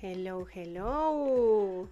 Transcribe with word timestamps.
Hello, 0.00 0.46
hello. 0.54 1.88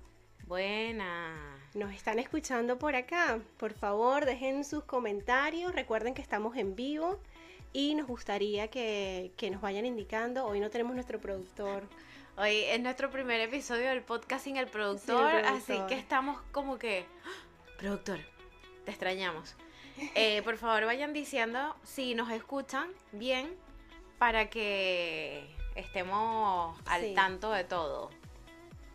Buena. 0.47 1.59
Nos 1.75 1.93
están 1.93 2.21
escuchando 2.21 2.79
por 2.79 2.95
acá. 2.95 3.41
Por 3.57 3.73
favor, 3.73 4.27
dejen 4.27 4.63
sus 4.63 4.85
comentarios. 4.85 5.75
Recuerden 5.75 6.15
que 6.15 6.23
estamos 6.23 6.57
en 6.57 6.77
vivo 6.77 7.19
y 7.73 7.97
nos 7.97 8.07
gustaría 8.07 8.69
que, 8.69 9.33
que 9.37 9.51
nos 9.51 9.61
vayan 9.61 9.87
indicando. 9.87 10.47
Hoy 10.47 10.61
no 10.61 10.71
tenemos 10.71 10.95
nuestro 10.95 11.21
productor. 11.21 11.89
Hoy 12.37 12.59
es 12.69 12.81
nuestro 12.81 13.11
primer 13.11 13.41
episodio 13.41 13.89
del 13.89 14.03
podcast 14.03 14.45
sin 14.45 14.57
el 14.57 14.69
productor, 14.69 15.29
Sin 15.29 15.39
el 15.41 15.45
así 15.47 15.79
que 15.89 15.95
estamos 15.99 16.41
como 16.53 16.79
que... 16.79 17.07
¡Ah! 17.25 17.77
Productor, 17.77 18.21
te 18.85 18.93
extrañamos. 18.93 19.57
Eh, 20.15 20.43
por 20.43 20.59
favor, 20.59 20.85
vayan 20.85 21.15
diciendo 21.15 21.75
si 21.83 22.15
nos 22.15 22.31
escuchan 22.31 22.91
bien 23.13 23.49
para 24.19 24.51
que 24.51 25.49
estemos 25.77 26.77
al 26.87 27.03
Sí. 27.03 27.15
tanto 27.15 27.51
de 27.53 27.65
todo. 27.65 28.11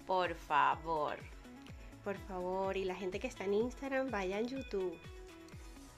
Por 0.06 0.36
favor. 0.36 1.18
Por 2.04 2.18
favor, 2.18 2.76
y 2.78 2.84
la 2.86 2.96
gente 2.96 3.20
que 3.20 3.28
está 3.28 3.44
en 3.46 3.54
Instagram, 3.54 4.10
vaya 4.10 4.40
en 4.40 4.48
YouTube. 4.48 4.98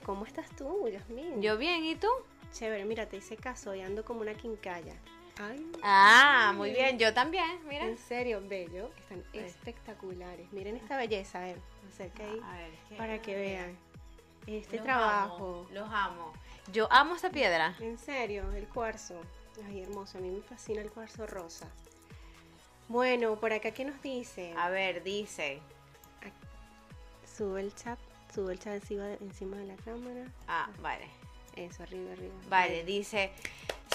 ¿Cómo 0.05 0.25
estás 0.25 0.49
tú, 0.55 0.87
Yasmin? 0.89 1.41
Yo 1.41 1.57
bien, 1.57 1.83
¿y 1.85 1.95
tú? 1.95 2.09
Chévere, 2.51 2.83
mira, 2.85 3.07
te 3.07 3.17
hice 3.17 3.37
caso 3.37 3.73
y 3.73 3.81
ando 3.81 4.03
como 4.03 4.21
una 4.21 4.33
quincalla. 4.33 4.93
Ay, 5.39 5.65
Ah, 5.81 6.53
muy 6.55 6.71
bien, 6.71 6.99
yo 6.99 7.13
también, 7.13 7.65
mira. 7.67 7.85
en 7.85 7.97
serio, 7.97 8.41
bello. 8.45 8.91
Están 8.99 9.23
espectaculares. 9.33 10.51
Miren 10.51 10.75
esta 10.75 10.97
belleza, 10.97 11.39
a 11.39 11.43
ver, 11.45 11.57
acerca 11.87 12.23
ahí. 12.23 12.39
A 12.43 12.57
ver, 12.57 12.71
¿qué? 12.89 12.95
para 12.95 13.21
que 13.21 13.35
vean 13.35 13.77
este 14.45 14.75
Los 14.75 14.85
trabajo. 14.85 15.35
amo, 15.35 15.67
los 15.71 15.89
amo. 15.91 16.33
Yo 16.71 16.87
amo 16.91 17.15
esta 17.15 17.29
piedra. 17.31 17.75
En 17.79 17.97
serio, 17.97 18.51
el 18.51 18.67
cuarzo. 18.67 19.19
Ay, 19.67 19.81
hermoso, 19.81 20.17
a 20.17 20.21
mí 20.21 20.29
me 20.29 20.41
fascina 20.41 20.81
el 20.81 20.91
cuarzo 20.91 21.25
rosa. 21.27 21.67
Bueno, 22.87 23.35
por 23.39 23.53
acá, 23.53 23.71
¿qué 23.71 23.85
nos 23.85 24.01
dice? 24.01 24.53
A 24.57 24.69
ver, 24.69 25.03
dice. 25.03 25.59
Sube 27.37 27.61
el 27.61 27.73
chat, 27.75 27.97
sube 28.33 28.53
el 28.53 28.59
chat 28.59 28.73
encima 28.75 29.05
de, 29.05 29.15
encima 29.15 29.57
de 29.57 29.65
la 29.65 29.75
cámara. 29.77 30.25
Ah, 30.47 30.69
vale. 30.81 31.07
Eso, 31.55 31.83
arriba, 31.83 32.11
arriba. 32.13 32.33
Vale, 32.49 32.77
Ahí. 32.79 32.83
dice. 32.83 33.31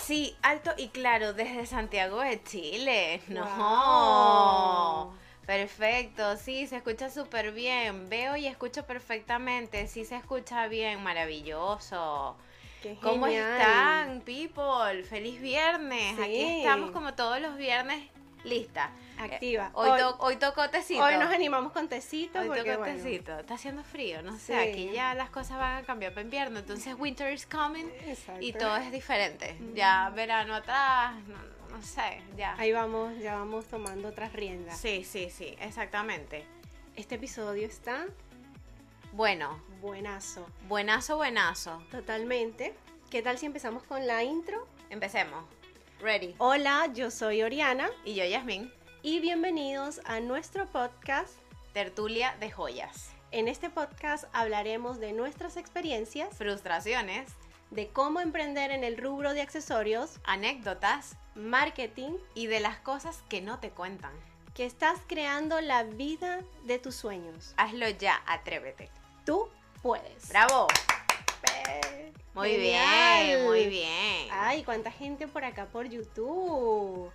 Sí, 0.03 0.37
alto 0.43 0.71
y 0.77 0.89
claro, 0.89 1.33
desde 1.35 1.67
Santiago 1.67 2.21
de 2.21 2.43
Chile. 2.45 3.21
No. 3.29 5.13
Perfecto, 5.47 6.37
sí, 6.37 6.67
se 6.67 6.77
escucha 6.77 7.09
súper 7.11 7.53
bien. 7.53 8.09
Veo 8.11 8.37
y 8.37 8.47
escucho 8.47 8.85
perfectamente. 8.85 9.87
Sí, 9.89 10.05
se 10.05 10.17
escucha 10.17 10.67
bien. 10.69 11.03
Maravilloso. 11.03 12.37
Qué 12.83 12.97
¿Cómo 13.03 13.27
genial. 13.27 13.61
están, 13.61 14.21
people? 14.21 15.03
Feliz 15.05 15.41
viernes. 15.41 16.17
Sí. 16.17 16.23
Aquí 16.23 16.59
estamos 16.61 16.91
como 16.93 17.15
todos 17.15 17.41
los 17.41 17.57
viernes, 17.57 18.03
lista. 18.45 18.91
Activa. 19.19 19.67
Eh, 19.67 19.71
hoy, 19.75 19.91
Hoy- 19.91 19.99
to- 19.99 20.17
hoy 20.21 20.37
tocó 20.37 20.71
tecito. 20.71 21.03
Hoy 21.03 21.17
nos 21.19 21.33
animamos 21.35 21.73
con 21.73 21.89
tecito 21.89 22.39
Hoy 22.39 22.47
porque 22.47 22.77
bueno, 22.77 22.85
tecito. 23.03 23.37
Está 23.37 23.55
haciendo 23.55 23.83
frío, 23.83 24.23
no 24.23 24.39
sé. 24.39 24.47
Sí. 24.47 24.71
Aquí 24.71 24.91
ya 24.93 25.13
las 25.15 25.29
cosas 25.31 25.59
van 25.59 25.79
a 25.79 25.83
cambiar 25.83 26.13
para 26.13 26.23
invierno. 26.23 26.61
Entonces, 26.61 26.95
winter 26.97 27.33
is 27.33 27.45
coming 27.47 27.87
Exacto. 28.07 28.41
y 28.41 28.53
todo 28.53 28.77
es 28.77 28.93
diferente. 28.93 29.57
Ya 29.75 30.11
verano 30.15 30.55
atrás, 30.55 31.15
no, 31.27 31.77
no 31.77 31.83
sé, 31.83 32.23
ya. 32.37 32.55
Ahí 32.59 32.71
vamos, 32.71 33.19
ya 33.19 33.35
vamos 33.35 33.65
tomando 33.67 34.07
otras 34.09 34.33
riendas. 34.33 34.79
Sí, 34.79 35.03
sí, 35.03 35.31
sí, 35.31 35.57
exactamente. 35.61 36.45
Este 36.95 37.17
episodio 37.17 37.67
está 37.67 38.07
Bueno, 39.13 39.59
buenazo. 39.81 40.47
buenazo, 40.69 41.17
buenazo. 41.17 41.83
Totalmente. 41.91 42.75
¿Qué 43.11 43.23
tal 43.23 43.39
si 43.39 43.47
empezamos 43.47 43.83
con 43.85 44.07
la 44.07 44.23
intro? 44.25 44.67
Empecemos. 44.91 45.45
Ready. 46.01 46.35
Hola, 46.39 46.89
yo 46.95 47.11
soy 47.11 47.43
Oriana 47.43 47.91
Y 48.05 48.15
yo, 48.15 48.25
Yasmin, 48.25 48.73
y 49.03 49.21
bienvenidos 49.21 50.01
a 50.05 50.21
nuestro 50.21 50.67
podcast. 50.67 51.35
tertulia 51.73 52.37
de 52.41 52.51
joyas, 52.51 53.11
En 53.31 53.47
este 53.47 53.69
podcast 53.71 54.25
hablaremos 54.33 54.99
de 55.01 55.13
nuestras 55.13 55.57
experiencias, 55.57 56.37
frustraciones, 56.37 57.31
de 57.71 57.89
cómo 57.89 58.21
emprender 58.21 58.71
en 58.71 58.85
el 58.85 58.97
rubro 58.97 59.35
de 59.35 59.43
accesorios, 59.43 60.19
anécdotas 60.25 61.17
marketing, 61.35 62.13
y 62.35 62.47
de 62.47 62.61
las 62.61 62.79
cosas 62.79 63.23
que 63.29 63.41
no 63.41 63.59
te 63.61 63.71
cuentan. 63.71 64.13
que 64.55 64.67
estás 64.67 64.99
creando 65.07 65.61
la 65.61 65.85
vida 65.85 66.41
de 66.65 66.81
tus 66.81 66.97
sueños. 66.97 67.55
Hazlo 67.59 67.89
ya, 67.91 68.21
atrévete. 68.27 68.91
Tú 69.25 69.49
puedes. 69.83 70.29
¡Bravo! 70.29 70.69
Muy 72.35 72.51
Genial. 72.51 73.27
bien, 73.27 73.45
muy 73.47 73.67
bien. 73.67 74.29
Ay, 74.31 74.63
cuánta 74.63 74.93
gente 74.93 75.27
por 75.27 75.45
acá 75.45 75.67
por 75.67 75.87
YouTube. 75.89 77.11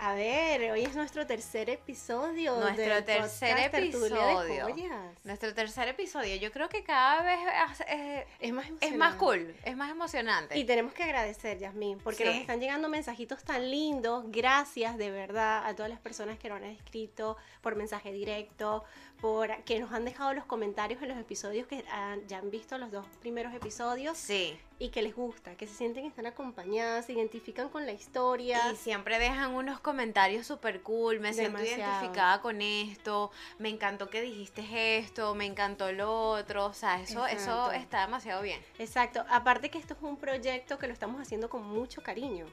A 0.00 0.14
ver, 0.14 0.70
hoy 0.70 0.84
es 0.84 0.94
nuestro 0.94 1.26
tercer 1.26 1.68
episodio. 1.70 2.54
Nuestro 2.60 2.94
del 2.94 3.04
tercer 3.04 3.50
podcast 3.56 3.72
de 3.72 3.78
episodio. 3.88 4.62
Joyas. 4.68 5.24
Nuestro 5.24 5.52
tercer 5.54 5.88
episodio, 5.88 6.36
yo 6.36 6.52
creo 6.52 6.68
que 6.68 6.84
cada 6.84 7.22
vez 7.22 7.40
es, 7.88 8.24
es- 8.38 8.52
más 8.52 8.66
es 8.80 8.96
más 8.96 9.16
cool, 9.16 9.52
es 9.64 9.76
más 9.76 9.90
emocionante. 9.90 10.56
Y 10.56 10.62
tenemos 10.64 10.92
que 10.92 11.02
agradecer, 11.02 11.58
Yasmín, 11.58 11.98
porque 11.98 12.18
Sí. 12.22 12.28
nos 12.30 12.36
están 12.36 12.60
llegando 12.60 12.88
mensajitos 12.88 13.42
tan 13.42 13.68
lindos. 13.72 14.24
Gracias 14.28 14.96
de 14.98 15.10
verdad 15.10 15.66
a 15.66 15.74
todas 15.74 15.90
las 15.90 15.98
personas 16.00 16.38
que 16.38 16.48
nos 16.48 16.58
han 16.58 16.64
escrito 16.64 17.36
por 17.60 17.74
mensaje 17.74 18.12
directo, 18.12 18.84
por 19.20 19.64
que 19.64 19.80
nos 19.80 19.92
han 19.92 20.04
dejado 20.04 20.32
los 20.32 20.44
comentarios 20.44 21.02
en 21.02 21.08
los 21.08 21.18
episodios 21.18 21.66
que 21.66 21.84
han- 21.90 22.24
ya 22.28 22.38
han 22.38 22.50
visto 22.52 22.78
los 22.78 22.92
dos 22.92 23.04
primeros 23.20 23.52
episodios 23.52 24.16
Sí, 24.16 24.56
y 24.80 24.90
que 24.90 25.02
les 25.02 25.14
gusta, 25.16 25.56
que 25.56 25.66
se 25.66 25.74
sienten 25.74 26.04
que 26.04 26.08
están 26.08 26.26
acompañadas, 26.26 27.06
se 27.06 27.12
identifican 27.12 27.68
con 27.68 27.84
la 27.84 27.92
historia. 27.92 28.70
y 28.72 28.76
siempre 28.76 29.18
dejan 29.18 29.54
unos 29.54 29.80
comentarios 29.80 30.46
súper 30.46 30.82
cool, 30.82 31.18
me 31.18 31.34
siento 31.34 31.58
identificada 31.64 32.40
con 32.40 32.62
esto, 32.62 33.32
me 33.58 33.70
encantó 33.70 34.08
que 34.08 34.20
dijiste 34.22 34.98
esto, 34.98 35.34
me 35.34 35.46
encantó 35.46 35.90
lo 35.90 36.30
otro, 36.30 36.66
o 36.66 36.72
sea, 36.72 37.00
eso, 37.00 37.26
eso 37.26 37.72
está 37.72 38.02
demasiado 38.02 38.40
bien. 38.42 38.60
Exacto, 38.78 39.24
aparte 39.28 39.68
que 39.70 39.78
esto 39.78 39.94
es 39.94 40.02
un 40.02 40.16
proyecto 40.16 40.78
que 40.78 40.86
lo 40.86 40.92
estamos 40.92 41.20
haciendo 41.20 41.48
con 41.50 41.64
mucho 41.64 42.02
cariño 42.02 42.46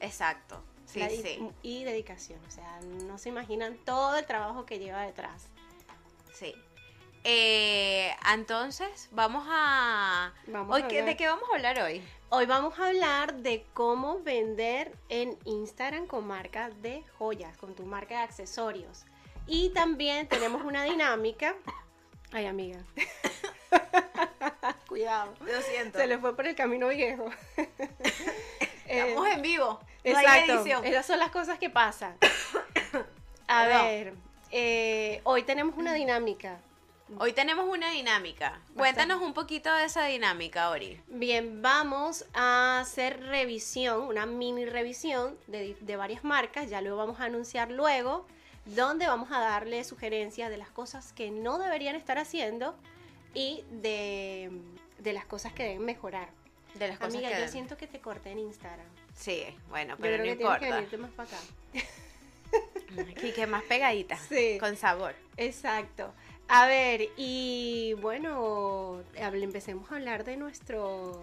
Exacto, 0.00 0.62
sí, 0.84 0.98
la- 1.00 1.10
y- 1.12 1.22
sí, 1.22 1.48
y 1.62 1.84
dedicación, 1.84 2.40
o 2.46 2.50
sea, 2.50 2.78
no 3.06 3.16
se 3.16 3.30
imaginan 3.30 3.78
todo 3.86 4.16
el 4.16 4.26
trabajo 4.26 4.66
que 4.66 4.78
lleva 4.78 5.02
detrás. 5.02 5.48
sí. 6.32 6.54
Eh, 7.24 8.14
entonces, 8.34 9.08
vamos 9.12 9.46
a... 9.48 10.32
Vamos 10.46 10.74
Hoy, 10.76 10.82
a 10.82 10.88
¿qué- 10.88 10.98
hablar. 11.00 11.12
¿De 11.14 11.16
qué 11.16 11.26
vamos 11.26 11.44
a 11.50 11.56
hablar 11.56 11.78
hoy? 11.80 12.02
Hoy 12.28 12.46
vamos 12.46 12.78
a 12.78 12.86
hablar 12.88 13.34
de 13.36 13.64
cómo 13.74 14.20
vender 14.20 14.92
en 15.08 15.38
Instagram 15.44 16.06
con 16.06 16.26
marca 16.26 16.68
de 16.70 17.02
joyas, 17.18 17.56
con 17.56 17.74
tu 17.74 17.84
marca 17.84 18.18
de 18.18 18.22
accesorios. 18.24 19.04
Y 19.46 19.70
también 19.70 20.26
tenemos 20.28 20.62
una 20.62 20.84
dinámica. 20.84 21.54
Ay, 22.32 22.46
amiga. 22.46 22.80
Cuidado. 24.88 25.34
Lo 25.40 25.60
siento. 25.62 25.98
Se 25.98 26.06
le 26.06 26.18
fue 26.18 26.34
por 26.36 26.46
el 26.46 26.54
camino 26.54 26.88
viejo. 26.88 27.30
Eh, 27.56 29.08
Estamos 29.08 29.28
en 29.28 29.42
vivo. 29.42 29.80
No 30.04 30.18
hay 30.18 30.24
Exacto. 30.26 30.52
edición. 30.60 30.84
Esas 30.84 31.06
son 31.06 31.18
las 31.18 31.30
cosas 31.30 31.58
que 31.58 31.70
pasan. 31.70 32.16
A 33.48 33.64
Perdón. 33.64 33.82
ver, 33.86 34.14
eh, 34.50 35.20
hoy 35.24 35.42
tenemos 35.42 35.76
una 35.76 35.94
dinámica. 35.94 36.58
Hoy 37.18 37.32
tenemos 37.32 37.66
una 37.68 37.90
dinámica. 37.90 38.60
Cuéntanos 38.76 39.20
un 39.22 39.34
poquito 39.34 39.72
de 39.72 39.84
esa 39.84 40.04
dinámica, 40.06 40.70
Ori. 40.70 41.00
Bien, 41.08 41.62
vamos 41.62 42.24
a 42.34 42.80
hacer 42.80 43.20
revisión, 43.20 44.02
una 44.02 44.26
mini 44.26 44.64
revisión 44.66 45.36
de, 45.46 45.76
de 45.80 45.96
varias 45.96 46.24
marcas, 46.24 46.68
ya 46.70 46.80
lo 46.80 46.96
vamos 46.96 47.20
a 47.20 47.24
anunciar 47.24 47.70
luego, 47.70 48.26
donde 48.66 49.06
vamos 49.06 49.30
a 49.30 49.40
darle 49.40 49.84
sugerencias 49.84 50.50
de 50.50 50.56
las 50.56 50.70
cosas 50.70 51.12
que 51.12 51.30
no 51.30 51.58
deberían 51.58 51.94
estar 51.96 52.18
haciendo 52.18 52.74
y 53.32 53.64
de, 53.70 54.50
de 54.98 55.12
las 55.12 55.24
cosas 55.24 55.52
que 55.52 55.64
deben 55.64 55.84
mejorar. 55.84 56.28
De 56.74 56.88
las 56.88 56.98
cosas 56.98 57.14
Amiga, 57.14 57.30
que... 57.30 57.40
yo 57.40 57.48
siento 57.48 57.76
que 57.76 57.86
te 57.86 58.00
corté 58.00 58.30
en 58.30 58.40
Instagram. 58.40 58.86
Sí, 59.14 59.44
bueno, 59.68 59.94
Yo 59.96 60.02
pero 60.02 60.16
creo 60.22 60.26
no 60.26 60.32
que 60.32 60.36
tienes 60.36 60.58
que 60.58 60.64
importa. 60.66 60.74
venirte 60.76 60.96
más 60.98 61.10
para 61.12 61.28
acá. 61.28 63.10
Aquí 63.10 63.32
que 63.32 63.46
más 63.46 63.62
pegadita. 63.64 64.16
Sí. 64.28 64.58
Con 64.58 64.76
sabor. 64.76 65.14
Exacto. 65.36 66.12
A 66.48 66.66
ver, 66.66 67.08
y 67.16 67.94
bueno, 67.94 69.02
empecemos 69.16 69.90
a 69.90 69.96
hablar 69.96 70.24
de 70.24 70.36
nuestro... 70.36 71.22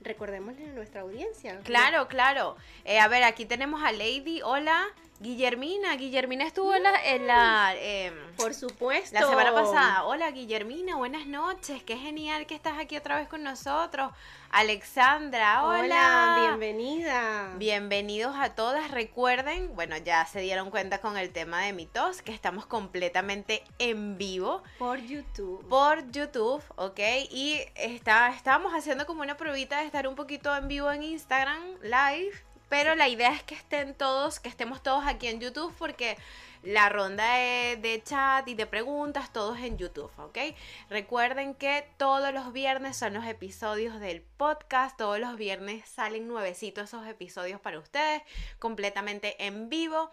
Recordémosle 0.00 0.70
a 0.70 0.72
nuestra 0.72 1.00
audiencia. 1.00 1.58
Claro, 1.64 2.06
claro. 2.08 2.56
Eh, 2.84 3.00
a 3.00 3.08
ver, 3.08 3.24
aquí 3.24 3.44
tenemos 3.44 3.82
a 3.82 3.90
Lady. 3.92 4.40
Hola, 4.42 4.86
Guillermina. 5.20 5.96
Guillermina 5.96 6.44
estuvo 6.44 6.74
en 6.74 6.82
la, 6.84 7.04
en 7.04 7.26
la, 7.26 7.74
em, 7.76 8.14
Por 8.36 8.54
supuesto. 8.54 9.18
la 9.18 9.26
semana 9.26 9.52
pasada. 9.52 10.04
Hola, 10.04 10.30
Guillermina. 10.30 10.94
Buenas 10.96 11.26
noches. 11.26 11.82
Qué 11.82 11.96
genial 11.96 12.46
que 12.46 12.54
estás 12.54 12.78
aquí 12.78 12.96
otra 12.96 13.16
vez 13.16 13.28
con 13.28 13.42
nosotros. 13.42 14.12
Alexandra. 14.50 15.64
Hola. 15.64 15.80
Hola, 15.80 16.36
bienvenida. 16.46 17.52
Bienvenidos 17.56 18.36
a 18.36 18.54
todas. 18.54 18.90
Recuerden, 18.92 19.74
bueno, 19.74 19.96
ya 19.96 20.24
se 20.24 20.40
dieron 20.40 20.70
cuenta 20.70 21.00
con 21.00 21.18
el 21.18 21.30
tema 21.32 21.62
de 21.62 21.72
mi 21.72 21.86
tos, 21.86 22.22
que 22.22 22.32
estamos 22.32 22.64
completamente 22.66 23.64
en 23.78 24.16
vivo 24.18 24.62
Por 24.78 25.00
YouTube. 25.00 25.66
por 25.68 26.10
YouTube, 26.12 26.62
¿ok? 26.76 27.00
Y 27.30 27.60
está, 27.74 28.28
estábamos 28.30 28.72
haciendo 28.72 29.04
como 29.04 29.22
una 29.22 29.36
pruebita 29.36 29.80
de 29.80 29.86
estar 29.86 30.06
un 30.06 30.14
poquito 30.14 30.54
en 30.56 30.68
vivo 30.68 30.90
en 30.92 31.02
Instagram 31.02 31.62
Live 31.82 32.32
Pero 32.68 32.94
la 32.94 33.08
idea 33.08 33.32
es 33.32 33.42
que 33.42 33.54
estén 33.54 33.94
todos, 33.94 34.40
que 34.40 34.48
estemos 34.48 34.82
todos 34.82 35.06
aquí 35.06 35.28
en 35.28 35.40
YouTube 35.40 35.74
porque 35.78 36.16
la 36.62 36.88
ronda 36.88 37.34
de, 37.34 38.02
chat 38.04 38.46
y 38.48 38.54
de 38.54 38.66
preguntas, 38.66 39.32
todos 39.32 39.58
en 39.58 39.78
YouTube, 39.78 40.10
¿ok? 40.18 40.38
Recuerden 40.90 41.54
que 41.54 41.88
todos 41.96 42.32
los 42.32 42.52
viernes 42.52 42.96
son 42.96 43.14
los 43.14 43.24
episodios 43.24 44.00
del 44.00 44.22
podcast, 44.22 44.96
todos 44.96 45.18
los 45.18 45.36
viernes 45.36 45.88
salen 45.88 46.26
nuevecitos 46.26 46.84
esos 46.84 47.06
episodios 47.06 47.60
para 47.60 47.78
ustedes, 47.78 48.22
completamente 48.58 49.46
en 49.46 49.68
vivo. 49.68 50.10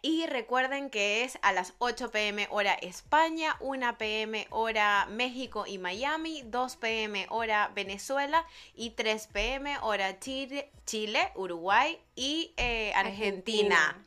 Y 0.00 0.26
recuerden 0.26 0.90
que 0.90 1.24
es 1.24 1.38
a 1.42 1.52
las 1.52 1.74
8 1.78 2.10
pm 2.10 2.46
hora 2.50 2.74
España, 2.74 3.56
1 3.60 3.98
pm 3.98 4.46
hora 4.50 5.06
México 5.10 5.64
y 5.66 5.78
Miami, 5.78 6.42
2 6.44 6.76
pm 6.76 7.26
hora 7.30 7.72
Venezuela 7.74 8.46
y 8.76 8.90
3 8.90 9.26
pm 9.32 9.78
hora 9.82 10.20
Chile, 10.20 10.70
Chile 10.86 11.32
Uruguay 11.34 11.98
y 12.14 12.52
eh, 12.56 12.92
Argentina. 12.94 13.76
Argentina. 13.76 14.04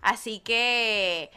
Así 0.00 0.40
que 0.40 1.30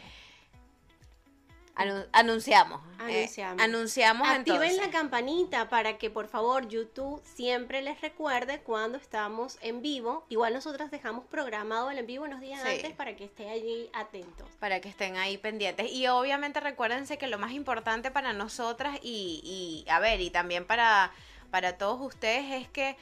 anunciamos. 1.74 2.80
Eh, 3.08 3.28
anunciamos. 3.58 3.62
anunciamos 3.62 4.28
Activen 4.28 4.76
la 4.76 4.90
campanita 4.90 5.68
para 5.68 5.98
que 5.98 6.10
por 6.10 6.28
favor 6.28 6.68
YouTube 6.68 7.20
siempre 7.24 7.82
les 7.82 8.00
recuerde 8.00 8.60
cuando 8.60 8.98
estamos 8.98 9.58
en 9.60 9.82
vivo. 9.82 10.24
Igual 10.28 10.54
nosotros 10.54 10.90
dejamos 10.90 11.24
programado 11.26 11.90
el 11.90 11.98
en 11.98 12.06
vivo 12.06 12.24
unos 12.24 12.40
días 12.40 12.60
antes 12.64 12.92
para 12.92 13.16
que 13.16 13.24
estén 13.24 13.48
allí 13.48 13.90
atentos. 13.92 14.48
Para 14.60 14.80
que 14.80 14.88
estén 14.88 15.16
ahí 15.16 15.38
pendientes. 15.38 15.90
Y 15.90 16.06
obviamente 16.08 16.60
recuérdense 16.60 17.18
que 17.18 17.26
lo 17.26 17.38
más 17.38 17.52
importante 17.52 18.10
para 18.10 18.32
nosotras 18.32 18.98
y, 19.02 19.84
y 19.86 19.90
a 19.90 19.98
ver, 19.98 20.20
y 20.20 20.30
también 20.30 20.66
para, 20.66 21.10
para 21.50 21.76
todos 21.78 22.00
ustedes 22.00 22.62
es 22.62 22.68
que 22.68 22.96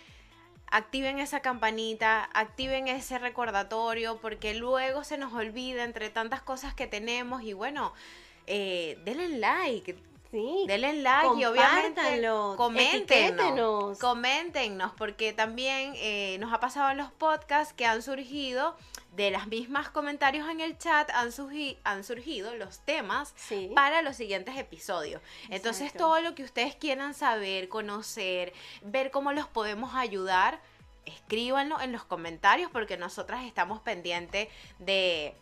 activen 0.71 1.19
esa 1.19 1.41
campanita, 1.41 2.31
activen 2.33 2.89
ese 2.89 3.19
recordatorio, 3.19 4.19
porque 4.21 4.55
luego 4.55 5.05
se 5.05 5.19
nos 5.19 5.33
olvida 5.35 5.85
entre 5.85 6.11
tantas 6.11 6.43
cosas 6.43 6.75
que 6.75 6.87
tenemos 6.87 7.43
y 7.43 7.53
bueno, 7.53 7.93
eh, 8.53 8.99
denle 9.05 9.39
like. 9.39 9.97
Sí. 10.33 10.65
Denle 10.67 11.03
like 11.03 11.41
y 11.41 11.45
obviamente 11.45 12.01
coméntenos, 12.57 13.99
coméntenos, 13.99 14.93
porque 14.97 15.33
también 15.33 15.93
eh, 15.97 16.37
nos 16.39 16.53
ha 16.53 16.61
pasado 16.61 16.91
en 16.91 16.99
los 16.99 17.11
podcasts 17.13 17.73
que 17.73 17.85
han 17.85 18.03
surgido 18.03 18.77
de 19.17 19.31
las 19.31 19.49
mismas 19.49 19.91
comentarios 19.91 20.49
en 20.49 20.61
el 20.61 20.79
chat 20.79 21.11
han, 21.11 21.31
han 21.85 22.05
surgido 22.05 22.55
los 22.55 22.79
temas 22.81 23.35
para 23.75 24.03
los 24.03 24.17
siguientes 24.17 24.57
episodios. 24.57 25.21
Entonces 25.49 25.93
todo 25.93 26.21
lo 26.21 26.35
que 26.35 26.45
ustedes 26.45 26.75
quieran 26.77 27.15
saber, 27.15 27.69
conocer, 27.69 28.53
ver 28.83 29.11
cómo 29.11 29.33
los 29.33 29.49
podemos 29.49 29.95
ayudar, 29.95 30.61
escríbanlo 31.07 31.81
en 31.81 31.91
los 31.91 32.05
comentarios 32.05 32.71
porque 32.71 32.97
nosotras 32.97 33.45
estamos 33.45 33.81
pendientes 33.81 34.49
de, 34.79 35.35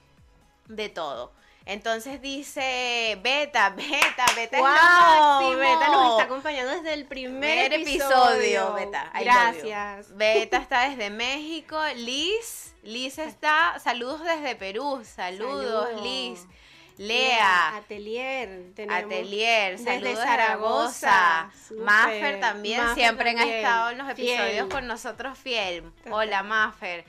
de 0.68 0.88
todo. 0.88 1.32
Entonces 1.68 2.22
dice 2.22 3.18
Beta, 3.22 3.68
Beta, 3.76 4.24
Beta 4.34 4.58
wow, 4.58 5.54
Beta 5.54 5.88
nos 5.88 6.12
está 6.12 6.22
acompañando 6.24 6.72
desde 6.72 6.94
el 6.94 7.04
primer, 7.04 7.74
episodio. 7.74 8.72
Beta. 8.72 9.12
Gracias. 9.20 10.16
Beta 10.16 10.56
está 10.56 10.88
desde 10.88 11.10
México. 11.10 11.78
Liz, 11.94 12.74
Liz 12.82 13.18
está, 13.18 13.78
saludos 13.80 14.24
desde 14.24 14.56
Perú. 14.56 15.02
Saludos, 15.04 16.02
Liz. 16.02 16.46
Lea. 16.96 17.76
Atelier. 17.76 18.72
Atelier. 18.88 19.76
Saludos 19.76 20.02
desde 20.02 20.16
Zaragoza. 20.16 21.50
Maffer 21.80 22.40
también. 22.40 22.94
siempre 22.94 23.28
han 23.28 23.38
estado 23.40 23.90
en 23.90 23.98
los 23.98 24.08
episodios 24.08 24.68
con 24.68 24.86
nosotros 24.86 25.36
fiel. 25.36 25.84
Hola, 26.10 26.42
Maffer. 26.42 27.04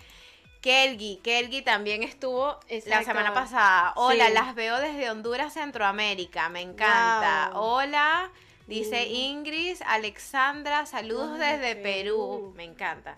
Kelgi, 0.62 1.22
Kelgi 1.24 1.62
también 1.62 2.04
estuvo 2.04 2.60
la 2.86 3.04
semana 3.04 3.34
pasada. 3.34 3.94
Hola, 3.96 4.30
las 4.30 4.56
veo 4.56 4.78
desde 4.80 5.10
Honduras, 5.10 5.54
Centroamérica. 5.54 6.50
Me 6.50 6.62
encanta. 6.62 7.52
Hola, 7.54 8.30
dice 8.68 9.08
Ingrid, 9.08 9.78
Alexandra, 9.88 10.86
saludos 10.86 11.40
desde 11.40 11.78
Perú. 11.78 12.54
Me 12.58 12.66
encanta. 12.66 13.18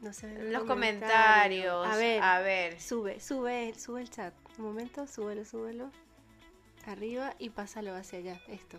No 0.00 0.12
sé. 0.12 0.26
En 0.26 0.52
los 0.52 0.64
comentarios. 0.64 1.86
A 1.86 1.96
ver, 1.96 2.22
a 2.22 2.40
ver. 2.40 2.80
Sube, 2.80 3.20
sube, 3.20 3.74
sube 3.78 4.00
el 4.02 4.10
chat. 4.10 4.34
Un 4.58 4.64
momento, 4.64 5.06
súbelo, 5.06 5.44
súbelo. 5.44 5.90
Arriba 6.86 7.34
y 7.38 7.50
pásalo 7.50 7.94
hacia 7.94 8.18
allá. 8.18 8.40
Esto. 8.48 8.78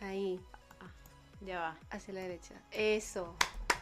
Ahí. 0.00 0.40
Ah, 0.80 0.90
ya 1.42 1.60
va. 1.60 1.76
Hacia 1.90 2.14
la 2.14 2.20
derecha. 2.20 2.54
Eso. 2.70 3.36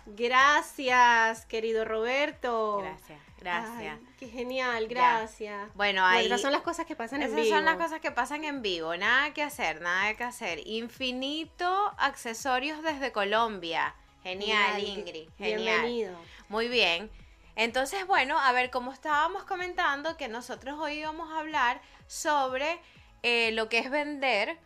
Gracias, 0.07 1.47
querido 1.47 1.85
Roberto. 1.85 2.79
Gracias, 2.79 3.21
gracias. 3.41 3.99
qué 4.19 4.29
genial, 4.29 4.87
gracias. 4.87 5.69
Bueno, 5.75 6.05
ahí. 6.07 6.27
esas 6.27 6.41
son 6.41 6.53
las 6.53 6.63
cosas 6.63 6.87
que 6.87 6.95
pasan 6.95 7.23
en 7.23 7.31
vivo. 7.31 7.41
Esas 7.41 7.57
son 7.57 7.65
las 7.65 7.77
cosas 7.77 8.01
que 8.01 8.13
pasan 8.13 8.45
en 8.45 8.63
vivo. 8.63 8.97
Nada 8.97 9.35
que 9.35 9.43
hacer, 9.43 9.81
nada 9.81 10.15
que 10.15 10.23
hacer. 10.23 10.61
Infinito 10.67 11.93
accesorios 11.99 12.83
desde 12.83 13.11
Colombia. 13.11 13.95
Genial, 14.23 14.81
Ingrid. 14.83 15.29
Genial. 15.39 15.83
Bienvenido. 15.83 16.19
Muy 16.49 16.69
bien. 16.69 17.11
Entonces, 17.57 18.07
bueno, 18.07 18.39
a 18.39 18.53
ver, 18.53 18.71
como 18.71 18.93
estábamos 18.93 19.45
comentando, 19.45 20.17
que 20.17 20.29
nosotros 20.29 20.79
hoy 20.79 21.01
íbamos 21.01 21.33
a 21.33 21.41
hablar 21.41 21.81
sobre 22.07 22.79
eh, 23.23 23.51
lo 23.53 23.69
que 23.69 23.79
es 23.79 23.91
vender 23.91 24.57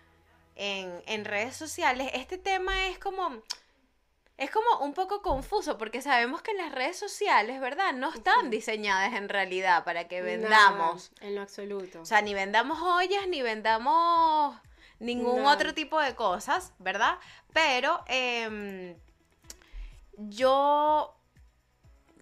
en, 0.56 1.02
en 1.06 1.24
redes 1.24 1.56
sociales. 1.56 2.10
Este 2.12 2.36
tema 2.36 2.88
es 2.88 2.98
como 2.98 3.42
es 4.40 4.50
como 4.50 4.82
un 4.82 4.94
poco 4.94 5.20
confuso 5.20 5.76
porque 5.76 6.00
sabemos 6.00 6.40
que 6.40 6.54
las 6.54 6.72
redes 6.72 6.98
sociales, 6.98 7.60
¿verdad? 7.60 7.92
No 7.92 8.10
están 8.10 8.48
diseñadas 8.48 9.12
en 9.12 9.28
realidad 9.28 9.84
para 9.84 10.08
que 10.08 10.22
vendamos. 10.22 11.12
en 11.20 11.34
lo 11.34 11.42
absoluto. 11.42 12.00
O 12.00 12.06
sea, 12.06 12.22
ni 12.22 12.32
vendamos 12.32 12.78
joyas, 12.78 13.28
ni 13.28 13.42
vendamos 13.42 14.56
ningún 14.98 15.44
otro 15.44 15.74
tipo 15.74 16.00
de 16.00 16.14
cosas, 16.14 16.72
¿verdad? 16.78 17.18
Pero 17.52 18.02
em, 18.06 18.96
yo 20.16 21.14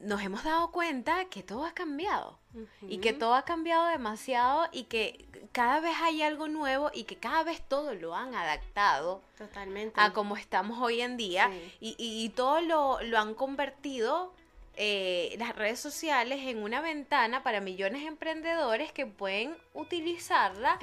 nos 0.01 0.23
hemos 0.23 0.45
dado 0.45 0.71
cuenta 0.71 1.25
que 1.27 1.43
todo 1.43 1.65
ha 1.65 1.73
cambiado 1.73 2.39
y 2.83 2.99
que 2.99 3.13
todo 3.13 3.35
ha 3.35 3.45
cambiado 3.45 3.87
demasiado 3.87 4.69
y 4.73 4.85
que 4.85 5.27
cada 5.53 5.81
vez 5.81 5.97
hay 6.03 6.23
algo 6.23 6.49
nuevo 6.49 6.91
y 6.93 7.05
que 7.05 7.17
cada 7.17 7.43
vez 7.45 7.63
todo 7.67 7.95
lo 7.95 8.15
han 8.15 8.35
adaptado 8.35 9.23
totalmente 9.37 10.01
a 10.01 10.13
como 10.13 10.37
estamos 10.37 10.79
hoy 10.81 11.01
en 11.01 11.17
día 11.17 11.51
y, 11.81 11.95
y, 11.99 12.29
todo 12.31 12.61
lo, 12.61 13.01
lo 13.03 13.19
han 13.19 13.35
convertido 13.35 14.33
eh, 14.81 15.35
las 15.39 15.57
redes 15.57 15.81
sociales 15.81 16.39
en 16.47 16.63
una 16.63 16.81
ventana 16.81 17.43
para 17.43 17.61
millones 17.61 18.03
de 18.03 18.07
emprendedores 18.07 18.93
que 18.93 19.07
pueden 19.07 19.57
utilizarla 19.75 20.79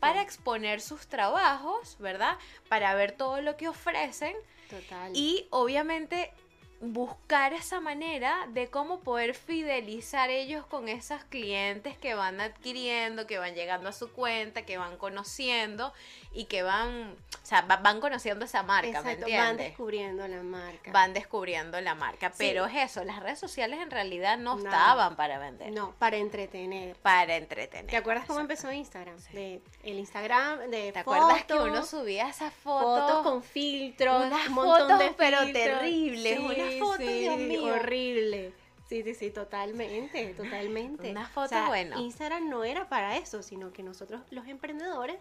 para 0.00 0.20
exponer 0.20 0.80
sus 0.80 1.06
trabajos, 1.06 1.96
¿verdad? 2.00 2.38
Para 2.68 2.92
ver 2.96 3.12
todo 3.12 3.40
lo 3.40 3.56
que 3.56 3.68
ofrecen. 3.68 4.34
Total. 4.68 5.12
Y 5.14 5.46
obviamente 5.50 6.32
buscar 6.80 7.52
esa 7.52 7.80
manera 7.80 8.46
de 8.48 8.68
cómo 8.68 9.00
poder 9.00 9.34
fidelizar 9.34 10.30
ellos 10.30 10.66
con 10.66 10.88
esas 10.88 11.24
clientes 11.24 11.96
que 11.96 12.14
van 12.14 12.40
adquiriendo, 12.40 13.26
que 13.26 13.38
van 13.38 13.54
llegando 13.54 13.88
a 13.88 13.92
su 13.92 14.10
cuenta, 14.12 14.62
que 14.62 14.76
van 14.76 14.96
conociendo 14.96 15.92
y 16.32 16.44
que 16.44 16.62
van, 16.62 17.16
o 17.42 17.46
sea, 17.46 17.62
van 17.62 18.00
conociendo 18.00 18.44
esa 18.44 18.62
marca, 18.62 19.00
¿me 19.00 19.12
entiendes? 19.12 19.38
Van 19.38 19.56
descubriendo 19.56 20.28
la 20.28 20.42
marca. 20.42 20.92
Van 20.92 21.14
descubriendo 21.14 21.80
la 21.80 21.94
marca, 21.94 22.30
pero 22.36 22.66
es 22.66 22.90
eso, 22.90 23.04
las 23.04 23.20
redes 23.20 23.38
sociales 23.38 23.80
en 23.80 23.90
realidad 23.90 24.36
no, 24.36 24.58
estaban 24.58 25.16
para 25.16 25.38
vender. 25.38 25.72
No, 25.72 25.94
para 25.98 26.18
entretener. 26.18 26.96
Para 26.96 27.36
entretener. 27.36 27.90
¿Te 27.90 27.96
acuerdas 27.96 28.26
cómo 28.26 28.40
empezó 28.40 28.70
Instagram? 28.70 29.16
De 29.32 29.62
el 29.82 29.98
Instagram 29.98 30.70
de 30.70 30.92
¿Te 30.92 30.98
acuerdas 30.98 31.44
que 31.44 31.54
uno 31.54 31.84
subía 31.84 32.28
esas 32.28 32.52
fotos? 32.52 33.10
Fotos 33.10 33.22
con 33.22 33.42
filtros, 33.42 34.26
unas 34.26 34.48
fotos 34.48 35.02
pero 35.16 35.38
terribles, 35.52 36.38
unas 36.38 36.65
fotos, 36.74 37.06
Dios 37.06 37.38
mío. 37.38 37.74
horrible. 37.74 38.52
Sí, 38.88 39.02
sí, 39.02 39.14
sí, 39.14 39.30
totalmente, 39.30 40.34
totalmente. 40.34 41.10
Una 41.10 41.28
foto 41.28 41.56
buena. 41.66 41.98
Instagram 41.98 42.48
no 42.48 42.62
era 42.62 42.88
para 42.88 43.16
eso, 43.16 43.42
sino 43.42 43.72
que 43.72 43.82
nosotros 43.82 44.22
los 44.30 44.46
emprendedores 44.46 45.18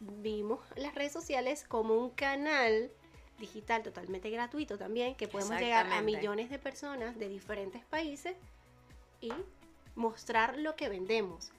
vimos 0.00 0.60
las 0.76 0.94
redes 0.94 1.12
sociales 1.12 1.64
como 1.66 1.94
un 1.94 2.10
canal 2.10 2.90
digital 3.38 3.82
totalmente 3.82 4.30
gratuito 4.30 4.78
también, 4.78 5.14
que 5.14 5.28
podemos 5.28 5.58
llegar 5.60 5.86
a 5.92 6.00
millones 6.02 6.50
de 6.50 6.58
personas 6.58 7.18
de 7.18 7.28
diferentes 7.28 7.84
países 7.84 8.36
y 9.20 9.32
mostrar 9.94 10.58
lo 10.58 10.76
que 10.76 10.88
vendemos, 10.88 11.52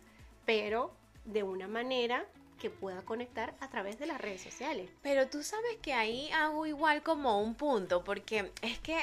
pero 0.45 0.93
de 1.25 1.43
una 1.43 1.67
manera 1.67 2.25
que 2.59 2.69
pueda 2.69 3.01
conectar 3.01 3.55
a 3.59 3.69
través 3.69 3.99
de 3.99 4.05
las 4.05 4.19
redes 4.19 4.41
sociales. 4.41 4.89
Pero 5.01 5.27
tú 5.27 5.43
sabes 5.43 5.77
que 5.81 5.93
ahí 5.93 6.29
hago 6.31 6.65
igual 6.65 7.03
como 7.03 7.41
un 7.41 7.55
punto, 7.55 8.03
porque 8.03 8.51
es 8.61 8.79
que 8.79 8.97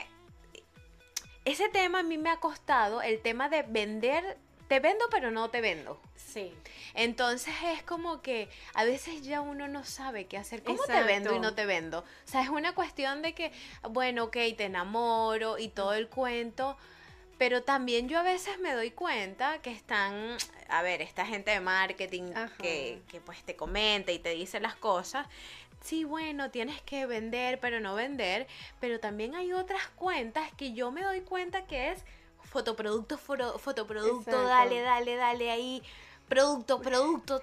ese 1.44 1.68
tema 1.68 2.00
a 2.00 2.02
mí 2.02 2.18
me 2.18 2.30
ha 2.30 2.36
costado, 2.38 3.02
el 3.02 3.20
tema 3.20 3.48
de 3.48 3.62
vender 3.62 4.38
te 4.68 4.80
vendo 4.80 5.04
pero 5.10 5.30
no 5.30 5.50
te 5.50 5.60
vendo. 5.60 6.00
Sí. 6.16 6.54
Entonces 6.94 7.54
es 7.74 7.82
como 7.82 8.22
que 8.22 8.48
a 8.72 8.84
veces 8.84 9.22
ya 9.22 9.42
uno 9.42 9.68
no 9.68 9.84
sabe 9.84 10.26
qué 10.26 10.38
hacer. 10.38 10.62
¿Cómo 10.62 10.82
te 10.84 11.02
vendo 11.02 11.34
y 11.34 11.40
no 11.40 11.54
te 11.54 11.66
vendo? 11.66 11.98
O 12.00 12.04
sea, 12.24 12.42
es 12.42 12.48
una 12.48 12.74
cuestión 12.74 13.20
de 13.20 13.34
que, 13.34 13.52
bueno, 13.90 14.24
ok, 14.24 14.36
te 14.56 14.64
enamoro 14.64 15.58
y 15.58 15.68
todo 15.68 15.92
el 15.92 16.08
cuento. 16.08 16.78
Pero 17.38 17.62
también 17.62 18.08
yo 18.08 18.18
a 18.18 18.22
veces 18.22 18.58
me 18.60 18.72
doy 18.72 18.90
cuenta 18.92 19.60
que 19.62 19.70
están, 19.72 20.36
a 20.68 20.82
ver, 20.82 21.02
esta 21.02 21.26
gente 21.26 21.50
de 21.50 21.60
marketing 21.60 22.32
que, 22.60 23.02
que 23.08 23.20
pues 23.20 23.42
te 23.42 23.56
comenta 23.56 24.12
y 24.12 24.18
te 24.18 24.30
dice 24.30 24.60
las 24.60 24.76
cosas. 24.76 25.26
Sí, 25.80 26.04
bueno, 26.04 26.50
tienes 26.52 26.80
que 26.82 27.06
vender, 27.06 27.58
pero 27.58 27.80
no 27.80 27.94
vender. 27.96 28.46
Pero 28.80 29.00
también 29.00 29.34
hay 29.34 29.52
otras 29.52 29.88
cuentas 29.96 30.48
que 30.56 30.72
yo 30.72 30.92
me 30.92 31.02
doy 31.02 31.22
cuenta 31.22 31.66
que 31.66 31.90
es 31.90 32.04
fotoproducto, 32.44 33.18
foro- 33.18 33.58
fotoproducto, 33.58 34.30
Exacto. 34.30 34.44
dale, 34.48 34.80
dale, 34.82 35.16
dale 35.16 35.50
ahí, 35.50 35.82
producto, 36.28 36.80
producto. 36.82 37.42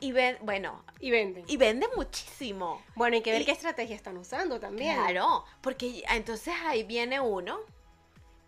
y 0.00 0.10
ven, 0.10 0.36
bueno, 0.42 0.82
Y 0.98 1.10
venden. 1.12 1.44
y 1.46 1.56
vende 1.56 1.86
muchísimo. 1.94 2.82
bueno, 2.96 3.14
hay 3.16 3.22
que 3.22 3.30
ver 3.30 3.42
y- 3.42 3.44
qué 3.44 3.52
estrategia 3.52 3.94
están 3.94 4.16
usando 4.16 4.58
también. 4.58 4.96
Claro, 4.96 5.44
porque 5.60 5.92
ya- 6.00 6.16
entonces 6.16 6.54
ahí 6.64 6.82
viene 6.82 7.20
uno. 7.20 7.60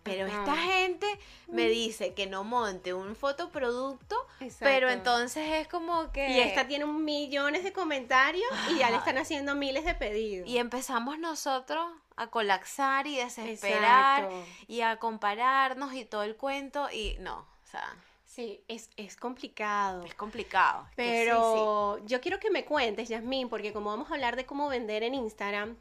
Pero 0.07 0.27
esta 0.27 0.55
gente 0.55 1.07
me 1.47 1.67
dice 1.67 2.13
que 2.13 2.27
no 2.27 2.43
monte 2.43 2.93
un 2.93 3.15
fotoproducto, 3.15 4.15
Exacto. 4.39 4.65
pero 4.65 4.89
entonces 4.89 5.47
es 5.53 5.67
como 5.67 6.11
que... 6.11 6.29
Y 6.31 6.39
esta 6.39 6.67
tiene 6.67 6.85
un 6.85 7.03
millones 7.05 7.63
de 7.63 7.73
comentarios 7.73 8.47
y 8.71 8.79
ya 8.79 8.89
le 8.89 8.97
están 8.97 9.17
haciendo 9.17 9.55
miles 9.55 9.85
de 9.85 9.95
pedidos. 9.95 10.47
Y 10.47 10.57
empezamos 10.57 11.19
nosotros 11.19 11.89
a 12.15 12.27
colapsar 12.27 13.07
y 13.07 13.17
desesperar 13.17 14.23
Exacto. 14.25 14.45
y 14.67 14.81
a 14.81 14.97
compararnos 14.97 15.93
y 15.93 16.03
todo 16.05 16.23
el 16.23 16.35
cuento 16.35 16.89
y 16.91 17.15
no, 17.19 17.39
o 17.39 17.67
sea, 17.71 17.95
Sí, 18.25 18.61
es, 18.67 18.91
es 18.97 19.15
complicado. 19.15 20.03
es 20.03 20.13
complicado. 20.13 20.83
es 20.91 20.95
que 20.95 21.01
sí, 21.03 21.09
Pero 21.09 21.97
yo 22.05 22.21
quiero 22.21 22.39
que 22.39 22.51
me 22.51 22.65
cuentes, 22.65 23.09
Yasmín, 23.09 23.49
porque 23.49 23.73
como 23.73 23.89
vamos 23.89 24.11
a 24.11 24.13
hablar 24.13 24.35
de 24.35 24.45
cómo 24.45 24.67
vender 24.69 25.01
en 25.01 25.15
Instagram, 25.15 25.75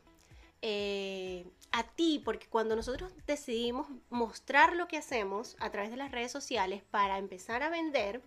eh, 0.63 1.45
a 1.73 1.85
ti, 1.85 2.21
porque 2.25 2.47
cuando 2.47 2.77
nosotros 2.77 3.13
decidimos 3.27 3.89
mostrar 4.11 4.75
lo 4.75 4.89
que 4.89 4.97
hacemos 4.97 5.57
a 5.61 5.71
través 5.71 5.91
de 5.91 5.97
las 5.97 6.11
redes 6.11 6.33
sociales 6.33 6.83
para 6.91 7.19
empezar 7.19 7.63
a 7.63 7.69
vender, 7.69 8.23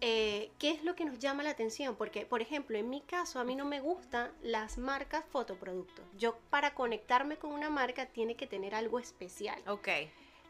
eh, 0.00 0.50
¿qué 0.58 0.70
es 0.70 0.82
lo 0.82 0.94
que 0.94 1.04
nos 1.04 1.18
llama 1.18 1.42
la 1.42 1.50
atención? 1.50 1.94
Porque, 1.96 2.24
por 2.24 2.40
ejemplo, 2.40 2.78
en 2.78 2.88
mi 2.88 3.02
caso, 3.02 3.38
a 3.38 3.44
mí 3.44 3.54
no 3.54 3.66
me 3.66 3.80
gustan 3.80 4.30
las 4.42 4.78
marcas 4.78 5.24
fotoproductos. 5.30 6.04
Yo 6.16 6.38
para 6.48 6.74
conectarme 6.74 7.36
con 7.36 7.52
una 7.52 7.68
marca 7.68 8.06
tiene 8.06 8.34
que 8.34 8.46
tener 8.46 8.74
algo 8.74 8.98
especial. 8.98 9.60
Ok. 9.66 9.88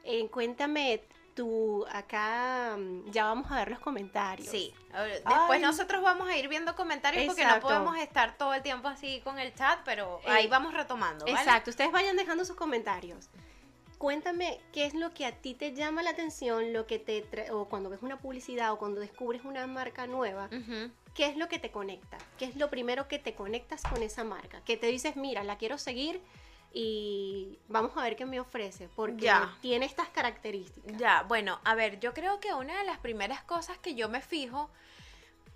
Eh, 0.04 0.28
cuéntame 0.30 1.02
tú, 1.40 1.86
acá 1.90 2.76
mm, 2.78 3.10
ya 3.12 3.24
vamos 3.24 3.50
a 3.50 3.56
ver 3.56 3.70
los 3.70 3.78
comentarios. 3.78 4.46
Sí, 4.50 4.74
después 4.92 5.24
Ay. 5.48 5.60
nosotros 5.62 6.02
vamos 6.02 6.28
a 6.28 6.36
ir 6.36 6.48
viendo 6.48 6.76
comentarios 6.76 7.24
porque 7.24 7.46
no 7.46 7.60
podemos 7.60 7.96
estar 7.96 8.36
todo 8.36 8.52
el 8.52 8.62
tiempo 8.62 8.88
así 8.88 9.22
con 9.24 9.38
el 9.38 9.54
chat, 9.54 9.78
pero 9.86 10.20
Eh, 10.26 10.30
ahí 10.30 10.46
vamos 10.48 10.74
retomando, 10.74 11.24
¿vale? 11.24 11.38
Exacto, 11.38 11.70
ustedes 11.70 11.92
vayan 11.92 12.16
dejando 12.18 12.44
sus 12.44 12.56
comentarios. 12.56 13.30
Cuéntame 13.96 14.60
qué 14.72 14.84
es 14.84 14.92
lo 14.94 15.12
que 15.14 15.24
a 15.24 15.32
ti 15.32 15.54
te 15.54 15.72
llama 15.74 16.02
la 16.02 16.10
atención, 16.10 16.72
lo 16.74 16.86
que 16.86 16.98
te 16.98 17.24
tra- 17.30 17.50
o 17.52 17.66
cuando 17.70 17.88
ves 17.90 18.02
una 18.02 18.18
publicidad 18.18 18.72
o 18.72 18.78
cuando 18.78 19.00
descubres 19.00 19.42
una 19.44 19.66
marca 19.66 20.06
nueva. 20.06 20.48
¿qué 21.14 21.26
es 21.26 21.36
lo 21.36 21.48
que 21.48 21.58
te 21.58 21.70
conecta? 21.70 22.18
¿Qué 22.38 22.44
es 22.44 22.56
lo 22.56 22.68
primero 22.70 23.08
que 23.08 23.18
te 23.18 23.34
conectas 23.34 23.82
con 23.82 24.02
esa 24.02 24.24
marca? 24.24 24.60
Que 24.64 24.76
te 24.76 24.86
dices, 24.88 25.16
mira, 25.16 25.42
la 25.44 25.56
quiero 25.56 25.76
seguir 25.78 26.20
y 26.72 27.58
vamos 27.68 27.96
a 27.96 28.02
ver 28.02 28.16
qué 28.16 28.24
me 28.26 28.38
ofrece, 28.40 28.88
porque 28.94 29.24
Ya. 29.24 29.56
tiene 29.60 29.86
estas 29.86 30.08
características. 30.08 30.96
Ya, 30.98 31.22
bueno, 31.22 31.58
a 31.64 31.74
ver, 31.74 31.98
yo 32.00 32.14
creo 32.14 32.38
que 32.40 32.52
una 32.54 32.78
de 32.78 32.84
las 32.84 32.98
primeras 32.98 33.42
cosas 33.42 33.76
que 33.78 33.94
yo 33.94 34.08
me 34.08 34.20
fijo 34.20 34.70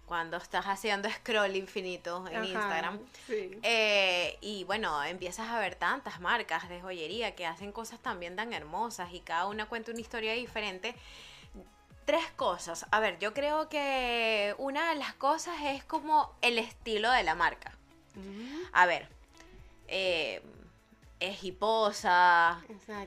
cuando 0.06 0.36
estás 0.36 0.66
haciendo 0.66 1.08
scroll 1.10 1.56
infinito 1.56 2.26
en 2.28 2.36
Ajá, 2.36 2.46
Instagram, 2.46 3.00
sí. 3.26 3.58
eh, 3.62 4.36
y 4.42 4.64
bueno, 4.64 5.02
empiezas 5.04 5.48
a 5.48 5.58
ver 5.58 5.76
tantas 5.76 6.20
marcas 6.20 6.68
de 6.68 6.80
joyería 6.82 7.34
que 7.34 7.46
hacen 7.46 7.72
cosas 7.72 8.00
también 8.00 8.36
tan 8.36 8.52
hermosas 8.52 9.12
y 9.14 9.20
cada 9.20 9.46
una 9.46 9.66
cuenta 9.66 9.92
una 9.92 10.00
historia 10.00 10.34
diferente. 10.34 10.94
Tres 12.04 12.26
cosas. 12.36 12.84
A 12.90 13.00
ver, 13.00 13.18
yo 13.18 13.32
creo 13.32 13.70
que 13.70 14.54
una 14.58 14.90
de 14.90 14.96
las 14.96 15.14
cosas 15.14 15.54
es 15.64 15.84
como 15.84 16.30
el 16.42 16.58
estilo 16.58 17.10
de 17.10 17.22
la 17.22 17.34
marca. 17.34 17.72
Mm, 18.14 18.60
A 18.72 18.84
ver, 18.84 19.08
eh, 19.88 20.42
es 21.28 21.42
hiposa, 21.44 22.60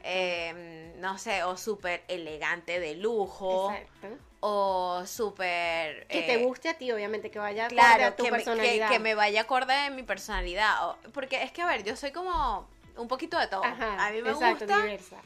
eh, 0.03 0.93
no 0.97 1.17
sé, 1.17 1.43
o 1.43 1.57
súper 1.57 2.03
elegante 2.07 2.79
de 2.79 2.95
lujo, 2.95 3.71
Exacto. 3.71 4.07
o 4.39 5.03
súper... 5.05 6.07
Que 6.07 6.19
eh, 6.19 6.23
te 6.23 6.37
guste 6.45 6.69
a 6.69 6.77
ti, 6.77 6.91
obviamente, 6.91 7.29
que 7.31 7.39
vaya 7.39 7.65
acorde 7.65 7.75
Claro, 7.81 8.05
a 8.05 8.15
tu 8.15 8.23
que 8.23 8.31
me, 8.31 8.37
que- 8.39 8.43
personalidad. 8.45 8.89
que 8.89 8.99
me 8.99 9.15
vaya 9.15 9.41
acorde 9.41 9.73
de 9.73 9.89
mi 9.91 10.03
personalidad. 10.03 10.89
o- 10.89 10.97
porque 11.13 11.43
es 11.43 11.51
que, 11.51 11.61
a 11.61 11.67
ver, 11.67 11.83
yo 11.83 11.95
soy 11.95 12.11
como 12.11 12.67
un 12.97 13.07
poquito 13.07 13.37
de 13.39 13.47
todo. 13.47 13.63
Ajá, 13.63 14.07
a 14.07 14.11
mí 14.11 14.21
me 14.21 14.31
exacto, 14.31 14.65
gusta... 14.65 14.81
diversa. 14.81 15.17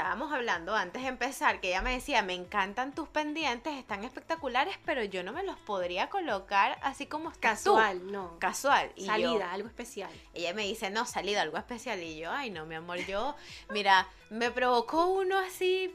Estábamos 0.00 0.32
hablando 0.32 0.74
antes 0.74 1.02
de 1.02 1.08
empezar 1.08 1.60
que 1.60 1.68
ella 1.68 1.82
me 1.82 1.92
decía, 1.92 2.22
me 2.22 2.32
encantan 2.32 2.94
tus 2.94 3.06
pendientes, 3.06 3.74
están 3.76 4.02
espectaculares, 4.02 4.78
pero 4.86 5.04
yo 5.04 5.22
no 5.22 5.30
me 5.30 5.42
los 5.42 5.58
podría 5.58 6.08
colocar 6.08 6.78
así 6.80 7.04
como 7.04 7.30
estás 7.30 7.62
tú". 7.62 7.74
Casual, 7.74 8.10
no. 8.10 8.38
Casual. 8.38 8.90
Y 8.96 9.02
yo- 9.02 9.12
Salida, 9.12 9.52
algo 9.52 9.68
especial. 9.68 10.10
ella 10.32 10.54
me 10.54 10.62
dice, 10.62 10.88
no, 10.88 11.04
salida, 11.04 11.42
algo 11.42 11.58
especial. 11.58 12.02
Y 12.02 12.16
yo, 12.16 12.32
ay, 12.32 12.48
no, 12.48 12.64
mi 12.64 12.76
amor, 12.76 12.96
yo, 13.06 13.36
mira, 13.68 14.08
me 14.30 14.50
provocó 14.50 15.04
uno 15.04 15.38
así, 15.38 15.94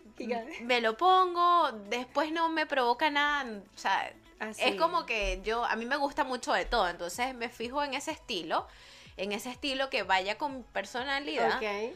me 0.61 0.81
lo 0.81 0.95
pongo, 0.97 1.71
después 1.89 2.31
no 2.31 2.47
me 2.47 2.67
provoca 2.67 3.09
nada. 3.09 3.59
O 3.75 3.77
sea, 3.79 4.13
Así. 4.39 4.61
es 4.65 4.75
como 4.75 5.07
que 5.07 5.41
yo, 5.43 5.65
a 5.65 5.75
mí 5.75 5.87
me 5.87 5.97
gusta 5.97 6.23
mucho 6.23 6.53
de 6.53 6.65
todo, 6.65 6.87
entonces 6.87 7.33
me 7.33 7.49
fijo 7.49 7.83
en 7.83 7.95
ese 7.95 8.11
estilo, 8.11 8.67
en 9.17 9.31
ese 9.31 9.49
estilo 9.49 9.89
que 9.89 10.03
vaya 10.03 10.37
con 10.37 10.61
personalidad, 10.61 11.57
Ok. 11.57 11.95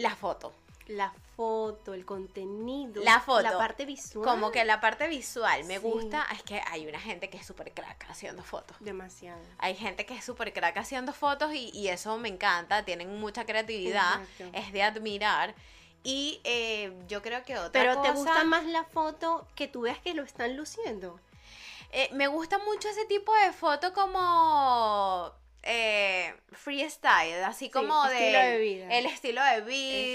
La 0.00 0.14
foto. 0.16 0.52
La 0.88 1.12
foto, 1.36 1.94
el 1.94 2.04
contenido. 2.04 3.00
La 3.04 3.20
foto. 3.20 3.42
La 3.42 3.56
parte 3.56 3.84
visual. 3.86 4.24
Como 4.26 4.50
que 4.50 4.64
la 4.64 4.80
parte 4.80 5.06
visual 5.06 5.62
me 5.64 5.74
Sí. 5.76 5.80
gusta, 5.82 6.26
es 6.32 6.42
que 6.42 6.60
hay 6.66 6.86
una 6.88 6.98
gente 6.98 7.30
que 7.30 7.38
es 7.38 7.46
súper 7.46 7.72
crack 7.72 8.06
haciendo 8.10 8.42
fotos. 8.42 8.76
Demasiado. 8.80 9.40
Hay 9.58 9.76
gente 9.76 10.04
que 10.04 10.16
es 10.16 10.24
súper 10.24 10.52
crack 10.52 10.76
haciendo 10.78 11.12
fotos 11.12 11.54
y, 11.54 11.70
y 11.70 11.88
eso 11.88 12.18
me 12.18 12.28
encanta, 12.28 12.84
tienen 12.84 13.20
mucha 13.20 13.44
creatividad, 13.46 14.20
Exacto. 14.20 14.58
es 14.58 14.72
de 14.72 14.82
admirar. 14.82 15.54
Y 16.02 16.40
eh, 16.44 16.92
yo 17.08 17.22
creo 17.22 17.44
que 17.44 17.56
otra 17.58 17.70
Pero 17.70 18.00
te 18.02 18.10
gusta 18.10 18.42
más 18.44 18.64
la 18.64 18.82
foto 18.84 19.46
que 19.54 19.68
tú 19.68 19.82
veas 19.82 19.98
que 20.00 20.14
lo 20.14 20.22
están 20.24 20.56
luciendo. 20.56 21.20
eh, 21.92 22.08
me 22.14 22.26
gusta 22.26 22.58
mucho 22.58 22.88
ese 22.88 23.04
tipo 23.04 23.32
de 23.34 23.52
foto 23.52 23.92
como 23.92 25.30
eh, 25.62 26.34
freestyle, 26.52 27.44
así 27.44 27.66
Sí, 27.66 27.70
como 27.70 28.04
estilo 28.06 28.38
de, 28.38 28.46
de 28.50 28.58
vida. 28.58 28.88
el 28.98 29.06
estilo 29.06 29.42
de 29.44 29.60
vida, 29.60 30.14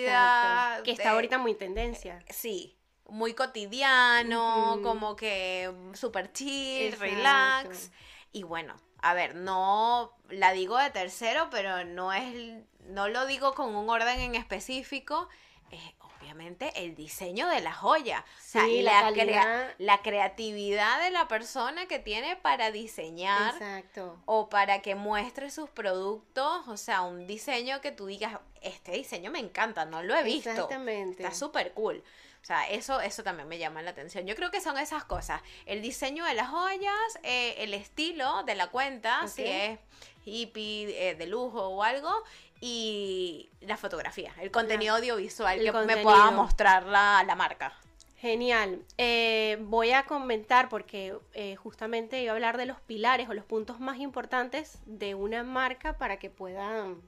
Exacto. 0.72 0.84
Que 0.84 0.92
de- 0.92 0.98
está 0.98 1.12
ahorita 1.12 1.38
muy 1.38 1.52
en 1.52 1.58
tendencia. 1.58 2.24
sí, 2.30 2.76
muy 3.08 3.34
cotidiano, 3.34 4.80
como 4.84 5.16
que 5.16 5.72
super 5.94 6.32
chill, 6.34 6.88
Exacto. 6.94 7.06
relax. 7.06 7.92
Y 8.32 8.44
bueno, 8.44 8.76
a 9.02 9.14
ver, 9.14 9.36
no 9.36 10.12
la 10.30 10.52
digo 10.52 10.78
de 10.78 10.90
tercero, 10.90 11.48
pero 11.52 11.86
no 11.86 12.12
es, 12.14 12.64
no 12.82 13.08
lo 13.08 13.26
digo 13.28 13.54
con 13.54 13.76
un 13.76 13.90
orden 13.90 14.20
en 14.20 14.36
específico. 14.36 15.30
Es 15.72 15.82
obviamente 16.20 16.72
el 16.76 16.96
diseño 16.96 17.48
de 17.50 17.60
la 17.62 17.74
joya. 17.74 18.24
O 18.38 18.42
sea, 18.42 18.66
la 18.68 19.02
la, 19.02 19.12
crea- 19.12 19.26
calidad. 19.42 19.74
la 19.78 20.02
creatividad 20.02 21.02
de 21.04 21.12
la 21.12 21.28
persona 21.28 21.88
que 21.88 22.00
tiene 22.00 22.36
para 22.36 22.72
diseñar 22.72 23.54
Exacto. 23.54 24.20
o 24.26 24.50
para 24.50 24.82
que 24.82 24.96
muestre 24.96 25.50
sus 25.52 25.70
productos. 25.70 26.68
O 26.68 26.78
sea, 26.78 27.02
un 27.02 27.28
diseño 27.28 27.82
que 27.82 27.92
tú 27.92 28.06
digas, 28.08 28.40
este 28.62 28.92
diseño 28.94 29.32
me 29.32 29.40
encanta, 29.40 29.86
no 29.86 30.02
lo 30.04 30.16
he 30.16 30.24
visto. 30.24 30.50
Exactamente. 30.50 31.24
Está 31.24 31.36
súper 31.36 31.74
cool. 31.74 32.04
O 32.42 32.46
sea, 32.48 32.70
eso, 32.70 33.02
eso 33.02 33.24
también 33.24 33.48
me 33.48 33.58
llama 33.58 33.82
la 33.82 33.90
atención. 33.90 34.28
Yo 34.28 34.36
creo 34.36 34.52
que 34.52 34.62
son 34.62 34.78
esas 34.78 35.04
cosas. 35.04 35.42
El 35.66 35.82
diseño 35.82 36.26
de 36.26 36.36
las 36.36 36.50
joyas, 36.50 36.94
eh, 37.24 37.56
el 37.58 37.74
estilo 37.74 38.44
de 38.44 38.54
la 38.54 38.68
cuenta, 38.68 39.28
si 39.28 39.44
es 39.44 39.80
hippie, 40.26 41.10
eh, 41.10 41.16
de 41.16 41.26
lujo 41.28 41.68
o 41.70 41.82
algo, 41.84 42.12
y 42.68 43.48
la 43.62 43.78
fotografía, 43.78 44.34
el 44.42 44.50
contenido 44.50 44.96
audiovisual 44.96 45.60
El 45.60 45.72
que 45.72 45.86
me 45.86 45.98
pueda 45.98 46.32
mostrar 46.32 46.88
la, 46.88 47.24
la 47.24 47.36
marca. 47.36 47.74
Genial. 48.18 48.84
Eh, 48.98 49.60
voy 49.62 49.92
a 49.92 50.08
comentar 50.08 50.68
porque 50.68 51.16
eh, 51.34 51.56
justamente 51.58 52.24
iba 52.24 52.32
a 52.32 52.36
hablar 52.36 52.58
de 52.58 52.66
los 52.66 52.80
pilares 52.80 53.30
o 53.30 53.36
los 53.36 53.46
puntos 53.46 53.80
más 53.80 54.00
importantes 54.00 54.80
de 54.88 55.14
una 55.14 55.44
marca 55.44 56.00
para 56.00 56.18
que 56.18 56.32
puedan 56.32 57.04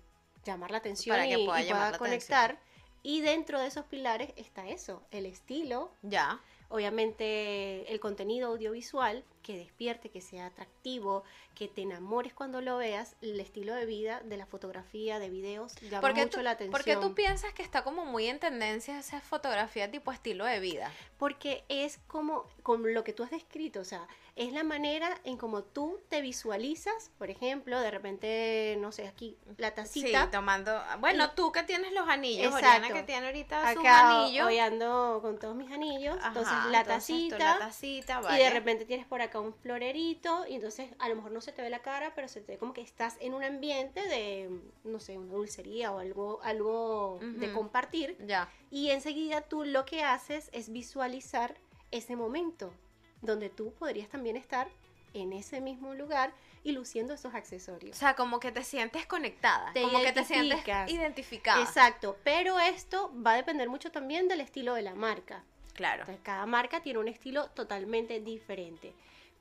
llamar 0.45 0.69
la 0.69 0.77
atención 0.77 1.15
Para 1.15 1.27
que 1.27 1.43
pueda 1.43 1.89
y 1.95 1.97
conectar. 1.97 2.59
Y 3.01 3.21
dentro 3.21 3.59
de 3.59 3.65
esos 3.65 3.85
pilares 3.85 4.33
está 4.35 4.67
eso, 4.67 5.01
el 5.09 5.25
estilo, 5.25 5.91
Ya. 6.03 6.39
obviamente 6.69 7.91
el 7.91 7.99
contenido 7.99 8.49
audiovisual, 8.49 9.23
que 9.47 9.57
despierte, 9.57 10.09
que 10.09 10.19
sea 10.19 10.47
atractivo, 10.47 11.23
que 11.55 11.69
te 11.69 11.81
enamores 11.81 12.33
cuando 12.33 12.59
lo 12.59 12.75
veas, 12.75 13.15
el 13.21 13.39
estilo 13.39 13.73
de 13.73 13.85
vida 13.85 14.19
de 14.25 14.35
la 14.35 14.45
fotografía, 14.45 15.19
de 15.19 15.29
videos, 15.29 15.73
llama 15.83 16.01
¿Por 16.01 16.13
qué 16.13 16.23
mucho 16.23 16.39
tú- 16.39 16.43
la 16.43 16.51
atención. 16.51 16.71
¿Por 16.73 16.83
qué 16.83 16.97
tú 16.97 17.15
piensas 17.15 17.53
que 17.53 17.63
está 17.63 17.85
como 17.85 18.03
muy 18.05 18.27
en 18.27 18.39
tendencia 18.39 18.99
esa 18.99 19.21
fotografía 19.21 19.89
tipo 19.89 20.11
estilo 20.11 20.43
de 20.43 20.59
vida? 20.59 20.91
Porque 21.17 21.63
es 21.69 21.97
como, 22.07 22.45
como 22.61 22.87
lo 22.87 23.05
que 23.05 23.13
tú 23.13 23.23
has 23.23 23.31
descrito, 23.31 23.79
o 23.79 23.85
sea, 23.85 24.05
es 24.35 24.51
la 24.53 24.63
manera 24.63 25.09
en 25.23 25.37
como 25.37 25.63
tú 25.63 25.99
te 26.09 26.21
visualizas, 26.21 27.09
por 27.17 27.29
ejemplo, 27.31 27.79
de 27.79 27.89
repente, 27.89 28.77
no 28.79 28.91
sé, 28.91 29.07
aquí, 29.07 29.35
la 29.57 29.73
tacita. 29.73 30.25
Sí, 30.25 30.31
tomando. 30.31 30.79
Bueno, 30.99 31.31
tú 31.31 31.51
que 31.51 31.63
tienes 31.63 31.91
los 31.93 32.07
anillos, 32.07 32.53
Exacto. 32.53 32.67
Oriana 32.67 32.93
que 32.93 33.03
tiene 33.03 33.25
ahorita 33.27 33.73
sus 33.73 33.79
Acá 33.79 34.21
anillos. 34.21 34.45
hoy 34.45 34.59
ando 34.59 35.19
con 35.23 35.39
todos 35.39 35.55
mis 35.55 35.71
anillos, 35.71 36.17
Ajá, 36.19 36.27
entonces 36.27 36.53
la 36.69 36.81
entonces 36.81 37.07
tacita, 37.07 37.37
la 37.39 37.57
tacita, 37.57 38.13
y 38.19 38.21
de 38.21 38.43
vale. 38.43 38.49
repente 38.51 38.85
tienes 38.85 39.07
por 39.07 39.21
acá 39.23 39.36
un 39.41 39.53
florerito 39.53 40.45
y 40.47 40.55
entonces 40.55 40.89
a 40.99 41.09
lo 41.09 41.15
mejor 41.15 41.31
no 41.31 41.41
se 41.41 41.51
te 41.51 41.61
ve 41.61 41.69
la 41.69 41.79
cara, 41.79 42.13
pero 42.15 42.27
se 42.27 42.41
te 42.41 42.53
ve 42.53 42.57
como 42.57 42.73
que 42.73 42.81
estás 42.81 43.17
en 43.19 43.33
un 43.33 43.43
ambiente 43.43 44.01
de, 44.07 44.49
no 44.83 44.99
sé, 44.99 45.17
una 45.17 45.33
dulcería 45.33 45.91
o 45.91 45.99
algo, 45.99 46.39
algo 46.43 47.19
de 47.21 47.51
compartir 47.51 48.17
Ya. 48.25 48.49
y 48.71 48.89
enseguida 48.91 49.41
tú 49.41 49.63
lo 49.65 49.85
que 49.85 50.03
haces 50.03 50.49
es 50.53 50.71
visualizar 50.71 51.55
ese 51.91 52.15
momento 52.15 52.73
donde 53.21 53.49
tú 53.49 53.73
podrías 53.73 54.09
también 54.09 54.35
estar 54.37 54.67
en 55.13 55.33
ese 55.33 55.61
mismo 55.61 55.93
lugar 55.95 56.31
y 56.63 56.73
luciendo 56.73 57.13
esos 57.13 57.33
O 57.33 57.37
accesorios. 57.37 57.97
sea, 57.97 58.15
como 58.15 58.39
que 58.39 58.51
te 58.51 58.63
sientes 58.63 59.05
conectada. 59.05 59.71
Te 59.73 59.81
como 59.81 60.01
que 60.01 60.11
te 60.11 60.23
sientes 60.25 60.59
identificada. 60.87 61.61
Exacto, 61.63 62.17
pero 62.23 62.59
esto 62.59 63.11
va 63.25 63.31
a 63.33 63.35
depender 63.37 63.69
mucho 63.69 63.89
también 63.91 64.27
del 64.27 64.41
estilo 64.41 64.73
de 64.73 64.81
la 64.81 64.93
marca. 64.93 65.43
Claro. 65.73 66.01
Entonces, 66.01 66.23
cada 66.23 66.45
marca 66.45 66.81
tiene 66.81 66.99
un 66.99 67.07
estilo 67.07 67.47
totalmente 67.51 68.19
diferente. 68.19 68.93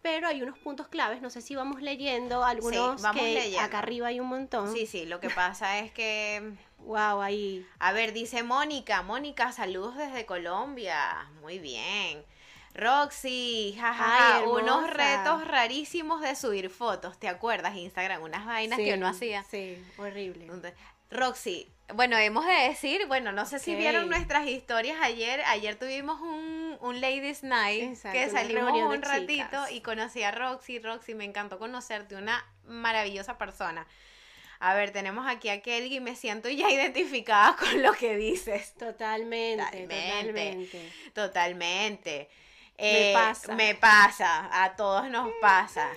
Pero 0.07 0.29
hay 0.29 0.41
unos 0.41 0.57
puntos 0.57 0.87
claves, 0.87 1.21
no 1.21 1.31
sé 1.31 1.43
si 1.43 1.57
vamos 1.57 1.83
leyendo 1.83 2.45
algunos 2.45 3.03
vamos 3.03 3.21
que 3.21 3.35
leyendo. 3.35 3.61
acá 3.61 3.81
arriba 3.81 4.07
hay 4.07 4.21
un 4.21 4.29
montón. 4.29 4.73
Sí, 4.73 4.87
sí, 4.87 5.05
lo 5.05 5.19
que 5.19 5.31
pasa 5.31 5.81
es 5.81 5.91
que. 5.91 6.53
Wow, 6.79 7.21
ahí. 7.21 7.67
A 7.81 7.91
ver, 7.91 8.13
dice 8.13 8.45
Mónica. 8.45 9.03
Mónica, 9.03 9.51
saludos 9.51 9.97
desde 9.97 10.25
Colombia. 10.25 11.29
Muy 11.41 11.59
bien. 11.59 12.25
Roxy, 12.75 13.75
jajaja, 13.77 14.37
Ay, 14.37 14.45
unos 14.47 14.89
retos 14.89 15.45
rarísimos 15.45 16.21
de 16.21 16.37
subir 16.37 16.71
fotos, 16.71 17.19
¿te 17.19 17.27
acuerdas? 17.29 17.75
Instagram, 17.75 18.23
unas 18.23 18.47
vainas 18.47 18.79
que 18.79 18.85
Sí, 18.85 18.93
uno 18.93 19.09
hacía. 19.09 19.43
Sí, 19.51 19.83
horrible. 19.99 20.47
Roxy, 21.11 21.69
bueno, 21.95 22.17
hemos 22.19 22.45
de 22.45 22.53
decir, 22.69 23.07
bueno, 23.07 23.33
no 23.33 23.47
sé 23.47 23.59
si 23.59 23.75
vieron 23.77 24.09
nuestras 24.09 24.47
historias 24.49 24.99
ayer. 25.03 25.41
Ayer 25.47 25.77
tuvimos 25.77 26.21
un, 26.21 26.77
un 26.81 27.01
Ladies 27.01 27.43
Night 27.45 27.83
Exacto, 27.85 28.19
que 28.19 28.29
salimos 28.31 28.73
un 28.73 29.03
ratito 29.03 29.43
chicas. 29.45 29.71
y 29.73 29.81
conocí 29.83 30.23
a 30.23 30.31
Roxy. 30.33 30.79
Roxy, 30.81 31.15
me 31.15 31.25
encantó 31.25 31.59
conocerte, 31.59 32.17
una 32.17 32.45
maravillosa 32.65 33.39
persona. 33.39 33.87
A 34.59 34.75
ver, 34.75 34.91
tenemos 34.91 35.27
aquí 35.29 35.49
a 35.51 35.61
Kelly 35.61 35.97
y 35.97 36.01
me 36.01 36.17
siento 36.17 36.49
ya 36.49 36.71
identificada 36.73 37.57
con 37.57 37.83
lo 37.83 37.93
que 37.93 38.17
dices. 38.17 38.75
Totalmente, 38.75 39.63
Totalmente. 39.65 39.93
totalmente. 39.95 40.93
Totalmente. 41.15 42.31
Me 42.79 43.11
Eh, 43.11 43.13
pasa. 43.15 43.55
Me 43.55 43.75
pasa, 43.75 44.65
a 44.65 44.77
todos 44.77 45.09
nos 45.09 45.31
pasa. 45.41 45.89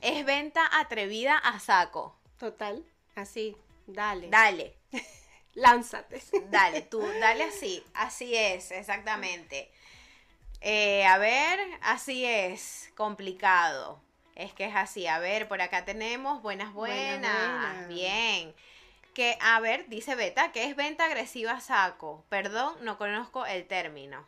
Es 0.00 0.24
venta 0.24 0.62
atrevida 0.78 1.38
a 1.38 1.58
saco. 1.60 2.18
Total, 2.38 2.84
así, 3.14 3.56
dale. 3.86 4.28
Dale. 4.28 4.74
Lánzate. 5.54 6.22
Dale, 6.50 6.82
tú, 6.82 7.00
dale 7.20 7.44
así. 7.44 7.82
Así 7.94 8.34
es, 8.36 8.70
exactamente. 8.70 9.70
Eh, 10.60 11.04
a 11.06 11.18
ver, 11.18 11.58
así 11.82 12.24
es, 12.24 12.90
complicado. 12.96 14.00
Es 14.34 14.52
que 14.52 14.66
es 14.66 14.74
así. 14.76 15.06
A 15.06 15.18
ver, 15.18 15.48
por 15.48 15.62
acá 15.62 15.84
tenemos 15.84 16.42
buenas, 16.42 16.72
buenas. 16.72 17.20
Buenas, 17.20 17.60
buenas. 17.60 17.88
Bien. 17.88 18.54
Que, 19.14 19.38
a 19.40 19.60
ver, 19.60 19.88
dice 19.88 20.14
Beta, 20.14 20.52
que 20.52 20.64
es 20.64 20.76
venta 20.76 21.06
agresiva 21.06 21.60
saco. 21.60 22.24
Perdón, 22.28 22.74
no 22.82 22.98
conozco 22.98 23.46
el 23.46 23.66
término. 23.66 24.26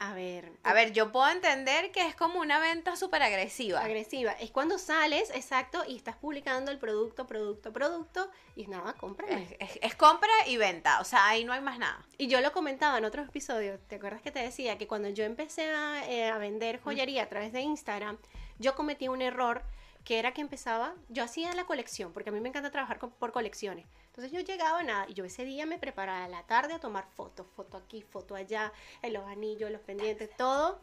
A 0.00 0.14
ver. 0.14 0.52
A 0.62 0.72
ver, 0.74 0.92
yo 0.92 1.10
puedo 1.10 1.28
entender 1.28 1.90
que 1.90 2.06
es 2.06 2.14
como 2.14 2.38
una 2.38 2.60
venta 2.60 2.94
súper 2.94 3.20
agresiva. 3.20 3.80
Agresiva. 3.80 4.30
Es 4.32 4.52
cuando 4.52 4.78
sales, 4.78 5.30
exacto, 5.34 5.82
y 5.88 5.96
estás 5.96 6.14
publicando 6.14 6.70
el 6.70 6.78
producto, 6.78 7.26
producto, 7.26 7.72
producto, 7.72 8.30
y 8.54 8.62
es 8.62 8.68
nada, 8.68 8.92
cómprame. 8.92 9.42
Es, 9.58 9.70
es- 9.72 9.78
es 9.82 9.94
compra 9.96 10.30
y 10.46 10.56
venta, 10.56 11.00
o 11.00 11.04
sea, 11.04 11.26
ahí 11.26 11.44
no 11.44 11.52
hay 11.52 11.60
más 11.60 11.80
nada. 11.80 12.00
Y 12.16 12.28
yo 12.28 12.40
lo 12.40 12.52
comentaba 12.52 12.96
en 12.98 13.06
otros 13.06 13.28
episodios, 13.28 13.80
¿te 13.88 13.96
acuerdas 13.96 14.22
que 14.22 14.30
te 14.30 14.38
decía 14.38 14.78
que 14.78 14.86
cuando 14.86 15.08
yo 15.08 15.24
empecé 15.24 15.68
a, 15.72 16.08
eh, 16.08 16.28
a 16.28 16.38
vender 16.38 16.80
joyería 16.80 17.24
a 17.24 17.28
través 17.28 17.52
de 17.52 17.60
Instagram, 17.62 18.18
yo 18.60 18.76
cometí 18.76 19.08
un 19.08 19.20
error 19.20 19.62
que 20.08 20.18
era 20.18 20.32
que 20.32 20.40
empezaba, 20.40 20.94
yo 21.10 21.22
hacía 21.22 21.52
la 21.52 21.66
colección, 21.66 22.14
porque 22.14 22.30
a 22.30 22.32
mí 22.32 22.40
me 22.40 22.48
encanta 22.48 22.70
trabajar 22.70 22.98
con- 22.98 23.10
por 23.10 23.30
colecciones. 23.30 23.84
Entonces 24.06 24.32
yo 24.32 24.40
llegaba, 24.40 24.82
nada, 24.82 25.04
y 25.06 25.12
yo 25.12 25.22
ese 25.26 25.44
día 25.44 25.66
me 25.66 25.78
preparaba 25.78 26.24
a 26.24 26.28
la 26.28 26.44
tarde 26.44 26.72
a 26.72 26.78
tomar 26.80 27.06
fotos, 27.14 27.46
foto 27.54 27.76
aquí, 27.76 28.00
foto 28.00 28.34
allá, 28.34 28.72
en 29.02 29.12
los 29.12 29.26
anillos, 29.26 29.70
los 29.70 29.82
pendientes, 29.82 30.30
todo. 30.38 30.80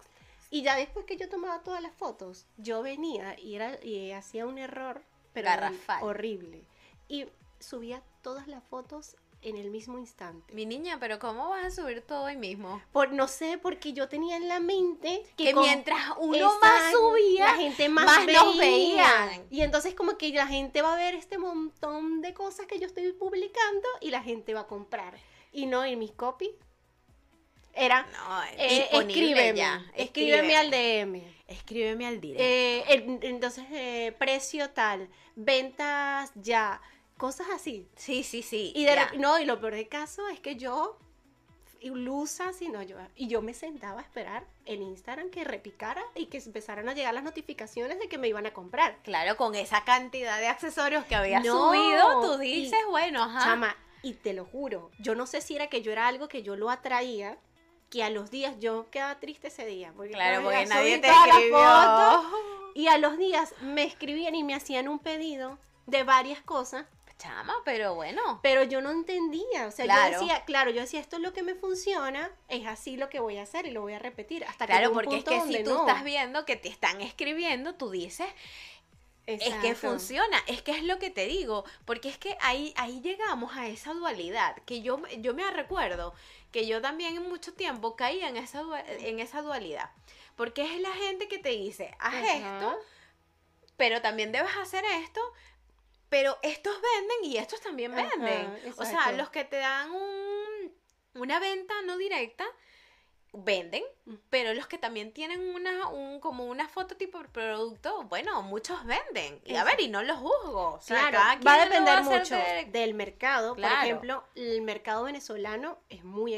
Y 0.51 0.61
ya 0.61 0.75
después 0.75 1.07
que 1.07 1.17
yo 1.17 1.27
tomaba 1.27 1.63
todas 1.63 1.81
las 1.81 1.91
fotos, 1.95 2.45
yo 2.57 2.83
venía 2.83 3.35
y, 3.39 3.55
era, 3.55 3.83
y 3.83 4.11
hacía 4.11 4.45
un 4.45 4.59
error, 4.59 5.01
pero 5.33 5.47
Garrafal. 5.47 6.03
horrible. 6.03 6.63
Y 7.07 7.25
subía 7.59 8.03
todas 8.21 8.47
las 8.47 8.63
fotos 8.63 9.15
en 9.45 9.57
el 9.57 9.69
mismo 9.71 9.97
instante. 9.97 10.53
Mi 10.53 10.65
niña, 10.65 10.97
pero 10.99 11.19
¿cómo 11.19 11.49
vas 11.49 11.65
a 11.65 11.71
subir 11.71 12.01
todo 12.01 12.23
hoy 12.25 12.35
mismo? 12.35 12.81
Por, 12.91 13.11
no 13.13 13.27
sé, 13.27 13.57
porque 13.57 13.93
yo 13.93 14.09
tenía 14.09 14.35
en 14.37 14.47
la 14.47 14.59
mente 14.59 15.23
Que 15.37 15.53
con- 15.53 15.63
mientras 15.63 16.01
uno 16.19 16.59
más 16.59 16.91
subía, 16.91 17.45
la 17.45 17.53
gente 17.55 17.87
más, 17.89 18.05
más 18.05 18.25
nos 18.27 18.57
veía. 18.57 19.43
Y 19.49 19.61
entonces 19.61 19.93
como 19.95 20.17
que 20.17 20.29
la 20.29 20.47
gente 20.47 20.81
va 20.81 20.93
a 20.93 20.97
ver 20.97 21.15
este 21.15 21.37
montón 21.37 22.21
de 22.21 22.33
cosas 22.33 22.65
que 22.67 22.79
yo 22.79 22.87
estoy 22.87 23.11
publicando 23.13 23.87
y 24.01 24.09
la 24.09 24.21
gente 24.23 24.53
va 24.53 24.61
a 24.61 24.67
comprar. 24.67 25.13
Y 25.51 25.67
no, 25.67 25.83
en 25.85 25.99
mis 25.99 26.11
copy 26.11 26.51
era, 27.73 28.03
No, 28.13 28.43
eh, 28.57 28.87
escríbeme, 28.91 29.53
ya. 29.57 29.85
escríbeme 29.95 30.55
al 30.55 30.71
DM. 30.71 31.23
Escríbeme 31.47 32.07
al 32.07 32.19
directo. 32.21 32.43
Eh, 32.43 32.83
en- 32.87 33.19
entonces, 33.21 33.65
eh, 33.71 34.15
precio 34.17 34.69
tal, 34.71 35.09
ventas 35.35 36.31
ya, 36.35 36.81
cosas 37.17 37.47
así. 37.53 37.87
sí, 37.95 38.23
sí, 38.23 38.41
sí. 38.41 38.71
Y, 38.75 38.85
de 38.85 38.95
no, 39.17 39.39
y 39.39 39.45
lo 39.45 39.59
peor 39.59 39.73
del 39.75 39.87
caso 39.87 40.27
es 40.29 40.39
que 40.39 40.55
yo, 40.55 40.97
ilusa, 41.81 42.51
sino 42.53 42.81
yo, 42.81 42.97
y 43.15 43.27
yo 43.27 43.41
me 43.41 43.53
sentaba 43.53 43.99
a 43.99 44.03
esperar 44.03 44.43
en 44.65 44.81
Instagram 44.81 45.29
que 45.29 45.43
repicara 45.43 46.01
y 46.15 46.25
que 46.27 46.39
empezaran 46.39 46.89
a 46.89 46.93
llegar 46.93 47.13
las 47.13 47.23
notificaciones 47.23 47.99
de 47.99 48.07
que 48.09 48.17
me 48.17 48.27
iban 48.27 48.45
a 48.45 48.53
comprar. 48.53 48.97
Claro, 49.03 49.37
con 49.37 49.55
esa 49.55 49.83
cantidad 49.83 50.39
de 50.39 50.47
accesorios 50.47 51.05
que 51.05 51.15
había 51.15 51.39
No, 51.41 51.69
subido, 51.73 52.21
tú 52.37 52.41
y- 52.41 52.61
dices, 52.63 52.79
bueno, 52.89 53.23
ajá. 53.23 53.43
Chama, 53.45 53.75
y 54.01 54.13
te 54.13 54.33
lo 54.33 54.45
juro, 54.45 54.91
yo 54.99 55.15
no 55.15 55.25
sé 55.27 55.41
si 55.41 55.55
era 55.55 55.67
que 55.67 55.81
yo 55.81 55.91
era 55.91 56.07
algo 56.07 56.27
que 56.27 56.43
yo 56.43 56.55
lo 56.55 56.69
atraía, 56.69 57.37
que 57.89 58.03
a 58.03 58.09
los 58.09 58.31
días 58.31 58.55
yo 58.59 58.89
quedaba 58.89 59.19
triste 59.19 59.47
ese 59.47 59.65
día. 59.65 59.93
Porque 59.95 60.13
claro, 60.13 60.43
porque 60.43 60.65
nadie 60.65 60.97
te 60.97 61.07
escribió. 61.07 62.23
y 62.73 62.87
a 62.87 62.97
los 62.97 63.17
días 63.17 63.53
me 63.61 63.83
escribían 63.83 64.33
y 64.35 64.43
me 64.43 64.53
hacían 64.55 64.87
un 64.87 64.99
pedido 64.99 65.59
de 65.85 66.03
varias 66.03 66.41
cosas 66.41 66.85
Chama, 67.25 67.55
pero 67.65 67.95
bueno. 67.95 68.39
Pero 68.43 68.63
yo 68.63 68.81
no 68.81 68.91
entendía, 68.91 69.67
o 69.67 69.71
sea, 69.71 69.85
Claro. 69.85 70.13
yo 70.13 70.19
decía, 70.19 70.43
claro, 70.45 70.71
yo 70.71 70.81
decía, 70.81 70.99
esto 70.99 71.15
es 71.17 71.21
lo 71.21 71.33
que 71.33 71.43
me 71.43 71.55
funciona, 71.55 72.31
es 72.47 72.65
así 72.67 72.97
lo 72.97 73.09
que 73.09 73.19
voy 73.19 73.37
a 73.37 73.43
hacer 73.43 73.65
y 73.65 73.71
lo 73.71 73.81
voy 73.81 73.93
a 73.93 73.99
repetir 73.99 74.43
hasta 74.45 74.65
que 74.67 74.73
Claro, 74.73 74.91
porque 74.93 75.17
es 75.17 75.23
que 75.23 75.41
si 75.41 75.63
tú 75.63 75.71
no. 75.73 75.87
estás 75.87 76.03
viendo 76.03 76.45
que 76.45 76.55
te 76.55 76.69
están 76.69 77.01
escribiendo, 77.01 77.75
tú 77.75 77.89
dices, 77.89 78.27
es 79.27 79.55
que 79.55 79.73
funciona, 79.73 80.37
es 80.45 80.61
que 80.61 80.71
es 80.71 80.83
lo 80.83 80.99
que 80.99 81.09
te 81.09 81.25
digo, 81.25 81.65
porque 81.85 82.09
es 82.09 82.17
que 82.17 82.37
ahí, 82.41 82.73
ahí 82.77 83.01
llegamos 83.01 83.55
a 83.57 83.67
esa 83.67 83.93
dualidad, 83.93 84.55
que 84.65 84.81
yo, 84.83 85.01
yo 85.17 85.33
me 85.33 85.49
recuerdo 85.49 86.13
que 86.51 86.67
yo 86.67 86.79
también 86.81 87.17
en 87.17 87.27
mucho 87.27 87.53
tiempo 87.53 87.95
caía 87.95 88.29
en 88.29 88.37
esa, 88.37 88.61
en 88.87 89.19
esa 89.19 89.41
dualidad, 89.41 89.89
porque 90.35 90.61
es 90.61 90.79
la 90.79 90.91
gente 90.93 91.27
que 91.27 91.39
te 91.39 91.49
dice, 91.49 91.95
haz 91.99 92.13
Ajá. 92.13 92.33
esto, 92.35 92.79
pero 93.77 94.01
también 94.01 94.31
debes 94.31 94.55
hacer 94.57 94.85
esto, 94.85 95.19
pero 96.09 96.37
estos 96.41 96.73
venden 96.81 97.31
y 97.31 97.37
estos 97.37 97.61
también 97.61 97.93
Ajá, 97.97 98.09
venden. 98.17 98.73
o 98.77 98.85
sea, 98.85 99.11
los 99.13 99.29
que 99.29 99.43
te 99.45 99.57
dan 99.57 99.91
un, 99.91 100.73
una 101.15 101.39
venta 101.39 101.73
no 101.83 101.97
directa, 101.97 102.45
venden, 103.37 103.83
Mm. 104.05 104.13
pero 104.29 104.53
los 104.53 104.65
que 104.67 104.77
también 104.77 105.11
tienen 105.11 105.41
una, 105.55 105.87
un, 105.89 106.19
como 106.21 106.45
una 106.45 106.69
foto 106.69 106.95
tipo 106.95 107.19
de 107.21 107.27
producto, 107.27 108.03
bueno, 108.03 108.41
muchos 108.43 108.85
venden. 108.85 109.41
Y 109.45 109.55
a 109.55 109.63
ver, 109.65 109.81
y 109.81 109.89
no 109.89 110.03
los 110.03 110.17
juzgo. 110.17 110.73
O 110.75 110.81
sea, 110.81 111.09
Claro, 111.09 111.43
va 111.45 111.53
a 111.55 111.65
depender 111.65 111.95
a 111.97 112.01
mucho 112.01 112.35
de- 112.35 112.65
del 112.71 112.93
mercado. 112.93 113.55
Claro. 113.55 113.75
Por 113.75 113.83
ejemplo, 113.85 114.23
el 114.35 114.61
mercado 114.61 115.03
venezolano 115.03 115.79
es 115.89 116.03
muy 116.05 116.33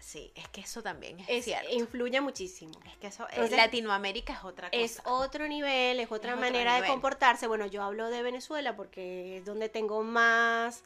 Sí, 0.00 0.32
es 0.34 0.48
que 0.48 0.60
eso 0.60 0.82
también 0.82 1.18
es, 1.20 1.26
es, 1.28 1.44
cierto. 1.44 1.70
influye 1.72 2.20
muchísimo. 2.20 2.72
Es 2.86 2.96
que 2.98 3.06
eso, 3.08 3.26
Entonces, 3.30 3.56
Latinoamérica 3.56 4.34
es 4.34 4.44
otra 4.44 4.70
cosa. 4.70 4.82
Es 4.82 5.00
otro 5.04 5.48
nivel, 5.48 6.00
es 6.00 6.10
otra 6.12 6.36
manera 6.36 6.80
de 6.80 6.86
comportarse. 6.86 7.46
Bueno, 7.46 7.66
yo 7.66 7.82
hablo 7.82 8.10
de 8.10 8.22
Venezuela 8.22 8.76
porque 8.76 9.38
es 9.38 9.44
donde 9.44 9.68
tengo 9.68 10.02
más 10.02 10.84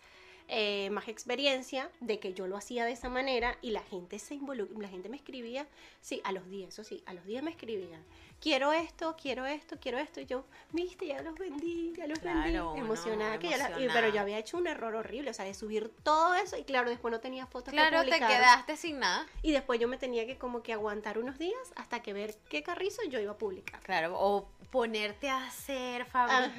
eh, 0.48 0.88
más 0.90 1.08
experiencia 1.08 1.90
de 2.00 2.18
que 2.18 2.32
yo 2.34 2.46
lo 2.46 2.56
hacía 2.56 2.84
de 2.84 2.92
esa 2.92 3.08
manera 3.08 3.56
y 3.62 3.70
la 3.70 3.82
gente 3.82 4.18
se 4.18 4.34
involucra, 4.34 4.78
la 4.80 4.88
gente 4.88 5.08
me 5.08 5.16
escribía, 5.16 5.66
sí, 6.00 6.20
a 6.24 6.32
los 6.32 6.48
días, 6.48 6.70
eso 6.70 6.84
sí, 6.84 7.02
a 7.06 7.12
los 7.14 7.24
días 7.26 7.42
me 7.42 7.50
escribían, 7.50 8.02
quiero 8.40 8.72
esto, 8.72 9.14
quiero 9.20 9.44
esto, 9.46 9.76
quiero 9.80 9.98
esto, 9.98 10.20
y 10.20 10.26
yo, 10.26 10.44
viste, 10.72 11.06
ya 11.06 11.20
los 11.22 11.38
vendí, 11.38 11.92
ya 11.96 12.06
los 12.06 12.18
Claro, 12.20 12.40
vendí, 12.72 12.80
emocionada, 12.80 13.38
que 13.38 13.48
ya 13.50 13.58
la- 13.58 13.78
y- 13.80 13.88
pero 13.92 14.08
yo 14.08 14.20
había 14.20 14.38
hecho 14.38 14.56
un 14.56 14.66
error 14.66 14.94
horrible, 14.94 15.30
o 15.30 15.34
sea, 15.34 15.44
de 15.44 15.52
subir 15.54 15.90
todo 16.02 16.34
eso 16.34 16.56
y 16.56 16.64
claro, 16.64 16.88
después 16.88 17.12
no 17.12 17.20
tenía 17.20 17.46
fotos 17.46 17.64
que 17.72 17.76
Claro, 17.76 17.98
te 17.98 18.04
publicar. 18.06 18.28
quedaste 18.30 18.76
sin 18.76 18.98
nada. 19.00 19.26
Y 19.42 19.52
después 19.52 19.78
yo 19.78 19.86
me 19.88 19.98
tenía 19.98 20.24
que 20.26 20.38
como 20.38 20.62
que 20.62 20.72
aguantar 20.72 21.18
unos 21.18 21.38
días 21.38 21.58
hasta 21.76 22.00
que 22.00 22.12
ver 22.12 22.34
qué 22.48 22.62
carrizo 22.62 23.02
yo 23.10 23.20
iba 23.20 23.32
a 23.32 23.38
publicar. 23.38 23.80
Claro, 23.82 24.14
o 24.18 24.48
ponerte 24.70 25.28
a 25.30 25.46
hacer, 25.46 26.04
fabricar 26.04 26.50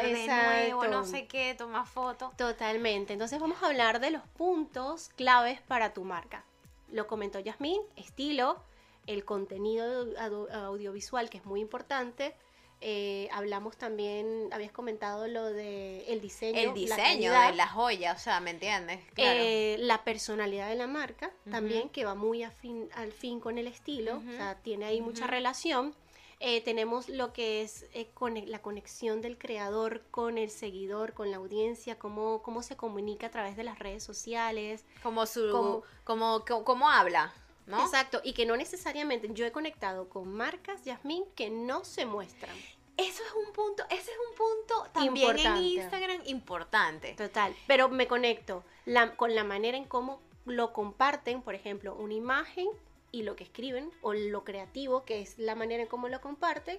Ajá, 0.00 0.06
de 0.06 0.26
nuevo, 0.26 0.86
no 0.86 1.04
sé 1.04 1.26
qué, 1.26 1.54
tomar 1.54 1.86
fotos. 1.86 2.36
Totalmente. 2.36 3.12
Entonces 3.12 3.38
vamos 3.40 3.62
a 3.62 3.66
hablar 3.66 4.00
de 4.00 4.10
los 4.10 4.22
puntos 4.28 5.10
claves 5.16 5.60
para 5.62 5.92
tu 5.92 6.04
marca. 6.04 6.44
Lo 6.90 7.06
comentó 7.06 7.38
Yasmín, 7.40 7.80
estilo, 7.96 8.62
el 9.06 9.24
contenido 9.24 10.06
audio- 10.18 10.52
audiovisual 10.52 11.28
que 11.30 11.38
es 11.38 11.44
muy 11.44 11.60
importante. 11.60 12.34
Eh, 12.80 13.28
hablamos 13.32 13.76
también, 13.76 14.48
habías 14.52 14.70
comentado 14.70 15.26
lo 15.26 15.46
de 15.46 16.04
el 16.12 16.20
diseño. 16.20 16.56
El 16.60 16.66
la 16.68 16.72
diseño 16.74 17.32
calidad, 17.32 17.50
de 17.50 17.56
la 17.56 17.66
joya, 17.66 18.12
o 18.12 18.18
sea, 18.18 18.38
¿me 18.38 18.50
entiendes? 18.50 19.00
Claro. 19.14 19.40
eh, 19.42 19.76
la 19.80 20.04
personalidad 20.04 20.68
de 20.68 20.76
la 20.76 20.86
marca 20.86 21.32
también, 21.50 21.88
que 21.88 22.04
va 22.04 22.14
muy 22.14 22.44
afín, 22.44 22.88
al 22.94 23.10
fin 23.12 23.40
con 23.40 23.58
el 23.58 23.66
estilo, 23.66 24.18
o 24.18 24.32
sea, 24.36 24.54
tiene 24.62 24.84
ahí 24.84 25.00
mucha 25.00 25.26
relación. 25.26 25.92
Eh, 26.40 26.60
tenemos 26.62 27.08
lo 27.08 27.32
que 27.32 27.62
es 27.62 27.86
eh, 27.94 28.08
cone- 28.14 28.46
la 28.46 28.62
conexión 28.62 29.20
del 29.20 29.36
creador 29.38 30.02
con 30.12 30.38
el 30.38 30.50
seguidor, 30.50 31.12
con 31.12 31.30
la 31.32 31.38
audiencia, 31.38 31.98
cómo, 31.98 32.42
cómo 32.42 32.62
se 32.62 32.76
comunica 32.76 33.26
a 33.26 33.30
través 33.30 33.56
de 33.56 33.64
las 33.64 33.78
redes 33.80 34.04
sociales. 34.04 34.84
como 35.02 35.26
su, 35.26 35.50
como- 35.50 35.82
como, 36.04 36.44
como, 36.44 36.64
como 36.64 36.90
habla, 36.90 37.34
¿no? 37.66 37.82
Exacto, 37.84 38.20
y 38.22 38.34
que 38.34 38.46
no 38.46 38.56
necesariamente 38.56 39.28
yo 39.32 39.44
he 39.46 39.52
conectado 39.52 40.08
con 40.08 40.32
marcas, 40.32 40.84
Yasmín, 40.84 41.24
que 41.34 41.50
no 41.50 41.84
se 41.84 42.06
muestran. 42.06 42.56
Eso 42.96 43.22
es 43.24 43.32
un 43.46 43.52
punto, 43.52 43.84
ese 43.90 44.10
es 44.10 44.18
un 44.30 44.36
punto 44.36 44.90
también 44.92 45.16
en 45.16 45.36
Importante. 45.38 45.60
Instagram 45.62 46.20
importante. 46.26 47.14
Total, 47.14 47.54
pero 47.66 47.88
me 47.88 48.06
conecto 48.06 48.62
la- 48.84 49.16
con 49.16 49.34
la 49.34 49.42
manera 49.44 49.76
en 49.76 49.84
cómo 49.86 50.20
lo 50.46 50.72
comparten, 50.72 51.42
por 51.42 51.54
ejemplo, 51.54 51.94
una 51.96 52.14
imagen 52.14 52.68
y 53.12 53.22
lo 53.22 53.36
que 53.36 53.44
escriben, 53.44 53.90
o 54.02 54.12
lo 54.12 54.44
creativo, 54.44 55.04
que 55.04 55.20
es 55.20 55.38
la 55.38 55.54
manera 55.54 55.82
en 55.82 55.88
cómo 55.88 56.08
lo 56.08 56.20
comparten, 56.20 56.78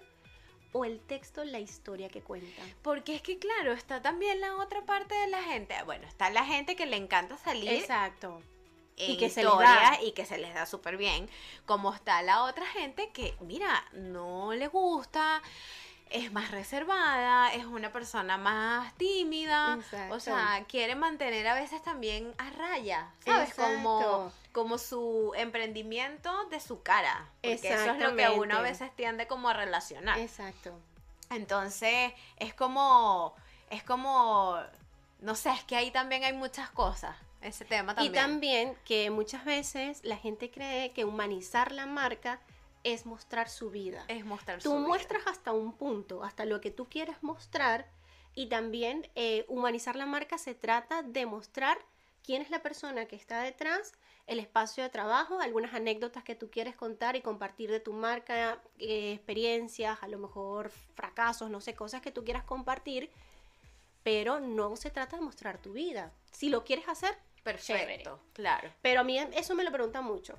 o 0.71 0.85
el 0.85 0.99
texto, 0.99 1.43
la 1.43 1.59
historia 1.59 2.09
que 2.09 2.21
cuentan. 2.21 2.73
Porque 2.81 3.15
es 3.15 3.21
que, 3.21 3.39
claro, 3.39 3.73
está 3.73 4.01
también 4.01 4.39
la 4.39 4.57
otra 4.57 4.85
parte 4.85 5.15
de 5.15 5.27
la 5.27 5.41
gente. 5.41 5.75
Bueno, 5.83 6.07
está 6.07 6.29
la 6.29 6.45
gente 6.45 6.75
que 6.75 6.85
le 6.85 6.97
encanta 6.97 7.37
salir 7.37 7.69
Exacto. 7.69 8.41
en 8.97 9.11
y 9.11 9.17
que 9.17 9.29
se 9.29 9.43
les 9.43 9.51
historias 9.51 9.99
da. 9.99 10.03
y 10.03 10.11
que 10.11 10.25
se 10.25 10.37
les 10.37 10.53
da 10.53 10.65
súper 10.65 10.97
bien. 10.97 11.27
Como 11.65 11.93
está 11.93 12.21
la 12.21 12.43
otra 12.43 12.65
gente 12.67 13.09
que, 13.09 13.35
mira, 13.41 13.83
no 13.93 14.53
le 14.53 14.67
gusta, 14.67 15.41
es 16.11 16.31
más 16.31 16.51
reservada, 16.51 17.51
es 17.53 17.65
una 17.65 17.91
persona 17.91 18.37
más 18.37 18.95
tímida. 18.95 19.75
O 19.75 19.79
Exacto. 19.79 20.19
sea, 20.19 20.65
quiere 20.67 20.93
mantener 20.95 21.47
a 21.47 21.55
veces 21.55 21.81
también 21.81 22.33
a 22.37 22.51
raya, 22.51 23.11
¿sabes? 23.25 23.49
Exacto. 23.49 23.75
como 23.75 24.31
su 24.77 25.33
emprendimiento 25.35 26.45
de 26.49 26.59
su 26.59 26.81
cara. 26.83 27.29
Porque 27.41 27.53
eso 27.53 27.91
es 27.91 27.99
lo 27.99 28.15
que 28.15 28.29
uno 28.29 28.57
a 28.57 28.61
veces 28.61 28.95
tiende 28.95 29.27
como 29.27 29.49
a 29.49 29.53
relacionar. 29.53 30.19
Exacto. 30.19 30.77
Entonces, 31.29 32.11
es 32.37 32.53
como, 32.53 33.35
es 33.69 33.83
como, 33.83 34.57
no 35.19 35.35
sé, 35.35 35.51
es 35.51 35.63
que 35.63 35.75
ahí 35.75 35.91
también 35.91 36.23
hay 36.23 36.33
muchas 36.33 36.69
cosas, 36.71 37.15
ese 37.41 37.65
tema 37.65 37.93
también. 37.93 38.13
Y 38.13 38.15
también 38.15 38.77
que 38.83 39.09
muchas 39.11 39.45
veces 39.45 39.99
la 40.03 40.17
gente 40.17 40.49
cree 40.49 40.91
que 40.91 41.05
humanizar 41.05 41.71
la 41.71 41.85
marca 41.85 42.41
es 42.83 43.05
mostrar 43.05 43.49
su 43.49 43.69
vida. 43.69 44.05
es 44.07 44.25
mostrar 44.25 44.59
Tú 44.61 44.69
su 44.71 44.75
vida. 44.77 44.87
muestras 44.87 45.27
hasta 45.27 45.51
un 45.51 45.73
punto, 45.73 46.23
hasta 46.23 46.45
lo 46.45 46.61
que 46.61 46.71
tú 46.71 46.87
quieres 46.89 47.21
mostrar. 47.21 47.87
Y 48.33 48.47
también 48.47 49.07
eh, 49.15 49.45
humanizar 49.49 49.95
la 49.95 50.05
marca 50.05 50.37
se 50.37 50.55
trata 50.55 51.03
de 51.03 51.25
mostrar 51.25 51.77
quién 52.23 52.41
es 52.41 52.49
la 52.49 52.61
persona 52.61 53.05
que 53.05 53.15
está 53.15 53.41
detrás, 53.41 53.93
el 54.29 54.39
espacio 54.39 54.83
de 54.83 54.89
trabajo, 54.89 55.39
algunas 55.39 55.73
anécdotas 55.73 56.23
que 56.23 56.35
tú 56.35 56.51
quieres 56.51 56.75
contar 56.75 57.15
y 57.15 57.21
compartir 57.21 57.71
de 57.71 57.79
tu 57.79 57.93
marca, 57.93 58.61
eh, 58.77 59.13
experiencias, 59.13 59.97
a 60.03 60.07
lo 60.07 60.19
mejor 60.19 60.69
fracasos, 60.69 61.49
no 61.49 61.59
sé, 61.59 61.73
cosas 61.73 62.01
que 62.01 62.11
tú 62.11 62.23
quieras 62.23 62.43
compartir. 62.43 63.09
Pero 64.03 64.39
no 64.39 64.75
se 64.75 64.91
trata 64.91 65.17
de 65.17 65.23
mostrar 65.23 65.59
tu 65.59 65.73
vida. 65.73 66.13
Si 66.31 66.49
lo 66.49 66.63
quieres 66.63 66.87
hacer, 66.87 67.17
Perfecto, 67.43 67.73
chévere. 67.73 68.03
claro. 68.33 68.71
pero 68.81 69.01
a 69.01 69.03
mí 69.03 69.17
eso 69.17 69.55
me 69.55 69.63
lo 69.63 69.71
preguntan 69.71 70.05
mucho. 70.05 70.37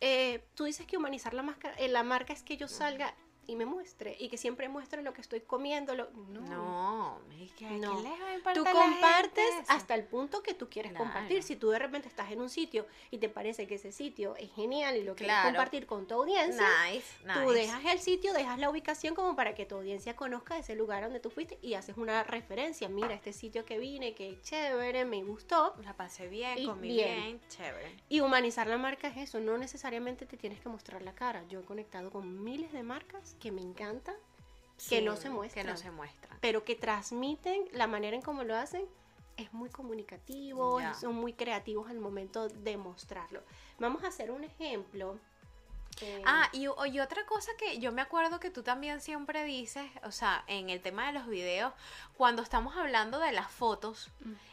Eh, 0.00 0.46
tú 0.54 0.64
dices 0.64 0.86
que 0.86 0.96
humanizar 0.96 1.34
la, 1.34 1.42
marca, 1.42 1.74
eh, 1.74 1.88
la 1.88 2.02
marca 2.02 2.32
es 2.32 2.42
que 2.42 2.56
yo 2.56 2.66
salga 2.66 3.14
y 3.48 3.56
me 3.56 3.66
muestre 3.66 4.14
y 4.20 4.28
que 4.28 4.36
siempre 4.36 4.68
muestre 4.68 5.02
lo 5.02 5.12
que 5.12 5.20
estoy 5.22 5.40
comiendo. 5.40 5.94
Lo... 5.96 6.08
No. 6.28 6.40
No, 6.42 7.18
es 7.40 7.50
que 7.52 7.64
¿a 7.64 7.68
quién 7.70 7.80
No. 7.80 8.00
le 8.00 8.10
va 8.10 8.28
a 8.28 8.34
importar 8.34 8.54
Tú 8.54 8.64
compartes 8.70 9.50
hasta 9.68 9.94
el 9.94 10.04
punto 10.04 10.42
que 10.42 10.54
tú 10.54 10.68
quieres 10.68 10.92
Claro. 10.92 11.06
compartir. 11.06 11.42
Si 11.42 11.56
tú 11.56 11.70
de 11.70 11.78
repente 11.78 12.06
estás 12.08 12.30
en 12.30 12.40
un 12.40 12.50
sitio 12.50 12.86
y 13.10 13.18
te 13.18 13.28
parece 13.28 13.66
que 13.66 13.76
ese 13.76 13.90
sitio 13.90 14.36
es 14.36 14.52
genial 14.52 14.96
y 14.96 15.02
lo 15.02 15.16
quieres 15.16 15.34
Claro. 15.34 15.48
compartir 15.48 15.86
con 15.86 16.06
tu 16.06 16.14
audiencia, 16.14 16.62
Nice, 16.92 17.06
nice. 17.26 17.40
tú 17.40 17.50
dejas 17.50 17.84
el 17.86 17.98
sitio, 17.98 18.32
dejas 18.34 18.58
la 18.58 18.70
ubicación 18.70 19.14
como 19.14 19.34
para 19.34 19.54
que 19.54 19.64
tu 19.66 19.76
audiencia 19.76 20.14
conozca 20.14 20.58
ese 20.58 20.74
lugar 20.76 21.02
donde 21.02 21.18
tú 21.18 21.30
fuiste 21.30 21.58
y 21.62 21.74
haces 21.74 21.96
una 21.96 22.22
referencia. 22.24 22.88
Mira, 22.90 23.14
este 23.14 23.32
sitio 23.32 23.64
que 23.64 23.78
vine, 23.78 24.14
que 24.14 24.38
chévere, 24.42 25.04
me 25.06 25.24
gustó. 25.24 25.74
La 25.82 25.94
pasé 25.96 26.28
bien, 26.28 26.66
comí 26.66 26.88
bien. 26.88 27.22
bien, 27.22 27.40
chévere. 27.48 27.96
Y 28.10 28.20
humanizar 28.20 28.66
la 28.66 28.76
marca 28.76 29.08
es 29.08 29.16
eso, 29.16 29.40
no 29.40 29.56
necesariamente 29.56 30.26
te 30.26 30.36
tienes 30.36 30.60
que 30.60 30.68
mostrar 30.68 31.00
la 31.00 31.14
cara. 31.14 31.44
Yo 31.48 31.60
he 31.60 31.64
conectado 31.64 32.10
con 32.10 32.44
miles 32.44 32.72
de 32.72 32.82
marcas 32.82 33.36
que 33.38 33.50
me 33.52 33.60
encantan, 33.62 34.14
que 34.76 34.98
Sí, 34.98 35.02
no 35.02 35.16
se 35.16 35.24
Que 35.24 35.30
muestran. 35.30 35.66
no 35.66 35.76
se 35.76 35.90
muestran. 35.90 36.38
pero 36.40 36.64
que 36.64 36.74
transmiten 36.76 37.64
la 37.72 37.86
manera 37.86 38.14
en 38.16 38.22
cómo 38.22 38.44
lo 38.44 38.54
hacen. 38.56 38.84
Es 39.36 39.52
muy 39.52 39.70
comunicativo, 39.70 40.80
Ya. 40.80 40.94
son 40.94 41.14
muy 41.14 41.32
creativos 41.32 41.88
al 41.90 41.98
momento 42.00 42.48
de 42.48 42.76
mostrarlo. 42.76 43.42
Vamos 43.78 44.02
a 44.04 44.08
hacer 44.08 44.30
un 44.32 44.44
ejemplo. 44.44 45.18
Ah, 46.24 46.48
y, 46.52 46.66
otra 46.68 47.26
cosa 47.26 47.52
que 47.56 47.78
yo 47.78 47.92
me 47.92 48.02
acuerdo 48.02 48.40
que 48.40 48.50
tú 48.50 48.62
también 48.62 49.00
siempre 49.00 49.44
dices, 49.44 49.84
o 50.04 50.12
sea, 50.12 50.44
en 50.46 50.70
el 50.70 50.80
tema 50.80 51.06
de 51.06 51.12
los 51.12 51.26
videos, 51.26 51.72
cuando 52.16 52.42
estamos 52.42 52.76
hablando 52.76 53.18
de 53.18 53.32
las 53.32 53.50
fotos 53.50 54.10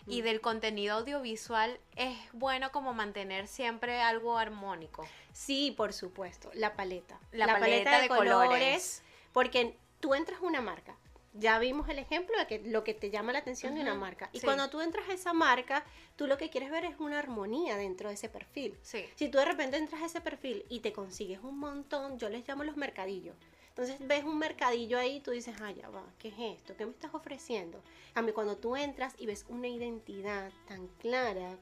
y 0.07 0.21
del 0.21 0.41
contenido 0.41 0.97
audiovisual, 0.97 1.79
es 1.95 2.17
bueno 2.33 2.71
como 2.71 2.93
mantener 2.93 3.47
siempre 3.47 4.01
algo 4.01 4.37
armónico. 4.37 5.07
Sí, 5.33 5.73
por 5.75 5.93
supuesto, 5.93 6.49
la 6.53 6.75
paleta. 6.75 7.19
La 7.31 7.47
paleta 7.59 8.01
de 8.01 8.07
colores. 8.07 9.03
Porque 9.33 9.77
tú 9.99 10.15
entras 10.15 10.39
a 10.39 10.45
una 10.45 10.61
marca. 10.61 10.95
Ya 11.37 11.59
vimos 11.59 11.89
el 11.89 11.99
ejemplo 11.99 12.37
de 12.37 12.47
que 12.47 12.59
lo 12.59 12.83
que 12.83 12.93
te 12.93 13.11
llama 13.11 13.33
la 13.33 13.39
atención 13.39 13.75
de 13.75 13.81
una 13.81 13.93
marca. 13.93 14.29
Y 14.31 14.39
sí. 14.39 14.45
cuando 14.45 14.69
tú 14.69 14.79
entras 14.79 15.09
a 15.09 15.13
esa 15.13 15.33
marca, 15.33 15.83
tú 16.15 16.27
lo 16.27 16.37
que 16.37 16.49
quieres 16.49 16.71
ver 16.71 16.85
es 16.85 16.97
una 16.99 17.19
armonía 17.19 17.75
dentro 17.75 18.07
de 18.07 18.15
ese 18.15 18.29
perfil. 18.29 18.77
Sí. 18.81 19.05
Si 19.15 19.27
tú 19.27 19.37
de 19.37 19.45
repente 19.45 19.75
entras 19.77 20.01
a 20.01 20.05
ese 20.05 20.21
perfil 20.21 20.65
y 20.69 20.79
te 20.79 20.93
consigues 20.93 21.39
un 21.43 21.59
montón, 21.59 22.17
yo 22.17 22.29
les 22.29 22.47
llamo 22.47 22.63
los 22.63 22.77
mercadillos. 22.77 23.35
Entonces 23.69 23.97
ves 24.07 24.23
un 24.23 24.37
mercadillo 24.37 24.97
ahí 24.97 25.17
y 25.17 25.19
tú 25.19 25.31
dices, 25.31 25.53
ah, 25.61 25.71
ya 25.71 25.89
va, 25.89 26.05
¿qué 26.17 26.29
es 26.29 26.35
esto? 26.39 26.77
¿Qué 26.77 26.85
me 26.85 26.93
estás 26.93 27.13
ofreciendo? 27.13 27.83
A 28.13 28.21
mí 28.21 28.31
cuando 28.31 28.55
tú 28.55 28.77
entras 28.77 29.13
y 29.17 29.25
ves 29.25 29.45
una 29.49 29.67
identidad 29.67 30.49
tan 30.65 30.87
clara 30.99 31.57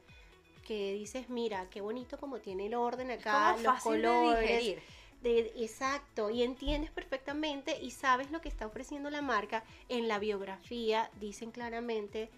que 0.64 0.92
dices, 0.92 1.28
mira, 1.28 1.68
qué 1.70 1.80
bonito 1.80 2.16
como 2.18 2.38
tiene 2.38 2.66
el 2.66 2.74
orden 2.74 3.10
acá, 3.10 3.54
como 3.54 3.64
los 3.64 3.74
fácil 3.74 3.92
de 3.94 4.02
colores. 4.02 4.40
digerir. 4.40 4.82
De- 5.24 5.52
exacto, 5.56 6.30
y 6.30 6.42
entiendes 6.42 6.90
perfectamente 6.92 7.80
y 7.82 7.90
sabes 7.90 8.30
lo 8.30 8.40
que 8.40 8.48
está 8.48 8.66
ofreciendo 8.66 9.10
la 9.10 9.22
marca. 9.22 9.64
En 9.88 10.06
la 10.06 10.18
biografía 10.18 11.10
dicen 11.18 11.50
claramente 11.50 12.30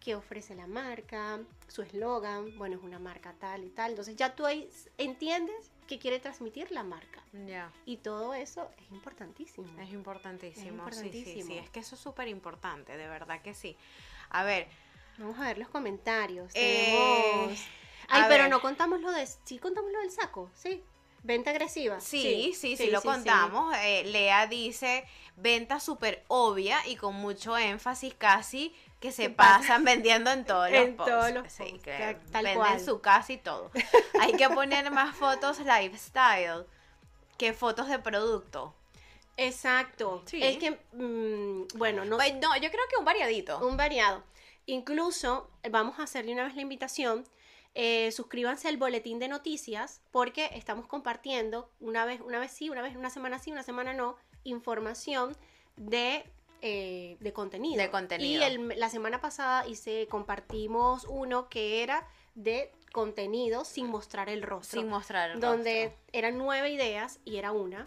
qué 0.00 0.14
ofrece 0.14 0.54
la 0.54 0.66
marca, 0.66 1.40
su 1.68 1.82
eslogan, 1.82 2.56
bueno, 2.58 2.76
es 2.76 2.82
una 2.82 2.98
marca 2.98 3.34
tal 3.40 3.64
y 3.64 3.70
tal. 3.70 3.90
Entonces 3.90 4.16
ya 4.16 4.34
tú 4.34 4.44
ahí 4.44 4.68
entiendes 4.98 5.70
qué 5.88 5.98
quiere 5.98 6.18
transmitir 6.20 6.70
la 6.70 6.82
marca. 6.82 7.22
Ya. 7.46 7.72
Y 7.86 7.96
todo 7.98 8.34
eso 8.34 8.70
es 8.78 8.90
importantísimo. 8.92 9.80
Es 9.80 9.92
importantísimo. 9.92 10.86
Es 10.88 10.96
Sí, 10.96 11.24
sí, 11.24 11.42
sí. 11.42 11.58
Es 11.58 11.70
que 11.70 11.80
eso 11.80 11.94
es 11.94 12.00
súper 12.00 12.28
importante, 12.28 12.96
de 12.96 13.08
verdad 13.08 13.40
que 13.40 13.54
sí. 13.54 13.76
A 14.30 14.44
ver, 14.44 14.68
Vamos 15.18 15.38
a 15.38 15.44
ver 15.44 15.58
los 15.58 15.68
comentarios. 15.68 16.52
Eh, 16.54 16.90
Tenemos... 16.90 17.58
Ay, 18.08 18.24
pero 18.28 18.42
ver. 18.44 18.50
no 18.50 18.60
contamos 18.60 19.00
lo 19.00 19.10
de... 19.10 19.26
Sí, 19.26 19.58
contamos 19.58 19.90
lo 19.90 20.00
del 20.00 20.10
saco, 20.10 20.50
sí. 20.54 20.82
Venta 21.26 21.50
agresiva. 21.50 22.00
Sí, 22.00 22.54
sí, 22.56 22.76
sí, 22.76 22.90
lo 22.90 23.02
contamos. 23.02 23.74
Eh, 23.78 24.04
Lea 24.04 24.46
dice, 24.46 25.04
venta 25.36 25.80
súper 25.80 26.22
obvia 26.28 26.78
y 26.86 26.94
con 26.94 27.16
mucho 27.16 27.58
énfasis 27.58 28.14
casi 28.14 28.72
que 29.00 29.10
se 29.10 29.28
pasan 29.28 29.82
vendiendo 29.90 30.30
en 30.30 30.44
todos 30.44 30.70
los 30.70 30.80
En 30.80 30.96
posts. 30.96 31.12
todos 31.12 31.32
los 31.32 31.52
Sí, 31.52 31.64
posts, 31.64 31.78
que 31.82 31.90
ta- 31.98 32.20
tal 32.30 32.44
venden 32.44 32.54
cual. 32.54 32.80
su 32.80 33.00
casa 33.00 33.32
y 33.32 33.38
todo. 33.38 33.70
Hay 34.20 34.34
que 34.34 34.48
poner 34.48 34.88
más 34.92 35.16
fotos 35.16 35.58
lifestyle 35.58 36.64
que 37.38 37.52
fotos 37.52 37.88
de 37.88 37.98
producto. 37.98 38.72
Exacto. 39.36 40.22
Sí. 40.26 40.40
Es 40.42 40.58
que, 40.58 40.78
mm, 40.92 41.76
bueno, 41.76 42.04
no 42.04 42.16
no, 42.18 42.24
yo 42.56 42.70
creo 42.70 42.84
que 42.88 42.96
un 42.98 43.04
variadito. 43.04 43.58
un 43.66 43.76
variado. 43.76 44.22
Incluso 44.66 45.50
vamos 45.70 45.98
a 45.98 46.04
hacerle 46.04 46.32
una 46.32 46.44
vez 46.44 46.54
la 46.54 46.62
invitación. 46.62 47.24
Eh, 47.78 48.10
suscríbanse 48.10 48.68
al 48.68 48.78
boletín 48.78 49.18
de 49.18 49.28
noticias 49.28 50.00
porque 50.10 50.48
estamos 50.54 50.86
compartiendo 50.86 51.70
una 51.78 52.06
vez, 52.06 52.20
una 52.22 52.38
vez 52.38 52.50
sí, 52.50 52.70
una 52.70 52.80
vez, 52.80 52.96
una 52.96 53.10
semana 53.10 53.38
sí, 53.38 53.52
una 53.52 53.62
semana 53.62 53.92
no, 53.92 54.16
información 54.44 55.36
de, 55.76 56.24
eh, 56.62 57.16
de 57.20 57.32
contenido. 57.34 57.76
De 57.82 57.90
contenido. 57.90 58.40
Y 58.40 58.42
el- 58.42 58.68
la 58.80 58.88
semana 58.88 59.20
pasada 59.20 59.66
hice, 59.68 60.06
compartimos 60.08 61.04
uno 61.04 61.48
que 61.50 61.82
era 61.82 62.08
de 62.34 62.72
contenido 62.92 63.64
sin 63.66 63.88
mostrar 63.88 64.30
el 64.30 64.42
rostro. 64.42 64.80
Sin 64.80 64.88
mostrar 64.88 65.30
el 65.32 65.40
donde 65.40 65.84
rostro. 65.88 66.00
eran 66.12 66.38
nueve 66.38 66.70
ideas 66.70 67.20
y 67.26 67.36
era 67.36 67.52
una. 67.52 67.86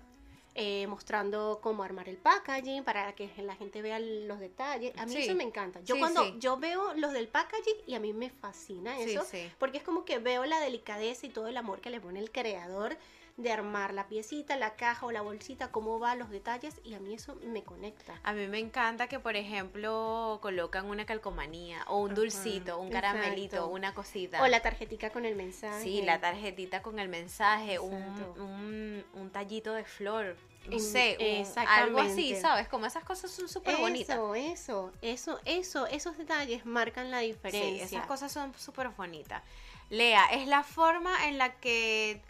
Eh, 0.60 0.86
mostrando 0.88 1.60
cómo 1.63 1.84
armar 1.84 2.10
el 2.10 2.17
packaging 2.17 2.84
para 2.84 3.13
que 3.13 3.30
la 3.38 3.56
gente 3.56 3.82
vea 3.82 3.98
los 4.00 4.39
detalles. 4.39 4.93
A 4.98 5.06
mí 5.06 5.13
Sí. 5.13 5.19
eso 5.24 5.36
me 5.36 5.43
encanta. 5.43 5.80
Yo 5.82 5.95
Sí, 5.95 6.00
cuando 6.02 6.24
sí. 6.26 6.36
yo 6.39 6.58
veo 6.58 6.93
los 6.95 7.13
del 7.13 7.28
packaging 7.30 7.78
y 7.88 7.95
a 7.95 8.00
mí 8.00 8.13
me 8.13 8.30
fascina 8.30 9.00
eso, 9.00 9.26
porque 9.58 9.78
es 9.78 9.84
como 9.84 10.06
que 10.06 10.19
veo 10.19 10.45
la 10.45 10.60
delicadeza 10.60 11.26
y 11.26 11.30
todo 11.30 11.48
el 11.48 11.58
amor 11.58 11.80
que 11.82 11.89
le 11.89 12.00
pone 12.02 12.19
el 12.19 12.32
creador 12.32 12.98
de 13.38 13.54
armar 13.54 13.93
la 13.93 14.06
piecita, 14.10 14.58
la 14.58 14.76
caja 14.76 15.06
o 15.06 15.13
la 15.13 15.22
bolsita, 15.22 15.72
cómo 15.72 15.98
va 15.98 16.13
los 16.15 16.30
detalles 16.30 16.82
y 16.84 16.93
a 16.93 17.00
mí 17.00 17.13
eso 17.13 17.36
me 17.41 17.63
conecta. 17.63 18.19
A 18.24 18.34
mí 18.34 18.48
me 18.48 18.60
encanta 18.60 19.08
que, 19.08 19.17
por 19.22 19.38
ejemplo, 19.38 20.39
colocan 20.41 20.88
una 20.88 21.06
calcomanía 21.06 21.86
o 21.88 22.00
un 22.00 22.13
dulcito, 22.15 22.78
un 22.80 22.89
caramelito, 22.89 23.56
exacto. 23.56 23.67
una 23.69 23.93
cosita. 23.93 24.41
O 24.43 24.48
la 24.48 24.62
tarjetica 24.62 25.10
con 25.12 25.24
el 25.24 25.36
mensaje. 25.38 25.82
Sí, 25.84 26.02
la 26.02 26.19
tarjetita 26.19 26.82
con 26.82 27.00
el 27.00 27.08
mensaje, 27.08 27.80
un, 27.80 27.93
un, 28.38 29.06
un 29.13 29.30
tallito 29.30 29.74
de 29.74 29.86
flor, 29.86 30.36
no 30.67 30.74
En- 30.74 30.80
sé, 30.80 31.45
un- 31.58 31.67
algo 31.67 32.00
así, 32.00 32.36
¿sabes? 32.36 32.67
Como 32.67 32.86
esas 32.86 33.04
cosas 33.04 33.32
son 33.32 33.48
súper 33.50 33.78
bonitas. 33.78 34.15
Eso, 34.15 34.36
eso, 34.36 34.91
eso, 35.02 35.39
eso, 35.45 35.86
esos 35.88 36.17
detalles 36.17 36.65
marcan 36.65 37.10
la 37.12 37.22
Sí, 37.22 37.28
diferencia. 37.28 37.86
esas 37.86 38.06
cosas 38.06 38.32
son 38.32 38.54
súper 38.58 38.89
bonitas. 38.89 39.41
Lea, 39.89 40.26
es 40.28 40.48
la 40.48 40.63
forma 40.63 41.28
en 41.28 41.38
la 41.39 41.54
que 41.56 42.22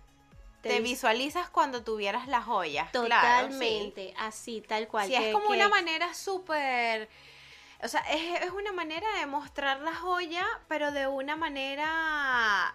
te, 0.61 0.79
vis- 0.79 0.91
visualizas 0.91 1.49
cuando 1.49 1.83
tuvieras 1.83 2.27
las 2.27 2.45
joyas. 2.45 2.89
claro, 2.91 3.07
sí. 3.47 3.53
Totalmente, 3.53 4.13
así, 4.17 4.61
tal 4.61 4.87
cual. 4.87 5.07
Sí, 5.07 5.15
es 5.15 5.33
como 5.33 5.47
que- 5.47 5.53
una 5.55 5.67
manera 5.69 6.13
súper... 6.13 7.09
O 7.81 7.87
sea, 7.87 8.01
es, 8.11 8.41
es 8.43 8.51
una 8.51 8.73
manera 8.73 9.07
de 9.19 9.25
mostrar 9.25 9.79
la 9.81 9.95
joya, 9.95 10.45
pero 10.67 10.91
de 10.91 11.07
una 11.07 11.35
manera 11.37 12.73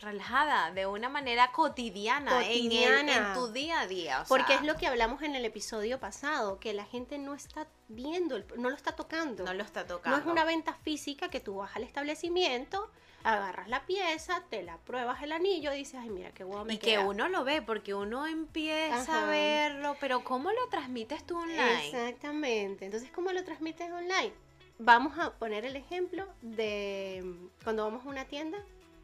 relajada, 0.00 0.70
de 0.72 0.86
una 0.86 1.08
manera 1.08 1.50
cotidiana, 1.52 2.44
en 2.46 2.50
el- 2.50 2.50
En, 2.52 2.62
Cotidiana. 2.64 3.34
tu 3.34 3.48
día 3.52 3.80
a 3.80 3.86
día. 3.86 4.22
o 4.22 4.24
Porque 4.28 4.48
sea, 4.52 4.56
es 4.56 4.62
lo 4.64 4.76
que 4.76 4.86
hablamos 4.86 5.22
en 5.22 5.34
el 5.34 5.44
episodio 5.44 5.98
pasado, 5.98 6.58
que 6.60 6.72
la 6.72 6.84
gente 6.84 7.18
no 7.18 7.34
está 7.34 7.66
viendo, 7.88 8.36
el- 8.36 8.46
no 8.56 8.70
lo 8.70 8.76
está 8.76 8.92
tocando. 8.92 9.44
No 9.44 9.54
lo 9.54 9.62
está 9.64 9.86
tocando. 9.86 10.16
No 10.16 10.22
es 10.24 10.30
una 10.30 10.44
venta 10.44 10.74
física 10.74 11.28
que 11.30 11.40
tú 11.40 11.56
vas 11.56 11.74
al 11.74 11.82
establecimiento, 11.82 12.90
agarras 13.24 13.68
la 13.68 13.84
pieza, 13.84 14.44
te 14.48 14.62
la 14.62 14.76
pruebas 14.78 15.20
el 15.22 15.32
anillo 15.32 15.72
y 15.72 15.78
dices, 15.78 15.96
ay, 16.00 16.08
mira 16.10 16.30
qué 16.30 16.44
guapo 16.44 16.70
Y 16.70 16.78
que 16.78 16.90
queda". 16.92 17.00
uno 17.06 17.28
lo 17.28 17.42
ve, 17.44 17.60
porque 17.62 17.92
uno 17.92 18.26
empieza 18.26 19.00
Ajá. 19.02 19.26
a 19.26 19.30
verlo, 19.30 19.96
pero 20.00 20.22
¿cómo 20.22 20.52
lo 20.52 20.68
transmites 20.68 21.24
tú 21.26 21.36
online? 21.36 21.86
Exactamente. 21.88 22.84
Entonces, 22.84 23.10
¿cómo 23.10 23.32
lo 23.32 23.42
transmites 23.44 23.90
online? 23.90 24.32
Vamos 24.78 25.18
a 25.18 25.32
poner 25.32 25.64
el 25.64 25.74
ejemplo 25.74 26.28
de 26.40 27.20
mm, 27.24 27.48
cuando 27.64 27.84
vamos 27.84 28.06
a 28.06 28.08
una 28.08 28.24
tienda, 28.26 28.58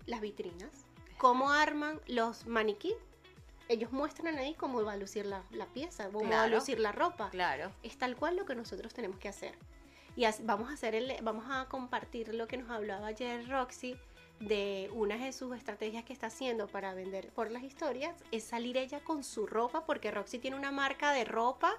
las 0.07 0.21
vitrinas. 0.21 0.84
¿Cómo 1.18 1.50
arman 1.50 2.00
los 2.07 2.46
maniquí? 2.46 2.94
Ellos 3.68 3.92
muestran 3.92 4.37
ahí 4.38 4.55
cómo 4.55 4.83
va 4.85 4.92
a 4.92 4.96
lucir 4.96 5.24
la, 5.27 5.42
la 5.50 5.66
pieza, 5.66 6.07
cómo 6.09 6.20
va 6.20 6.27
a 6.27 6.29
Claro. 6.29 6.57
lucir 6.57 6.79
la 6.81 6.92
ropa. 6.92 7.31
Claro. 7.31 7.70
Es 7.83 7.96
tal 7.96 8.14
cual 8.16 8.37
lo 8.37 8.44
que 8.44 8.55
nosotros 8.55 8.92
tenemos 8.92 9.18
que 9.18 9.29
hacer. 9.29 9.55
Y 10.16 10.24
as- 10.27 10.44
vamos 10.44 10.70
a 10.70 10.74
hacer 10.74 10.94
el, 10.94 11.12
vamos 11.22 11.46
a 11.48 11.66
compartir 11.68 12.35
lo 12.35 12.46
que 12.46 12.57
nos 12.59 12.68
hablaba 12.70 13.07
ayer 13.09 13.48
Roxy 13.48 13.96
de 14.40 14.90
una 14.92 15.16
de 15.16 15.33
sus 15.33 15.57
estrategias 15.57 16.05
que 16.05 16.12
está 16.12 16.27
haciendo 16.27 16.66
para 16.66 16.92
vender 16.92 17.31
por 17.31 17.50
las 17.50 17.62
historias 17.62 18.14
es 18.33 18.44
salir 18.44 18.77
ella 18.77 19.00
con 19.03 19.22
su 19.24 19.46
ropa 19.46 19.87
porque 19.87 20.11
Roxy 20.11 20.38
tiene 20.38 20.57
una 20.57 20.72
marca 20.72 21.12
de 21.12 21.24
ropa 21.24 21.72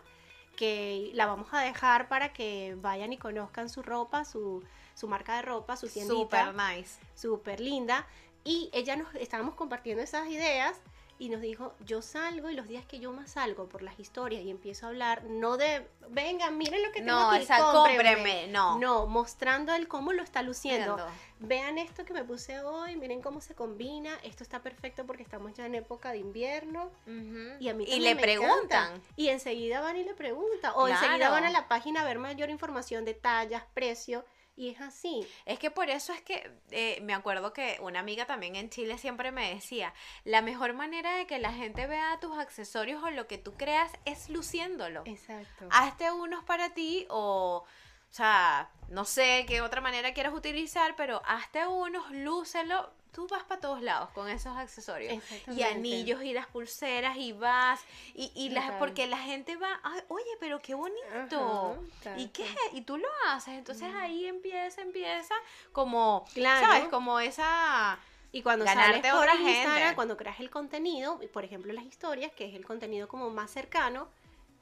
que 0.56 1.12
la 1.14 1.26
vamos 1.26 1.50
a 1.54 1.60
dejar 1.62 2.08
para 2.08 2.32
que 2.32 2.76
vayan 2.82 3.12
y 3.12 3.18
conozcan 3.18 3.70
su 3.70 3.84
ropa, 3.84 4.24
su, 4.24 4.64
su 4.96 5.08
marca 5.08 5.36
de 5.36 5.42
ropa, 5.42 5.76
su 5.76 5.90
tiendita 5.90 6.48
Super 6.48 6.56
nice. 6.56 6.98
súper 7.14 7.60
linda. 7.60 8.08
Y 8.46 8.70
ella 8.74 8.96
nos 8.96 9.14
estábamos 9.16 9.56
compartiendo 9.56 10.02
esas 10.04 10.30
ideas 10.30 10.78
y 11.18 11.30
nos 11.30 11.40
dijo, 11.42 11.74
yo 11.80 12.02
salgo 12.02 12.50
y 12.50 12.56
los 12.56 12.68
días 12.68 12.86
que 12.86 13.00
yo 13.00 13.12
más 13.14 13.32
salgo 13.32 13.68
por 13.70 13.82
las 13.82 13.98
historias 14.00 14.44
y 14.44 14.52
empiezo 14.52 14.86
a 14.86 14.90
hablar, 14.90 15.24
no 15.24 15.56
de, 15.56 15.88
vengan, 16.10 16.58
miren 16.58 16.84
lo 16.84 16.92
que 16.92 17.00
tengo 17.00 17.14
No, 17.14 17.32
aquí, 17.32 17.44
esa 17.44 17.58
cómprenme". 17.58 18.04
cómpreme, 18.04 18.48
no. 18.50 18.78
No, 18.80 19.08
mostrando 19.08 19.74
el 19.74 19.88
cómo 19.88 20.12
lo 20.12 20.22
está 20.22 20.42
luciendo. 20.42 20.98
Vean 21.40 21.78
esto 21.78 22.04
que 22.04 22.12
me 22.14 22.26
puse 22.26 22.60
hoy, 22.60 22.98
miren 22.98 23.22
cómo 23.22 23.40
se 23.40 23.56
combina, 23.56 24.14
esto 24.24 24.44
está 24.44 24.62
perfecto 24.62 25.06
porque 25.06 25.24
estamos 25.24 25.54
ya 25.54 25.66
en 25.66 25.76
época 25.76 26.12
de 26.12 26.18
invierno. 26.18 26.92
Ujú. 27.08 27.56
Y 27.62 27.70
a 27.70 27.74
mí 27.74 27.86
Y 27.88 28.00
le 28.02 28.14
me 28.14 28.22
preguntan. 28.22 28.88
encanta. 28.90 29.08
Y 29.16 29.30
enseguida 29.30 29.80
van 29.80 29.96
y 29.96 30.04
le 30.04 30.14
preguntan. 30.16 30.74
O 30.76 30.86
Claro. 30.86 31.02
enseguida 31.02 31.30
van 31.30 31.46
a 31.46 31.50
la 31.50 31.70
página 31.70 32.02
a 32.02 32.06
ver 32.06 32.20
mayor 32.20 32.50
información 32.50 33.06
de 33.06 33.14
tallas, 33.14 33.64
precio. 33.74 34.26
Y 34.58 34.70
es 34.70 34.80
así. 34.80 35.28
Es 35.46 35.60
que 35.60 35.70
por 35.70 35.90
eso 35.90 36.14
es 36.14 36.22
que 36.22 36.50
eh, 36.72 37.00
me 37.02 37.14
acuerdo 37.14 37.52
que 37.52 37.78
una 37.82 38.00
amiga 38.00 38.26
también 38.26 38.56
en 38.56 38.70
Chile 38.70 38.98
siempre 38.98 39.32
me 39.32 39.54
decía, 39.54 39.94
la 40.24 40.42
mejor 40.42 40.74
manera 40.74 41.18
de 41.18 41.28
que 41.28 41.40
la 41.40 41.52
gente 41.52 41.88
vea 41.88 42.20
tus 42.22 42.38
accesorios 42.38 43.04
o 43.04 43.10
lo 43.10 43.28
que 43.28 43.38
tú 43.38 43.54
creas 43.54 43.92
es 44.06 44.30
luciéndolo. 44.30 45.04
Exacto. 45.06 45.68
Hazte 45.72 46.12
unos 46.12 46.44
para 46.46 46.74
ti 46.74 47.06
o, 47.10 47.66
o 47.66 48.14
sea, 48.14 48.70
no 48.88 49.04
sé 49.04 49.46
qué 49.46 49.62
otra 49.62 49.82
manera 49.82 50.14
quieras 50.14 50.34
utilizar, 50.34 50.96
pero 50.96 51.22
hazte 51.26 51.68
unos, 51.68 52.10
lúcelo. 52.12 52.94
Tú 53.16 53.26
vas 53.30 53.44
para 53.46 53.62
todos 53.62 53.82
lados 53.82 54.10
con 54.10 54.28
esos 54.28 54.56
accesorios. 54.58 55.24
Y 55.48 55.64
anillos 55.64 56.22
y 56.22 56.34
las 56.34 56.48
pulseras 56.48 57.16
y 57.16 57.32
vas. 57.32 57.80
Y, 58.14 58.30
y 58.36 58.50
las, 58.50 58.72
porque 58.74 59.08
la 59.08 59.18
gente 59.18 59.56
va, 59.56 59.80
"Ay, 59.84 60.02
oye, 60.10 60.26
pero 60.42 60.62
qué 60.62 60.74
bonito. 60.76 61.78
Ajá, 62.02 62.18
¿Y 62.18 62.28
qué? 62.28 62.46
Y 62.74 62.82
tú 62.82 62.98
lo 62.98 63.08
haces. 63.30 63.54
Entonces 63.54 63.88
ahí 63.96 64.26
empieza, 64.26 64.82
empieza 64.82 65.34
como, 65.72 66.26
Claro. 66.34 66.68
¿sabes? 66.68 66.90
Como 66.90 67.20
esa... 67.22 67.98
Y 68.34 68.42
cuando 68.42 68.66
Ganarte 68.66 68.98
sales 69.02 69.12
por 69.14 69.30
otra 69.30 69.36
Instagram, 69.36 69.78
gente. 69.80 69.96
cuando 69.96 70.18
creas 70.18 70.42
el 70.42 70.50
contenido, 70.50 71.22
por 71.32 71.46
ejemplo 71.46 71.72
las 71.72 71.86
historias, 71.86 72.34
que 72.34 72.44
es 72.50 72.54
el 72.54 72.66
contenido 72.66 73.08
como 73.08 73.30
más 73.30 73.50
cercano, 73.50 74.10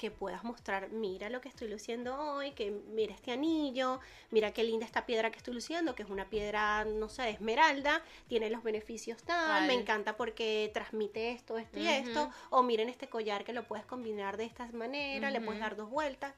que 0.04 0.12
puedas 0.12 0.44
mostrar, 0.44 0.90
mira 0.90 1.30
lo 1.30 1.40
que 1.40 1.48
estoy 1.48 1.70
luciendo 1.70 2.20
hoy, 2.20 2.52
que 2.52 2.72
mira 2.72 3.14
este 3.14 3.32
anillo, 3.32 4.02
mira 4.32 4.52
qué 4.52 4.62
linda 4.66 4.86
esta 4.86 5.06
piedra 5.06 5.32
que 5.32 5.38
estoy 5.38 5.54
luciendo, 5.54 5.96
que 5.96 6.04
es 6.04 6.10
una 6.10 6.30
piedra, 6.30 6.84
no 6.84 7.08
sé, 7.08 7.22
de 7.22 7.30
esmeralda, 7.30 8.02
tiene 8.28 8.50
los 8.50 8.64
beneficios 8.64 9.24
tal, 9.24 9.66
me 9.66 9.76
encanta 9.76 10.18
porque 10.18 10.70
transmite 10.74 11.32
esto, 11.32 11.58
esto 11.58 11.80
y 11.80 11.88
esto, 11.88 12.30
o 12.50 12.64
miren 12.64 12.90
este 12.90 13.08
collar 13.08 13.46
que 13.46 13.54
lo 13.54 13.64
puedes 13.64 13.86
combinar 13.86 14.36
de 14.36 14.44
esta 14.44 14.68
manera, 14.74 15.32
le 15.32 15.40
puedes 15.40 15.62
dar 15.62 15.78
dos 15.78 15.90
vueltas, 15.90 16.34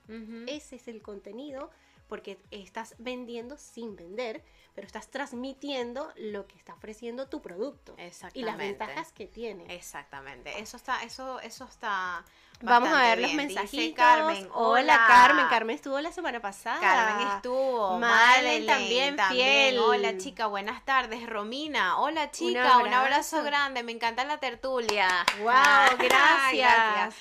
ese 0.45 0.75
es 0.75 0.87
el 0.87 1.01
contenido, 1.01 1.71
porque 2.07 2.39
estás 2.51 2.95
vendiendo 2.97 3.57
sin 3.57 3.95
vender, 3.95 4.43
pero 4.73 4.85
estás 4.85 5.09
transmitiendo 5.09 6.11
lo 6.17 6.47
que 6.47 6.57
está 6.57 6.73
ofreciendo 6.73 7.27
tu 7.27 7.41
producto 7.41 7.95
y 8.33 8.43
las 8.43 8.57
ventajas 8.57 9.11
que 9.11 9.25
tiene. 9.27 9.73
Exactamente. 9.73 10.59
Eso 10.59 10.77
está, 10.77 11.03
eso, 11.03 11.39
eso 11.39 11.65
está. 11.65 12.23
Vamos 12.61 12.89
a 12.89 13.01
ver 13.01 13.19
los. 13.19 13.31
Dice 13.31 13.37
mensajitos. 13.37 13.95
Carmen, 13.95 14.49
hola, 14.53 15.05
Carmen, 15.07 15.47
Carmen 15.47 15.75
estuvo 15.75 15.99
la 15.99 16.11
semana 16.11 16.39
pasada. 16.41 16.79
Carmen 16.79 17.27
estuvo. 17.35 17.99
Madeleine 17.99 18.65
Madeleine 18.65 19.17
también 19.17 19.17
fiel. 19.29 19.79
Hola 19.79 20.17
chica, 20.17 20.47
buenas 20.47 20.83
tardes. 20.85 21.25
Romina, 21.27 21.99
hola 21.99 22.31
chica, 22.31 22.77
un 22.77 22.93
abrazo, 22.93 23.37
abrazo. 23.37 23.43
grande. 23.43 23.83
Me 23.83 23.91
encanta 23.91 24.23
la 24.25 24.37
tertulia. 24.37 25.25
Guau, 25.39 25.97
gracias. 25.99 27.15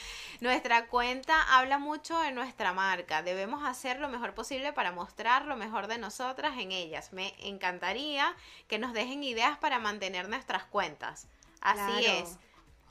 Nuestra 0.44 0.88
cuenta 0.88 1.40
habla 1.56 1.78
mucho 1.78 2.18
de 2.18 2.30
nuestra 2.30 2.74
marca. 2.74 3.22
Debemos 3.22 3.64
hacer 3.64 3.98
lo 3.98 4.10
mejor 4.10 4.34
posible 4.34 4.74
para 4.74 4.92
mostrar 4.92 5.46
lo 5.46 5.56
mejor 5.56 5.86
de 5.86 5.96
nosotras 5.96 6.58
en 6.58 6.70
ellas. 6.70 7.14
Me 7.14 7.34
encantaría 7.38 8.36
que 8.68 8.78
nos 8.78 8.92
dejen 8.92 9.24
ideas 9.24 9.56
para 9.56 9.78
mantener 9.78 10.28
nuestras 10.28 10.64
cuentas. 10.64 11.28
Así 11.62 12.02
Claro. 12.04 12.18
es. 12.24 12.36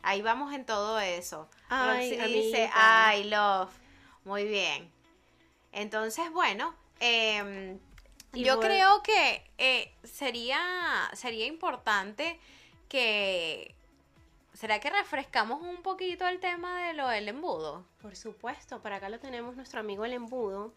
Ahí 0.02 0.24
vamos 0.24 0.52
en 0.52 0.66
todo 0.66 1.00
eso. 1.00 1.48
Ay, 1.70 2.18
Roxy 2.18 2.34
dice. 2.34 2.72
I 3.16 3.26
love. 3.26 3.70
Muy 4.26 4.46
bien. 4.46 4.92
Entonces, 5.74 6.32
bueno, 6.32 6.74
em, 7.00 7.78
yo 8.32 8.58
bueno. 8.58 8.62
creo 8.62 9.04
que 9.04 9.48
eh, 9.60 9.94
sería, 10.04 11.08
sería 11.14 11.46
importante 11.46 12.40
que... 12.90 13.76
¿Será 14.64 14.80
que 14.80 14.90
refrescamos 14.90 15.62
un 15.62 15.82
poquito 15.82 16.26
el 16.26 16.40
tema 16.40 16.88
de 16.88 16.94
lo 16.94 17.10
del 17.10 17.28
embudo? 17.28 17.86
Por 18.02 18.16
supuesto, 18.16 18.82
para 18.82 18.96
acá 18.96 19.10
lo 19.10 19.20
tenemos 19.20 19.58
nuestro 19.58 19.82
amigo 19.82 20.06
el 20.06 20.14
embudo. 20.14 20.74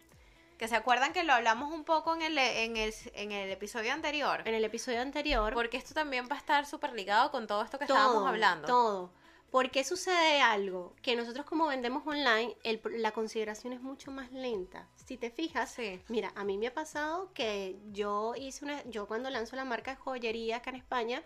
Que 0.57 0.67
se 0.67 0.75
acuerdan 0.75 1.13
que 1.13 1.23
lo 1.23 1.31
hablamos 1.31 1.71
un 1.71 1.85
poco 1.85 2.13
en 2.13 2.21
el, 2.21 2.37
en 2.37 2.75
el, 2.75 2.93
en 3.13 3.31
el 3.31 3.49
episodio 3.49 3.93
anterior. 3.93 4.41
En 4.43 4.55
el 4.55 4.65
episodio 4.65 4.99
anterior, 4.99 5.53
Porque 5.53 5.77
esto 5.77 5.93
también 5.93 6.27
va 6.29 6.35
a 6.35 6.39
estar 6.39 6.65
súper 6.65 6.91
ligado 6.91 7.31
con 7.31 7.47
todo 7.47 7.63
esto 7.63 7.77
que 7.77 7.85
estábamos 7.85 8.27
hablando. 8.27 8.67
Todo. 8.67 9.09
¿Por 9.51 9.71
qué 9.71 9.85
sucede 9.85 10.41
algo? 10.41 10.93
Que 11.01 11.15
nosotros 11.15 11.45
como 11.45 11.67
vendemos 11.67 12.05
online, 12.05 12.57
el- 12.63 12.81
la 13.01 13.11
consideración 13.11 13.71
es 13.71 13.79
mucho 13.79 14.11
más 14.11 14.33
lenta. 14.33 14.89
Si 14.97 15.15
te 15.15 15.31
fijas, 15.31 15.69
Sí. 15.71 16.01
mira, 16.09 16.33
a 16.35 16.43
mí 16.43 16.57
me 16.57 16.67
ha 16.67 16.73
pasado 16.73 17.31
que 17.33 17.79
yo 17.93 18.33
hice 18.35 18.65
una, 18.65 18.83
yo 18.83 19.07
cuando 19.07 19.29
lanzo 19.29 19.55
la 19.55 19.63
marca 19.63 19.91
de 19.91 19.95
joyería 20.01 20.57
acá 20.57 20.71
en 20.71 20.75
España, 20.75 21.23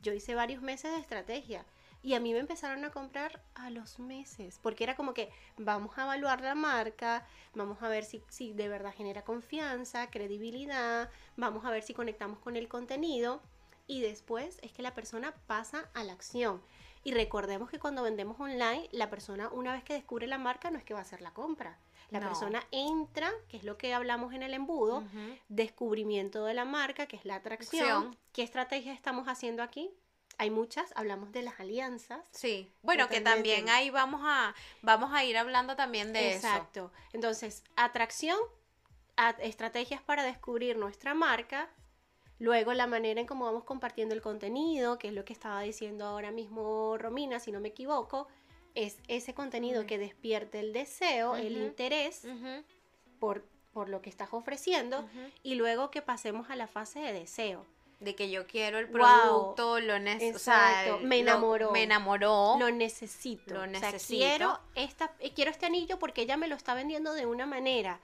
yo 0.00 0.12
hice 0.12 0.36
varios 0.36 0.62
meses 0.62 0.92
de 0.92 0.98
estrategia. 1.00 1.66
Y 2.04 2.12
a 2.12 2.20
mí 2.20 2.34
me 2.34 2.38
empezaron 2.38 2.84
a 2.84 2.90
comprar 2.90 3.42
a 3.54 3.70
los 3.70 3.98
meses, 3.98 4.60
porque 4.62 4.84
era 4.84 4.94
como 4.94 5.14
que 5.14 5.30
vamos 5.56 5.96
a 5.96 6.02
evaluar 6.02 6.42
la 6.42 6.54
marca, 6.54 7.26
vamos 7.54 7.82
a 7.82 7.88
ver 7.88 8.04
si, 8.04 8.22
si 8.28 8.52
de 8.52 8.68
verdad 8.68 8.92
genera 8.94 9.22
confianza, 9.24 10.10
credibilidad, 10.10 11.08
vamos 11.36 11.64
a 11.64 11.70
ver 11.70 11.82
si 11.82 11.94
conectamos 11.94 12.38
con 12.40 12.56
el 12.56 12.68
contenido 12.68 13.40
y 13.86 14.02
después 14.02 14.58
es 14.62 14.72
que 14.72 14.82
la 14.82 14.92
persona 14.94 15.34
pasa 15.46 15.88
a 15.94 16.04
la 16.04 16.12
acción. 16.12 16.62
Y 17.04 17.12
recordemos 17.12 17.70
que 17.70 17.78
cuando 17.78 18.02
vendemos 18.02 18.38
online, 18.38 18.86
la 18.92 19.08
persona 19.08 19.48
una 19.48 19.72
vez 19.72 19.82
que 19.82 19.94
descubre 19.94 20.26
la 20.26 20.36
marca 20.38 20.70
no 20.70 20.76
es 20.78 20.84
que 20.84 20.92
va 20.94 21.00
a 21.00 21.04
hacer 21.04 21.22
la 21.22 21.32
compra. 21.32 21.78
La 22.10 22.20
No. 22.20 22.26
persona 22.26 22.62
entra, 22.70 23.30
que 23.48 23.56
es 23.56 23.64
lo 23.64 23.78
que 23.78 23.94
hablamos 23.94 24.34
en 24.34 24.42
el 24.42 24.52
embudo, 24.52 25.04
descubrimiento 25.48 26.44
de 26.44 26.54
la 26.54 26.64
marca, 26.66 27.06
que 27.06 27.16
es 27.16 27.24
la 27.24 27.36
atracción. 27.36 27.82
Acción. 27.82 28.16
¿Qué 28.32 28.42
estrategias 28.42 28.94
estamos 28.94 29.26
haciendo 29.26 29.62
aquí? 29.62 29.90
Hay 30.38 30.50
muchas, 30.50 30.92
hablamos 30.96 31.32
de 31.32 31.42
las 31.42 31.60
alianzas. 31.60 32.20
Sí, 32.30 32.70
bueno, 32.82 33.08
que 33.08 33.20
también 33.20 33.68
ahí 33.68 33.90
vamos 33.90 34.20
a, 34.24 34.54
vamos 34.82 35.12
a 35.12 35.24
ir 35.24 35.36
hablando 35.36 35.76
también 35.76 36.12
de 36.12 36.34
eso. 36.34 36.46
Exacto. 36.46 36.90
Entonces, 37.12 37.62
atracción, 37.76 38.38
estrategias 39.40 40.02
para 40.02 40.24
descubrir 40.24 40.76
nuestra 40.76 41.14
marca, 41.14 41.68
luego 42.38 42.72
la 42.74 42.86
manera 42.86 43.20
en 43.20 43.26
cómo 43.26 43.44
vamos 43.44 43.64
compartiendo 43.64 44.14
el 44.14 44.22
contenido, 44.22 44.98
que 44.98 45.08
es 45.08 45.14
lo 45.14 45.24
que 45.24 45.32
estaba 45.32 45.60
diciendo 45.62 46.04
ahora 46.04 46.30
mismo 46.30 46.96
Romina, 46.98 47.40
si 47.40 47.52
no 47.52 47.60
me 47.60 47.68
equivoco, 47.68 48.28
es 48.74 48.98
ese 49.08 49.34
contenido 49.34 49.86
que 49.86 49.98
despierte 49.98 50.60
el 50.60 50.72
deseo, 50.72 51.36
el 51.36 51.56
interés 51.56 52.26
por, 53.20 53.44
por 53.72 53.88
lo 53.88 54.02
que 54.02 54.10
estás 54.10 54.30
ofreciendo 54.32 55.08
y 55.42 55.54
luego 55.54 55.90
que 55.90 56.02
pasemos 56.02 56.50
a 56.50 56.56
la 56.56 56.66
fase 56.66 57.00
de 57.00 57.12
deseo. 57.12 57.66
De 58.04 58.14
que 58.14 58.30
yo 58.30 58.46
quiero 58.46 58.78
el 58.78 58.86
Wow. 58.86 58.92
producto, 59.00 59.80
lo 59.80 59.98
necesito. 59.98 60.98
Me 61.02 61.18
enamoró. 61.20 61.70
me 61.72 61.82
enamoró. 61.84 62.56
Lo 62.58 62.70
necesito. 62.70 63.54
Lo 63.54 63.60
O 63.60 63.62
sea, 63.64 63.70
necesito. 63.90 64.18
quiero, 64.18 64.60
esta, 64.74 65.12
eh, 65.20 65.32
quiero 65.34 65.50
este 65.50 65.66
anillo 65.66 65.98
porque 65.98 66.22
ella 66.22 66.36
me 66.36 66.46
lo 66.48 66.54
está 66.54 66.74
vendiendo 66.74 67.12
de 67.14 67.26
una 67.26 67.46
manera 67.46 68.00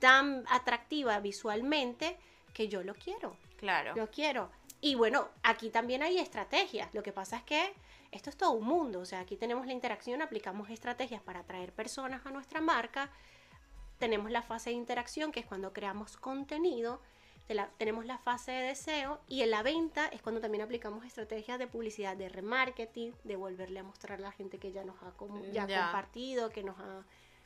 tan 0.00 0.44
atractiva 0.48 1.18
visualmente 1.20 2.18
que 2.52 2.68
yo 2.68 2.82
lo 2.82 2.94
quiero. 2.94 3.36
Claro. 3.56 3.94
Lo 3.94 4.10
quiero. 4.10 4.50
Y 4.80 4.94
bueno, 4.94 5.28
aquí 5.42 5.70
también 5.70 6.02
hay 6.02 6.18
estrategias. 6.18 6.92
Lo 6.94 7.02
que 7.02 7.12
pasa 7.12 7.36
es 7.38 7.42
que 7.44 7.72
esto 8.12 8.30
es 8.30 8.36
todo 8.36 8.50
un 8.52 8.66
mundo. 8.66 9.00
O 9.00 9.04
sea, 9.04 9.20
aquí 9.20 9.36
tenemos 9.36 9.66
la 9.66 9.72
interacción, 9.72 10.22
aplicamos 10.22 10.68
estrategias 10.70 11.22
para 11.22 11.40
atraer 11.40 11.72
personas 11.72 12.24
a 12.26 12.30
nuestra 12.30 12.60
marca. 12.60 13.10
Tenemos 13.98 14.30
la 14.30 14.42
fase 14.42 14.70
de 14.70 14.76
interacción, 14.76 15.32
que 15.32 15.40
es 15.40 15.46
cuando 15.46 15.72
creamos 15.72 16.16
contenido. 16.16 17.00
De 17.48 17.54
la- 17.54 17.70
tenemos 17.78 18.04
la 18.06 18.18
fase 18.18 18.50
de 18.52 18.62
deseo. 18.68 19.20
Y 19.28 19.42
en 19.42 19.50
la 19.50 19.62
venta 19.62 20.06
es 20.08 20.20
cuando 20.22 20.40
también 20.40 20.62
aplicamos 20.62 21.04
estrategias 21.04 21.58
de 21.58 21.66
publicidad, 21.66 22.16
de 22.16 22.28
remarketing, 22.28 23.12
de 23.24 23.36
volverle 23.36 23.80
a 23.80 23.82
mostrar 23.84 24.18
a 24.18 24.22
la 24.22 24.32
gente 24.32 24.58
que 24.58 24.72
ya 24.72 24.84
nos 24.84 24.96
ha, 25.02 25.12
ya 25.52 25.66
compartido, 25.84 26.50
que 26.50 26.62
nos 26.64 26.78
ha, 26.78 27.04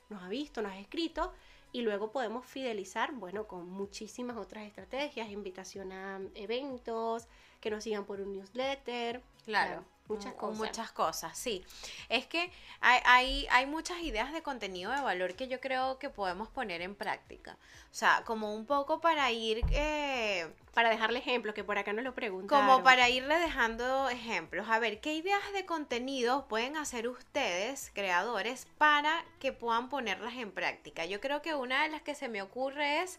nos 0.08 0.22
ha 0.22 0.28
visto, 0.28 0.62
nos 0.62 0.72
ha 0.72 0.78
escrito. 0.78 1.32
Y 1.72 1.82
luego 1.82 2.10
podemos 2.10 2.46
fidelizar, 2.46 3.12
bueno, 3.12 3.46
con 3.46 3.68
muchísimas 3.70 4.36
otras 4.36 4.66
estrategias, 4.66 5.28
invitación 5.30 5.92
a 5.92 6.20
eventos, 6.34 7.28
que 7.60 7.70
nos 7.70 7.84
sigan 7.84 8.04
por 8.06 8.20
un 8.20 8.32
newsletter. 8.32 9.22
Claro, 9.44 9.84
muchas 10.10 10.32
mu- 10.32 10.38
cosas. 10.38 10.58
Muchas 10.58 10.92
cosas, 10.92 11.38
sí. 11.38 11.64
Es 12.08 12.26
que 12.26 12.50
hay, 12.80 13.00
hay, 13.04 13.46
hay 13.50 13.66
muchas 13.66 13.98
ideas 14.02 14.32
de 14.32 14.42
contenido 14.42 14.90
de 14.92 15.00
valor 15.00 15.34
que 15.34 15.48
yo 15.48 15.60
creo 15.60 15.98
que 15.98 16.10
podemos 16.10 16.48
poner 16.48 16.82
en 16.82 16.94
práctica. 16.94 17.56
O 17.90 17.94
sea, 17.94 18.22
como 18.24 18.54
un 18.54 18.66
poco 18.66 19.00
para 19.00 19.30
ir, 19.32 19.62
eh, 19.72 20.52
Para 20.74 20.90
dejarle 20.90 21.18
ejemplos, 21.18 21.54
que 21.54 21.64
por 21.64 21.76
acá 21.78 21.92
nos 21.92 22.04
lo 22.04 22.14
preguntaron. 22.14 22.66
como 22.68 22.84
para 22.84 23.08
irle 23.08 23.38
dejando 23.38 24.08
ejemplos. 24.08 24.68
A 24.68 24.78
ver, 24.78 25.00
¿qué 25.00 25.14
ideas 25.14 25.42
de 25.52 25.66
contenido 25.66 26.46
pueden 26.46 26.76
hacer 26.76 27.08
ustedes, 27.08 27.90
creadores, 27.94 28.68
para 28.78 29.24
que 29.40 29.52
puedan 29.52 29.88
ponerlas 29.88 30.34
en 30.34 30.52
práctica? 30.52 31.04
Yo 31.06 31.20
creo 31.20 31.42
que 31.42 31.54
una 31.56 31.82
de 31.82 31.88
las 31.88 32.02
que 32.02 32.14
se 32.14 32.28
me 32.28 32.42
ocurre 32.42 33.02
es 33.02 33.18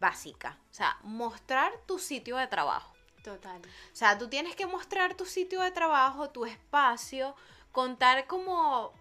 básica. 0.00 0.58
O 0.70 0.74
sea, 0.74 0.96
mostrar 1.02 1.72
tu 1.86 1.98
sitio 1.98 2.36
de 2.36 2.46
trabajo. 2.46 2.93
Total. 3.24 3.58
O 3.58 3.96
sea, 3.96 4.18
tú 4.18 4.28
tienes 4.28 4.54
que 4.54 4.66
mostrar 4.66 5.14
tu 5.14 5.24
sitio 5.24 5.62
de 5.62 5.70
trabajo, 5.70 6.28
tu 6.28 6.44
espacio, 6.44 7.34
contar 7.72 8.26
como, 8.26 8.92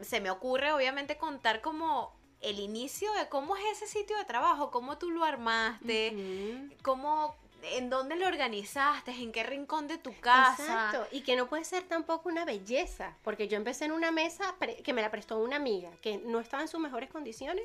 se 0.00 0.20
me 0.20 0.30
ocurre 0.30 0.72
obviamente 0.72 1.16
contar 1.16 1.60
como 1.60 2.14
el 2.40 2.60
inicio 2.60 3.12
de 3.14 3.28
cómo 3.28 3.56
es 3.56 3.64
ese 3.72 3.88
sitio 3.88 4.16
de 4.16 4.24
trabajo, 4.24 4.70
cómo 4.70 4.96
tú 4.96 5.10
lo 5.10 5.24
armaste, 5.24 6.70
cómo, 6.82 7.34
en 7.62 7.90
dónde 7.90 8.14
lo 8.14 8.28
organizaste, 8.28 9.10
en 9.10 9.32
qué 9.32 9.42
rincón 9.42 9.88
de 9.88 9.98
tu 9.98 10.14
casa. 10.20 10.62
Exacto, 10.62 11.08
y 11.10 11.22
que 11.22 11.34
no 11.34 11.48
puede 11.48 11.64
ser 11.64 11.82
tampoco 11.82 12.28
una 12.28 12.44
belleza, 12.44 13.16
porque 13.24 13.48
yo 13.48 13.56
empecé 13.56 13.86
en 13.86 13.92
una 13.92 14.12
mesa 14.12 14.54
que 14.84 14.92
me 14.92 15.02
la 15.02 15.10
prestó 15.10 15.38
una 15.38 15.56
amiga, 15.56 15.90
que 16.00 16.18
no 16.18 16.38
estaba 16.38 16.62
en 16.62 16.68
sus 16.68 16.78
mejores 16.78 17.10
condiciones, 17.10 17.64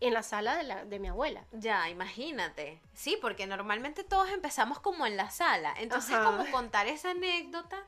en 0.00 0.14
la 0.14 0.22
sala 0.22 0.56
de, 0.56 0.62
la, 0.64 0.84
de 0.84 0.98
mi 0.98 1.08
abuela. 1.08 1.44
Ya, 1.52 1.88
imagínate. 1.88 2.80
Sí, 2.94 3.18
porque 3.20 3.46
normalmente 3.46 4.04
todos 4.04 4.28
empezamos 4.30 4.78
como 4.80 5.06
en 5.06 5.16
la 5.16 5.30
sala. 5.30 5.74
Entonces, 5.78 6.14
Ajá. 6.14 6.24
como 6.24 6.50
contar 6.50 6.86
esa 6.86 7.10
anécdota 7.10 7.82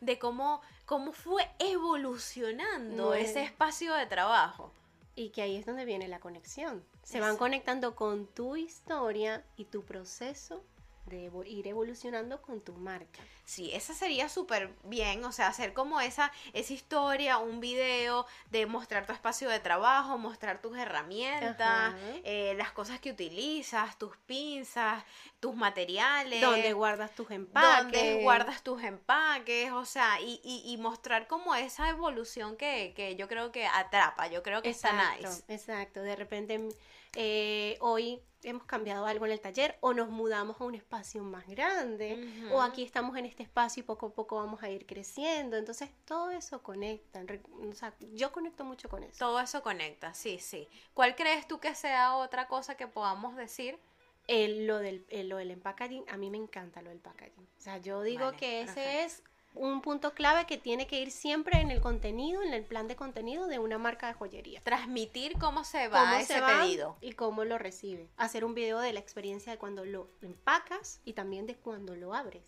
de 0.00 0.18
cómo, 0.18 0.60
cómo 0.86 1.12
fue 1.12 1.48
evolucionando 1.58 3.14
ese 3.14 3.42
espacio 3.42 3.94
de 3.94 4.06
trabajo. 4.06 4.72
Y 5.16 5.30
que 5.30 5.42
ahí 5.42 5.56
es 5.56 5.66
donde 5.66 5.84
viene 5.84 6.06
la 6.06 6.20
conexión. 6.20 6.84
Se 7.02 7.18
Eso. 7.18 7.26
van 7.26 7.36
conectando 7.36 7.96
con 7.96 8.26
tu 8.26 8.54
historia 8.54 9.44
y 9.56 9.64
tu 9.64 9.84
proceso 9.84 10.62
de 11.08 11.30
ir 11.46 11.66
evolucionando 11.66 12.40
con 12.42 12.60
tu 12.60 12.72
marca. 12.74 13.20
Sí, 13.44 13.70
esa 13.72 13.94
sería 13.94 14.28
súper 14.28 14.74
bien, 14.84 15.24
o 15.24 15.32
sea, 15.32 15.48
hacer 15.48 15.72
como 15.72 16.00
esa, 16.00 16.30
esa 16.52 16.72
historia, 16.72 17.38
un 17.38 17.60
video 17.60 18.26
de 18.50 18.66
mostrar 18.66 19.06
tu 19.06 19.12
espacio 19.12 19.48
de 19.48 19.58
trabajo, 19.58 20.18
mostrar 20.18 20.60
tus 20.60 20.76
herramientas, 20.76 21.94
eh, 22.24 22.54
las 22.58 22.72
cosas 22.72 23.00
que 23.00 23.10
utilizas, 23.10 23.98
tus 23.98 24.16
pinzas, 24.26 25.02
tus 25.40 25.54
materiales. 25.54 26.40
Donde 26.42 26.72
guardas 26.74 27.14
tus 27.14 27.30
empaques. 27.30 27.82
donde 27.84 28.22
guardas 28.22 28.62
tus 28.62 28.82
empaques, 28.82 29.72
o 29.72 29.86
sea, 29.86 30.20
y, 30.20 30.40
y, 30.44 30.62
y 30.70 30.76
mostrar 30.76 31.26
como 31.26 31.54
esa 31.54 31.88
evolución 31.88 32.56
que, 32.56 32.92
que 32.94 33.16
yo 33.16 33.28
creo 33.28 33.50
que 33.50 33.66
atrapa, 33.66 34.26
yo 34.28 34.42
creo 34.42 34.60
que 34.60 34.70
Exacto, 34.70 34.98
está 35.16 35.28
nice. 35.30 35.44
exacto. 35.48 36.02
De 36.02 36.16
repente 36.16 36.68
eh, 37.14 37.78
hoy 37.80 38.20
hemos 38.42 38.64
cambiado 38.64 39.04
algo 39.06 39.26
en 39.26 39.32
el 39.32 39.40
taller 39.40 39.76
o 39.80 39.92
nos 39.94 40.08
mudamos 40.10 40.60
a 40.60 40.64
un 40.64 40.74
espacio 40.74 41.22
más 41.22 41.46
grande 41.48 42.18
o 42.52 42.62
aquí 42.62 42.82
estamos 42.82 43.16
en 43.16 43.26
este 43.26 43.42
espacio 43.42 43.80
y 43.80 43.84
poco 43.84 44.06
a 44.06 44.14
poco 44.14 44.36
vamos 44.36 44.62
a 44.62 44.70
ir 44.70 44.86
creciendo. 44.86 45.56
Entonces 45.56 45.90
todo 46.04 46.30
eso 46.30 46.62
conecta. 46.62 47.22
O 47.68 47.72
sea, 47.74 47.94
yo 48.12 48.30
conecto 48.32 48.64
mucho 48.64 48.88
con 48.88 49.02
eso. 49.02 49.18
Todo 49.18 49.40
eso 49.40 49.62
conecta, 49.62 50.14
sí, 50.14 50.38
sí. 50.38 50.68
¿Cuál 50.94 51.16
crees 51.16 51.46
tú 51.48 51.58
que 51.60 51.74
sea 51.74 52.16
otra 52.16 52.46
cosa 52.48 52.76
que 52.76 52.86
podamos 52.86 53.36
decir? 53.36 53.78
El- 54.26 54.66
lo, 54.66 54.78
del, 54.78 55.06
el- 55.08 55.30
lo 55.30 55.38
del 55.38 55.50
empackaging, 55.50 56.04
a 56.08 56.18
mí 56.18 56.28
me 56.30 56.36
encanta 56.36 56.82
lo 56.82 56.90
del 56.90 56.98
packaging. 57.00 57.48
O 57.58 57.60
sea, 57.62 57.78
yo 57.78 58.02
digo 58.02 58.26
Vale, 58.26 58.36
que 58.36 58.60
ese 58.60 58.74
perfecto. 58.74 59.06
es 59.06 59.22
un 59.58 59.82
punto 59.82 60.14
clave 60.14 60.46
que 60.46 60.56
tiene 60.56 60.86
que 60.86 61.00
ir 61.00 61.10
siempre 61.10 61.60
en 61.60 61.70
el 61.70 61.80
contenido, 61.80 62.42
en 62.42 62.54
el 62.54 62.64
plan 62.64 62.88
de 62.88 62.96
contenido 62.96 63.46
de 63.48 63.58
una 63.58 63.76
marca 63.78 64.06
de 64.06 64.14
joyería. 64.14 64.60
Transmitir 64.62 65.36
cómo 65.38 65.64
se 65.64 65.88
va 65.88 66.00
cómo 66.00 66.14
ese 66.14 66.34
se 66.34 66.40
va 66.40 66.60
pedido. 66.62 66.96
y 67.00 67.12
cómo 67.12 67.44
lo 67.44 67.58
recibe. 67.58 68.08
Hacer 68.16 68.44
un 68.44 68.54
video 68.54 68.78
de 68.80 68.92
la 68.92 69.00
experiencia 69.00 69.52
de 69.52 69.58
cuando 69.58 69.84
lo 69.84 70.08
empacas 70.22 71.00
y 71.04 71.12
también 71.14 71.46
de 71.46 71.56
cuando 71.56 71.94
lo 71.96 72.14
abres. 72.14 72.42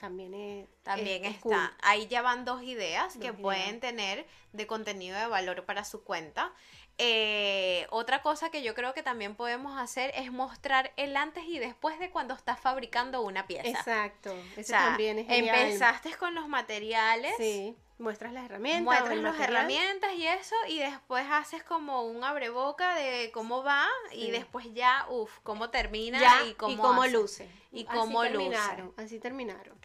También 0.00 0.32
es 0.32 0.68
También 0.84 1.24
es- 1.24 1.30
es 1.30 1.36
está. 1.38 1.42
cool. 1.42 1.56
Ahí 1.82 2.06
ya 2.06 2.22
van 2.22 2.44
dos 2.44 2.62
ideas 2.62 3.16
que 3.16 3.32
pueden 3.32 3.80
tener 3.80 4.26
de 4.52 4.66
contenido 4.68 5.18
de 5.18 5.26
valor 5.26 5.64
para 5.64 5.84
su 5.84 6.04
cuenta. 6.04 6.54
Eh, 7.00 7.86
otra 7.90 8.22
cosa 8.22 8.50
que 8.50 8.62
yo 8.62 8.74
creo 8.74 8.92
que 8.92 9.02
también 9.04 9.36
podemos 9.36 9.78
hacer 9.78 10.10
es 10.16 10.32
mostrar 10.32 10.92
el 10.96 11.16
antes 11.16 11.44
y 11.44 11.58
después 11.60 11.98
de 12.00 12.10
cuando 12.10 12.34
estás 12.34 12.58
fabricando 12.58 13.22
una 13.22 13.46
pieza. 13.46 13.68
Exacto. 13.68 14.32
O 14.34 14.60
Eso 14.60 14.68
sea, 14.70 14.86
también 14.86 15.18
es 15.20 15.28
genial. 15.28 15.56
empezaste 15.60 16.14
con 16.16 16.34
los 16.34 16.48
materiales, 16.48 17.32
Sí, 17.36 17.76
muestras 17.98 18.32
las 18.32 18.44
herramientas. 18.46 18.82
muestras 18.82 19.16
las 19.18 19.38
herramientas 19.38 20.12
y 20.14 20.26
eso, 20.26 20.56
y 20.68 20.80
después 20.80 21.24
haces 21.30 21.62
como 21.62 22.02
un 22.02 22.24
abreboca 22.24 22.96
de 22.96 23.30
cómo 23.32 23.62
va, 23.62 23.86
y 24.12 24.32
después 24.32 24.66
ya, 24.74 25.06
uff, 25.08 25.38
cómo 25.44 25.70
termina 25.70 26.18
Ya, 26.20 26.46
y 26.46 26.54
cómo, 26.54 26.72
y 26.74 26.76
cómo 26.78 27.06
luce. 27.06 27.48
Y 27.70 27.86
Así 27.86 27.96
luce. 28.12 28.28
terminaron, 28.28 28.94
Así 28.96 29.18
terminaron. 29.20 29.78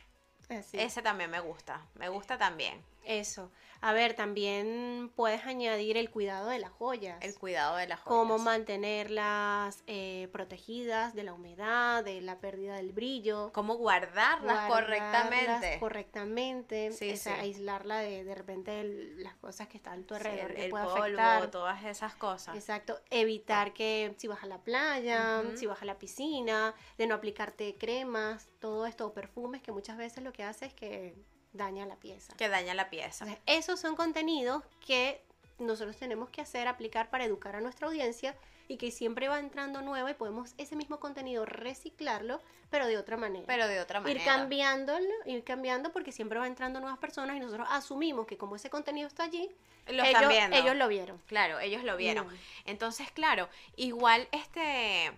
Así. 0.49 0.79
Ese 0.79 1.01
también 1.03 1.29
me 1.29 1.39
gusta, 1.39 1.79
me 1.95 2.09
gusta 2.09 2.37
también. 2.39 2.83
Eso. 3.05 3.51
A 3.85 3.91
ver, 3.91 4.13
también 4.13 5.11
puedes 5.13 5.45
añadir 5.45 5.97
el 5.97 6.09
cuidado 6.09 6.47
de 6.47 6.57
las 6.57 6.71
joyas. 6.71 7.17
El 7.21 7.35
cuidado 7.37 7.75
de 7.75 7.85
las 7.85 7.99
joyas. 7.99 8.17
Cómo 8.17 8.37
mantenerlas 8.37 9.83
eh, 9.87 10.29
protegidas 10.31 11.13
de 11.13 11.23
la 11.23 11.33
humedad, 11.33 12.01
de 12.01 12.21
la 12.21 12.39
pérdida 12.39 12.77
del 12.77 12.93
brillo. 12.93 13.51
Cómo 13.53 13.75
guardarlas, 13.75 14.67
guardarlas 14.67 14.71
correctamente. 14.71 15.79
correctamente. 15.81 16.91
Sí, 16.93 17.11
o 17.11 17.17
sea, 17.17 17.35
sí. 17.35 17.41
aislarla 17.41 17.97
de, 17.97 18.23
de 18.23 18.35
repente 18.35 18.79
el- 18.79 19.21
las 19.21 19.35
cosas 19.35 19.67
que 19.67 19.75
están 19.75 20.03
a 20.03 20.07
tu 20.07 20.13
Sí, 20.15 20.21
alrededor 20.21 20.51
el, 20.51 20.55
que 20.55 20.65
el 20.65 20.71
polvo, 20.71 20.99
afectar. 21.01 21.51
todas 21.51 21.83
esas 21.83 22.15
cosas. 22.15 22.55
Exacto, 22.55 22.97
evitar 23.09 23.73
que 23.73 24.15
si 24.17 24.27
vas 24.29 24.43
a 24.43 24.47
la 24.47 24.59
playa, 24.63 25.43
si 25.55 25.65
vas 25.65 25.81
a 25.81 25.85
la 25.85 25.97
piscina, 25.99 26.73
de 26.97 27.05
no 27.05 27.15
aplicarte 27.15 27.75
cremas, 27.77 28.47
todo 28.59 28.85
esto, 28.85 29.07
o 29.07 29.13
perfumes, 29.13 29.61
que 29.61 29.73
muchas 29.73 29.97
veces 29.97 30.23
lo 30.23 30.31
que 30.31 30.43
hace 30.45 30.67
es 30.67 30.73
que 30.73 31.15
daña 31.53 31.85
la 31.85 31.95
pieza. 31.95 32.35
Que 32.35 32.49
daña 32.49 32.73
la 32.73 32.89
pieza. 32.89 33.25
Entonces, 33.25 33.43
esos 33.45 33.79
son 33.79 33.95
contenidos 33.95 34.63
que 34.85 35.21
nosotros 35.59 35.95
tenemos 35.97 36.29
que 36.29 36.41
hacer, 36.41 36.67
aplicar 36.67 37.09
para 37.09 37.25
educar 37.25 37.55
a 37.55 37.61
nuestra 37.61 37.87
audiencia 37.87 38.35
y 38.67 38.77
que 38.77 38.91
siempre 38.91 39.27
va 39.27 39.39
entrando 39.39 39.81
nueva 39.81 40.11
y 40.11 40.13
podemos 40.13 40.53
ese 40.57 40.75
mismo 40.75 40.99
contenido 40.99 41.45
reciclarlo, 41.45 42.41
pero 42.69 42.87
de 42.87 42.97
otra 42.97 43.17
manera. 43.17 43.45
Pero 43.45 43.67
de 43.67 43.79
otra 43.79 43.99
manera. 43.99 44.19
ir 44.19 44.25
cambiándolo, 44.25 45.09
ir 45.25 45.43
cambiando 45.43 45.91
porque 45.91 46.11
siempre 46.11 46.39
va 46.39 46.47
entrando 46.47 46.79
nuevas 46.79 46.97
personas 46.97 47.35
y 47.37 47.39
nosotros 47.39 47.67
asumimos 47.69 48.25
que 48.25 48.37
como 48.37 48.55
ese 48.55 48.69
contenido 48.69 49.07
está 49.07 49.23
allí, 49.23 49.49
Lo 49.87 50.03
ellos, 50.03 50.23
ellos 50.51 50.75
lo 50.75 50.87
vieron. 50.87 51.21
Claro, 51.27 51.59
ellos 51.59 51.83
lo 51.83 51.97
vieron. 51.97 52.27
No. 52.27 52.33
Entonces, 52.65 53.11
claro, 53.11 53.49
igual 53.75 54.27
este 54.31 55.11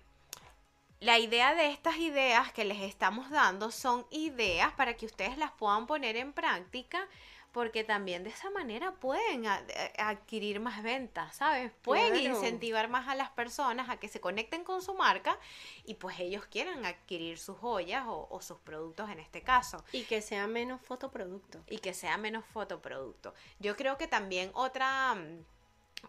la 1.00 1.20
idea 1.20 1.54
de 1.56 1.70
estas 1.72 1.98
ideas 1.98 2.52
que 2.54 2.66
les 2.66 2.82
estamos 2.82 3.30
dando 3.30 3.72
son 3.72 4.06
ideas 4.12 4.72
para 4.74 4.96
que 4.96 5.06
ustedes 5.06 5.38
las 5.38 5.52
puedan 5.52 5.88
poner 5.88 6.16
en 6.18 6.34
práctica 6.34 7.08
porque 7.52 7.86
también 7.86 8.26
de 8.26 8.32
esa 8.32 8.50
manera 8.50 8.92
pueden 8.96 9.48
a- 9.48 9.64
adquirir 9.98 10.60
más 10.60 10.84
ventas, 10.84 11.38
¿sabes? 11.38 11.72
Pueden 11.84 12.12
Claro. 12.20 12.36
incentivar 12.36 12.90
más 12.90 13.08
a 13.08 13.16
las 13.16 13.30
personas 13.30 13.88
a 13.90 13.96
que 13.98 14.10
se 14.10 14.20
conecten 14.20 14.66
con 14.66 14.82
su 14.82 14.94
marca 14.94 15.40
y 15.86 15.94
pues 15.94 16.20
ellos 16.20 16.46
quieran 16.48 16.86
adquirir 16.86 17.38
sus 17.40 17.58
joyas 17.58 18.04
o, 18.08 18.28
o 18.30 18.42
sus 18.42 18.58
productos 18.60 19.10
en 19.10 19.20
este 19.20 19.42
caso 19.42 19.82
Y 19.94 20.04
que 20.04 20.22
sea 20.22 20.48
menos 20.48 20.82
fotoproducto. 20.82 21.62
y 21.70 21.78
que 21.78 21.94
sea 21.94 22.18
menos 22.18 22.44
fotoproducto. 22.46 23.34
Yo 23.60 23.78
creo 23.78 23.98
que 23.98 24.08
también 24.08 24.52
otra, 24.54 25.16
mm, 25.16 25.46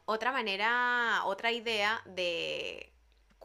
otra 0.06 0.32
manera, 0.32 1.20
otra 1.26 1.52
idea 1.52 2.02
de 2.06 2.92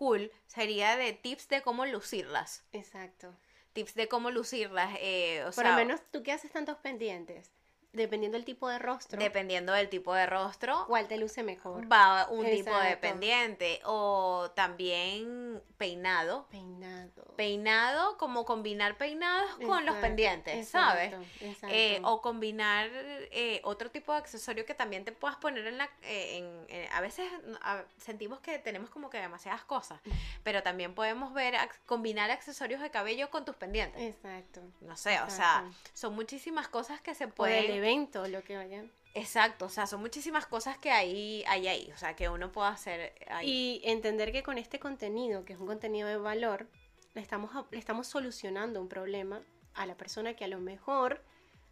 cool 0.01 0.31
sería 0.47 0.97
de 0.97 1.13
tips 1.13 1.47
de 1.47 1.61
cómo 1.61 1.85
lucirlas. 1.85 2.63
Exacto. 2.71 3.35
Tips 3.73 3.93
de 3.93 4.07
cómo 4.07 4.31
lucirlas. 4.31 4.97
eh, 4.99 5.45
o 5.47 5.51
Por 5.51 5.63
lo 5.65 5.73
menos 5.75 6.01
tú 6.11 6.23
que 6.23 6.31
haces 6.31 6.51
tantos 6.51 6.77
pendientes, 6.77 7.51
dependiendo 7.93 8.35
del 8.35 8.45
tipo 8.45 8.67
de 8.67 8.79
rostro, 8.79 9.19
dependiendo 9.19 9.73
del 9.73 9.89
tipo 9.89 10.15
de 10.15 10.25
rostro, 10.25 10.85
cuál 10.87 11.07
te 11.07 11.17
luce 11.17 11.43
mejor. 11.43 11.89
va 11.91 12.27
un 12.29 12.49
tipo 12.49 12.75
de 12.79 12.97
pendiente. 12.97 13.79
O 13.85 14.49
también 14.55 15.50
peinado. 15.77 16.47
Peinado. 16.49 17.23
Peinado, 17.35 18.17
como 18.17 18.45
combinar 18.45 18.97
peinados 18.97 19.51
con 19.55 19.85
los 19.85 19.95
Exacto, 19.95 20.01
pendientes, 20.01 20.67
¿sabes? 20.69 21.13
exacto. 21.39 21.67
Eh, 21.75 21.99
o 22.03 22.21
combinar 22.21 22.89
eh, 22.93 23.61
otro 23.63 23.91
tipo 23.91 24.11
de 24.13 24.19
accesorio 24.19 24.65
que 24.65 24.73
también 24.73 25.03
te 25.05 25.11
puedas 25.11 25.37
poner 25.37 25.65
en 25.67 25.77
la... 25.77 25.89
eh, 26.03 26.37
en- 26.69 26.87
a 26.93 27.01
veces 27.01 27.29
a- 27.61 27.83
sentimos 27.97 28.39
que 28.39 28.59
tenemos 28.59 28.89
como 28.89 29.09
que 29.09 29.17
demasiadas 29.19 29.63
cosas, 29.63 29.99
pero 30.43 30.63
también 30.63 30.93
podemos 30.95 31.33
ver, 31.33 31.55
ac- 31.55 31.79
combinar 31.85 32.31
accesorios 32.31 32.81
de 32.81 32.89
cabello 32.91 33.29
con 33.29 33.45
tus 33.45 33.55
pendientes. 33.55 34.01
Exacto. 34.01 34.61
No 34.81 34.95
sé, 34.95 35.19
o 35.21 35.29
sea, 35.29 35.69
son 35.93 36.15
muchísimas 36.15 36.67
cosas 36.67 37.01
que 37.01 37.15
se 37.15 37.27
Por 37.27 37.49
el 37.49 37.65
pueden... 37.65 37.77
evento, 37.77 38.27
lo 38.27 38.43
que 38.43 38.57
vayan. 38.57 38.91
Exacto, 39.13 39.65
o 39.65 39.69
sea, 39.69 39.87
son 39.87 39.99
muchísimas 40.01 40.45
cosas 40.45 40.77
que 40.77 40.89
hay, 40.91 41.43
hay 41.47 41.67
ahí, 41.67 41.91
o 41.93 41.97
sea, 41.97 42.15
que 42.15 42.29
uno 42.29 42.51
puede 42.51 42.69
hacer 42.69 43.13
ahí. 43.27 43.49
Y 43.49 43.81
entender 43.89 44.31
que 44.31 44.41
con 44.43 44.57
este 44.57 44.79
contenido, 44.79 45.43
que 45.43 45.53
es 45.53 45.59
un 45.59 45.67
contenido 45.67 46.07
de 46.07 46.17
valor, 46.17 46.67
le 47.13 47.21
estamos, 47.21 47.51
le 47.71 47.77
estamos 47.79 48.07
solucionando 48.07 48.79
un 48.81 48.87
problema 48.87 49.41
a 49.73 49.85
la 49.85 49.95
persona 49.95 50.33
que 50.35 50.45
a 50.45 50.47
lo 50.47 50.59
mejor 50.59 51.21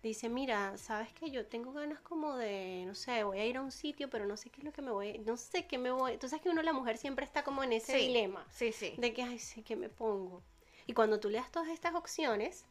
dice, 0.04 0.30
mira, 0.30 0.78
sabes 0.78 1.12
que 1.14 1.30
yo 1.32 1.46
tengo 1.46 1.72
ganas 1.74 2.00
como 2.02 2.36
de, 2.36 2.84
no 2.86 2.96
sé, 2.96 3.24
voy 3.24 3.40
a 3.40 3.46
ir 3.46 3.58
a 3.58 3.62
un 3.62 3.72
sitio, 3.72 4.10
pero 4.10 4.26
no 4.26 4.36
sé 4.38 4.50
qué 4.50 4.60
es 4.62 4.66
lo 4.66 4.72
que 4.74 4.82
me 4.82 4.92
voy, 4.92 5.20
no 5.20 5.38
sé 5.38 5.66
qué 5.66 5.78
me 5.78 5.92
voy. 5.92 6.14
Entonces 6.14 6.42
que 6.42 6.50
uno, 6.50 6.62
la 6.62 6.74
mujer, 6.74 6.98
siempre 6.98 7.26
está 7.26 7.44
como 7.44 7.64
en 7.64 7.74
ese 7.74 7.94
Sí. 7.94 8.08
dilema 8.08 8.46
Sí, 8.52 8.72
sí. 8.74 8.96
de 8.98 9.14
que, 9.14 9.24
ay, 9.24 9.40
¿qué 9.66 9.76
me 9.76 9.90
pongo? 9.90 10.42
Y 10.88 10.94
cuando 10.94 11.20
tú 11.20 11.30
le 11.30 11.38
das 11.38 11.52
todas 11.52 11.70
estas 11.70 11.96
opciones, 11.96 12.66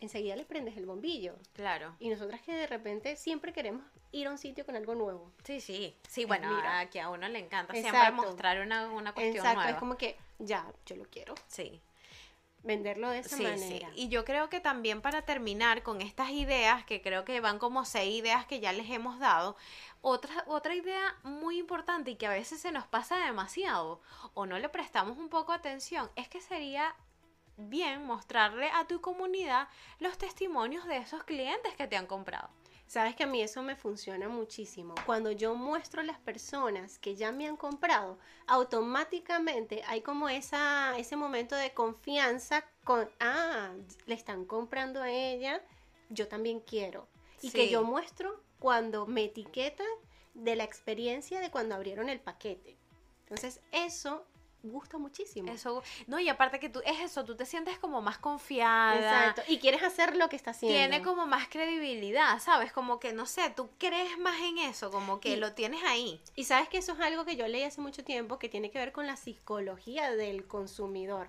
enseguida 0.00 0.36
le 0.36 0.44
prendes 0.44 0.76
el 0.76 0.86
bombillo. 0.86 1.34
Claro. 1.54 1.94
Y 1.98 2.08
nosotras 2.10 2.40
que 2.42 2.52
de 2.52 2.66
repente 2.66 3.16
siempre 3.16 3.52
queremos 3.52 3.82
ir 4.12 4.26
a 4.26 4.30
un 4.30 4.38
sitio 4.38 4.64
con 4.66 4.76
algo 4.76 4.94
nuevo. 4.94 5.30
Sí, 5.44 5.60
sí. 5.60 5.96
Sí, 6.08 6.24
bueno, 6.24 6.54
mira. 6.54 6.88
que 6.90 7.00
a 7.00 7.10
uno 7.10 7.28
le 7.28 7.38
encanta 7.38 7.72
siempre 7.72 7.90
Exacto. 7.98 8.22
mostrar 8.22 8.60
una, 8.60 8.86
una 8.92 9.12
cuestión 9.12 9.36
Exacto, 9.38 9.56
nueva. 9.60 9.70
es 9.72 9.76
como 9.78 9.96
que 9.96 10.16
ya, 10.38 10.66
yo 10.86 10.96
lo 10.96 11.04
quiero. 11.04 11.34
Sí. 11.48 11.80
Venderlo 12.62 13.10
de 13.10 13.18
esa 13.18 13.36
Sí, 13.36 13.42
manera. 13.42 13.88
sí. 13.90 14.00
Y 14.00 14.08
yo 14.08 14.24
creo 14.24 14.48
que 14.48 14.58
también 14.58 15.02
para 15.02 15.22
terminar 15.22 15.82
con 15.82 16.00
estas 16.00 16.30
ideas, 16.30 16.84
que 16.86 17.02
creo 17.02 17.24
que 17.26 17.40
van 17.40 17.58
como 17.58 17.84
seis 17.84 18.14
ideas 18.20 18.46
que 18.46 18.60
ya 18.60 18.72
les 18.72 18.88
hemos 18.90 19.18
dado, 19.18 19.54
otra, 20.00 20.44
otra 20.46 20.74
idea 20.74 21.14
muy 21.24 21.58
importante 21.58 22.12
y 22.12 22.16
que 22.16 22.26
a 22.26 22.30
veces 22.30 22.60
se 22.60 22.72
nos 22.72 22.86
pasa 22.86 23.18
demasiado 23.26 24.00
o 24.32 24.46
no 24.46 24.58
le 24.58 24.68
prestamos 24.70 25.18
un 25.18 25.28
poco 25.28 25.52
atención, 25.52 26.10
es 26.16 26.26
que 26.28 26.40
sería 26.40 26.94
bien 27.56 28.04
mostrarle 28.04 28.68
a 28.70 28.86
tu 28.86 29.00
comunidad 29.00 29.68
los 30.00 30.18
testimonios 30.18 30.86
de 30.86 30.98
esos 30.98 31.24
clientes 31.24 31.74
que 31.74 31.86
te 31.86 31.96
han 31.96 32.06
comprado. 32.06 32.48
Sabes 32.86 33.16
que 33.16 33.24
a 33.24 33.26
mí 33.26 33.40
eso 33.42 33.62
me 33.62 33.76
funciona 33.76 34.28
muchísimo. 34.28 34.94
Cuando 35.06 35.30
yo 35.30 35.54
muestro 35.54 36.02
a 36.02 36.04
las 36.04 36.18
personas 36.18 36.98
que 36.98 37.16
ya 37.16 37.32
me 37.32 37.48
han 37.48 37.56
comprado, 37.56 38.18
automáticamente 38.46 39.82
hay 39.86 40.02
como 40.02 40.28
esa, 40.28 40.96
ese 40.98 41.16
momento 41.16 41.56
de 41.56 41.72
confianza 41.72 42.64
con, 42.84 43.08
ah, 43.20 43.72
le 44.06 44.14
están 44.14 44.44
comprando 44.44 45.02
a 45.02 45.10
ella, 45.10 45.62
yo 46.10 46.28
también 46.28 46.60
quiero. 46.60 47.08
Y 47.40 47.50
que 47.50 47.68
yo 47.68 47.82
muestro 47.84 48.42
cuando 48.58 49.06
me 49.06 49.24
etiquetan 49.24 49.86
de 50.34 50.56
la 50.56 50.64
experiencia 50.64 51.40
de 51.40 51.50
cuando 51.50 51.74
abrieron 51.74 52.08
el 52.08 52.20
paquete. 52.20 52.76
Entonces, 53.20 53.60
eso 53.72 54.26
gusta 54.64 54.98
muchísimo. 54.98 55.52
Eso, 55.52 55.82
no, 56.06 56.18
y 56.20 56.28
aparte 56.28 56.58
que 56.58 56.68
tú, 56.68 56.80
es 56.84 57.00
eso, 57.00 57.24
tú 57.24 57.36
te 57.36 57.46
sientes 57.46 57.78
como 57.78 58.00
más 58.02 58.18
confiada. 58.18 58.96
Exacto. 58.96 59.42
Y 59.48 59.58
quieres 59.58 59.82
hacer 59.82 60.16
lo 60.16 60.28
que 60.28 60.36
está 60.36 60.50
haciendo. 60.50 60.76
Tiene 60.76 61.02
como 61.02 61.26
más 61.26 61.48
credibilidad, 61.48 62.38
¿sabes? 62.40 62.72
Como 62.72 62.98
que, 63.00 63.12
no 63.12 63.26
sé, 63.26 63.50
tú 63.50 63.68
crees 63.78 64.18
más 64.18 64.40
en 64.40 64.58
eso, 64.58 64.90
como 64.90 65.20
que 65.20 65.30
Y- 65.30 65.36
lo 65.36 65.52
tienes 65.52 65.82
ahí. 65.84 66.20
Y 66.34 66.44
sabes 66.44 66.68
que 66.68 66.78
eso 66.78 66.92
es 66.92 67.00
algo 67.00 67.24
que 67.24 67.36
yo 67.36 67.46
leí 67.48 67.62
hace 67.62 67.80
mucho 67.80 68.04
tiempo 68.04 68.38
que 68.38 68.48
tiene 68.48 68.70
que 68.70 68.78
ver 68.78 68.92
con 68.92 69.06
la 69.06 69.16
psicología 69.16 70.10
del 70.14 70.46
consumidor. 70.46 71.28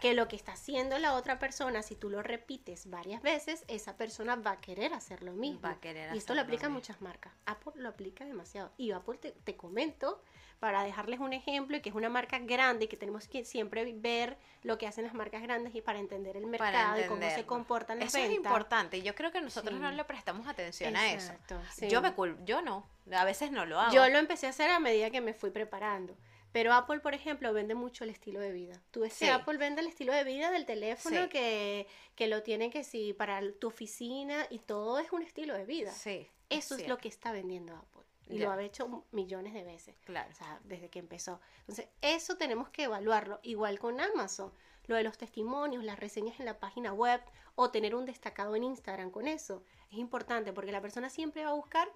Que 0.00 0.14
lo 0.14 0.28
que 0.28 0.36
está 0.36 0.52
haciendo 0.52 0.98
la 0.98 1.14
otra 1.14 1.38
persona, 1.38 1.82
si 1.82 1.94
tú 1.94 2.08
lo 2.10 2.22
repites 2.22 2.88
varias 2.88 3.22
veces, 3.22 3.64
esa 3.68 3.96
persona 3.96 4.36
va 4.36 4.52
a 4.52 4.60
querer 4.60 4.94
hacer 4.94 5.22
lo 5.22 5.32
mismo. 5.32 5.60
Va 5.62 5.70
a 5.72 5.80
querer 5.80 6.14
y 6.14 6.18
esto 6.18 6.34
lo 6.34 6.40
aplica 6.40 6.66
a 6.66 6.70
muchas 6.70 7.00
marcas. 7.00 7.32
Apple 7.46 7.72
lo 7.76 7.88
aplica 7.88 8.24
demasiado. 8.24 8.70
Y 8.76 8.92
Apple 8.92 9.18
te, 9.18 9.32
te 9.32 9.56
comento, 9.56 10.22
para 10.60 10.84
dejarles 10.84 11.20
un 11.20 11.32
ejemplo, 11.32 11.76
y 11.78 11.80
que 11.80 11.88
es 11.88 11.94
una 11.94 12.10
marca 12.10 12.38
grande 12.38 12.84
y 12.84 12.88
que 12.88 12.96
tenemos 12.98 13.26
que 13.26 13.44
siempre 13.46 13.90
ver 13.94 14.36
lo 14.62 14.76
que 14.76 14.86
hacen 14.86 15.04
las 15.04 15.14
marcas 15.14 15.42
grandes 15.42 15.74
y 15.74 15.80
para 15.80 15.98
entender 15.98 16.36
el 16.36 16.46
mercado 16.46 17.00
y 17.00 17.04
cómo 17.04 17.22
se 17.30 17.46
comportan 17.46 17.98
las 17.98 18.08
Eso 18.08 18.18
es 18.18 18.28
ventas. 18.28 18.44
importante. 18.44 18.98
y 18.98 19.02
Yo 19.02 19.14
creo 19.14 19.32
que 19.32 19.40
nosotros 19.40 19.74
Sí. 19.74 19.80
no 19.80 19.90
le 19.90 20.04
prestamos 20.04 20.46
atención 20.46 20.96
a 20.96 21.12
eso. 21.12 21.32
Sí. 21.72 21.88
Yo 21.88 22.02
me 22.02 22.14
yo 22.44 22.60
no. 22.60 22.86
A 23.10 23.24
veces 23.24 23.50
no 23.50 23.64
lo 23.64 23.80
hago. 23.80 23.92
Yo 23.92 24.06
lo 24.10 24.18
empecé 24.18 24.46
a 24.46 24.50
hacer 24.50 24.70
a 24.70 24.78
medida 24.78 25.10
que 25.10 25.22
me 25.22 25.32
fui 25.32 25.50
preparando. 25.50 26.14
Pero 26.52 26.72
Apple, 26.72 27.00
por 27.00 27.14
ejemplo, 27.14 27.52
vende 27.52 27.74
mucho 27.74 28.04
el 28.04 28.10
estilo 28.10 28.40
de 28.40 28.50
vida. 28.52 28.80
Tú 28.90 29.00
ves 29.00 29.12
que 29.18 29.26
Sí. 29.26 29.30
Apple 29.30 29.56
vende 29.56 29.82
el 29.82 29.86
estilo 29.86 30.12
de 30.12 30.24
vida 30.24 30.50
del 30.50 30.66
teléfono 30.66 31.22
Sí. 31.24 31.28
que, 31.28 31.86
que 32.16 32.26
lo 32.26 32.42
tienen 32.42 32.70
que 32.70 32.82
sí 32.82 33.12
para 33.12 33.40
tu 33.60 33.68
oficina 33.68 34.46
y 34.50 34.58
todo 34.58 34.98
es 34.98 35.12
un 35.12 35.22
estilo 35.22 35.54
de 35.54 35.64
vida. 35.64 35.92
Sí. 35.92 36.28
Eso 36.48 36.74
es 36.74 36.88
lo 36.88 36.98
que 36.98 37.08
está 37.08 37.30
vendiendo 37.30 37.76
Apple. 37.76 38.02
Y 38.28 38.38
lo 38.38 38.50
ha 38.52 38.62
hecho 38.62 39.04
millones 39.10 39.54
de 39.54 39.64
veces. 39.64 39.96
Claro. 40.04 40.30
O 40.30 40.34
sea, 40.34 40.60
desde 40.64 40.88
que 40.88 41.00
empezó. 41.00 41.40
Entonces, 41.60 41.88
eso 42.00 42.36
tenemos 42.36 42.68
que 42.68 42.84
evaluarlo. 42.84 43.40
Igual 43.42 43.78
con 43.80 44.00
Amazon. 44.00 44.52
Lo 44.86 44.94
de 44.96 45.02
los 45.04 45.18
testimonios, 45.18 45.82
las 45.84 45.98
reseñas 45.98 46.38
en 46.40 46.46
la 46.46 46.58
página 46.60 46.92
web 46.92 47.20
o 47.56 47.70
tener 47.70 47.94
un 47.94 48.06
destacado 48.06 48.54
en 48.56 48.64
Instagram 48.64 49.10
con 49.10 49.26
eso. 49.28 49.62
Es 49.90 49.98
importante 49.98 50.52
porque 50.52 50.72
la 50.72 50.80
persona 50.80 51.10
siempre 51.10 51.44
va 51.44 51.50
a 51.50 51.54
buscar 51.54 51.88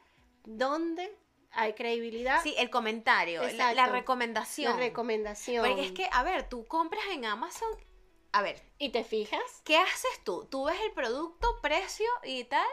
dónde 0.45 1.17
hay 1.55 1.75
credibilidad. 1.75 2.43
Sí, 2.43 2.55
el 2.59 2.71
comentario, 2.71 3.43
la, 3.53 3.75
la 3.75 3.87
recomendación. 3.87 4.73
La 4.73 4.79
recomendación. 4.79 5.67
Porque 5.67 5.87
es 5.87 5.93
que, 5.93 6.09
a 6.13 6.23
ver, 6.23 6.49
tú 6.49 6.67
compras 6.67 7.05
en 7.11 7.25
Amazon. 7.25 7.69
A 8.33 8.43
ver, 8.43 8.61
¿Y 8.79 8.89
te 8.91 9.05
fijas? 9.05 9.63
¿qué 9.65 9.77
haces 9.77 10.25
tú? 10.25 10.47
Tú 10.51 10.65
ves 10.65 10.81
el 10.85 10.93
producto, 10.93 11.47
precio 11.63 12.07
y 12.25 12.45
tal. 12.45 12.67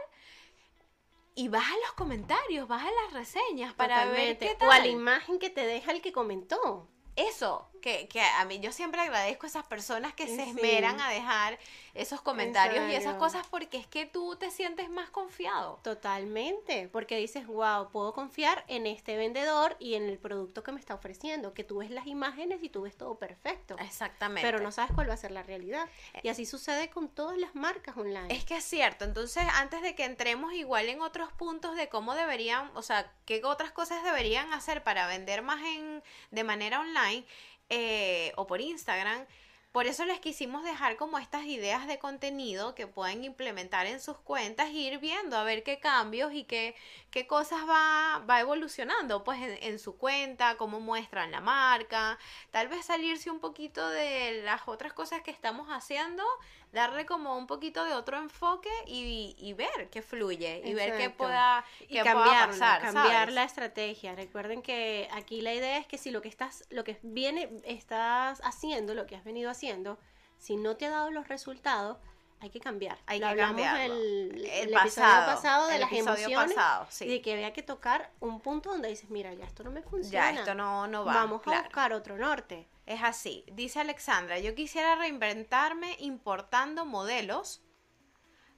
Y 1.36 1.47
vas 1.47 1.65
a 1.65 1.77
los 1.86 1.93
comentarios, 1.93 2.67
vas 2.67 2.84
a 2.84 2.91
las 2.91 3.13
reseñas 3.13 3.73
para 3.73 4.05
ver 4.05 4.38
Totalmente. 4.38 4.47
qué 4.47 4.55
tal. 4.55 4.67
O 4.67 4.71
a 4.71 4.79
la 4.79 4.88
imagen 4.88 5.39
que 5.39 5.49
te 5.49 5.65
deja 5.65 5.91
el 5.91 6.01
que 6.01 6.11
comentó. 6.11 6.89
Eso. 7.15 7.70
Que, 7.82 8.07
que 8.07 8.21
a 8.21 8.45
mí 8.45 8.59
yo 8.59 8.71
siempre 8.71 9.01
agradezco 9.01 9.45
a 9.45 9.49
esas 9.49 9.65
personas 9.67 10.13
que 10.13 10.27
se 10.27 10.36
Sí. 10.43 10.49
esmeran 10.51 10.99
a 11.01 11.09
dejar 11.09 11.59
esos 11.93 12.21
comentarios 12.21 12.89
y 12.89 12.95
esas 12.95 13.15
cosas 13.15 13.45
porque 13.47 13.77
es 13.77 13.88
que 13.88 14.05
tú 14.05 14.36
te 14.38 14.49
sientes 14.51 14.89
más 14.89 15.09
confiado. 15.09 15.79
Totalmente, 15.84 16.88
porque 16.89 17.17
dices, 17.17 17.47
wow, 17.47 17.89
puedo 17.91 18.13
confiar 18.13 18.63
en 18.67 18.86
este 18.88 19.17
vendedor 19.17 19.75
y 19.79 19.95
en 19.95 20.03
el 20.03 20.17
producto 20.17 20.63
que 20.63 20.71
me 20.71 20.79
está 20.79 20.93
ofreciendo, 20.93 21.53
que 21.53 21.63
tú 21.63 21.77
ves 21.77 21.89
las 21.91 22.07
imágenes 22.07 22.59
y 22.63 22.69
tú 22.69 22.82
ves 22.84 22.95
todo 22.97 23.15
perfecto, 23.15 23.75
Exactamente. 23.79 24.41
pero 24.41 24.59
no 24.63 24.71
sabes 24.71 24.91
cuál 24.93 25.09
va 25.09 25.13
a 25.13 25.17
ser 25.17 25.32
la 25.32 25.43
realidad. 25.43 25.88
Y 26.23 26.29
así 26.29 26.45
sucede 26.45 26.89
con 26.89 27.09
todas 27.09 27.38
las 27.38 27.55
marcas 27.55 27.97
online. 27.97 28.34
Es 28.34 28.45
que 28.45 28.57
es 28.57 28.63
cierto, 28.63 29.05
entonces 29.05 29.43
antes 29.55 29.82
de 29.82 29.95
que 29.95 30.05
entremos 30.05 30.53
igual 30.53 30.88
en 30.89 31.01
otros 31.01 31.32
puntos 31.34 31.75
de 31.75 31.89
cómo 31.89 32.13
deberían, 32.15 32.71
o 32.75 32.82
sea, 32.82 33.11
qué 33.25 33.41
otras 33.43 33.71
cosas 33.71 34.03
deberían 34.03 34.53
hacer 34.53 34.84
para 34.84 35.07
vender 35.07 35.41
más 35.41 35.61
en, 35.63 36.03
de 36.32 36.43
manera 36.43 36.79
online 36.79 37.25
eh, 37.72 38.34
o 38.36 38.45
por 38.45 38.61
Instagram, 38.61 39.26
por 39.72 39.88
eso 39.88 40.03
les 40.03 40.19
quisimos 40.19 40.65
dejar 40.65 40.97
como 40.97 41.17
estas 41.17 41.45
ideas 41.45 41.88
de 41.88 41.97
contenido 41.97 42.76
que 42.76 42.88
pueden 42.88 43.24
implementar 43.24 43.86
en 43.86 44.01
sus 44.01 44.17
cuentas 44.17 44.67
e 44.67 44.74
ir 44.74 44.99
viendo 44.99 45.38
a 45.38 45.45
ver 45.45 45.63
qué 45.63 45.80
cambios 45.80 46.34
y 46.34 46.43
qué, 46.43 46.76
qué 47.09 47.26
cosas 47.26 47.61
va, 47.69 48.22
va 48.30 48.41
evolucionando 48.41 49.24
pues 49.24 49.41
en, 49.41 49.57
en 49.63 49.80
su 49.80 49.95
cuenta, 49.95 50.57
cómo 50.57 50.82
muestran 50.82 51.32
la 51.32 51.39
marca, 51.39 52.19
tal 52.51 52.67
vez 52.67 52.86
salirse 52.86 53.32
un 53.32 53.39
poquito 53.39 53.88
de 53.88 54.41
las 54.43 54.67
otras 54.67 54.91
cosas 54.91 55.22
que 55.22 55.32
estamos 55.32 55.69
haciendo, 55.69 56.26
darle 56.72 57.05
como 57.05 57.38
un 57.38 57.47
poquito 57.47 57.84
de 57.84 57.93
otro 57.93 58.17
enfoque 58.17 58.69
y, 58.88 59.36
y 59.38 59.53
ver 59.53 59.89
qué 59.89 60.01
fluye 60.01 60.61
y 60.63 60.74
ver 60.74 60.91
qué 60.91 61.05
Exacto. 61.05 61.17
pueda, 61.17 61.65
y 61.82 61.88
qué 61.88 62.01
pueda 62.01 62.13
cambiarlo, 62.13 62.53
pasar, 62.53 62.82
cambiar 62.82 63.05
¿sabes? 63.05 63.36
la 63.36 63.43
estrategia. 63.43 64.15
Recuerden 64.15 64.61
que 64.61 65.09
aquí 65.11 65.41
la 65.41 65.53
idea 65.53 65.78
es 65.78 65.88
que 65.88 65.97
si 65.97 66.11
lo 66.11 66.22
que 66.22 66.30
estás, 66.30 66.65
lo 66.69 66.84
que 66.84 66.97
viene, 67.03 67.49
estás 67.65 68.41
haciendo, 68.43 68.93
lo 68.93 69.05
que 69.05 69.15
has 69.15 69.24
venido 69.24 69.49
haciendo, 69.49 69.99
si 70.38 70.55
no 70.55 70.78
te 70.78 70.86
ha 70.86 70.89
dado 70.89 71.11
los 71.11 71.28
resultados, 71.28 71.97
hay 72.39 72.49
que 72.49 72.59
cambiar. 72.59 72.97
Hay 73.05 73.19
Lo 73.19 73.28
que 73.28 73.32
hablamos 73.32 73.61
cambiarlo. 73.61 73.95
El, 73.95 74.32
El 74.34 74.45
el 74.45 74.72
pasado, 74.72 74.86
episodio 74.86 75.36
pasado 75.36 75.67
de 75.67 75.76
el 75.76 75.82
las 75.82 75.91
emociones 75.91 76.55
pasado, 76.55 76.88
sí. 76.89 77.05
y 77.05 77.09
de 77.09 77.22
que 77.22 77.34
había 77.34 77.53
que 77.53 77.61
tocar 77.61 78.09
un 78.19 78.41
punto 78.41 78.72
donde 78.72 78.89
dices, 78.89 79.11
mira, 79.11 79.32
ya 79.34 79.45
esto 79.45 79.63
no 79.63 79.69
me 79.69 79.84
funciona. 79.84 80.32
Ya, 80.32 80.39
esto 80.39 80.55
no, 80.55 80.88
no 80.88 81.05
va. 81.05 81.13
Vamos 81.13 81.43
claro. 81.43 81.59
a 81.59 81.63
buscar 81.63 81.93
otro 81.93 82.17
norte. 82.17 82.67
Es 82.86 83.03
así. 83.03 83.45
Dice 83.51 83.79
Alexandra, 83.79 84.39
yo 84.39 84.55
quisiera 84.55 84.95
reinventarme 84.95 85.95
importando 85.99 86.86
modelos, 86.86 87.61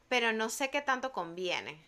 pero 0.08 0.32
no 0.34 0.50
sé 0.50 0.70
qué 0.70 0.82
tanto 0.82 1.12
conviene. 1.12 1.86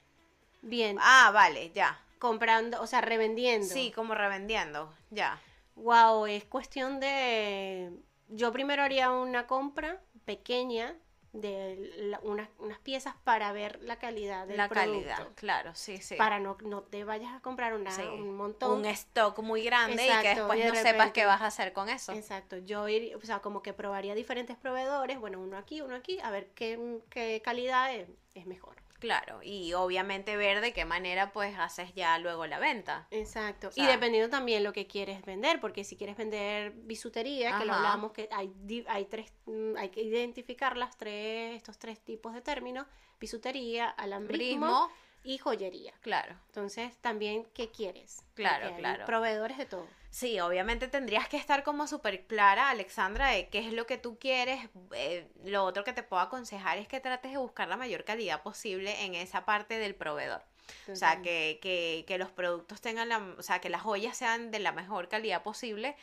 Bien, 0.62 0.98
Ah, 1.00 1.32
vale, 1.34 1.72
ya. 1.74 2.02
comprando, 2.20 2.82
o 2.82 2.88
sea, 2.88 3.02
revendiendo. 3.02 3.68
Sí, 3.68 3.92
como 3.92 4.16
revendiendo, 4.16 4.94
ya. 5.12 5.40
Wow, 5.76 6.26
es 6.26 6.46
cuestión 6.46 7.00
de... 7.00 7.92
Yo 8.30 8.52
primero 8.52 8.82
haría 8.82 9.12
una 9.12 9.46
compra 9.46 10.02
pequeña 10.26 10.96
de 11.42 11.92
la- 11.98 12.20
unas, 12.24 12.50
unas 12.60 12.80
piezas 12.80 13.14
para 13.24 13.52
ver 13.52 13.80
la 13.82 13.98
calidad 13.98 14.48
del 14.48 14.58
La 14.58 14.70
producto. 14.70 14.92
calidad, 15.10 15.28
claro, 15.36 15.76
sí, 15.76 15.98
sí. 15.98 16.16
Para 16.16 16.40
no, 16.40 16.58
no 16.64 16.82
te 16.84 17.04
vayas 17.04 17.34
a 17.34 17.40
comprar 17.42 17.74
una, 17.74 17.92
Sí. 17.92 18.04
un 18.04 18.36
montón. 18.36 18.80
un 18.80 18.86
stock 18.86 19.38
muy 19.40 19.64
grande 19.64 20.06
y 20.08 20.22
que 20.22 20.36
después 20.36 20.60
y 20.60 20.62
de 20.64 20.70
no 20.70 20.76
sepas 20.76 21.12
qué 21.12 21.26
vas 21.26 21.42
a 21.42 21.48
hacer 21.48 21.74
con 21.74 21.90
eso. 21.90 22.14
Exacto, 22.14 22.58
yo 22.58 22.88
ir, 22.88 23.16
o 23.16 23.22
sea, 23.22 23.40
como 23.40 23.62
que 23.62 23.74
probaría 23.74 24.16
diferentes 24.16 24.56
proveedores, 24.58 25.20
bueno, 25.20 25.40
uno 25.40 25.58
aquí, 25.58 25.82
uno 25.82 25.96
aquí, 25.96 26.20
a 26.20 26.32
ver 26.32 26.48
qué, 26.56 27.00
qué 27.10 27.42
calidad 27.44 27.94
es, 27.94 28.08
es 28.34 28.46
mejor. 28.46 28.76
Claro, 29.00 29.42
y 29.44 29.74
obviamente 29.74 30.38
ver 30.38 30.62
de 30.62 30.74
qué 30.74 30.86
manera 30.86 31.32
pues 31.34 31.58
haces 31.60 31.94
ya 31.94 32.18
luego 32.18 32.48
la 32.48 32.60
venta. 32.60 33.08
Exacto. 33.12 33.68
O 33.68 33.72
sea- 33.72 33.84
y 33.84 33.88
dependiendo 33.88 34.30
también 34.30 34.64
lo 34.64 34.74
que 34.74 34.88
quieres 34.88 35.22
vender, 35.26 35.60
porque 35.60 35.84
si 35.84 35.96
quieres 35.98 36.16
vender 36.18 36.72
bisutería, 36.72 37.58
que 37.58 37.66
lo 37.66 37.74
Ajá. 37.74 37.82
hablábamos 37.82 38.14
que 38.14 38.30
hay, 38.32 38.54
hay 38.88 39.06
tres, 39.06 39.34
mm, 39.46 39.76
hay 39.78 39.90
que 39.90 40.02
identificar 40.02 40.78
las 40.78 40.98
tres, 40.98 41.56
estos 41.58 41.78
tres 41.78 42.00
tipos 42.00 42.34
de 42.34 42.42
términos, 42.42 42.88
bisutería, 43.20 43.90
alambrismo 43.90 44.66
Brismo, 44.68 44.92
y 45.24 45.38
joyería. 45.40 45.94
claro. 46.02 46.36
Entonces, 46.48 46.96
también, 46.98 47.46
¿qué 47.54 47.72
quieres? 47.72 48.24
Claro, 48.34 48.68
hay 48.68 48.76
claro. 48.76 49.06
Proveedores 49.06 49.58
de 49.58 49.66
todo. 49.66 49.88
Sí, 50.16 50.40
obviamente 50.40 50.88
tendrías 50.88 51.28
que 51.28 51.36
estar 51.36 51.62
como 51.64 51.88
súper 51.88 52.26
clara, 52.26 52.70
Alexandra, 52.70 53.32
de 53.32 53.50
qué 53.50 53.60
es 53.60 53.74
lo 53.74 53.86
que 53.86 53.98
tú 53.98 54.18
quieres. 54.18 54.70
Eh, 54.94 55.28
lo 55.44 55.66
otro 55.66 55.84
que 55.84 55.92
te 55.92 56.04
puedo 56.04 56.22
aconsejar 56.22 56.78
es 56.78 56.88
que 56.88 57.02
trates 57.02 57.34
de 57.34 57.38
buscar 57.38 57.68
la 57.68 57.76
mayor 57.76 58.06
calidad 58.06 58.42
posible 58.42 59.04
en 59.04 59.14
esa 59.14 59.44
parte 59.44 59.78
del 59.78 59.94
proveedor. 59.94 60.42
O 60.90 60.96
sea, 60.96 61.22
que, 61.22 61.60
que, 61.62 62.06
que 62.08 62.18
los 62.18 62.32
productos 62.32 62.80
tengan 62.80 63.10
la, 63.10 63.18
o 63.38 63.44
sea, 63.44 63.60
que 63.60 63.68
las 63.70 63.82
joyas 63.82 64.16
sean 64.16 64.52
de 64.52 64.60
la 64.60 64.72
mejor 64.72 65.10
calidad 65.10 65.44
posible 65.44 65.98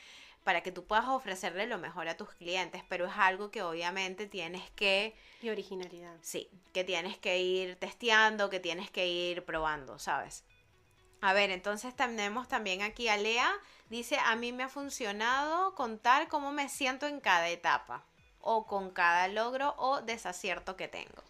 para 0.44 0.62
que 0.62 0.72
tú 0.72 0.84
puedas 0.84 1.08
ofrecerle 1.08 1.66
lo 1.66 1.78
mejor 1.78 2.06
a 2.08 2.18
tus 2.18 2.28
clientes, 2.34 2.82
pero 2.90 3.06
es 3.06 3.14
algo 3.16 3.50
que 3.50 3.62
obviamente 3.62 4.26
tienes 4.26 4.70
que, 4.72 5.16
Y 5.40 5.48
originalidad. 5.48 6.18
sí, 6.20 6.50
que 6.74 6.84
tienes 6.84 7.16
que 7.16 7.38
ir 7.38 7.76
testeando, 7.76 8.50
que 8.50 8.60
tienes 8.60 8.90
que 8.90 9.08
ir 9.08 9.42
probando, 9.46 9.98
¿sabes? 9.98 10.44
A 11.22 11.32
ver, 11.32 11.50
entonces 11.50 11.94
tenemos 11.94 12.48
también 12.48 12.82
aquí 12.82 13.06
a 13.08 13.16
Lea, 13.16 13.48
dice, 13.92 14.18
a 14.18 14.34
mí 14.36 14.52
me 14.52 14.64
ha 14.64 14.68
funcionado 14.68 15.74
contar 15.74 16.28
cómo 16.28 16.50
me 16.50 16.68
siento 16.68 17.06
en 17.06 17.20
cada 17.20 17.48
etapa, 17.48 18.04
o 18.40 18.66
con 18.66 18.90
cada 18.90 19.28
logro 19.28 19.74
o 19.78 20.00
desacierto 20.00 20.76
que 20.76 20.88
tengo. 20.88 21.22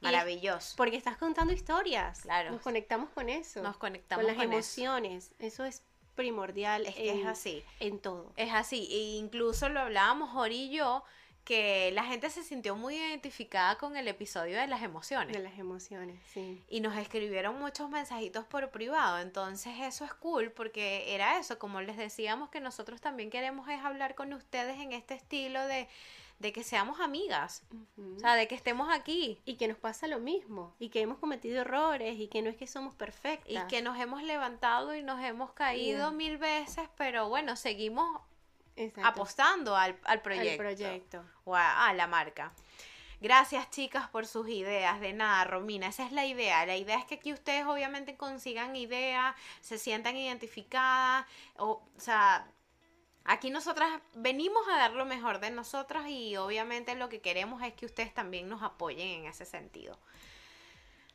Y 0.00 0.06
Maravilloso. 0.06 0.74
Porque 0.76 0.96
estás 0.96 1.16
contando 1.16 1.52
historias. 1.52 2.22
Claro. 2.22 2.50
Nos 2.50 2.62
conectamos 2.62 3.10
con 3.10 3.28
eso. 3.28 3.62
Nos 3.62 3.76
conectamos 3.76 4.24
con 4.24 4.26
las 4.26 4.36
con 4.36 4.52
eso. 4.52 4.52
emociones. 4.54 5.30
Eso 5.38 5.64
es 5.64 5.82
primordial. 6.14 6.86
Es 6.86 6.94
que 6.94 7.10
en, 7.10 7.20
es 7.20 7.26
así. 7.26 7.64
En 7.80 7.98
todo. 7.98 8.32
Es 8.36 8.52
así, 8.52 8.88
e 8.90 9.16
incluso 9.16 9.68
lo 9.68 9.80
hablábamos 9.80 10.34
Ori 10.34 10.64
y 10.64 10.76
yo, 10.76 11.04
que 11.46 11.90
la 11.92 12.04
gente 12.04 12.28
se 12.28 12.42
sintió 12.42 12.76
muy 12.76 12.96
identificada 12.96 13.78
con 13.78 13.96
el 13.96 14.08
episodio 14.08 14.58
de 14.58 14.66
las 14.66 14.82
emociones. 14.82 15.34
De 15.34 15.42
las 15.42 15.58
emociones, 15.58 16.20
sí. 16.34 16.62
Y 16.68 16.80
nos 16.80 16.96
escribieron 16.98 17.58
muchos 17.58 17.88
mensajitos 17.88 18.44
por 18.44 18.70
privado, 18.70 19.18
entonces 19.20 19.72
eso 19.80 20.04
es 20.04 20.12
cool 20.12 20.50
porque 20.50 21.14
era 21.14 21.38
eso, 21.38 21.58
como 21.58 21.80
les 21.80 21.96
decíamos 21.96 22.50
que 22.50 22.60
nosotros 22.60 23.00
también 23.00 23.30
queremos 23.30 23.68
es 23.68 23.80
hablar 23.82 24.14
con 24.16 24.32
ustedes 24.34 24.78
en 24.80 24.92
este 24.92 25.14
estilo 25.14 25.64
de, 25.68 25.88
de 26.40 26.52
que 26.52 26.64
seamos 26.64 26.98
amigas, 27.00 27.62
o 27.96 28.18
sea, 28.18 28.34
de 28.34 28.48
que 28.48 28.56
estemos 28.56 28.88
aquí 28.92 29.40
y 29.44 29.54
que 29.54 29.68
nos 29.68 29.78
pasa 29.78 30.08
lo 30.08 30.18
mismo. 30.18 30.74
Y 30.80 30.88
que 30.88 31.00
hemos 31.00 31.18
cometido 31.18 31.60
errores. 31.60 32.18
Y 32.18 32.26
que 32.26 32.42
no 32.42 32.50
es 32.50 32.56
que 32.56 32.66
somos 32.66 32.94
perfectas. 32.96 33.48
y 33.50 33.66
que 33.68 33.82
nos 33.82 33.98
hemos 34.00 34.22
levantado 34.24 34.94
y 34.96 35.02
nos 35.04 35.22
hemos 35.24 35.52
caído 35.52 35.98
Yeah. 35.98 36.10
mil 36.10 36.38
veces, 36.38 36.88
pero 36.96 37.28
bueno, 37.28 37.54
seguimos 37.54 38.20
Exacto, 38.76 39.08
apostando 39.08 39.74
al, 39.76 39.98
al 40.04 40.20
proyecto. 40.22 40.50
al 40.50 40.56
proyecto. 40.58 41.24
o 41.44 41.54
a, 41.56 41.88
a 41.88 41.94
la 41.94 42.06
marca. 42.06 42.52
Gracias 43.20 43.70
chicas 43.70 44.08
por 44.10 44.26
sus 44.26 44.48
ideas. 44.48 45.00
De 45.00 45.12
nada, 45.14 45.44
Romina, 45.44 45.86
esa 45.88 46.04
es 46.04 46.12
la 46.12 46.26
idea. 46.26 46.66
La 46.66 46.76
idea 46.76 46.98
es 46.98 47.06
que 47.06 47.14
aquí 47.14 47.32
ustedes 47.32 47.64
obviamente 47.64 48.16
consigan 48.16 48.76
ideas, 48.76 49.34
se 49.62 49.78
sientan 49.78 50.16
identificadas, 50.16 51.24
o, 51.56 51.82
o 51.96 52.00
sea, 52.00 52.46
aquí 53.24 53.48
nosotras 53.48 53.90
venimos 54.14 54.62
a 54.68 54.76
dar 54.76 54.92
lo 54.92 55.06
mejor 55.06 55.40
de 55.40 55.50
nosotras 55.50 56.06
y 56.08 56.36
obviamente 56.36 56.94
lo 56.94 57.08
que 57.08 57.22
queremos 57.22 57.62
es 57.62 57.72
que 57.72 57.86
ustedes 57.86 58.12
también 58.12 58.48
nos 58.50 58.62
apoyen 58.62 59.20
en 59.20 59.24
ese 59.24 59.46
sentido. 59.46 59.98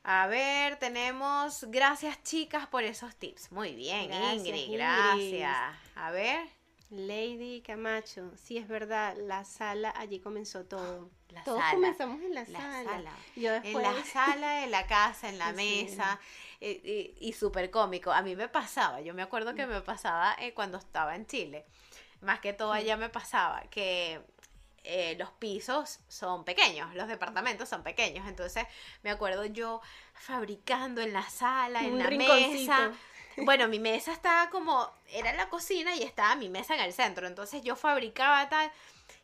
A 0.03 0.25
ver, 0.25 0.77
tenemos, 0.77 1.65
gracias 1.69 2.23
chicas 2.23 2.65
por 2.65 2.83
esos 2.83 3.15
tips. 3.15 3.51
Muy 3.51 3.75
bien, 3.75 4.07
Gracias, 4.07 4.33
Ingrid, 4.37 4.55
Ingrid. 4.55 4.77
gracias. 4.77 5.75
A 5.95 6.09
ver, 6.09 6.49
Lady 6.91 7.61
Camacho, 7.61 8.31
sí 8.35 8.57
es 8.57 8.67
verdad, 8.67 9.15
la 9.17 9.45
sala 9.45 9.93
allí 9.97 10.19
comenzó 10.19 10.65
todo. 10.65 11.09
La 11.29 11.41
Todos 11.43 11.59
sala, 11.59 11.71
comenzamos 11.75 12.21
en 12.21 12.35
la, 12.35 12.41
la 12.43 12.59
sala. 12.59 12.91
sala. 12.91 13.11
Yo 13.37 13.53
en 13.53 13.63
después, 13.63 13.87
la 13.87 14.03
sala 14.13 14.51
de 14.59 14.67
la 14.67 14.85
casa, 14.87 15.29
en 15.29 15.37
la 15.39 15.53
Sí. 15.53 15.55
mesa, 15.55 16.19
eh, 16.59 17.15
y, 17.19 17.29
y 17.29 17.33
súper 17.33 17.71
cómico. 17.71 18.11
A 18.11 18.21
mí 18.21 18.35
me 18.35 18.49
pasaba, 18.49 18.99
yo 18.99 19.13
me 19.13 19.21
acuerdo 19.21 19.55
que 19.55 19.65
me 19.65 19.81
pasaba 19.81 20.35
eh, 20.39 20.53
cuando 20.53 20.77
estaba 20.77 21.15
en 21.15 21.25
Chile, 21.25 21.65
más 22.21 22.39
que 22.41 22.51
todo 22.53 22.73
allá 22.73 22.97
me 22.97 23.07
pasaba 23.09 23.61
que 23.69 24.21
eh, 24.83 25.15
los 25.17 25.29
pisos 25.31 25.99
son 26.09 26.43
pequeños, 26.43 26.93
los 26.95 27.07
departamentos 27.07 27.69
son 27.69 27.83
pequeños, 27.83 28.27
entonces 28.27 28.65
me 29.03 29.11
acuerdo 29.11 29.45
yo 29.45 29.79
fabricando 30.13 31.01
en 31.01 31.13
la 31.13 31.23
sala, 31.29 31.85
en 31.85 31.93
Un 31.93 31.99
la 31.99 32.09
mesa. 32.09 32.91
Bueno, 33.37 33.67
mi 33.67 33.79
mesa 33.79 34.11
estaba 34.11 34.49
como, 34.49 34.89
era 35.11 35.33
la 35.33 35.49
cocina 35.49 35.95
y 35.95 36.03
estaba 36.03 36.35
mi 36.35 36.49
mesa 36.49 36.75
en 36.75 36.81
el 36.81 36.93
centro, 36.93 37.27
entonces 37.27 37.63
yo 37.63 37.75
fabricaba 37.75 38.47
tal. 38.49 38.71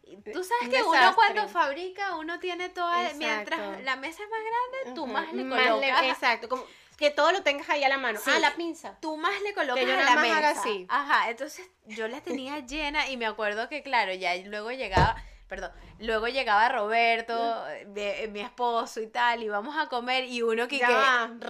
y 0.03 0.17
Tú 0.31 0.43
sabes 0.43 0.69
que 0.69 0.83
uno 0.83 1.15
cuando 1.15 1.47
fabrica, 1.47 2.15
uno 2.15 2.39
tiene 2.39 2.69
toda, 2.69 3.01
Exacto. 3.03 3.17
mientras 3.19 3.83
la 3.83 3.95
mesa 3.95 4.23
es 4.23 4.29
más 4.29 4.39
grande, 4.39 4.95
tú 4.95 5.07
más 5.07 5.33
le 5.33 5.43
más 5.43 5.67
colocas. 5.67 6.03
exacto, 6.03 6.49
como 6.49 6.63
que 6.97 7.11
todo 7.11 7.31
lo 7.31 7.43
tengas 7.43 7.69
ahí 7.69 7.83
a 7.83 7.89
la 7.89 7.97
mano. 7.97 8.19
Sí. 8.19 8.31
Ah, 8.33 8.39
la 8.39 8.55
pinza. 8.55 8.97
Tú 8.99 9.17
más 9.17 9.39
le 9.41 9.53
colocas 9.53 9.85
yo 9.85 9.93
a 9.93 10.03
la 10.03 10.15
mesa. 10.15 10.37
haga 10.37 10.49
así. 10.49 10.85
Ajá, 10.89 11.29
entonces 11.29 11.69
yo 11.85 12.07
la 12.07 12.21
tenía 12.21 12.59
llena 12.65 13.07
y 13.09 13.17
me 13.17 13.27
acuerdo 13.27 13.69
que, 13.69 13.83
claro, 13.83 14.13
ya 14.13 14.35
luego 14.37 14.71
llegaba, 14.71 15.15
perdón, 15.47 15.71
luego 15.99 16.27
llegaba 16.27 16.69
Roberto, 16.69 17.63
mi, 17.87 18.27
mi 18.29 18.39
esposo 18.39 18.99
y 18.99 19.07
tal, 19.07 19.43
y 19.43 19.49
vamos 19.49 19.77
a 19.77 19.87
comer 19.89 20.23
y 20.23 20.41
uno 20.41 20.67
que... 20.67 20.79
Ya 20.79 20.87
que-. 20.87 21.47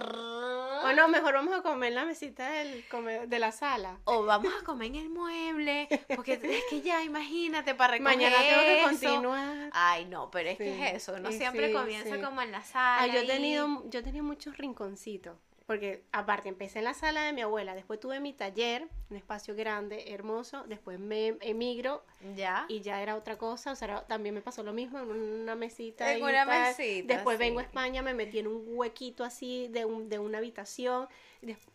O 0.84 0.92
no, 0.92 1.08
mejor 1.08 1.34
vamos 1.34 1.54
a 1.54 1.62
comer 1.62 1.88
en 1.88 1.94
la 1.94 2.04
mesita 2.04 2.50
del 2.50 2.84
de 3.26 3.38
la 3.38 3.52
sala. 3.52 3.98
O 4.04 4.24
vamos 4.24 4.52
a 4.60 4.64
comer 4.64 4.88
en 4.88 4.96
el 4.96 5.08
mueble, 5.10 5.88
porque 6.14 6.34
es 6.42 6.64
que 6.70 6.80
ya, 6.82 7.02
imagínate, 7.02 7.74
para 7.74 7.92
recoger 7.92 8.16
Mañana 8.16 8.36
tengo 8.36 8.60
que 8.62 8.80
eso. 8.80 8.88
continuar. 8.88 9.70
Ay, 9.72 10.04
no, 10.06 10.30
pero 10.30 10.50
es 10.50 10.58
que 10.58 10.86
es 10.88 10.94
eso, 11.02 11.16
sí, 11.28 11.38
siempre 11.38 11.68
sí, 11.68 11.72
comienza 11.72 12.16
sí. 12.16 12.22
como 12.22 12.42
en 12.42 12.52
la 12.52 12.62
sala. 12.62 13.02
Ah, 13.02 13.06
yo 13.06 13.20
he 13.20 13.26
tenido, 13.26 13.82
yo 13.88 14.02
tenía 14.02 14.22
muchos 14.22 14.56
rinconcitos. 14.56 15.36
Porque 15.68 16.02
aparte 16.12 16.48
empecé 16.48 16.78
en 16.78 16.86
la 16.86 16.94
sala 16.94 17.24
de 17.24 17.34
mi 17.34 17.42
abuela, 17.42 17.74
después 17.74 18.00
tuve 18.00 18.20
mi 18.20 18.32
taller, 18.32 18.88
un 19.10 19.18
espacio 19.18 19.54
grande, 19.54 20.14
hermoso, 20.14 20.64
después 20.66 20.98
me 20.98 21.36
emigro 21.42 22.02
Ya. 22.34 22.64
y 22.68 22.80
ya 22.80 23.00
era 23.00 23.14
otra 23.16 23.38
cosa, 23.38 23.72
o 23.72 23.76
sea, 23.76 23.86
era- 23.88 24.06
también 24.06 24.34
me 24.34 24.40
pasó 24.40 24.62
lo 24.62 24.72
mismo 24.72 24.98
en 24.98 25.08
una 25.10 25.54
mesita. 25.54 26.12
En 26.12 26.22
una 26.22 26.44
tal. 26.44 26.60
mesita, 26.76 27.14
Después 27.14 27.36
sí. 27.36 27.44
vengo 27.44 27.60
a 27.60 27.62
España, 27.62 28.02
me 28.02 28.12
metí 28.14 28.38
en 28.40 28.48
un 28.48 28.64
huequito 28.66 29.22
así 29.24 29.68
de, 29.68 29.84
un, 29.84 30.08
de 30.08 30.18
una 30.18 30.38
habitación. 30.38 31.08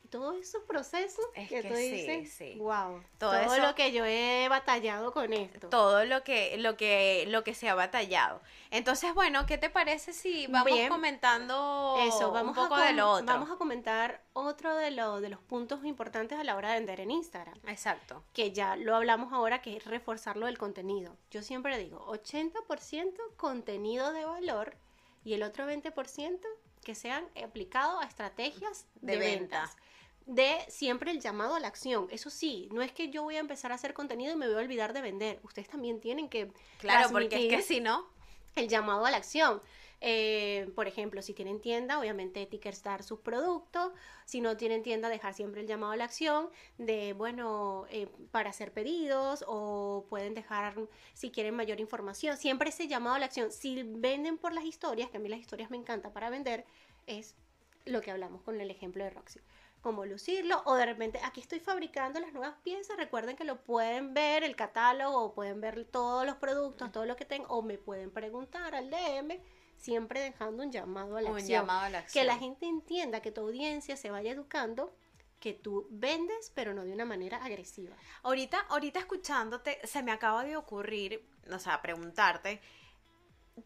todos 0.10 0.36
esos 0.36 0.62
procesos 0.66 1.26
Es 1.34 1.50
que, 1.50 1.62
que 1.62 1.70
tú 1.70 1.76
sí, 1.76 1.90
dices, 1.92 2.32
sí. 2.34 2.56
wow, 2.60 3.02
Todo 3.18 3.32
todo, 3.32 3.40
eso- 3.56 3.58
lo 3.66 3.74
que 3.74 3.92
yo 3.94 4.06
he 4.06 4.48
batallado 4.50 5.12
con 5.14 5.32
esto. 5.34 5.70
todo 5.70 6.06
lo 6.06 6.24
que, 6.24 6.58
lo 6.58 6.76
que, 6.78 7.26
lo 7.30 7.44
que 7.44 7.56
se 7.56 7.68
ha 7.70 7.74
batallado. 7.74 8.42
Entonces, 8.70 9.14
bueno, 9.16 9.46
¿qué 9.48 9.58
te 9.58 9.70
parece 9.72 10.14
si 10.14 10.46
vamos 10.48 10.72
Bien. 10.72 10.90
comentando 10.90 11.98
Eso, 12.08 12.32
vamos, 12.32 12.56
un 12.58 12.64
poco 12.64 12.76
a 12.76 12.86
de 12.88 12.94
lo 12.94 13.10
otro? 13.10 13.26
vamos 13.26 13.50
a 13.50 13.56
comentar 13.56 14.22
otro 14.34 14.76
de, 14.76 14.92
lo- 14.92 15.20
de 15.22 15.30
los 15.30 15.40
puntos 15.40 15.84
importantes 15.86 16.38
a 16.38 16.44
la 16.44 16.56
hora 16.58 16.70
de 16.70 16.76
vender 16.76 17.00
en 17.00 17.10
Instagram. 17.10 17.58
Exacto. 17.68 18.24
que 18.34 18.52
ya 18.52 18.76
lo 18.76 18.96
hablamos 18.96 19.32
ahora, 19.34 19.62
que 19.62 19.78
es 19.78 19.86
reforzar 19.86 20.33
lo 20.38 20.46
del 20.48 20.58
contenido. 20.58 21.18
Yo 21.32 21.42
siempre 21.42 21.78
digo, 21.78 22.06
80% 22.08 23.14
contenido 23.38 24.12
de 24.14 24.26
valor 24.26 24.76
y 25.24 25.34
el 25.34 25.44
otro 25.44 25.66
20% 25.68 26.40
que 26.84 26.96
sean 26.96 27.26
aplicados 27.42 28.04
a 28.04 28.08
estrategias 28.08 28.88
De 28.96 29.14
de, 29.14 29.18
venta. 29.20 29.62
ventas. 29.62 29.78
De 30.26 30.58
siempre 30.70 31.12
el 31.12 31.20
llamado 31.20 31.56
a 31.56 31.60
la 31.60 31.68
acción. 31.68 32.08
Eso 32.12 32.30
sí, 32.30 32.70
no 32.72 32.82
es 32.82 32.92
que 32.92 33.10
yo 33.10 33.24
voy 33.24 33.36
a 33.36 33.40
empezar 33.40 33.72
a 33.72 33.76
hacer 33.76 33.94
contenido 33.94 34.34
y 34.34 34.36
me 34.38 34.48
voy 34.48 34.56
a 34.56 34.60
olvidar 34.60 34.94
de 34.94 35.02
vender. 35.02 35.40
Ustedes 35.44 35.68
también 35.70 36.00
tienen 36.00 36.30
que 36.30 36.52
Claro, 36.80 37.10
porque 37.12 37.48
es 37.48 37.56
que 37.56 37.62
si 37.62 37.80
no, 37.82 38.08
el 38.56 38.68
llamado 38.70 39.06
a 39.06 39.12
la 39.12 39.18
acción. 39.18 39.62
Eh, 40.06 40.70
por 40.76 40.90
ejemplo, 40.90 41.22
si 41.22 41.34
tienen 41.34 41.62
tienda, 41.62 41.98
obviamente 41.98 42.42
etiquetar 42.42 43.04
sus 43.04 43.22
productos. 43.22 43.94
Si 44.26 44.42
no 44.42 44.58
tienen 44.58 44.84
tienda, 44.84 45.08
dejar 45.08 45.34
siempre 45.34 45.62
el 45.62 45.68
llamado 45.68 45.94
a 45.94 45.96
la 45.96 46.04
acción 46.04 46.50
de, 46.78 47.14
bueno, 47.14 47.86
eh, 47.90 48.10
para 48.32 48.50
hacer 48.50 48.74
pedidos 48.74 49.46
o 49.48 50.06
pueden 50.10 50.34
dejar, 50.34 50.76
si 51.14 51.32
quieren 51.32 51.56
mayor 51.56 51.80
información, 51.80 52.36
siempre 52.36 52.70
ese 52.70 52.90
llamado 52.90 53.16
a 53.16 53.20
la 53.20 53.28
acción. 53.28 53.50
Si 53.54 53.82
venden 53.84 54.38
por 54.38 54.52
las 54.52 54.66
historias, 54.66 55.10
que 55.10 55.18
a 55.18 55.20
mí 55.22 55.30
las 55.30 55.40
historias 55.40 55.72
me 55.72 55.78
encanta 55.78 56.12
para 56.12 56.30
vender, 56.30 56.66
es 57.08 57.38
lo 57.86 58.02
que 58.02 58.12
hablamos 58.12 58.42
con 58.42 58.60
el 58.60 58.70
ejemplo 58.70 59.06
de 59.06 59.10
Roxy. 59.10 59.40
Cómo 59.80 60.06
lucirlo, 60.06 60.64
o 60.66 60.76
de 60.76 60.86
repente 60.86 61.22
aquí 61.24 61.40
estoy 61.40 61.62
fabricando 61.62 62.20
las 62.20 62.34
nuevas 62.34 62.58
piezas. 62.62 62.98
Recuerden 62.98 63.38
que 63.38 63.46
lo 63.46 63.64
pueden 63.64 64.14
ver, 64.14 64.44
el 64.44 64.58
catálogo, 64.58 65.18
o 65.24 65.34
pueden 65.34 65.62
ver 65.62 65.86
todos 65.86 66.26
los 66.26 66.36
productos, 66.36 66.92
todo 66.92 67.06
lo 67.06 67.16
que 67.16 67.24
tengo, 67.24 67.48
o 67.48 67.62
me 67.62 67.78
pueden 67.78 68.12
preguntar 68.12 68.76
al 68.76 68.90
DM, 68.90 69.40
siempre 69.84 70.22
dejando 70.22 70.64
un 70.64 70.72
llamado 70.72 71.18
a 71.18 71.22
la 71.22 71.30
un 71.30 71.38
acción. 71.38 71.62
llamado 71.62 71.82
a 71.82 71.90
la 71.90 72.00
acción. 72.00 72.24
Que 72.24 72.28
la 72.28 72.38
gente 72.38 72.66
entienda, 72.66 73.22
que 73.22 73.32
tu 73.32 73.42
audiencia 73.42 73.98
se 73.98 74.10
vaya 74.10 74.32
educando, 74.32 74.96
que 75.42 75.54
tú 75.54 75.88
vendes, 75.92 76.54
pero 76.56 76.74
no 76.74 76.86
de 76.86 76.94
una 76.94 77.04
manera 77.04 77.44
agresiva. 77.44 77.98
Ahorita, 78.24 78.62
ahorita 78.70 79.00
escuchándote, 79.00 79.86
se 79.86 80.02
me 80.02 80.14
acaba 80.14 80.46
de 80.46 80.56
ocurrir, 80.56 81.28
o 81.52 81.60
sea, 81.60 81.82
preguntarte, 81.82 82.62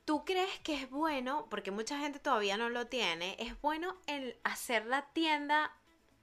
¿tú 0.06 0.26
crees 0.26 0.60
que 0.64 0.82
es 0.82 0.90
bueno, 0.90 1.46
porque 1.52 1.70
mucha 1.70 2.00
gente 2.00 2.18
todavía 2.18 2.58
no 2.58 2.70
lo 2.70 2.88
tiene, 2.88 3.36
es 3.38 3.62
bueno 3.62 3.96
el 4.08 4.40
hacer 4.44 4.88
la 4.88 5.06
tienda, 5.14 5.72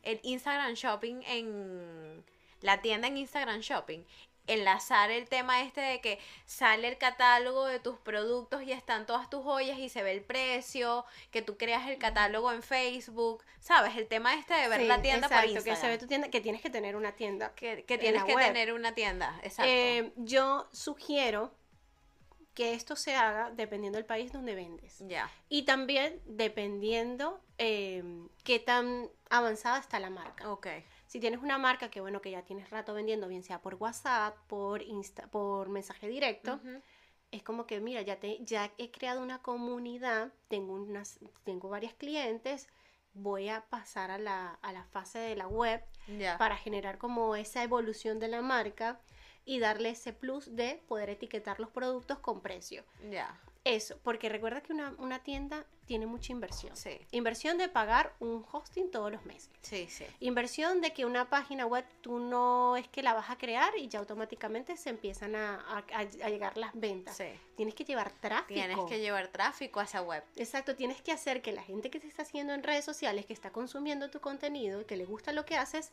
el 0.03 0.19
Instagram 0.25 0.75
Shopping 0.75 1.23
en 1.25 2.25
la 2.63 2.83
tienda 2.83 3.07
en 3.07 3.17
Instagram 3.19 3.61
Shopping? 3.61 4.05
Enlazar 4.47 5.11
el 5.11 5.29
tema 5.29 5.63
este 5.63 5.81
de 5.81 6.01
que 6.01 6.19
sale 6.45 6.89
el 6.89 6.99
catálogo 6.99 7.67
de 7.67 7.81
tus 7.81 7.97
productos 7.99 8.63
y 8.63 8.73
están 8.73 9.07
todas 9.07 9.31
tus 9.31 9.43
joyas 9.43 9.79
y 9.79 9.89
se 9.89 10.03
ve 10.03 10.13
el 10.13 10.21
precio, 10.23 11.05
que 11.31 11.41
tú 11.43 11.57
creas 11.57 11.89
el 11.89 11.97
catálogo 11.99 12.53
en 12.53 12.63
Facebook, 12.63 13.43
¿sabes? 13.61 13.97
El 13.97 14.07
tema 14.07 14.35
este 14.35 14.53
de 14.55 14.69
ver 14.69 14.81
Sí, 14.83 14.87
la 14.87 15.01
tienda 15.01 15.29
por 15.29 15.37
exacto, 15.39 15.51
Instagram. 15.53 15.75
que 15.77 15.81
se 15.81 15.89
ve 15.89 15.99
tu 15.99 16.07
tienda, 16.07 16.29
que 16.29 16.41
tienes 16.41 16.61
que 16.61 16.71
tener 16.71 16.95
una 16.97 17.13
tienda. 17.13 17.55
que, 17.55 17.85
que 17.85 17.95
en 17.95 18.01
tienes 18.01 18.25
que 18.25 18.35
web. 18.35 18.47
tener 18.47 18.73
una 18.75 18.95
tienda, 18.95 19.39
exacto. 19.43 19.71
Eh, 19.73 20.13
yo 20.17 20.69
sugiero 20.73 21.55
que 22.55 22.75
esto 22.75 22.95
se 22.97 23.17
haga 23.17 23.51
dependiendo 23.51 23.97
del 23.97 24.07
país 24.07 24.31
donde 24.33 24.55
vendes. 24.55 24.99
ya. 25.01 25.29
Y 25.49 25.63
también 25.65 26.21
dependiendo 26.27 27.41
eh, 27.59 28.05
qué 28.45 28.59
tan 28.61 29.09
avanzada 29.31 29.79
está 29.79 29.99
la 29.99 30.11
marca. 30.11 30.51
Ok. 30.53 30.67
Si 31.15 31.21
tienes 31.21 31.43
una 31.43 31.59
marca 31.59 31.91
que 31.91 32.01
bueno 32.01 32.21
que 32.21 32.33
ya 32.33 32.43
tienes 32.43 32.71
rato 32.71 32.93
vendiendo, 32.93 33.29
bien 33.29 33.45
sea 33.45 33.63
por 33.63 33.77
WhatsApp, 33.77 34.37
por 34.49 34.83
Insta, 34.83 35.29
por 35.29 35.69
mensaje 35.69 36.09
directo, 36.09 36.59
es 37.31 37.45
como 37.45 37.69
que 37.69 37.81
mira, 37.81 38.03
ya 38.03 38.19
te, 38.19 38.39
ya 38.41 38.73
he 38.79 38.91
creado 38.91 39.23
una 39.23 39.41
comunidad, 39.41 40.33
tengo 40.49 40.73
unas, 40.75 41.21
tengo 41.45 41.69
varias 41.69 41.95
clientes, 41.95 42.67
voy 43.13 43.49
a 43.49 43.61
pasar 43.61 44.11
a 44.11 44.19
la, 44.19 44.59
a 44.61 44.73
la 44.73 44.83
fase 44.87 45.21
de 45.21 45.37
la 45.37 45.47
web 45.47 45.85
para 46.37 46.57
generar 46.57 46.99
como 46.99 47.37
esa 47.37 47.63
evolución 47.63 48.19
de 48.19 48.27
la 48.27 48.43
marca 48.43 49.01
y 49.45 49.61
darle 49.61 49.91
ese 49.91 50.13
plus 50.13 50.57
de 50.57 50.83
poder 50.89 51.11
etiquetar 51.11 51.61
los 51.61 51.71
productos 51.71 52.19
con 52.19 52.41
precio. 52.41 52.83
Ya. 53.09 53.41
Eso, 53.65 53.99
porque 54.03 54.29
recuerda 54.29 54.61
que 54.61 54.73
una, 54.75 54.95
una 54.99 55.21
tienda 55.21 55.65
tiene 55.87 56.05
mucha 56.07 56.33
inversión. 56.33 56.77
Sí. 56.77 56.99
Inversión 57.13 57.57
de 57.57 57.69
pagar 57.69 58.13
un 58.21 58.45
hosting 58.53 58.91
todos 58.91 59.11
los 59.11 59.25
meses. 59.25 59.51
Sí, 59.63 59.87
sí. 59.89 60.05
Inversión 60.21 60.81
de 60.83 60.93
que 60.93 61.07
una 61.07 61.31
página 61.31 61.65
web 61.67 61.85
tú 62.03 62.19
no 62.19 62.77
es 62.77 62.87
que 62.89 63.03
la 63.03 63.15
vas 63.15 63.31
a 63.31 63.37
crear 63.39 63.73
y 63.79 63.89
ya 63.89 63.99
automáticamente 64.01 64.77
se 64.77 64.91
empiezan 64.91 65.35
a, 65.35 65.61
a- 65.61 65.85
a 65.99 66.05
llegar 66.29 66.57
las 66.59 66.73
ventas. 66.75 67.17
Sí. 67.17 67.25
Tienes 67.57 67.75
que 67.75 67.85
llevar 67.85 68.11
tráfico. 68.13 68.53
Tienes 68.61 68.79
que 68.87 69.01
llevar 69.01 69.29
tráfico 69.29 69.81
a 69.81 69.85
esa 69.85 70.03
web. 70.03 70.23
Exacto, 70.37 70.75
tienes 70.77 71.01
que 71.01 71.13
hacer 71.13 71.41
que 71.41 71.53
la 71.53 71.63
gente 71.63 71.91
que 71.91 72.01
te 72.01 72.07
está 72.07 72.23
haciendo 72.23 72.53
en 72.53 72.63
redes 72.63 72.85
sociales, 72.85 73.25
que 73.25 73.33
está 73.33 73.51
consumiendo 73.51 74.11
tu 74.11 74.21
contenido, 74.21 74.87
que 74.87 74.97
le 74.97 75.05
gusta 75.07 75.33
lo 75.33 75.45
que 75.47 75.57
haces, 75.57 75.91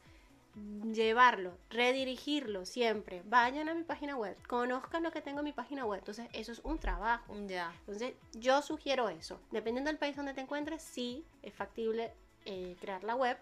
llevarlo, 0.93 1.57
redirigirlo 1.69 2.65
siempre. 2.65 3.21
Vayan 3.25 3.69
a 3.69 3.73
mi 3.73 3.83
página 3.83 4.15
web, 4.15 4.35
conozcan 4.47 5.03
lo 5.03 5.11
que 5.11 5.21
tengo 5.21 5.39
en 5.39 5.45
mi 5.45 5.53
página 5.53 5.85
web. 5.85 5.99
Entonces, 5.99 6.27
eso 6.33 6.51
es 6.51 6.59
un 6.63 6.79
trabajo. 6.79 7.33
Ya. 7.47 7.73
Entonces, 7.81 8.13
yo 8.33 8.61
sugiero 8.61 9.09
eso. 9.09 9.39
Dependiendo 9.51 9.89
del 9.89 9.97
país 9.97 10.15
donde 10.15 10.33
te 10.33 10.41
encuentres, 10.41 10.81
sí 10.81 11.25
es 11.41 11.53
factible 11.53 12.13
eh, 12.45 12.75
crear 12.79 13.03
la 13.03 13.15
web. 13.15 13.37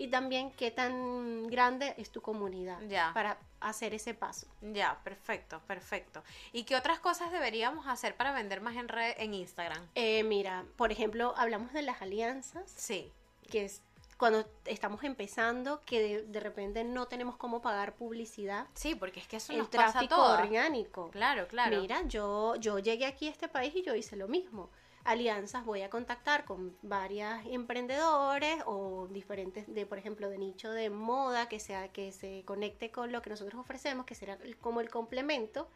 Y 0.00 0.08
también 0.08 0.52
qué 0.52 0.70
tan 0.70 1.48
grande 1.48 1.92
es 1.96 2.10
tu 2.12 2.20
comunidad 2.22 2.80
Ya. 2.88 3.10
para 3.14 3.36
hacer 3.58 3.94
ese 3.94 4.14
paso. 4.14 4.46
Ya, 4.60 5.00
perfecto, 5.02 5.60
perfecto. 5.66 6.22
¿Y 6.52 6.62
qué 6.62 6.76
otras 6.76 7.00
cosas 7.00 7.32
deberíamos 7.32 7.88
hacer 7.88 8.14
para 8.16 8.32
vender 8.32 8.60
más 8.60 8.76
en 8.76 8.86
red 8.86 9.14
en 9.18 9.34
Instagram? 9.34 9.84
Eh, 9.96 10.22
mira, 10.22 10.64
por 10.76 10.92
ejemplo, 10.92 11.34
hablamos 11.36 11.72
de 11.72 11.82
las 11.82 12.00
alianzas. 12.00 12.70
Sí. 12.76 13.12
que 13.50 13.64
es 13.64 13.80
cuando 14.18 14.44
estamos 14.64 15.04
empezando, 15.04 15.80
que 15.86 16.02
de, 16.02 16.22
de 16.24 16.40
repente 16.40 16.84
no 16.84 17.06
tenemos 17.06 17.36
cómo 17.36 17.62
pagar 17.62 17.94
publicidad, 17.94 18.66
Sí, 18.74 18.94
porque 18.94 19.20
es 19.20 19.28
que 19.28 19.36
eso 19.36 19.52
el 19.52 19.58
nos 19.58 19.68
pasa 19.68 19.92
tráfico 19.92 20.16
todas. 20.16 20.40
orgánico. 20.42 21.10
Claro, 21.10 21.46
claro. 21.48 21.80
Mira, 21.80 22.02
yo, 22.06 22.56
yo 22.56 22.78
llegué 22.80 23.06
aquí 23.06 23.28
a 23.28 23.30
este 23.30 23.48
país 23.48 23.74
y 23.76 23.82
yo 23.82 23.94
hice 23.94 24.16
lo 24.16 24.26
mismo. 24.28 24.70
Alianzas, 25.04 25.64
voy 25.64 25.82
a 25.82 25.88
contactar 25.88 26.44
con 26.44 26.76
varias 26.82 27.46
emprendedores 27.46 28.62
o 28.66 29.06
diferentes, 29.10 29.72
de 29.72 29.86
por 29.86 29.96
ejemplo, 29.98 30.28
de 30.28 30.36
nicho 30.36 30.70
de 30.70 30.90
moda, 30.90 31.48
que 31.48 31.60
sea 31.60 31.88
que 31.88 32.12
se 32.12 32.42
conecte 32.44 32.90
con 32.90 33.12
lo 33.12 33.22
que 33.22 33.30
nosotros 33.30 33.58
ofrecemos, 33.60 34.04
que 34.04 34.14
será 34.14 34.36
como 34.60 34.80
el 34.80 34.90
complemento. 34.90 35.68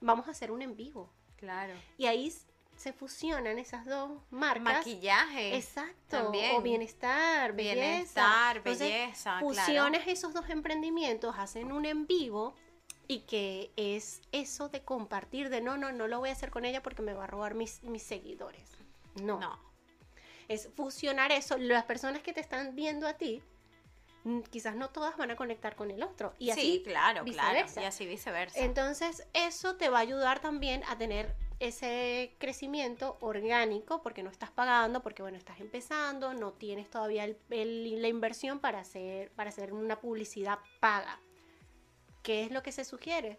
Vamos 0.00 0.28
a 0.28 0.30
hacer 0.30 0.50
un 0.52 0.62
en 0.62 0.76
vivo. 0.76 1.10
Claro. 1.36 1.74
Y 1.98 2.06
ahí 2.06 2.32
se 2.78 2.92
fusionan 2.92 3.58
esas 3.58 3.84
dos 3.84 4.22
marcas. 4.30 4.62
Maquillaje. 4.62 5.56
Exacto. 5.56 5.92
también. 6.06 6.56
O 6.56 6.62
bienestar, 6.62 7.52
belleza. 7.52 7.80
Bienestar, 7.80 8.56
Entonces, 8.58 8.88
belleza, 8.88 9.40
Fusiones 9.40 10.06
esos 10.06 10.32
dos 10.32 10.48
emprendimientos, 10.48 11.34
hacen 11.36 11.72
un 11.72 11.84
en 11.84 12.06
vivo 12.06 12.54
y 13.08 13.20
que 13.20 13.72
es 13.76 14.22
eso 14.30 14.68
de 14.68 14.82
compartir, 14.82 15.50
de 15.50 15.60
no, 15.60 15.76
no, 15.76 15.90
no 15.90 16.06
lo 16.06 16.20
voy 16.20 16.28
a 16.28 16.32
hacer 16.32 16.50
con 16.50 16.64
ella 16.64 16.82
porque 16.82 17.02
me 17.02 17.14
va 17.14 17.24
a 17.24 17.26
robar 17.26 17.54
mis, 17.54 17.82
mis 17.82 18.04
seguidores. 18.04 18.70
No. 19.20 19.40
No. 19.40 19.58
Es 20.46 20.70
fusionar 20.76 21.32
eso. 21.32 21.58
Las 21.58 21.84
personas 21.84 22.22
que 22.22 22.32
te 22.32 22.40
están 22.40 22.76
viendo 22.76 23.08
a 23.08 23.14
ti, 23.14 23.42
mm, 24.22 24.42
quizás 24.42 24.76
no 24.76 24.90
todas 24.90 25.16
van 25.16 25.32
a 25.32 25.36
conectar 25.36 25.74
con 25.74 25.90
el 25.90 26.02
otro. 26.04 26.32
Y 26.38 26.50
así 26.50 26.60
sí, 26.60 26.82
claro, 26.84 27.24
claro. 27.24 27.66
Y 27.76 27.84
así 27.84 28.06
viceversa. 28.06 28.60
entonces, 28.60 29.26
eso 29.32 29.74
te 29.74 29.88
va 29.88 29.98
a 29.98 30.02
ayudar 30.02 30.38
también 30.38 30.84
a 30.88 30.96
tener 30.96 31.34
ese 31.60 32.34
crecimiento 32.38 33.16
orgánico 33.20 34.00
porque 34.02 34.22
no 34.22 34.30
estás 34.30 34.50
pagando, 34.50 35.02
porque 35.02 35.22
bueno, 35.22 35.36
estás 35.36 35.60
empezando, 35.60 36.32
no 36.34 36.52
tienes 36.52 36.88
todavía 36.90 37.24
el- 37.24 37.36
el- 37.50 38.00
la 38.00 38.08
inversión 38.08 38.60
para 38.60 38.80
hacer, 38.80 39.30
para 39.32 39.50
hacer 39.50 39.72
una 39.72 40.00
publicidad 40.00 40.58
paga. 40.80 41.18
¿Qué 42.22 42.44
es 42.44 42.50
lo 42.50 42.62
que 42.62 42.72
se 42.72 42.84
sugiere? 42.84 43.38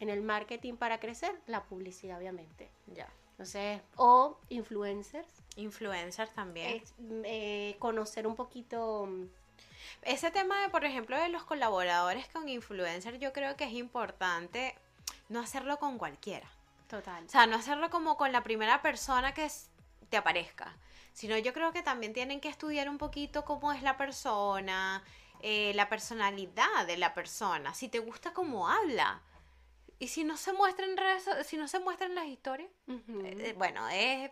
En 0.00 0.08
el 0.08 0.22
marketing 0.22 0.74
para 0.76 1.00
crecer, 1.00 1.34
la 1.46 1.64
publicidad, 1.64 2.18
obviamente. 2.18 2.70
ya. 2.86 3.08
Sé, 3.44 3.80
o 3.94 4.36
influencers. 4.48 5.28
Influencers 5.54 6.32
también. 6.34 6.68
eh, 6.68 6.82
eh, 7.24 7.76
conocer 7.78 8.26
un 8.26 8.34
poquito... 8.34 9.06
mm, 9.06 9.26
Ese 10.02 10.30
tema 10.32 10.60
de, 10.62 10.68
por 10.70 10.84
ejemplo, 10.84 11.16
de 11.16 11.28
los 11.28 11.44
colaboradores 11.44 12.26
con 12.28 12.48
influencers, 12.48 13.18
yo 13.20 13.32
creo 13.32 13.56
que 13.56 13.64
es 13.64 13.72
importante 13.72 14.74
no 15.28 15.38
hacerlo 15.40 15.78
con 15.78 15.98
cualquiera. 15.98 16.50
Total. 16.88 17.24
O 17.24 17.28
sea, 17.28 17.46
no 17.46 17.56
hacerlo 17.56 17.90
como 17.90 18.16
con 18.16 18.32
la 18.32 18.42
primera 18.42 18.80
persona 18.82 19.34
que 19.34 19.46
te 20.08 20.16
aparezca, 20.16 20.76
sino 21.12 21.36
yo 21.36 21.52
creo 21.52 21.72
que 21.72 21.82
también 21.82 22.12
tienen 22.14 22.40
que 22.40 22.48
estudiar 22.48 22.88
un 22.88 22.98
poquito 22.98 23.44
cómo 23.44 23.72
es 23.72 23.82
la 23.82 23.96
persona, 23.96 25.04
eh, 25.40 25.72
la 25.74 25.88
personalidad 25.88 26.86
de 26.86 26.96
la 26.96 27.12
persona, 27.14 27.74
si 27.74 27.88
te 27.88 27.98
gusta 27.98 28.32
cómo 28.32 28.68
habla. 28.68 29.22
Y 29.98 30.08
si 30.08 30.24
no 30.24 30.36
se 30.36 30.52
muestra 30.52 30.86
en 30.86 30.96
redes, 30.96 31.24
so- 31.24 31.44
si 31.44 31.56
no 31.56 31.68
se 31.68 31.80
muestran 31.80 32.14
las 32.14 32.26
historias, 32.26 32.70
eh, 32.88 32.94
eh, 33.40 33.54
bueno, 33.58 33.88
es 33.88 34.30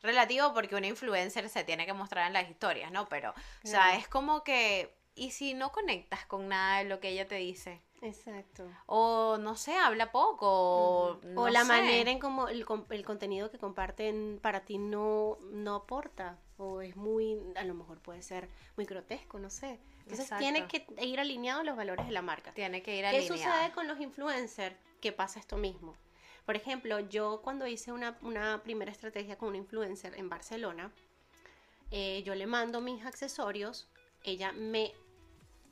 relativo 0.00 0.54
porque 0.54 0.76
una 0.76 0.86
influencer 0.86 1.48
se 1.48 1.64
tiene 1.64 1.86
que 1.86 1.92
mostrar 1.92 2.26
en 2.28 2.32
las 2.34 2.48
historias, 2.48 2.90
¿no? 2.92 3.08
Pero, 3.08 3.30
o 3.32 3.34
sea, 3.66 3.86
Claro. 3.88 3.98
es 3.98 4.08
como 4.08 4.44
que, 4.44 4.96
¿y 5.16 5.32
si 5.32 5.54
no 5.54 5.72
conectas 5.72 6.24
con 6.26 6.48
nada 6.48 6.78
de 6.78 6.84
lo 6.84 7.00
que 7.00 7.08
ella 7.10 7.26
te 7.28 7.34
dice? 7.34 7.82
Exacto. 8.00 8.64
O, 8.86 9.36
no 9.38 9.56
sé, 9.56 9.74
habla 9.76 10.12
poco, 10.12 10.46
o, 10.48 11.12
Ujú. 11.14 11.28
no 11.28 11.42
o 11.42 11.48
la 11.48 11.62
sé. 11.62 11.68
manera 11.68 12.10
en 12.10 12.18
como 12.18 12.48
el, 12.48 12.64
el 12.90 13.04
contenido 13.04 13.50
que 13.50 13.58
comparten 13.58 14.38
para 14.42 14.60
ti 14.64 14.78
no, 14.78 15.38
no 15.50 15.74
aporta 15.74 16.38
o 16.58 16.80
es 16.80 16.96
muy, 16.96 17.40
a 17.56 17.64
lo 17.64 17.74
mejor 17.74 18.00
puede 18.00 18.22
ser 18.22 18.48
muy 18.76 18.84
grotesco, 18.84 19.38
no 19.38 19.50
sé. 19.50 19.80
Entonces 20.00 20.26
Exacto. 20.26 20.42
tiene 20.42 20.66
que 20.66 20.86
ir 21.04 21.20
alineado 21.20 21.60
a 21.60 21.64
los 21.64 21.76
valores 21.76 22.06
de 22.06 22.12
la 22.12 22.22
marca. 22.22 22.52
Tiene 22.52 22.82
que 22.82 22.96
ir 22.96 23.02
¿Qué 23.02 23.18
alineado. 23.18 23.36
sucede 23.36 23.72
con 23.72 23.86
los 23.86 24.00
influencers? 24.00 24.76
Que 25.00 25.12
pasa 25.12 25.38
esto 25.38 25.56
mismo. 25.56 25.94
Por 26.46 26.56
ejemplo, 26.56 26.98
yo 27.00 27.42
cuando 27.42 27.66
hice 27.66 27.92
una, 27.92 28.18
una 28.22 28.62
primera 28.62 28.90
estrategia 28.90 29.36
con 29.36 29.50
un 29.50 29.56
influencer 29.56 30.14
en 30.18 30.28
Barcelona, 30.28 30.90
eh, 31.90 32.22
yo 32.24 32.34
le 32.34 32.46
mando 32.46 32.80
mis 32.80 33.04
accesorios, 33.04 33.88
ella 34.24 34.52
me 34.52 34.92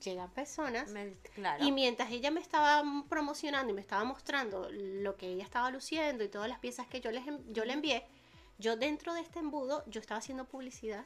llegan 0.00 0.30
personas 0.30 0.90
Me- 0.90 1.12
claro. 1.34 1.64
y 1.64 1.72
mientras 1.72 2.10
ella 2.10 2.30
me 2.30 2.40
estaba 2.40 2.82
promocionando 3.08 3.70
y 3.70 3.74
me 3.74 3.80
estaba 3.80 4.04
mostrando 4.04 4.68
lo 4.70 5.16
que 5.16 5.26
ella 5.28 5.44
estaba 5.44 5.70
luciendo 5.70 6.22
y 6.24 6.28
todas 6.28 6.48
las 6.48 6.58
piezas 6.58 6.86
que 6.86 7.00
yo, 7.00 7.10
les, 7.10 7.24
yo 7.50 7.64
le 7.64 7.72
envié, 7.72 8.06
yo 8.58 8.76
dentro 8.76 9.14
de 9.14 9.20
este 9.20 9.38
embudo, 9.38 9.84
yo 9.86 10.00
estaba 10.00 10.18
haciendo 10.18 10.44
publicidad. 10.46 11.04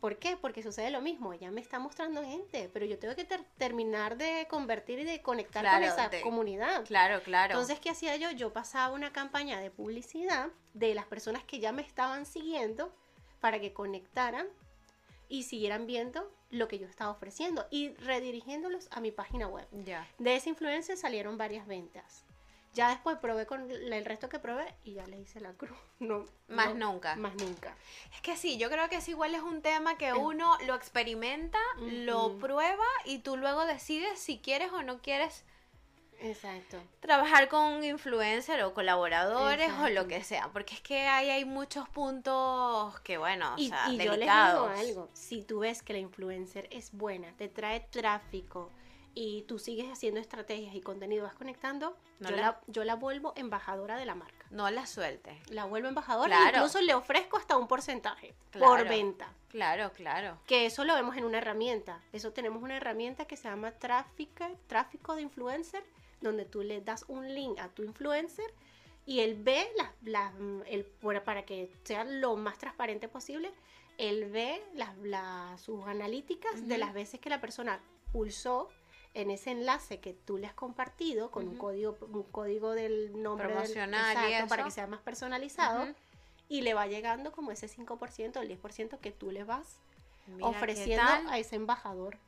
¿Por 0.00 0.16
qué? 0.18 0.38
Porque 0.38 0.62
sucede 0.62 0.90
lo 0.90 1.02
mismo, 1.02 1.34
ella 1.34 1.50
me 1.50 1.60
está 1.60 1.78
mostrando 1.78 2.22
gente, 2.24 2.70
pero 2.72 2.86
yo 2.86 2.98
tengo 2.98 3.14
que 3.14 3.24
ter- 3.26 3.44
terminar 3.58 4.16
de 4.16 4.46
convertir 4.48 4.98
y 5.00 5.04
de 5.04 5.20
conectar 5.20 5.62
Claro, 5.62 5.84
con 5.86 5.92
esa 5.92 6.08
de- 6.08 6.22
comunidad. 6.22 6.86
Claro, 6.86 7.22
claro. 7.22 7.52
Entonces, 7.52 7.80
¿qué 7.80 7.90
hacía 7.90 8.16
yo? 8.16 8.30
Yo 8.30 8.50
pasaba 8.50 8.94
una 8.94 9.12
campaña 9.12 9.60
de 9.60 9.70
publicidad 9.70 10.48
de 10.72 10.94
las 10.94 11.04
personas 11.04 11.44
que 11.44 11.60
ya 11.60 11.72
me 11.72 11.82
estaban 11.82 12.24
siguiendo 12.24 12.94
para 13.40 13.60
que 13.60 13.74
conectaran 13.74 14.46
y 15.30 15.44
siguieran 15.44 15.86
viendo 15.86 16.30
lo 16.50 16.68
que 16.68 16.78
yo 16.78 16.86
estaba 16.86 17.12
ofreciendo 17.12 17.66
y 17.70 17.94
redirigiéndolos 17.94 18.88
a 18.90 19.00
mi 19.00 19.12
página 19.12 19.46
web. 19.46 19.66
ya. 19.86 20.06
De 20.18 20.36
ese 20.36 20.50
influencer 20.50 20.98
salieron 20.98 21.38
varias 21.38 21.66
ventas. 21.66 22.26
Ya 22.72 22.90
después 22.90 23.18
probé 23.18 23.46
con 23.46 23.68
el 23.70 24.04
resto 24.04 24.28
que 24.28 24.38
probé 24.38 24.74
y 24.84 24.92
ya 24.94 25.06
le 25.06 25.18
hice 25.18 25.40
la 25.40 25.52
cruz. 25.54 25.76
No, 26.00 26.24
Más 26.48 26.74
no, 26.74 26.92
nunca. 26.92 27.14
Más 27.16 27.34
nunca. 27.34 27.74
Es 28.14 28.20
que 28.22 28.36
sí, 28.36 28.58
yo 28.58 28.70
creo 28.70 28.88
que 28.88 28.96
es 28.96 29.08
igual 29.08 29.34
es 29.34 29.42
un 29.42 29.60
tema 29.60 29.98
que 29.98 30.12
uno 30.14 30.56
lo 30.66 30.74
experimenta, 30.74 31.58
lo 31.78 32.38
prueba 32.38 32.86
y 33.04 33.18
tú 33.18 33.36
luego 33.36 33.66
decides 33.66 34.18
si 34.18 34.38
quieres 34.38 34.72
o 34.72 34.82
no 34.82 35.02
quieres 35.02 35.44
Exacto. 36.22 36.78
trabajar 37.00 37.48
con 37.48 37.62
un 37.64 37.84
influencer 37.84 38.62
o 38.62 38.74
colaboradores 38.74 39.70
o 39.72 39.80
lo 39.82 39.86
Exacto. 40.02 40.08
que 40.08 40.24
sea, 40.24 40.48
porque 40.52 40.74
es 40.74 40.80
que 40.80 41.06
ahí 41.08 41.30
hay 41.30 41.44
muchos 41.44 41.88
puntos 41.88 42.98
que 43.00 43.18
bueno, 43.18 43.54
o 43.54 43.58
y 43.58 43.68
sea, 43.68 43.88
y 43.88 43.92
yo 43.92 43.96
les 43.96 43.98
digo 43.98 44.12
delicados. 44.12 44.78
algo, 44.78 45.08
si 45.12 45.42
tú 45.42 45.60
ves 45.60 45.82
que 45.82 45.92
la 45.92 45.98
influencer 46.00 46.68
es 46.70 46.92
buena, 46.92 47.32
te 47.36 47.48
trae 47.48 47.80
tráfico 47.80 48.70
y 49.12 49.42
tú 49.42 49.58
sigues 49.58 49.90
haciendo 49.90 50.20
estrategias 50.20 50.74
y 50.74 50.80
contenido, 50.80 51.24
vas 51.24 51.34
conectando, 51.34 51.96
No 52.20 52.30
yo, 52.30 52.36
la- 52.36 52.42
la... 52.42 52.60
yo 52.68 52.84
la 52.84 52.94
vuelvo 52.94 53.32
embajadora 53.36 53.96
de 53.96 54.04
la 54.06 54.14
marca. 54.14 54.46
No 54.50 54.70
la 54.70 54.86
sueltes. 54.86 55.36
La 55.50 55.64
vuelvo 55.64 55.88
embajadora 55.88 56.36
Claro. 56.36 56.58
incluso 56.58 56.80
le 56.80 56.94
ofrezco 56.94 57.36
hasta 57.36 57.56
un 57.56 57.66
porcentaje 57.66 58.34
por 58.52 58.60
Claro. 58.60 58.88
venta. 58.88 59.32
Claro, 59.48 59.90
claro. 59.92 60.38
Que 60.46 60.64
eso 60.66 60.84
lo 60.84 60.94
vemos 60.94 61.16
en 61.16 61.24
una 61.24 61.38
herramienta. 61.38 62.00
Eso 62.12 62.32
tenemos 62.32 62.62
una 62.62 62.76
herramienta 62.76 63.24
que 63.24 63.36
se 63.36 63.48
llama 63.48 63.72
tráfico, 63.72 64.46
tráfico 64.68 65.16
de 65.16 65.22
influencer, 65.22 65.82
donde 66.20 66.44
tú 66.44 66.62
le 66.62 66.80
das 66.80 67.04
un 67.08 67.34
link 67.34 67.58
a 67.58 67.68
tu 67.68 67.82
influencer 67.82 68.46
y 69.06 69.20
él 69.20 69.34
ve 69.42 69.66
las, 69.76 69.90
las- 70.02 70.34
el, 70.66 70.84
por- 70.84 71.22
para 71.24 71.44
que 71.44 71.72
sea 71.84 72.04
lo 72.04 72.36
más 72.36 72.58
transparente 72.58 73.08
posible, 73.08 73.50
él 73.98 74.30
ve 74.30 74.62
las, 74.74 74.96
las- 74.98 75.60
sus 75.60 75.86
analíticas 75.86 76.66
de 76.68 76.78
las 76.78 76.92
veces 76.94 77.20
que 77.20 77.30
la 77.30 77.40
persona 77.40 77.80
pulsó 78.12 78.68
en 79.14 79.30
ese 79.30 79.50
enlace 79.50 79.98
que 79.98 80.12
tú 80.14 80.38
le 80.38 80.46
has 80.46 80.54
compartido 80.54 81.30
con 81.30 81.48
un 81.48 81.56
código 81.58 81.96
un 82.12 82.22
código 82.24 82.72
del 82.74 83.20
nombre 83.20 83.48
Promocional 83.48 84.16
exacto, 84.16 84.48
para 84.48 84.64
que 84.64 84.70
sea 84.70 84.86
más 84.86 85.00
personalizado 85.00 85.84
y 86.48 86.60
le 86.62 86.74
va 86.74 86.86
llegando 86.86 87.32
como 87.32 87.50
ese 87.50 87.68
5%, 87.68 88.40
el 88.40 88.48
10% 88.60 88.98
que 89.00 89.10
tú 89.12 89.30
le 89.32 89.42
vas 89.44 89.78
Mira, 90.28 90.38
¿qué 90.50 90.56
ofreciendo 90.56 91.02
a 91.28 91.38
ese 91.38 91.56
embajador. 91.56 92.18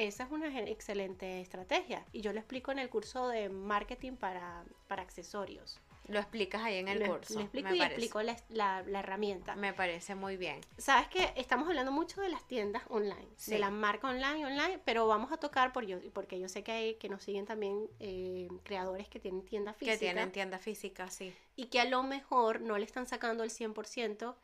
Esa 0.00 0.24
es 0.24 0.30
una 0.30 0.58
excelente 0.60 1.40
estrategia 1.42 2.02
y 2.12 2.22
yo 2.22 2.32
lo 2.32 2.38
explico 2.38 2.72
en 2.72 2.78
el 2.78 2.88
curso 2.88 3.28
de 3.28 3.50
marketing 3.50 4.12
para, 4.12 4.64
para 4.88 5.02
accesorios. 5.02 5.78
Lo 6.08 6.18
explicas 6.18 6.62
ahí 6.62 6.76
en 6.78 6.88
el 6.88 7.06
curso. 7.06 7.34
Le 7.34 7.42
explico 7.42 7.68
me 7.68 7.76
y 7.76 7.78
parece. 7.78 7.94
explico 7.96 8.22
la, 8.22 8.36
la- 8.48 8.82
la 8.82 9.00
herramienta. 9.00 9.54
Me 9.56 9.72
parece 9.74 10.14
muy 10.14 10.36
bien. 10.38 10.58
Sabes 10.78 11.06
que 11.08 11.32
estamos 11.36 11.68
hablando 11.68 11.92
mucho 11.92 12.20
de 12.22 12.30
las 12.30 12.42
tiendas 12.48 12.82
online, 12.88 13.28
Sí. 13.36 13.50
de 13.52 13.58
la 13.58 13.70
marca 13.70 14.08
online, 14.08 14.44
online, 14.46 14.80
pero 14.84 15.06
vamos 15.06 15.30
a 15.32 15.36
tocar 15.36 15.72
por 15.72 15.84
yo, 15.84 15.98
porque 16.14 16.40
yo 16.40 16.48
sé 16.48 16.64
que 16.64 16.72
hay, 16.72 16.94
que 16.94 17.08
nos 17.10 17.22
siguen 17.22 17.44
también 17.44 17.86
eh, 18.00 18.48
creadores 18.64 19.06
que 19.08 19.20
tienen 19.20 19.44
tienda 19.44 19.74
física 19.74 19.92
Que 19.92 19.98
tienen 19.98 20.32
tienda 20.32 20.58
física, 20.58 21.10
sí. 21.10 21.32
y 21.56 21.66
que 21.66 21.78
a 21.78 21.84
lo 21.84 22.02
mejor 22.02 22.60
no 22.62 22.76
le 22.78 22.86
están 22.86 23.06
sacando 23.06 23.44
el 23.44 23.50
100% 23.50 24.34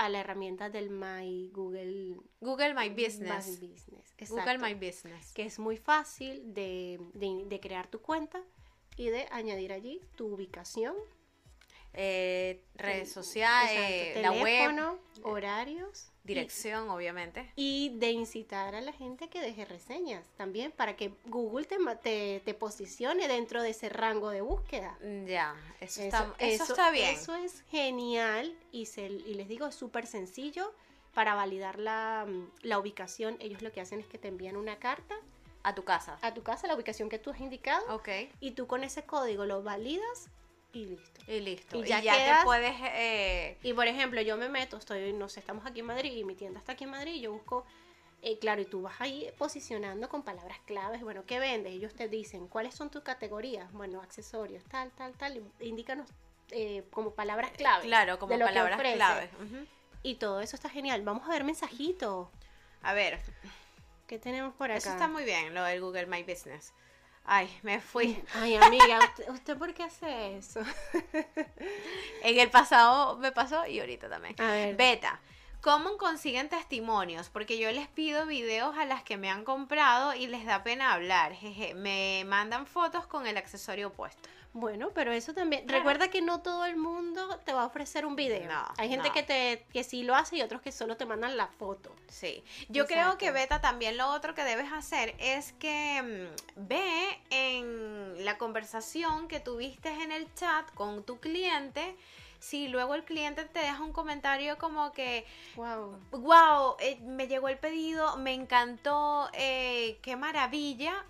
a 0.00 0.08
la 0.08 0.20
herramienta 0.20 0.70
del 0.70 0.88
My 0.90 1.50
Google 1.52 2.16
Google 2.40 2.72
My 2.74 2.88
Business. 2.88 3.60
My 3.60 3.68
Business. 3.68 4.14
Google. 4.30 4.58
My 4.58 4.74
Business. 4.74 5.32
que 5.34 5.44
es 5.44 5.58
muy 5.58 5.76
fácil 5.76 6.54
de, 6.54 6.98
de- 7.14 7.44
de 7.46 7.60
crear 7.60 7.86
tu 7.88 8.00
cuenta 8.00 8.42
y 8.96 9.10
de 9.10 9.26
añadir 9.30 9.72
allí 9.72 10.00
tu 10.16 10.26
ubicación, 10.34 10.94
Eh, 11.92 12.62
redes 12.74 13.10
sociales, 13.12 14.22
la 14.22 14.30
web, 14.30 14.44
teléfono, 14.44 14.98
y- 16.24 16.28
dirección, 16.28 16.90
obviamente. 16.90 17.50
y, 17.56 17.90
de 17.98 18.10
incitar 18.10 18.74
a 18.74 18.80
la 18.80 18.92
gente 18.92 19.28
que 19.28 19.40
deje 19.40 19.64
reseñas 19.64 20.26
también 20.36 20.70
para 20.72 20.94
que 20.96 21.12
Google 21.26 21.66
te, 21.66 21.76
te, 22.02 22.40
te 22.44 22.54
posicione 22.54 23.26
dentro 23.28 23.62
de 23.62 23.70
ese 23.70 23.88
rango 23.88 24.30
de 24.30 24.40
búsqueda. 24.42 24.96
Mm, 25.02 25.26
Ya, 25.26 25.54
eso, 25.80 26.00
Eso, 26.00 26.02
está, 26.02 26.34
eso 26.38 26.64
está 26.64 26.90
bien. 26.90 27.14
Eso 27.14 27.34
es 27.34 27.62
genial 27.70 28.54
y, 28.72 28.86
se, 28.86 29.06
y 29.06 29.34
les 29.34 29.48
digo, 29.48 29.66
es 29.66 29.74
súper 29.74 30.06
sencillo 30.06 30.72
para 31.14 31.34
validar 31.34 31.78
la, 31.78 32.26
la 32.62 32.78
ubicación. 32.78 33.36
Ellos 33.40 33.62
lo 33.62 33.72
que 33.72 33.80
hacen 33.80 33.98
es 34.00 34.06
que 34.06 34.18
te 34.18 34.28
envían 34.28 34.56
una 34.56 34.76
carta 34.78 35.16
A 35.64 35.74
tu 35.74 35.82
casa. 35.84 36.18
a 36.22 36.32
tu 36.34 36.42
casa, 36.42 36.66
la 36.68 36.74
ubicación 36.76 37.08
que 37.08 37.18
tú 37.18 37.30
has 37.30 37.40
indicado, 37.40 37.82
Ok. 37.94 38.08
y 38.40 38.52
tú 38.52 38.66
con 38.68 38.84
ese 38.84 39.02
código 39.02 39.44
lo 39.44 39.62
validas 39.62 40.28
y 40.72 40.84
listo. 40.86 41.20
Y 41.26 41.40
listo. 41.40 41.76
Y 41.78 41.82
Y 41.82 41.84
ya 41.86 42.00
ya, 42.00 42.14
quedas- 42.16 42.38
te 42.40 42.44
puedes... 42.44 42.74
eh, 42.94 43.58
Y 43.62 43.72
por 43.72 43.86
ejemplo, 43.86 44.20
yo 44.22 44.36
me 44.36 44.48
meto, 44.48 44.76
estoy, 44.76 45.12
no 45.12 45.28
sé, 45.28 45.40
estamos 45.40 45.66
aquí 45.66 45.80
en 45.80 45.86
Madrid 45.86 46.12
y 46.12 46.24
mi 46.24 46.34
tienda 46.34 46.58
está 46.60 46.72
aquí 46.72 46.84
en 46.84 46.90
Madrid 46.90 47.14
y 47.14 47.20
yo 47.22 47.32
busco, 47.32 47.64
eh, 48.22 48.38
claro, 48.38 48.60
y 48.62 48.66
tú 48.66 48.82
vas 48.82 49.00
ahí 49.00 49.30
posicionando 49.38 50.08
con 50.08 50.22
palabras 50.22 50.58
claves, 50.66 51.00
bueno, 51.02 51.24
¿qué 51.26 51.38
vendes? 51.38 51.72
Ellos 51.72 51.94
te 51.94 52.08
dicen, 52.08 52.46
¿cuáles 52.48 52.74
son 52.74 52.90
tus 52.90 53.02
categorías? 53.02 53.72
Bueno, 53.72 54.00
accesorios, 54.00 54.62
tal, 54.64 54.90
tal, 54.92 55.14
tal, 55.14 55.42
indícanos 55.60 56.08
eh, 56.50 56.84
como 56.90 57.14
palabras 57.14 57.50
claves. 57.52 57.86
claro, 57.86 58.18
como 58.18 58.38
palabras 58.38 58.80
claves. 58.80 59.30
Y 60.02 60.14
todo 60.16 60.40
eso 60.40 60.56
está 60.56 60.68
genial. 60.70 61.02
Vamos 61.02 61.26
a 61.28 61.30
ver 61.32 61.44
mensajitos. 61.44 62.28
A 62.82 62.94
ver, 62.94 63.20
¿Qué 64.06 64.18
tenemos 64.18 64.54
por 64.54 64.70
acá? 64.70 64.78
eso 64.78 64.90
está 64.90 65.06
muy 65.08 65.24
bien, 65.24 65.54
lo 65.54 65.62
del 65.62 65.80
Google 65.80 66.06
My 66.06 66.22
Business. 66.22 66.72
Ay, 67.32 67.48
me 67.62 67.80
fui. 67.80 68.20
Ay, 68.34 68.56
amiga, 68.56 68.98
¿usted, 68.98 69.30
usted 69.30 69.56
por 69.56 69.72
qué 69.72 69.84
hace 69.84 70.36
eso? 70.36 70.60
En 72.24 72.38
el 72.40 72.50
pasado 72.50 73.16
me 73.18 73.30
pasó 73.30 73.64
y 73.68 73.78
ahorita 73.78 74.08
también. 74.08 74.34
A 74.40 74.50
ver. 74.50 74.74
Beta. 74.74 75.20
¿Cómo 75.60 75.96
consiguen 75.96 76.48
testimonios? 76.48 77.28
Porque 77.28 77.56
yo 77.56 77.70
les 77.70 77.86
pido 77.86 78.26
videos 78.26 78.76
a 78.76 78.84
las 78.84 79.04
que 79.04 79.16
me 79.16 79.30
han 79.30 79.44
comprado 79.44 80.12
y 80.12 80.26
les 80.26 80.44
da 80.44 80.64
pena 80.64 80.92
hablar. 80.92 81.32
Jeje, 81.34 81.74
me 81.74 82.24
mandan 82.26 82.66
fotos 82.66 83.06
con 83.06 83.28
el 83.28 83.36
accesorio 83.36 83.92
puesto. 83.92 84.28
Bueno, 84.52 84.90
pero 84.94 85.12
eso 85.12 85.32
también. 85.32 85.64
Claro. 85.64 85.78
Recuerda 85.78 86.08
que 86.08 86.22
no 86.22 86.40
todo 86.42 86.64
el 86.64 86.76
mundo 86.76 87.38
te 87.44 87.52
va 87.52 87.62
a 87.62 87.66
ofrecer 87.66 88.04
un 88.04 88.16
video. 88.16 88.48
No, 88.50 88.64
Hay 88.78 88.88
gente 88.88 89.08
no. 89.08 89.14
que 89.14 89.22
te 89.22 89.64
que 89.72 89.84
sí 89.84 90.02
lo 90.02 90.16
hace 90.16 90.38
y 90.38 90.42
otros 90.42 90.60
que 90.60 90.72
solo 90.72 90.96
te 90.96 91.06
mandan 91.06 91.36
la 91.36 91.46
foto. 91.46 91.94
Sí. 92.08 92.42
Yo 92.68 92.86
creo 92.86 93.16
que 93.16 93.30
Beta 93.30 93.60
también 93.60 93.96
lo 93.96 94.08
otro 94.08 94.34
que 94.34 94.42
debes 94.42 94.72
hacer 94.72 95.14
es 95.18 95.52
que 95.52 96.02
mm, 96.56 96.66
ve 96.68 97.20
en 97.30 98.24
la 98.24 98.38
conversación 98.38 99.28
que 99.28 99.38
tuviste 99.38 99.88
en 100.02 100.10
el 100.10 100.32
chat 100.34 100.68
con 100.74 101.04
tu 101.04 101.20
cliente 101.20 101.96
si 102.40 102.68
luego 102.68 102.94
el 102.94 103.04
cliente 103.04 103.44
te 103.44 103.60
deja 103.60 103.82
un 103.82 103.92
comentario 103.92 104.56
como 104.58 104.92
que, 104.92 105.26
Wow. 105.56 105.94
wow, 106.10 106.76
eh, 106.80 106.98
me 107.02 107.28
llegó 107.28 107.48
el 107.48 107.58
pedido, 107.58 108.16
me 108.16 108.32
encantó, 108.32 109.28
eh, 109.34 109.98
qué 110.02 110.16
maravilla. 110.16 111.04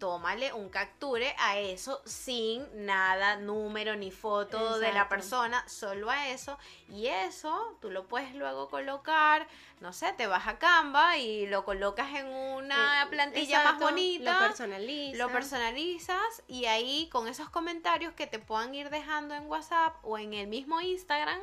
Tómale 0.00 0.52
un 0.54 0.70
capture 0.70 1.36
a 1.38 1.58
eso 1.58 2.00
sin 2.06 2.66
nada, 2.86 3.36
número 3.36 3.96
ni 3.96 4.10
foto 4.10 4.78
de 4.78 4.92
la 4.92 5.10
persona, 5.10 5.62
solo 5.68 6.08
a 6.10 6.28
eso. 6.28 6.58
Y 6.88 7.06
eso 7.08 7.76
tú 7.82 7.90
lo 7.90 8.08
puedes 8.08 8.34
luego 8.34 8.70
colocar, 8.70 9.46
no 9.80 9.92
sé, 9.92 10.14
te 10.14 10.26
vas 10.26 10.48
a 10.48 10.58
Canva 10.58 11.18
y 11.18 11.46
lo 11.46 11.66
colocas 11.66 12.14
en 12.14 12.26
una 12.28 13.02
Eh, 13.02 13.06
plantilla 13.08 13.58
exacto, 13.58 13.72
más 13.72 13.90
bonita. 13.92 14.32
Lo 14.32 14.38
personaliza. 14.46 15.18
Lo 15.18 15.28
personalizas 15.30 16.42
y 16.48 16.64
ahí 16.64 17.10
con 17.12 17.28
esos 17.28 17.50
comentarios 17.50 18.14
que 18.14 18.26
te 18.26 18.38
puedan 18.38 18.74
ir 18.74 18.88
dejando 18.88 19.34
en 19.34 19.46
WhatsApp 19.48 19.96
o 20.02 20.16
en 20.16 20.32
el 20.32 20.46
mismo 20.46 20.80
Instagram, 20.80 21.40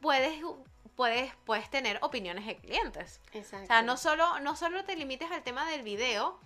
puedes, 0.00 0.42
puedes, 0.96 1.34
puedes 1.44 1.68
tener 1.68 1.98
opiniones 2.00 2.46
de 2.46 2.56
clientes. 2.56 3.20
Exacto. 3.34 3.64
O 3.64 3.66
sea, 3.66 3.82
no 3.82 3.98
solo, 3.98 4.40
no 4.40 4.56
solo 4.56 4.82
te 4.84 4.96
limites 4.96 5.30
al 5.30 5.42
tema 5.42 5.68
del 5.68 5.82
video 5.82 6.40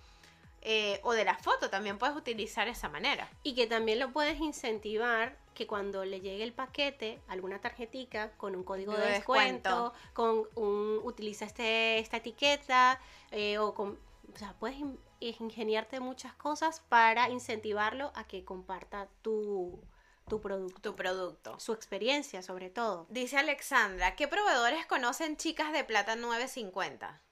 eh, 0.68 0.98
o 1.04 1.12
de 1.12 1.24
la 1.24 1.38
foto, 1.38 1.70
también 1.70 1.96
puedes 1.96 2.16
utilizar 2.16 2.66
esa 2.66 2.88
manera. 2.88 3.30
Y 3.44 3.54
que 3.54 3.66
también 3.68 4.00
lo 4.00 4.12
puedes 4.12 4.40
incentivar 4.40 5.38
que 5.54 5.66
cuando 5.68 6.04
le 6.04 6.20
llegue 6.20 6.42
el 6.42 6.52
paquete, 6.52 7.20
alguna 7.28 7.60
tarjetica 7.60 8.32
con 8.36 8.56
un 8.56 8.64
código 8.64 8.92
de 8.92 9.00
De 9.06 9.12
descuento, 9.12 9.94
con 10.12 10.42
un 10.56 11.00
utiliza 11.04 11.44
este, 11.44 11.98
esta 12.00 12.16
etiqueta, 12.16 13.00
eh, 13.30 13.58
o 13.58 13.72
con, 13.74 13.98
o 14.34 14.36
sea, 14.38 14.54
puedes 14.58 14.76
in- 14.78 14.98
ingeniarte 15.20 16.00
muchas 16.00 16.34
cosas 16.34 16.80
para 16.88 17.30
incentivarlo 17.30 18.10
a 18.16 18.24
que 18.24 18.44
comparta 18.44 19.08
tu, 19.22 19.80
tu 20.28 20.40
producto, 20.40 20.80
Tu 20.90 20.96
producto. 20.96 21.60
su 21.60 21.72
experiencia 21.72 22.42
sobre 22.42 22.70
todo. 22.70 23.06
Dice 23.08 23.38
Alexandra, 23.38 24.16
¿qué 24.16 24.26
proveedores 24.26 24.84
conocen 24.86 25.36
chicas 25.36 25.72
de 25.72 25.84
plata 25.84 26.16
950? 26.16 27.22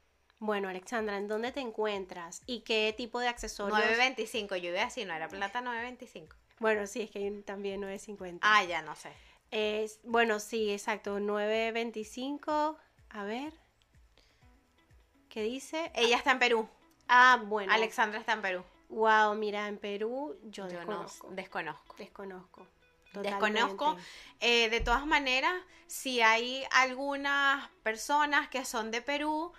Bueno, 0.44 0.68
Alexandra, 0.68 1.16
¿en 1.16 1.26
dónde 1.26 1.52
te 1.52 1.60
encuentras? 1.60 2.42
¿Y 2.44 2.60
qué 2.60 2.92
tipo 2.94 3.18
de 3.18 3.28
accesorios? 3.28 3.78
925, 3.78 4.56
yo 4.56 4.68
iba 4.68 4.82
a 4.82 4.84
decir, 4.84 5.06
no 5.06 5.14
era 5.14 5.26
plata 5.26 5.62
925. 5.62 6.36
Bueno, 6.58 6.86
sí, 6.86 7.00
es 7.00 7.10
que 7.10 7.30
también 7.46 7.80
950. 7.80 8.46
Ah, 8.46 8.62
ya 8.62 8.82
no 8.82 8.94
sé. 8.94 9.10
Es, 9.50 10.00
bueno, 10.02 10.40
sí, 10.40 10.70
exacto. 10.70 11.18
925. 11.18 12.76
A 13.08 13.24
ver. 13.24 13.54
¿Qué 15.30 15.42
dice? 15.42 15.90
Ella 15.94 16.18
está 16.18 16.32
en 16.32 16.38
Perú. 16.38 16.68
Ah, 17.08 17.42
bueno. 17.46 17.72
Alexandra 17.72 18.20
está 18.20 18.34
en 18.34 18.42
Perú. 18.42 18.64
Wow, 18.90 19.34
mira, 19.36 19.66
en 19.66 19.78
Perú 19.78 20.38
yo, 20.42 20.68
Yo 20.68 20.74
no 20.74 20.78
desconozco. 20.78 21.30
desconozco. 21.30 21.96
desconozco. 21.96 22.66
Desconozco. 23.14 23.76
totalmente. 23.86 24.02
Eh, 24.40 24.68
de 24.68 24.80
todas 24.80 25.06
maneras, 25.06 25.54
si 25.86 26.20
hay 26.20 26.66
algunas 26.70 27.66
personas 27.82 28.48
que 28.48 28.66
son 28.66 28.90
de 28.90 29.00
Perú 29.00 29.54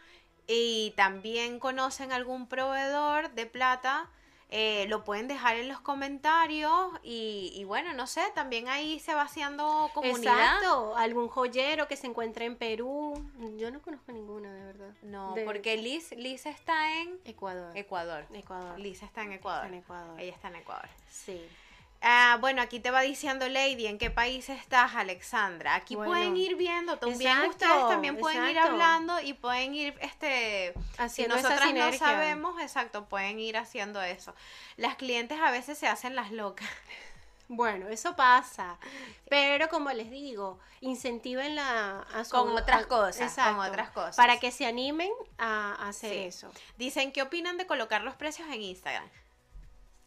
y 0.48 0.94
también 0.96 1.60
conocen 1.60 2.12
algún 2.12 2.48
proveedor 2.48 3.32
de 3.32 3.46
plata, 3.46 4.10
eh, 4.50 4.86
lo 4.90 5.04
pueden 5.04 5.28
dejar 5.28 5.58
en 5.58 5.68
los 5.68 5.82
comentarios 5.82 6.92
y, 7.04 7.52
y 7.56 7.64
bueno, 7.64 7.94
no 7.94 8.06
sé, 8.06 8.22
también 8.36 8.68
ahí 8.68 9.00
se 9.00 9.16
va 9.16 9.24
haciendo 9.24 9.90
comunidad. 9.94 10.38
Exacto. 10.38 10.96
Algún 10.96 11.28
joyero 11.30 11.88
que 11.88 11.98
se 11.98 12.08
encuentre 12.08 12.46
en 12.46 12.56
Perú. 12.56 13.14
Yo 13.58 13.72
no 13.72 13.82
conozco 13.82 14.12
ninguno, 14.12 14.50
de 14.50 14.64
verdad. 14.66 14.94
No, 15.02 15.34
De 15.34 15.46
porque 15.46 15.78
Liz, 15.78 16.12
Liz 16.12 16.46
está 16.46 17.02
en 17.02 17.20
Ecuador. 17.26 17.76
Ecuador. 17.76 18.26
Ecuador. 18.34 18.80
Liz 18.80 19.02
está 19.02 19.24
en 19.24 19.34
Ecuador. 19.34 19.66
Está 19.66 19.76
en 19.76 19.82
Ecuador. 19.82 20.20
Ella 20.20 20.34
está 20.34 20.48
en 20.50 20.56
Ecuador. 20.58 20.90
Sí. 21.10 21.42
Ah, 22.08 22.38
bueno, 22.40 22.62
aquí 22.62 22.80
te 22.80 22.92
va 22.92 23.02
diciendo 23.02 23.50
Lady 23.50 23.88
en 23.88 23.98
qué 23.98 24.12
país 24.12 24.48
estás, 24.50 24.94
Alexandra. 24.94 25.74
Aquí 25.74 25.96
Bueno, 25.96 26.12
pueden 26.12 26.38
ir 26.38 26.56
viendo, 26.56 27.00
también 27.00 27.32
exacto, 27.32 27.50
ustedes 27.66 27.88
también 27.90 28.18
pueden 28.18 28.48
ir 28.48 28.60
hablando 28.60 29.20
y 29.22 29.34
pueden 29.34 29.74
ir, 29.74 29.96
este, 30.02 30.74
si 30.76 31.02
Haciendo 31.02 31.36
esa 31.36 31.50
nosotras 31.50 31.74
no 31.74 31.92
sabemos, 31.98 32.62
exacto, 32.62 33.06
pueden 33.06 33.40
ir 33.40 33.58
haciendo 33.58 34.04
eso. 34.04 34.36
Las 34.78 34.96
clientes 34.98 35.40
a 35.42 35.50
veces 35.50 35.80
se 35.80 35.88
hacen 35.88 36.14
las 36.16 36.32
locas. 36.32 36.70
Bueno, 37.48 37.88
eso 37.90 38.16
pasa. 38.16 38.78
Pero 39.30 39.70
como 39.70 39.92
les 39.92 40.10
digo, 40.10 40.60
incentivenla 40.82 42.02
a 42.14 42.24
su- 42.24 42.32
Con 42.32 42.50
otras 42.58 42.84
a- 42.84 42.88
cosas, 42.88 43.18
con 43.18 43.28
Exacto, 43.28 43.62
otras 43.62 43.90
cosas. 43.92 44.16
Para 44.16 44.40
que 44.40 44.52
se 44.52 44.66
animen 44.66 45.12
a, 45.38 45.74
a 45.76 45.90
hacer 45.90 46.12
Sí. 46.12 46.18
eso. 46.20 46.52
Dicen, 46.78 47.12
¿qué 47.12 47.22
opinan 47.22 47.58
de 47.58 47.68
colocar 47.68 48.02
los 48.04 48.16
precios 48.16 48.48
en 48.50 48.62
Instagram? 48.64 49.08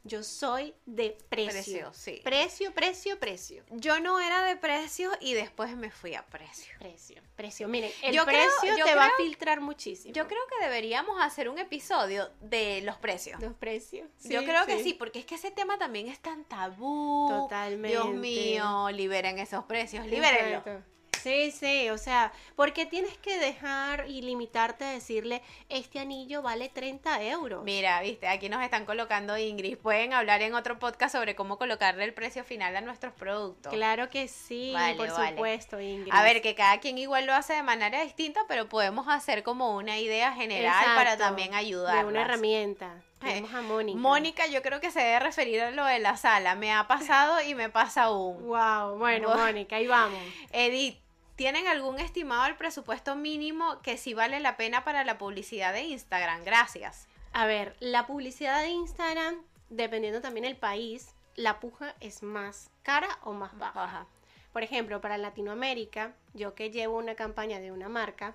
Yo 0.09 0.23
soy 0.23 0.75
de 0.87 1.17
precio. 1.29 1.53
Precio, 1.53 1.93
sí. 1.93 2.21
Precio, 2.25 2.73
precio, 2.75 3.19
precio. 3.19 3.63
Yo 3.71 4.01
no 4.01 4.19
era 4.21 4.43
de 4.43 4.57
precio 4.57 5.11
y 5.21 5.35
después 5.35 5.77
me 5.77 5.91
fui 5.91 6.15
a 6.15 6.25
precio. 6.27 6.75
Precio, 6.79 7.21
precio. 7.37 7.69
Miren, 7.69 7.93
el 8.03 8.15
Yo 8.15 8.25
creo- 8.25 8.49
precio 8.61 8.77
yo 8.77 8.85
te 8.87 8.95
va 8.95 9.05
a 9.05 9.15
creo- 9.15 9.27
filtrar 9.27 9.61
muchísimo. 9.61 10.13
Yo 10.15 10.27
creo 10.27 10.41
que 10.49 10.65
deberíamos 10.65 11.21
hacer 11.21 11.49
un 11.49 11.59
episodio 11.59 12.31
de 12.41 12.81
los 12.83 12.97
precios. 12.97 13.41
Los 13.41 13.55
precios. 13.55 14.09
Yo 14.25 14.43
creo 14.45 14.67
que 14.67 14.83
sí, 14.83 14.95
porque 14.95 15.19
es 15.21 15.27
que 15.27 15.35
ese 15.37 15.51
tema 15.51 15.79
también 15.79 16.09
es 16.09 16.19
tan 16.21 16.45
tabú. 16.45 17.29
Totalmente. 17.29 17.89
Dios 17.89 18.09
mío, 18.15 18.89
liberen 18.91 19.39
esos 19.39 19.65
precios, 19.65 20.07
libérenlo. 20.07 20.59
Exacto. 20.59 20.98
Sí, 21.23 21.51
sí, 21.51 21.91
o 21.91 21.99
sea, 21.99 22.33
porque 22.57 22.87
tienes 22.87 23.17
que 23.19 23.39
dejar 23.39 24.09
y 24.09 24.23
limitarte 24.23 24.85
a 24.85 24.91
decirle, 24.91 25.43
este 25.69 25.99
anillo 25.99 26.43
vale 26.43 26.69
30 26.69 27.23
euros. 27.25 27.65
Mira, 27.65 28.01
viste, 28.01 28.29
aquí 28.29 28.49
nos 28.49 28.63
están 28.63 28.85
colocando 28.85 29.37
Ingrid. 29.37 29.79
Pueden 29.79 30.13
hablar 30.13 30.43
en 30.43 30.55
otro 30.55 30.79
podcast 30.79 31.15
sobre 31.15 31.35
cómo 31.35 31.59
colocarle 31.59 32.05
el 32.05 32.15
precio 32.15 32.45
final 32.45 32.77
a 32.77 32.81
nuestros 32.81 33.13
productos. 33.13 33.73
Claro 33.73 34.11
que 34.11 34.29
sí, 34.29 34.73
Vale, 34.75 34.97
por 34.97 35.11
vale. 35.11 35.31
supuesto, 35.31 35.81
Ingrid. 35.81 36.13
A 36.13 36.23
ver, 36.23 36.43
que 36.43 36.55
cada 36.55 36.79
quien 36.81 36.99
igual 36.99 37.27
lo 37.27 37.35
hace 37.35 37.55
de 37.55 37.63
manera 37.63 38.03
distinta, 38.03 38.41
pero 38.49 38.69
podemos 38.69 39.09
hacer 39.09 39.43
como 39.43 39.77
una 39.77 39.99
idea 39.99 40.33
general 40.33 40.85
para 40.95 41.17
también 41.17 41.55
ayudar. 41.55 42.05
De 42.05 42.05
una 42.05 42.23
herramienta. 42.23 43.03
Tenemos 43.19 43.53
a 43.53 43.63
Mónica. 43.63 43.99
Mónica, 43.99 44.47
yo 44.47 44.63
creo 44.63 44.81
que 44.81 44.91
se 44.91 45.01
debe 45.01 45.19
referir 45.19 45.61
a 45.61 45.71
lo 45.73 45.85
de 45.85 45.99
la 45.99 46.17
sala. 46.17 46.55
Me 46.55 46.73
ha 46.73 46.87
pasado 46.87 47.43
y 47.43 47.55
me 47.55 47.69
pasa 47.69 48.05
aún. 48.05 48.47
Wow, 48.47 48.97
bueno. 48.99 49.35
Mónica, 49.35 49.77
ahí 49.77 49.87
vamos. 49.89 50.21
Edith, 50.53 50.99
¿tienen 51.39 51.69
algún 51.69 52.01
estimado 52.01 52.43
del 52.43 52.57
presupuesto 52.57 53.15
mínimo 53.15 53.81
que 53.81 53.97
sí 53.97 54.13
vale 54.13 54.41
la 54.41 54.57
pena 54.57 54.83
para 54.83 55.05
la 55.05 55.19
publicidad 55.19 55.73
de 55.73 55.83
Instagram? 55.83 56.43
Gracias. 56.43 57.07
A 57.33 57.47
ver, 57.47 57.77
la 57.79 58.09
publicidad 58.09 58.61
de 58.61 58.71
Instagram, 58.71 59.37
dependiendo 59.71 60.21
también 60.21 60.45
el 60.45 60.57
país, 60.57 61.15
la 61.37 61.61
puja 61.61 61.95
es 62.01 62.25
más 62.25 62.73
cara 62.83 63.21
o 63.23 63.35
más 63.35 63.57
baja. 63.57 64.09
Por 64.53 64.65
ejemplo, 64.65 65.01
para 65.01 65.17
Latinoamérica, 65.17 66.13
yo 66.35 66.57
que 66.57 66.73
llevo 66.73 66.99
una 66.99 67.15
campaña 67.15 67.61
de 67.61 67.71
una 67.71 67.89
marca, 67.89 68.35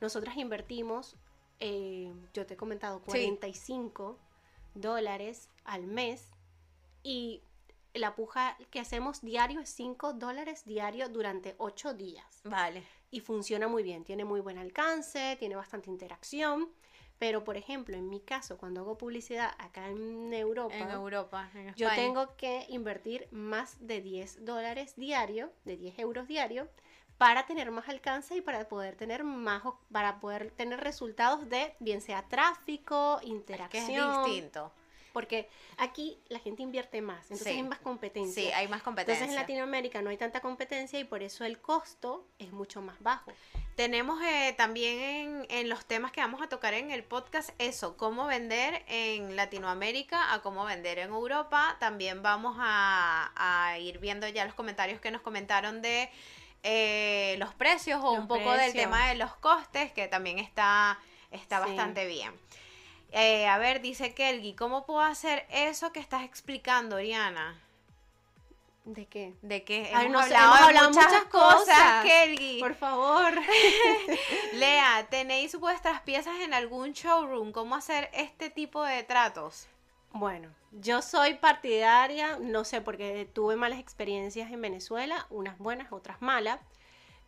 nosotras 0.00 0.38
invertimos, 0.38 1.16
eh, 1.58 2.10
yo 2.32 2.46
te 2.46 2.54
he 2.54 2.56
comentado, 2.56 3.02
45 3.02 4.16
dólares 4.74 5.50
al 5.64 5.86
mes 5.86 6.30
y 7.02 7.42
la 7.94 8.14
puja 8.14 8.56
que 8.70 8.80
hacemos 8.80 9.20
diario 9.22 9.60
es 9.60 9.70
5 9.70 10.14
dólares 10.14 10.64
diario 10.64 11.08
durante 11.08 11.54
8 11.58 11.94
días. 11.94 12.40
Vale. 12.44 12.84
Y 13.10 13.20
funciona 13.20 13.68
muy 13.68 13.82
bien, 13.82 14.04
tiene 14.04 14.24
muy 14.24 14.40
buen 14.40 14.58
alcance, 14.58 15.36
tiene 15.38 15.56
bastante 15.56 15.90
interacción. 15.90 16.68
Pero, 17.18 17.44
por 17.44 17.58
ejemplo, 17.58 17.98
en 17.98 18.08
mi 18.08 18.20
caso, 18.20 18.56
cuando 18.56 18.80
hago 18.80 18.96
publicidad 18.96 19.52
acá 19.58 19.88
en 19.88 20.32
Europa, 20.32 20.74
En 20.74 20.90
Europa, 20.90 21.50
en 21.54 21.74
yo 21.74 21.90
tengo 21.94 22.34
que 22.36 22.64
invertir 22.70 23.28
más 23.30 23.76
de 23.86 24.00
10 24.00 24.46
dólares 24.46 24.94
diario, 24.96 25.52
de 25.66 25.76
10 25.76 25.98
euros 25.98 26.26
diario, 26.26 26.66
para 27.18 27.44
tener 27.44 27.70
más 27.70 27.86
alcance 27.90 28.34
y 28.34 28.40
para 28.40 28.66
poder 28.66 28.96
tener 28.96 29.24
más, 29.24 29.62
para 29.92 30.18
poder 30.20 30.52
tener 30.52 30.80
resultados 30.80 31.46
de, 31.50 31.74
bien 31.78 32.00
sea 32.00 32.26
tráfico, 32.26 33.18
que 33.20 33.28
interacción. 33.28 34.10
es 34.10 34.24
distinto. 34.24 34.72
Porque 35.12 35.48
aquí 35.76 36.18
la 36.28 36.38
gente 36.38 36.62
invierte 36.62 37.00
más, 37.02 37.22
entonces 37.24 37.48
Sí. 37.48 37.54
hay 37.54 37.62
más 37.62 37.78
competencia. 37.80 38.42
Sí, 38.42 38.50
hay 38.52 38.68
más 38.68 38.82
competencia. 38.82 39.14
entonces 39.24 39.34
en 39.36 39.40
Latinoamérica 39.40 40.02
no 40.02 40.10
hay 40.10 40.16
tanta 40.16 40.40
competencia 40.40 40.98
y 41.00 41.04
por 41.04 41.22
eso 41.22 41.44
el 41.44 41.58
costo 41.60 42.26
es 42.38 42.52
mucho 42.52 42.80
más 42.80 43.00
bajo. 43.00 43.32
Tenemos 43.76 44.22
eh, 44.22 44.54
también 44.56 44.98
en, 45.00 45.46
en 45.48 45.68
los 45.68 45.84
temas 45.86 46.12
que 46.12 46.20
vamos 46.20 46.42
a 46.42 46.48
tocar 46.48 46.74
en 46.74 46.90
el 46.90 47.02
podcast 47.02 47.50
eso, 47.58 47.96
cómo 47.96 48.26
vender 48.26 48.84
en 48.88 49.36
Latinoamérica 49.36 50.32
a 50.32 50.42
cómo 50.42 50.64
vender 50.64 50.98
en 50.98 51.10
Europa. 51.10 51.76
También 51.80 52.22
vamos 52.22 52.56
a, 52.58 53.32
a 53.36 53.78
ir 53.78 53.98
viendo 53.98 54.28
ya 54.28 54.44
los 54.44 54.54
comentarios 54.54 55.00
que 55.00 55.10
nos 55.10 55.22
comentaron 55.22 55.80
de 55.82 56.10
eh, 56.62 57.36
los 57.38 57.54
precios 57.54 58.00
o 58.04 58.10
Los 58.12 58.18
un 58.20 58.28
poco 58.28 58.52
del 58.52 58.72
tema 58.74 59.08
de 59.08 59.14
los 59.14 59.34
costes, 59.36 59.92
que 59.92 60.08
también 60.08 60.38
está, 60.38 60.98
está 61.30 61.62
Sí. 61.62 61.68
bastante 61.68 62.06
bien. 62.06 62.32
Eh, 63.12 63.46
a 63.46 63.58
ver, 63.58 63.80
dice 63.80 64.14
Kelgi, 64.14 64.54
¿cómo 64.54 64.86
puedo 64.86 65.00
hacer 65.00 65.46
eso 65.50 65.92
que 65.92 66.00
estás 66.00 66.24
explicando, 66.24 66.96
Oriana? 66.96 67.60
¿De 68.84 69.06
qué? 69.06 69.34
De 69.42 69.62
que 69.62 69.90
hemos, 69.90 70.10
no 70.10 70.20
hablado, 70.20 70.46
hemos 70.46 70.58
de 70.58 70.64
hablado 70.64 70.88
muchas, 70.90 71.06
muchas 71.06 71.24
cosas, 71.26 71.58
cosas. 71.58 72.04
Kelgi. 72.04 72.60
Por 72.60 72.74
favor. 72.74 73.32
Lea, 74.54 75.06
¿tenéis 75.10 75.54
vuestras 75.58 76.00
piezas 76.02 76.40
en 76.40 76.54
algún 76.54 76.92
showroom? 76.92 77.52
¿Cómo 77.52 77.76
hacer 77.76 78.10
este 78.12 78.48
tipo 78.50 78.82
de 78.82 79.02
tratos? 79.02 79.66
Bueno, 80.12 80.48
yo 80.72 81.02
soy 81.02 81.34
partidaria, 81.34 82.38
no 82.40 82.64
sé, 82.64 82.80
porque 82.80 83.28
tuve 83.32 83.54
malas 83.54 83.78
experiencias 83.78 84.50
en 84.50 84.60
Venezuela, 84.60 85.26
unas 85.30 85.56
buenas, 85.58 85.92
otras 85.92 86.20
malas, 86.20 86.58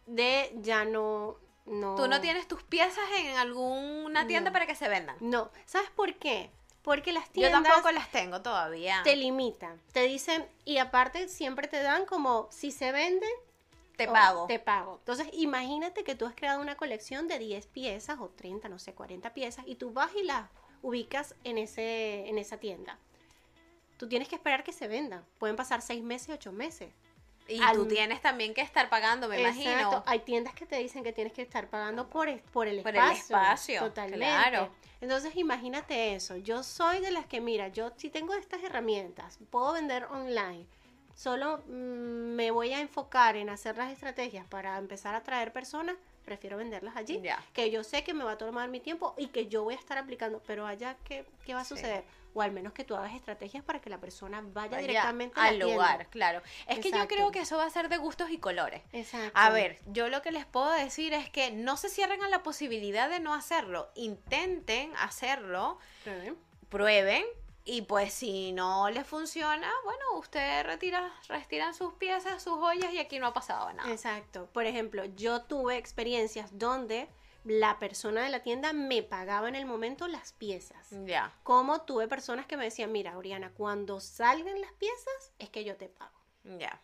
de 0.06 0.52
ya 0.62 0.84
no... 0.84 1.36
no 1.66 1.94
Tú 1.94 2.08
no 2.08 2.20
tienes 2.20 2.48
tus 2.48 2.62
piezas 2.62 3.04
en 3.18 3.36
alguna 3.36 4.26
tienda 4.26 4.50
No. 4.50 4.52
para 4.52 4.66
que 4.66 4.74
se 4.74 4.88
vendan. 4.88 5.16
No, 5.20 5.50
¿sabes 5.66 5.90
por 5.90 6.14
qué? 6.14 6.50
Porque 6.82 7.12
las 7.12 7.26
Yo 7.26 7.32
tiendas 7.32 7.62
tampoco 7.62 7.92
las 7.92 8.10
tengo 8.10 8.42
todavía. 8.42 9.00
te 9.04 9.14
limitan, 9.14 9.80
te 9.92 10.02
dicen, 10.02 10.44
y 10.64 10.78
aparte 10.78 11.28
siempre 11.28 11.68
te 11.68 11.80
dan 11.82 12.06
como, 12.06 12.48
si 12.50 12.72
se 12.72 12.90
vende, 12.92 13.26
Te 13.96 14.08
pago. 14.08 14.46
Te 14.46 14.58
pago. 14.58 14.96
Entonces, 14.98 15.28
imagínate 15.32 16.02
que 16.02 16.14
tú 16.16 16.26
has 16.26 16.34
creado 16.34 16.60
una 16.60 16.76
colección 16.76 17.28
de 17.28 17.38
10 17.38 17.66
piezas 17.66 18.18
o 18.18 18.30
30, 18.30 18.68
no 18.68 18.78
sé, 18.80 18.94
40 18.94 19.32
piezas 19.34 19.64
y 19.68 19.76
tú 19.76 19.92
vas 19.92 20.10
y 20.16 20.24
las 20.24 20.48
ubicas 20.80 21.36
en, 21.44 21.58
ese, 21.58 22.26
en 22.28 22.38
esa 22.38 22.56
tienda. 22.56 22.98
Tú 23.98 24.08
tienes 24.08 24.26
que 24.28 24.34
esperar 24.34 24.64
que 24.64 24.72
se 24.72 24.88
vendan. 24.88 25.24
Pueden 25.38 25.54
pasar 25.54 25.82
6 25.82 26.02
meses, 26.02 26.30
8 26.34 26.50
meses. 26.50 26.90
Y 27.49 27.61
al- 27.62 27.76
tú 27.76 27.86
tienes 27.86 28.20
también 28.20 28.55
que 28.55 28.61
estar 28.61 28.88
pagando, 28.88 29.28
me 29.28 29.36
Exacto. 29.40 29.61
imagino. 29.62 30.03
Hay 30.07 30.20
tiendas 30.20 30.55
que 30.55 30.64
te 30.66 30.76
dicen 30.78 31.03
que 31.03 31.12
tienes 31.12 31.32
que 31.32 31.43
estar 31.43 31.68
pagando 31.68 32.09
por, 32.09 32.28
por 32.53 32.66
el 32.68 32.82
Por 32.82 32.90
el 32.95 32.97
espacio. 33.03 33.36
espacio, 33.36 33.80
Totalmente. 33.80 34.24
claro. 34.26 34.70
Entonces, 35.01 35.34
imagínate 35.36 36.14
eso. 36.14 36.36
Yo 36.36 36.62
soy 36.62 37.01
de 37.01 37.11
las 37.11 37.26
que, 37.26 37.40
mira, 37.40 37.68
yo 37.68 37.90
si 37.97 38.09
tengo 38.11 38.34
estas 38.34 38.62
herramientas, 38.62 39.38
puedo 39.51 39.72
vender 39.72 40.05
online. 40.05 40.66
Solo 41.14 41.59
mm, 41.66 41.70
me 42.36 42.51
voy 42.53 42.72
a 42.72 42.80
enfocar 42.80 43.36
en 43.36 43.51
hacer 43.51 43.76
las 43.76 43.93
estrategias 43.93 44.47
para 44.47 44.78
empezar 44.78 45.14
a 45.14 45.18
atraer 45.18 45.53
personas. 45.53 45.97
Prefiero 46.24 46.57
venderlas 46.57 46.97
allí. 46.97 47.20
Que 47.53 47.70
yo 47.72 47.82
sé 47.82 48.05
que 48.05 48.14
me 48.14 48.22
va 48.24 48.32
a 48.32 48.38
tomar 48.38 48.68
mi 48.68 48.78
tiempo 48.78 49.12
y 49.18 49.26
que 49.26 49.49
yo 49.49 49.64
voy 49.64 49.74
a 49.74 49.76
estar 49.78 49.99
aplicando. 49.99 50.40
Pero 50.47 50.64
allá, 50.66 50.97
¿qué, 51.05 51.26
qué 51.45 51.53
va 51.55 51.61
a 51.62 51.64
Sí. 51.64 51.70
suceder? 51.74 52.05
O 52.34 52.42
al 52.42 52.52
menos 52.52 52.72
que 52.72 52.84
tú 52.84 52.94
hagas 52.96 53.14
estrategias 53.14 53.62
para 53.62 53.80
que 53.80 53.90
la 53.90 53.98
persona 53.98 54.40
vaya, 54.42 54.70
Vaya 54.70 54.78
directamente 54.78 55.38
al 55.38 55.58
lugar, 55.58 56.06
claro. 56.08 56.42
Es 56.66 56.78
que 56.78 56.90
yo 56.90 57.06
creo 57.08 57.30
que 57.30 57.40
eso 57.40 57.56
va 57.56 57.64
a 57.64 57.70
ser 57.70 57.88
de 57.88 57.98
gustos 57.98 58.30
y 58.30 58.38
colores. 58.38 58.82
Exacto. 58.92 59.32
A 59.34 59.50
ver, 59.50 59.78
yo 59.86 60.08
lo 60.08 60.22
que 60.22 60.32
les 60.32 60.46
puedo 60.46 60.70
decir 60.70 61.12
es 61.12 61.28
que 61.30 61.50
no 61.50 61.76
se 61.76 61.88
cierren 61.88 62.22
a 62.22 62.28
la 62.28 62.42
posibilidad 62.42 63.10
de 63.10 63.20
no 63.20 63.34
hacerlo. 63.34 63.90
Intenten 63.94 64.92
hacerlo, 64.96 65.78
Prueben. 66.04 66.36
prueben 66.68 67.24
y 67.64 67.82
pues 67.82 68.12
si 68.12 68.52
no 68.52 68.90
les 68.90 69.06
funciona, 69.06 69.70
bueno, 69.84 70.18
ustedes 70.18 70.66
retira, 70.66 71.12
retiran 71.28 71.74
sus 71.74 71.92
piezas, 71.94 72.42
sus 72.42 72.54
joyas 72.54 72.92
y 72.92 72.98
aquí 72.98 73.18
no 73.20 73.28
ha 73.28 73.32
pasado 73.32 73.72
nada. 73.72 73.90
Exacto. 73.90 74.48
Por 74.52 74.66
ejemplo, 74.66 75.04
yo 75.04 75.42
tuve 75.42 75.76
experiencias 75.76 76.58
donde 76.58 77.08
la 77.45 77.78
persona 77.78 78.22
de 78.22 78.30
la 78.30 78.40
tienda 78.43 78.72
me 78.72 79.03
pagaba 79.03 79.49
en 79.49 79.55
el 79.57 79.66
momento 79.66 80.07
las 80.09 80.32
piezas. 80.32 80.88
Ya. 81.05 81.32
Como 81.43 81.82
tuve 81.82 82.07
personas 82.09 82.47
que 82.47 82.57
me 82.57 82.64
decían, 82.64 82.93
mira, 82.93 83.16
Oriana, 83.18 83.53
cuando 83.53 83.99
salgan 84.01 84.61
las 84.61 84.72
piezas 84.74 85.32
es 85.38 85.49
que 85.51 85.64
yo 85.64 85.76
te 85.76 85.88
pago. 85.88 86.18
Ya. 86.45 86.80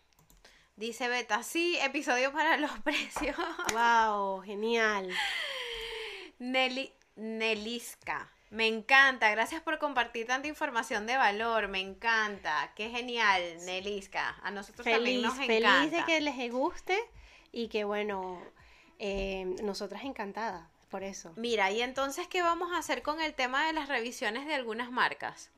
Dice 0.77 1.09
Beta, 1.09 1.43
sí, 1.43 1.77
episodio 1.81 2.33
para 2.33 2.57
los 2.57 2.71
precios. 2.85 3.37
wow, 3.73 4.41
genial. 4.43 5.11
Nelly, 6.39 6.93
Nelisca. 7.17 8.31
Me 8.51 8.67
encanta, 8.67 9.31
gracias 9.31 9.61
por 9.61 9.79
compartir 9.79 10.27
tanta 10.27 10.49
información 10.49 11.07
de 11.07 11.17
valor, 11.19 11.69
me 11.69 11.81
encanta, 11.81 12.73
qué 12.75 12.89
genial, 12.89 13.43
Nelisca. 13.67 14.37
A 14.43 14.51
nosotros 14.51 14.85
también 14.87 15.21
Feliz, 15.21 15.23
nos 15.23 15.35
feliz 15.37 15.59
encanta. 15.59 15.97
de 15.99 16.05
que 16.05 16.21
les 16.23 16.51
guste 16.51 16.99
y 17.53 17.69
que 17.69 17.85
bueno, 17.85 18.41
eh, 18.99 19.45
nosotras 19.63 20.05
encantadas 20.05 20.69
por 20.91 21.03
eso. 21.03 21.33
Mira, 21.37 21.71
y 21.71 21.83
entonces, 21.83 22.27
¿qué 22.29 22.43
vamos 22.43 22.73
a 22.73 22.79
hacer 22.79 23.03
con 23.03 23.21
el 23.21 23.35
tema 23.35 23.67
de 23.67 23.73
las 23.73 23.89
revisiones 23.89 24.47
de 24.47 24.55
algunas 24.55 24.91
marcas? 24.91 25.51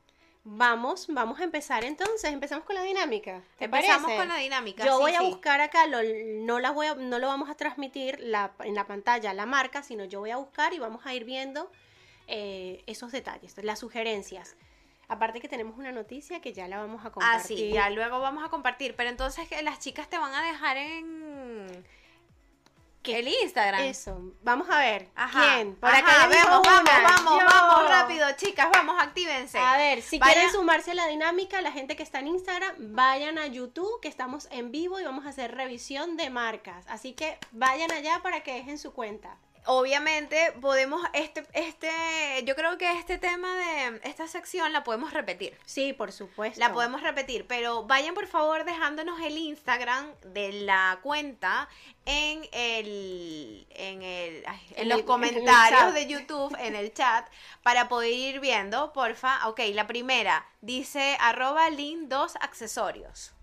Vamos, 0.42 1.06
vamos 1.08 1.38
a 1.40 1.44
empezar 1.44 1.84
entonces. 1.84 2.32
Empezamos 2.32 2.64
con 2.64 2.74
la 2.74 2.82
dinámica. 2.82 3.42
¿te 3.58 3.66
Empezamos 3.66 4.02
parece? 4.04 4.18
con 4.18 4.28
la 4.28 4.36
dinámica. 4.36 4.84
Yo 4.86 4.96
sí, 4.96 5.02
voy 5.02 5.14
a 5.14 5.18
sí. 5.20 5.26
buscar 5.26 5.60
acá, 5.60 5.86
lo- 5.86 5.98
no, 6.02 6.58
las 6.60 6.74
voy 6.74 6.86
a- 6.86 6.94
no 6.94 7.18
lo 7.18 7.26
vamos 7.28 7.50
a 7.50 7.54
transmitir 7.56 8.18
la- 8.20 8.52
en 8.60 8.74
la 8.74 8.86
pantalla 8.86 9.34
la 9.34 9.44
marca, 9.46 9.82
sino 9.82 10.04
yo 10.04 10.20
voy 10.20 10.30
a 10.30 10.38
buscar 10.38 10.72
y 10.72 10.78
vamos 10.78 11.04
a 11.06 11.14
ir 11.14 11.24
viendo 11.24 11.70
eh, 12.32 12.82
esos 12.86 13.10
detalles, 13.12 13.54
las 13.62 13.80
sugerencias. 13.80 14.56
Aparte 15.08 15.40
que 15.40 15.48
tenemos 15.48 15.76
una 15.76 15.90
noticia 15.92 16.40
que 16.40 16.52
ya 16.52 16.68
la 16.68 16.78
vamos 16.78 17.04
a 17.04 17.08
Ah, 17.08 17.10
compartir. 17.10 17.58
sí, 17.58 17.70
ya 17.72 17.90
luego 17.90 18.20
vamos 18.20 18.44
a 18.44 18.48
compartir. 18.48 18.94
Pero 18.96 19.10
entonces 19.10 19.48
las 19.64 19.80
chicas 19.80 20.08
te 20.08 20.16
van 20.16 20.32
a 20.32 20.42
dejar 20.42 20.76
en 20.76 21.84
¿Qué? 23.02 23.20
el 23.20 23.28
Instagram. 23.28 23.80
Eso, 23.82 24.34
vamos 24.42 24.68
a 24.68 24.78
ver. 24.78 25.08
Ajá. 25.14 25.54
¿Quién? 25.54 25.76
Por 25.76 25.88
Ajá, 25.88 25.98
acá 25.98 26.28
dijo 26.28 26.48
vamos, 26.48 26.66
vamos, 26.66 26.90
vamos, 27.02 27.40
Yo. 27.40 27.46
vamos, 27.46 27.90
rápido, 27.90 28.26
chicas, 28.36 28.68
vamos, 28.72 28.96
actívense. 29.00 29.58
A 29.58 29.76
ver, 29.78 30.02
si 30.02 30.20
quieren 30.20 30.50
sumarse 30.50 30.90
a 30.90 30.94
la 30.94 31.06
dinámica, 31.06 31.60
la 31.62 31.72
gente 31.72 31.96
que 31.96 32.02
está 32.02 32.18
en 32.18 32.28
Instagram, 32.28 32.74
vayan 32.94 33.38
a 33.38 33.46
YouTube, 33.46 34.00
que 34.00 34.08
estamos 34.08 34.48
en 34.50 34.70
vivo 34.70 35.00
y 35.00 35.04
vamos 35.04 35.24
a 35.24 35.30
hacer 35.30 35.54
revisión 35.54 36.16
de 36.16 36.30
marcas. 36.30 36.84
Así 36.88 37.14
que 37.14 37.38
vayan 37.52 37.90
allá 37.90 38.20
para 38.22 38.42
que 38.42 38.52
dejen 38.54 38.78
su 38.78 38.92
cuenta. 38.92 39.36
Obviamente 39.66 40.52
podemos, 40.60 41.02
este, 41.12 41.44
este, 41.52 41.90
yo 42.44 42.54
creo 42.56 42.78
que 42.78 42.90
este 42.92 43.18
tema 43.18 43.48
de 43.56 44.00
esta 44.04 44.26
sección 44.26 44.72
la 44.72 44.82
podemos 44.84 45.12
repetir. 45.12 45.56
Sí, 45.66 45.92
por 45.92 46.12
supuesto. 46.12 46.58
La 46.58 46.72
podemos 46.72 47.02
repetir, 47.02 47.46
pero 47.46 47.84
vayan 47.84 48.14
por 48.14 48.26
favor 48.26 48.64
dejándonos 48.64 49.20
el 49.20 49.36
Instagram 49.36 50.12
de 50.24 50.52
la 50.52 50.98
cuenta 51.02 51.68
en 52.06 52.42
el 52.52 53.66
en 53.70 54.02
el 54.02 54.42
ay, 54.46 54.60
en 54.70 54.78
En 54.82 54.88
los 54.88 54.98
el- 55.00 55.04
comentarios 55.04 55.94
de 55.94 56.06
YouTube, 56.06 56.56
en 56.58 56.74
el 56.74 56.92
chat, 56.94 57.28
para 57.62 57.88
poder 57.88 58.12
ir 58.12 58.40
viendo, 58.40 58.92
porfa. 58.92 59.46
Ok, 59.48 59.60
la 59.74 59.86
primera 59.86 60.46
dice 60.62 61.16
arroba 61.20 61.68
link 61.70 62.08
2 62.08 62.36
accesorios. 62.40 63.34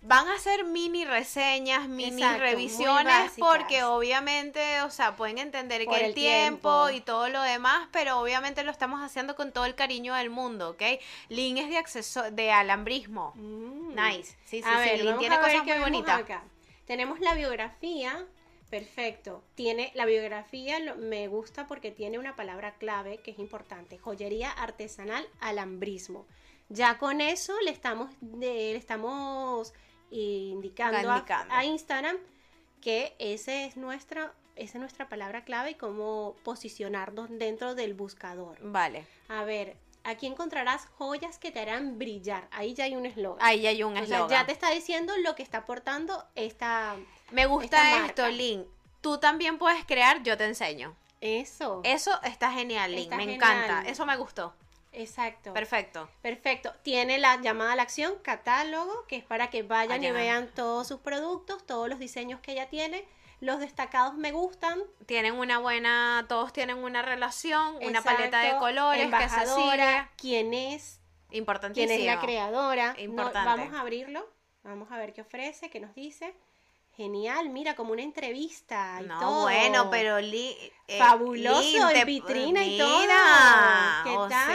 Van 0.00 0.28
a 0.28 0.34
hacer 0.34 0.64
mini 0.64 1.04
reseñas, 1.04 1.88
mini 1.88 2.22
Exacto, 2.22 2.40
revisiones, 2.40 3.32
porque 3.36 3.82
obviamente, 3.82 4.80
o 4.82 4.90
sea, 4.90 5.16
pueden 5.16 5.38
entender 5.38 5.84
Por 5.86 5.98
que 5.98 6.06
el, 6.06 6.14
tiempo, 6.14 6.86
tiempo. 6.86 6.90
y 6.90 7.00
todo 7.00 7.28
lo 7.28 7.42
demás, 7.42 7.88
pero 7.90 8.20
obviamente 8.20 8.62
lo 8.62 8.70
estamos 8.70 9.02
haciendo 9.02 9.34
con 9.34 9.50
todo 9.52 9.64
el 9.64 9.74
cariño 9.74 10.14
del 10.14 10.30
mundo, 10.30 10.70
¿ok? 10.70 10.82
Link 11.30 11.58
es 11.58 11.68
de 11.68 11.78
acceso 11.78 12.30
de 12.30 12.52
alambrismo. 12.52 13.32
Mm. 13.34 13.94
Nice. 13.96 14.36
Sí, 14.44 14.62
sí, 14.62 14.64
A 14.64 14.82
sí. 14.84 14.88
ver, 14.90 15.04
vamos 15.04 15.18
tiene 15.20 15.36
cosas 15.40 15.64
muy 15.64 15.78
bonitas. 15.80 16.20
acá. 16.20 16.44
Tenemos 16.86 17.18
la 17.18 17.34
biografía. 17.34 18.24
Perfecto. 18.70 19.42
Tiene 19.56 19.90
la 19.94 20.04
biografía, 20.04 20.78
lo- 20.78 20.94
me 20.96 21.26
gusta 21.26 21.66
porque 21.66 21.90
tiene 21.90 22.18
una 22.18 22.36
palabra 22.36 22.74
clave 22.74 23.18
que 23.18 23.32
es 23.32 23.38
importante. 23.40 23.98
Joyería 23.98 24.50
artesanal 24.52 25.26
alambrismo. 25.40 26.26
Ya 26.68 26.98
con 26.98 27.20
eso 27.22 27.58
le 27.62 27.70
estamos, 27.70 28.10
de- 28.20 28.72
le 28.72 28.76
estamos 28.76 29.72
indicando, 30.10 31.10
a- 31.10 31.16
Indicando. 31.18 31.54
A, 31.54 31.64
Instagram 31.64 32.16
que 32.80 33.14
ese 33.18 33.64
es 33.66 33.76
nuestra, 33.76 34.32
esa 34.56 34.72
es 34.78 34.80
nuestra 34.80 35.08
palabra 35.08 35.44
clave 35.44 35.72
y 35.72 35.74
cómo 35.74 36.36
posicionarnos 36.44 37.28
dentro 37.30 37.74
del 37.74 37.94
buscador. 37.94 38.56
Vale. 38.62 39.04
A 39.28 39.44
ver, 39.44 39.76
aquí 40.04 40.26
encontrarás 40.26 40.86
joyas 40.96 41.38
que 41.38 41.50
te 41.50 41.60
harán 41.60 41.98
brillar. 41.98 42.46
Ahí 42.52 42.74
ya 42.74 42.84
hay 42.84 42.94
un 42.96 43.04
eslogan. 43.06 43.44
Ahí 43.44 43.66
hay 43.66 43.82
un 43.82 43.92
O 43.92 43.96
sea, 43.96 44.04
eslogan. 44.04 44.28
ya 44.30 44.46
te 44.46 44.52
está 44.52 44.70
diciendo 44.70 45.12
lo 45.24 45.34
que 45.34 45.42
está 45.42 45.58
aportando 45.58 46.24
esta... 46.34 46.96
Me 47.32 47.46
gusta 47.46 47.66
esta 48.06 48.06
esto. 48.06 48.28
Link. 48.28 48.66
Tú 49.00 49.18
también 49.18 49.58
puedes 49.58 49.84
crear, 49.84 50.22
yo 50.22 50.36
te 50.36 50.44
enseño. 50.44 50.94
Eso. 51.20 51.80
Eso 51.84 52.12
está 52.22 52.52
genial, 52.52 52.92
Link. 52.92 53.02
Está 53.04 53.16
me 53.16 53.24
genial. 53.26 53.40
encanta. 53.66 53.90
Eso 53.90 54.06
me 54.06 54.16
gustó. 54.16 54.54
Exacto. 54.98 55.52
Perfecto. 55.54 56.08
Perfecto. 56.22 56.72
Tiene 56.82 57.18
la 57.18 57.40
llamada 57.40 57.72
a 57.72 57.76
la 57.76 57.82
acción, 57.82 58.14
catálogo, 58.22 59.06
que 59.06 59.16
es 59.16 59.24
para 59.24 59.48
que 59.50 59.62
vayan 59.62 60.02
y 60.02 60.10
vean 60.10 60.48
todos 60.54 60.88
sus 60.88 61.00
productos, 61.00 61.64
todos 61.66 61.88
los 61.88 61.98
diseños 61.98 62.40
que 62.40 62.52
ella 62.52 62.68
tiene. 62.68 63.04
Los 63.40 63.60
destacados 63.60 64.14
me 64.14 64.32
gustan. 64.32 64.80
Tienen 65.06 65.34
una 65.34 65.58
buena, 65.58 66.26
todos 66.28 66.52
tienen 66.52 66.78
una 66.78 67.02
relación, 67.02 67.76
una 67.82 68.02
paleta 68.02 68.40
de 68.40 68.56
colores 68.58 69.02
Embajadora, 69.04 70.10
quién 70.16 70.52
es, 70.54 71.00
quién 71.30 71.90
es 71.90 72.04
la 72.04 72.20
creadora. 72.20 72.94
No, 72.94 73.00
Importante. 73.00 73.48
vamos 73.48 73.74
a 73.74 73.80
abrirlo. 73.80 74.28
Vamos 74.64 74.90
a 74.90 74.98
ver 74.98 75.12
qué 75.12 75.20
ofrece, 75.20 75.70
qué 75.70 75.78
nos 75.78 75.94
dice. 75.94 76.34
Genial, 76.96 77.48
mira, 77.50 77.76
como 77.76 77.92
una 77.92 78.02
entrevista 78.02 78.98
y 79.00 79.06
No, 79.06 79.20
todo. 79.20 79.42
bueno, 79.42 79.88
pero 79.88 80.20
Lin, 80.20 80.52
eh, 80.88 80.98
Fabuloso, 80.98 81.60
Lin, 81.62 81.82
en 81.82 81.88
te- 81.92 82.04
vitrina 82.04 82.64
y 82.64 82.76
todo. 82.76 82.98
¿Qué 84.02 84.16
o 84.16 84.26
tal? 84.28 84.47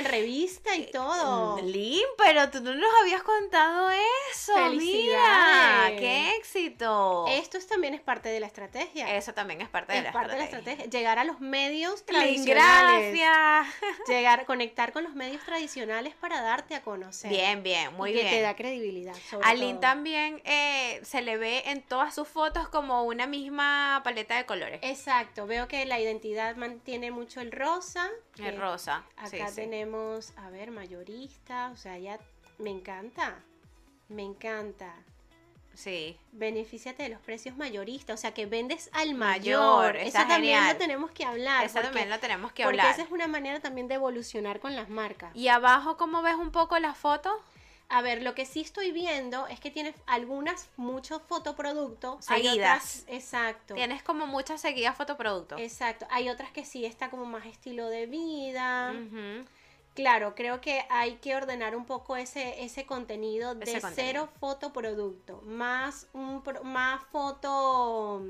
En 0.00 0.04
revista 0.06 0.74
y 0.74 0.90
todo. 0.90 1.60
Lin, 1.62 2.02
pero 2.18 2.50
tú 2.50 2.60
no 2.60 2.74
nos 2.74 2.90
habías 3.02 3.22
contado 3.22 3.90
eso. 4.32 4.52
Mira, 4.72 5.92
qué 5.98 6.36
éxito. 6.36 7.26
Esto 7.28 7.58
es- 7.58 7.66
también 7.66 7.94
es 7.94 8.00
parte 8.00 8.28
de 8.28 8.40
la 8.40 8.46
estrategia. 8.46 9.14
Eso 9.16 9.32
también 9.32 9.60
es 9.60 9.68
parte 9.68 9.92
de 9.92 9.98
es 9.98 10.04
la 10.04 10.12
parte 10.12 10.32
estrategia. 10.32 10.56
de 10.58 10.64
la 10.66 10.72
estrategia. 10.72 10.98
Llegar 10.98 11.18
a 11.18 11.24
los 11.24 11.40
medios 11.40 12.00
Lin, 12.00 12.06
tradicionales. 12.06 13.12
gracias. 13.18 13.74
Llegar, 14.08 14.44
conectar 14.46 14.92
con 14.92 15.04
los 15.04 15.14
medios 15.14 15.42
tradicionales 15.44 16.14
para 16.16 16.40
darte 16.42 16.74
a 16.74 16.82
conocer. 16.82 17.30
Bien, 17.30 17.62
bien, 17.62 17.94
muy 17.94 18.10
y 18.10 18.14
que 18.14 18.20
bien. 18.22 18.34
te 18.34 18.40
da 18.42 18.56
credibilidad. 18.56 19.14
sobre 19.28 19.46
A 19.46 19.54
todo. 19.54 19.78
también 19.80 20.42
eh, 20.44 21.00
se 21.04 21.22
le 21.22 21.36
ve 21.36 21.62
en 21.66 21.82
todas 21.82 22.14
sus 22.14 22.26
fotos 22.28 22.68
como 22.68 23.04
una 23.04 23.26
misma 23.26 24.00
paleta 24.04 24.36
de 24.36 24.46
colores. 24.46 24.80
Exacto, 24.82 25.46
veo 25.46 25.68
que 25.68 25.84
la 25.86 26.00
identidad 26.00 26.56
mantiene 26.56 27.10
mucho 27.10 27.40
el 27.40 27.52
rosa. 27.52 28.08
Que 28.34 28.50
rosa. 28.52 29.04
Acá 29.16 29.28
sí, 29.28 29.36
sí. 29.36 29.44
Tenemos, 29.90 30.32
a 30.36 30.50
ver, 30.50 30.70
mayorista, 30.70 31.70
o 31.72 31.76
sea, 31.76 31.98
ya 31.98 32.18
me 32.58 32.70
encanta. 32.70 33.34
Me 34.08 34.22
encanta. 34.22 34.94
Sí. 35.74 36.16
Benefíciate 36.32 37.02
de 37.04 37.08
los 37.08 37.20
precios 37.20 37.56
mayoristas, 37.56 38.18
o 38.18 38.20
sea, 38.20 38.32
que 38.34 38.46
vendes 38.46 38.88
al 38.92 39.14
Mayor, 39.14 39.60
mayor. 39.94 39.96
Eso 39.96 40.18
también 40.18 40.58
genial. 40.58 40.72
lo 40.74 40.78
tenemos 40.78 41.10
que 41.10 41.24
hablar. 41.24 41.64
Eso 41.64 41.74
porque, 41.74 41.86
también 41.88 42.10
lo 42.10 42.18
tenemos 42.18 42.52
que 42.52 42.64
porque 42.64 42.80
hablar. 42.80 42.94
esa 42.94 43.02
es 43.02 43.10
una 43.10 43.26
manera 43.28 43.60
también 43.60 43.88
de 43.88 43.94
evolucionar 43.94 44.60
con 44.60 44.76
las 44.76 44.88
marcas. 44.88 45.34
Y 45.34 45.48
abajo, 45.48 45.96
¿cómo 45.96 46.22
ves 46.22 46.34
un 46.36 46.50
poco 46.52 46.78
la 46.78 46.94
foto? 46.94 47.30
A 47.88 48.02
ver, 48.02 48.22
lo 48.22 48.34
que 48.36 48.46
sí 48.46 48.60
estoy 48.60 48.92
viendo 48.92 49.48
es 49.48 49.58
que 49.58 49.70
tienes 49.72 49.94
algunas, 50.06 50.68
muchos 50.76 51.22
fotoproductos. 51.22 52.24
Seguidas. 52.24 53.00
otras- 53.00 53.04
exacto. 53.08 53.74
Tienes 53.74 54.02
como 54.04 54.26
muchas 54.28 54.60
seguidas 54.60 54.96
fotoproductos. 54.96 55.60
Exacto. 55.60 56.06
Hay 56.10 56.28
otras 56.28 56.52
que 56.52 56.64
sí 56.64 56.84
está 56.84 57.10
como 57.10 57.24
más 57.24 57.46
estilo 57.46 57.88
de 57.88 58.06
vida. 58.06 58.92
Ujú. 58.92 59.44
Claro, 60.00 60.34
creo 60.34 60.60
que 60.60 60.84
hay 60.88 61.16
que 61.16 61.36
ordenar 61.36 61.76
un 61.76 61.84
poco 61.84 62.16
ese, 62.16 62.64
ese 62.64 62.86
contenido 62.86 63.54
de 63.54 63.64
Ese 63.64 63.80
contenido. 63.80 63.94
cero 64.12 64.28
fotoproducto, 64.40 65.42
más, 65.42 66.06
un, 66.14 66.42
más 66.64 67.02
foto 67.12 68.22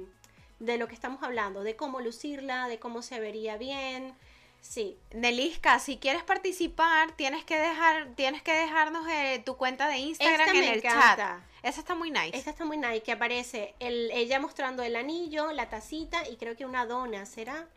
de 0.58 0.78
lo 0.78 0.88
que 0.88 0.94
estamos 0.94 1.22
hablando, 1.22 1.62
de 1.62 1.76
cómo 1.76 2.00
lucirla, 2.00 2.66
de 2.66 2.78
cómo 2.80 3.02
se 3.02 3.20
vería 3.20 3.56
bien. 3.56 4.14
Sí, 4.60 4.98
Nelisca, 5.12 5.78
si 5.78 5.96
quieres 5.96 6.22
participar, 6.24 7.12
tienes 7.12 7.44
que 7.44 7.58
dejar, 7.58 8.08
tienes 8.16 8.42
que 8.42 8.52
dejarnos 8.52 9.06
eh, 9.08 9.40
tu 9.46 9.56
cuenta 9.56 9.88
de 9.88 9.98
Instagram 9.98 10.40
Esta 10.48 10.52
en 10.58 10.60
me 10.60 10.72
el 10.72 10.78
encanta. 10.78 11.16
chat. 11.16 11.40
Esa 11.62 11.80
está 11.80 11.94
muy 11.94 12.10
nice. 12.10 12.36
esta 12.36 12.50
está 12.50 12.64
muy 12.64 12.78
nice, 12.78 13.02
que 13.02 13.12
aparece 13.12 13.74
el, 13.80 14.10
ella 14.12 14.40
mostrando 14.40 14.82
el 14.82 14.96
anillo, 14.96 15.52
la 15.52 15.68
tacita 15.70 16.28
y 16.28 16.36
creo 16.36 16.56
que 16.56 16.66
una 16.66 16.84
dona, 16.84 17.24
¿será? 17.26 17.68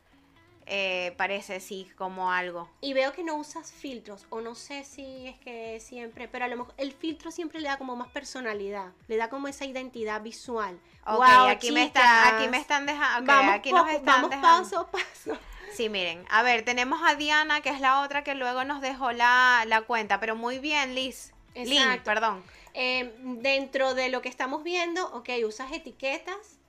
Eh, 0.65 1.13
parece, 1.17 1.59
sí, 1.59 1.89
como 1.97 2.31
algo. 2.31 2.69
Y 2.81 2.93
veo 2.93 3.11
que 3.13 3.23
no 3.23 3.35
usas 3.35 3.71
filtros, 3.71 4.25
o 4.29 4.41
no 4.41 4.55
sé 4.55 4.83
si 4.85 5.27
es 5.27 5.37
que 5.39 5.79
siempre, 5.79 6.27
pero 6.27 6.45
a 6.45 6.47
lo 6.47 6.57
mejor 6.57 6.73
el 6.77 6.93
filtro 6.93 7.31
siempre 7.31 7.59
le 7.59 7.67
da 7.67 7.77
como 7.77 7.95
más 7.95 8.07
personalidad, 8.09 8.91
le 9.07 9.17
da 9.17 9.29
como 9.29 9.47
esa 9.47 9.65
identidad 9.65 10.21
visual. 10.21 10.79
Ok, 11.05 11.17
Guau, 11.17 11.47
aquí, 11.49 11.71
me 11.71 11.87
chicas. 11.87 12.03
están, 12.03 12.35
aquí 12.35 12.47
me 12.47 12.57
están 12.57 12.85
dejando. 12.85 13.31
vamos 13.31 13.53
aquí 13.55 13.71
nos 13.73 13.89
están 13.89 14.05
vamos 14.05 14.29
dejando. 14.29 14.63
paso 14.63 14.79
a 14.79 14.91
paso. 14.91 15.37
Sí, 15.73 15.89
miren. 15.89 16.23
A 16.29 16.43
ver, 16.43 16.63
tenemos 16.63 17.01
a 17.03 17.15
Diana, 17.15 17.61
que 17.61 17.69
es 17.69 17.79
la 17.81 18.01
otra 18.01 18.23
que 18.23 18.35
luego 18.35 18.63
nos 18.63 18.79
dejó 18.79 19.11
la, 19.11 19.63
la 19.67 19.81
cuenta. 19.81 20.19
Pero 20.19 20.35
muy 20.35 20.59
bien, 20.59 20.93
Liz. 20.95 21.33
Lin, 21.55 21.73
Exacto. 21.79 22.03
perdón. 22.05 22.43
Eh, 22.75 23.13
dentro 23.19 23.93
de 23.95 24.09
lo 24.09 24.21
que 24.21 24.29
estamos 24.29 24.63
viendo, 24.63 25.05
ok, 25.13 25.29
usas 25.45 25.71
etiquetas. 25.71 26.59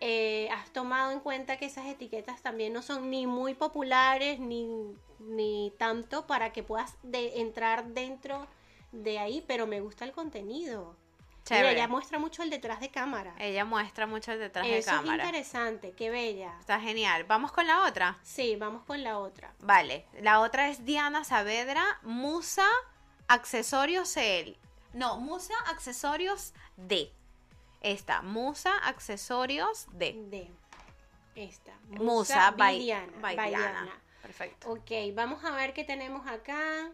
Eh, 0.00 0.48
has 0.52 0.70
tomado 0.72 1.10
en 1.10 1.20
cuenta 1.20 1.56
que 1.56 1.66
esas 1.66 1.86
etiquetas 1.86 2.40
también 2.42 2.72
no 2.72 2.82
son 2.82 3.10
ni 3.10 3.26
muy 3.26 3.54
populares 3.54 4.38
ni, 4.38 4.68
ni 5.18 5.72
tanto 5.78 6.26
para 6.26 6.52
que 6.52 6.62
puedas 6.62 6.94
de- 7.02 7.40
entrar 7.40 7.86
dentro 7.88 8.46
de 8.92 9.18
ahí, 9.18 9.44
pero 9.46 9.66
me 9.66 9.80
gusta 9.80 10.04
el 10.04 10.12
contenido. 10.12 10.96
Mira, 11.50 11.70
ella 11.70 11.88
muestra 11.88 12.18
mucho 12.18 12.42
el 12.42 12.50
detrás 12.50 12.78
de 12.78 12.90
cámara. 12.90 13.34
Ella 13.38 13.64
muestra 13.64 14.06
mucho 14.06 14.32
el 14.32 14.38
detrás 14.38 14.66
Eso 14.66 14.72
de 14.74 14.78
es 14.80 14.86
cámara. 14.86 15.24
interesante, 15.24 15.92
qué 15.92 16.10
bella. 16.10 16.54
Está 16.60 16.78
genial. 16.78 17.24
Vamos 17.24 17.52
con 17.52 17.66
la 17.66 17.84
otra. 17.86 18.18
Sí, 18.22 18.56
vamos 18.56 18.84
con 18.84 19.02
la 19.02 19.18
otra. 19.18 19.54
Vale. 19.60 20.04
La 20.20 20.40
otra 20.40 20.68
es 20.68 20.84
Diana 20.84 21.24
Saavedra, 21.24 21.82
Musa 22.02 22.66
Accesorios 23.28 24.12
CL. 24.12 24.56
No, 24.92 25.18
Musa 25.18 25.54
Accesorios 25.68 26.52
D. 26.76 27.12
Esta, 27.80 28.22
Musa 28.22 28.76
Accesorios 28.78 29.86
D. 29.92 30.14
De 30.28 30.50
esta. 31.34 31.78
Musa. 31.88 32.52
Diana. 32.56 34.02
Perfecto. 34.22 34.70
Ok, 34.72 34.90
vamos 35.14 35.44
a 35.44 35.52
ver 35.52 35.72
qué 35.72 35.84
tenemos 35.84 36.26
acá. 36.26 36.90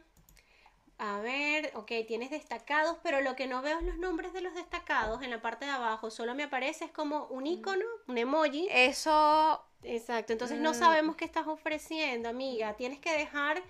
A 0.99 1.19
ver, 1.21 1.73
ok, 1.75 1.91
tienes 2.07 2.31
destacados, 2.31 2.99
pero 3.03 3.21
lo 3.21 3.35
que 3.35 3.47
no 3.49 3.63
veo 3.63 3.79
es 3.81 3.85
los 3.85 3.97
nombres 3.99 4.33
de 4.33 4.43
los 4.43 4.55
destacados 4.55 5.23
en 5.23 5.31
la 5.31 5.43
parte 5.43 5.65
de 5.65 5.73
abajo. 5.73 6.11
Solo 6.11 6.35
me 6.35 6.45
aparece 6.45 6.85
es 6.85 6.93
como 6.93 7.25
un 7.27 7.47
icono, 7.47 7.85
un 8.07 8.19
emoji. 8.19 8.69
Eso 8.71 9.65
Exacto, 9.83 10.33
entonces 10.33 10.61
no 10.61 10.71
Mm. 10.71 10.75
sabemos 10.75 11.17
qué 11.17 11.25
estás 11.25 11.47
ofreciendo, 11.47 12.29
amiga. 12.29 12.75
Tienes 12.75 13.01
que 13.01 13.13
dejar 13.17 13.63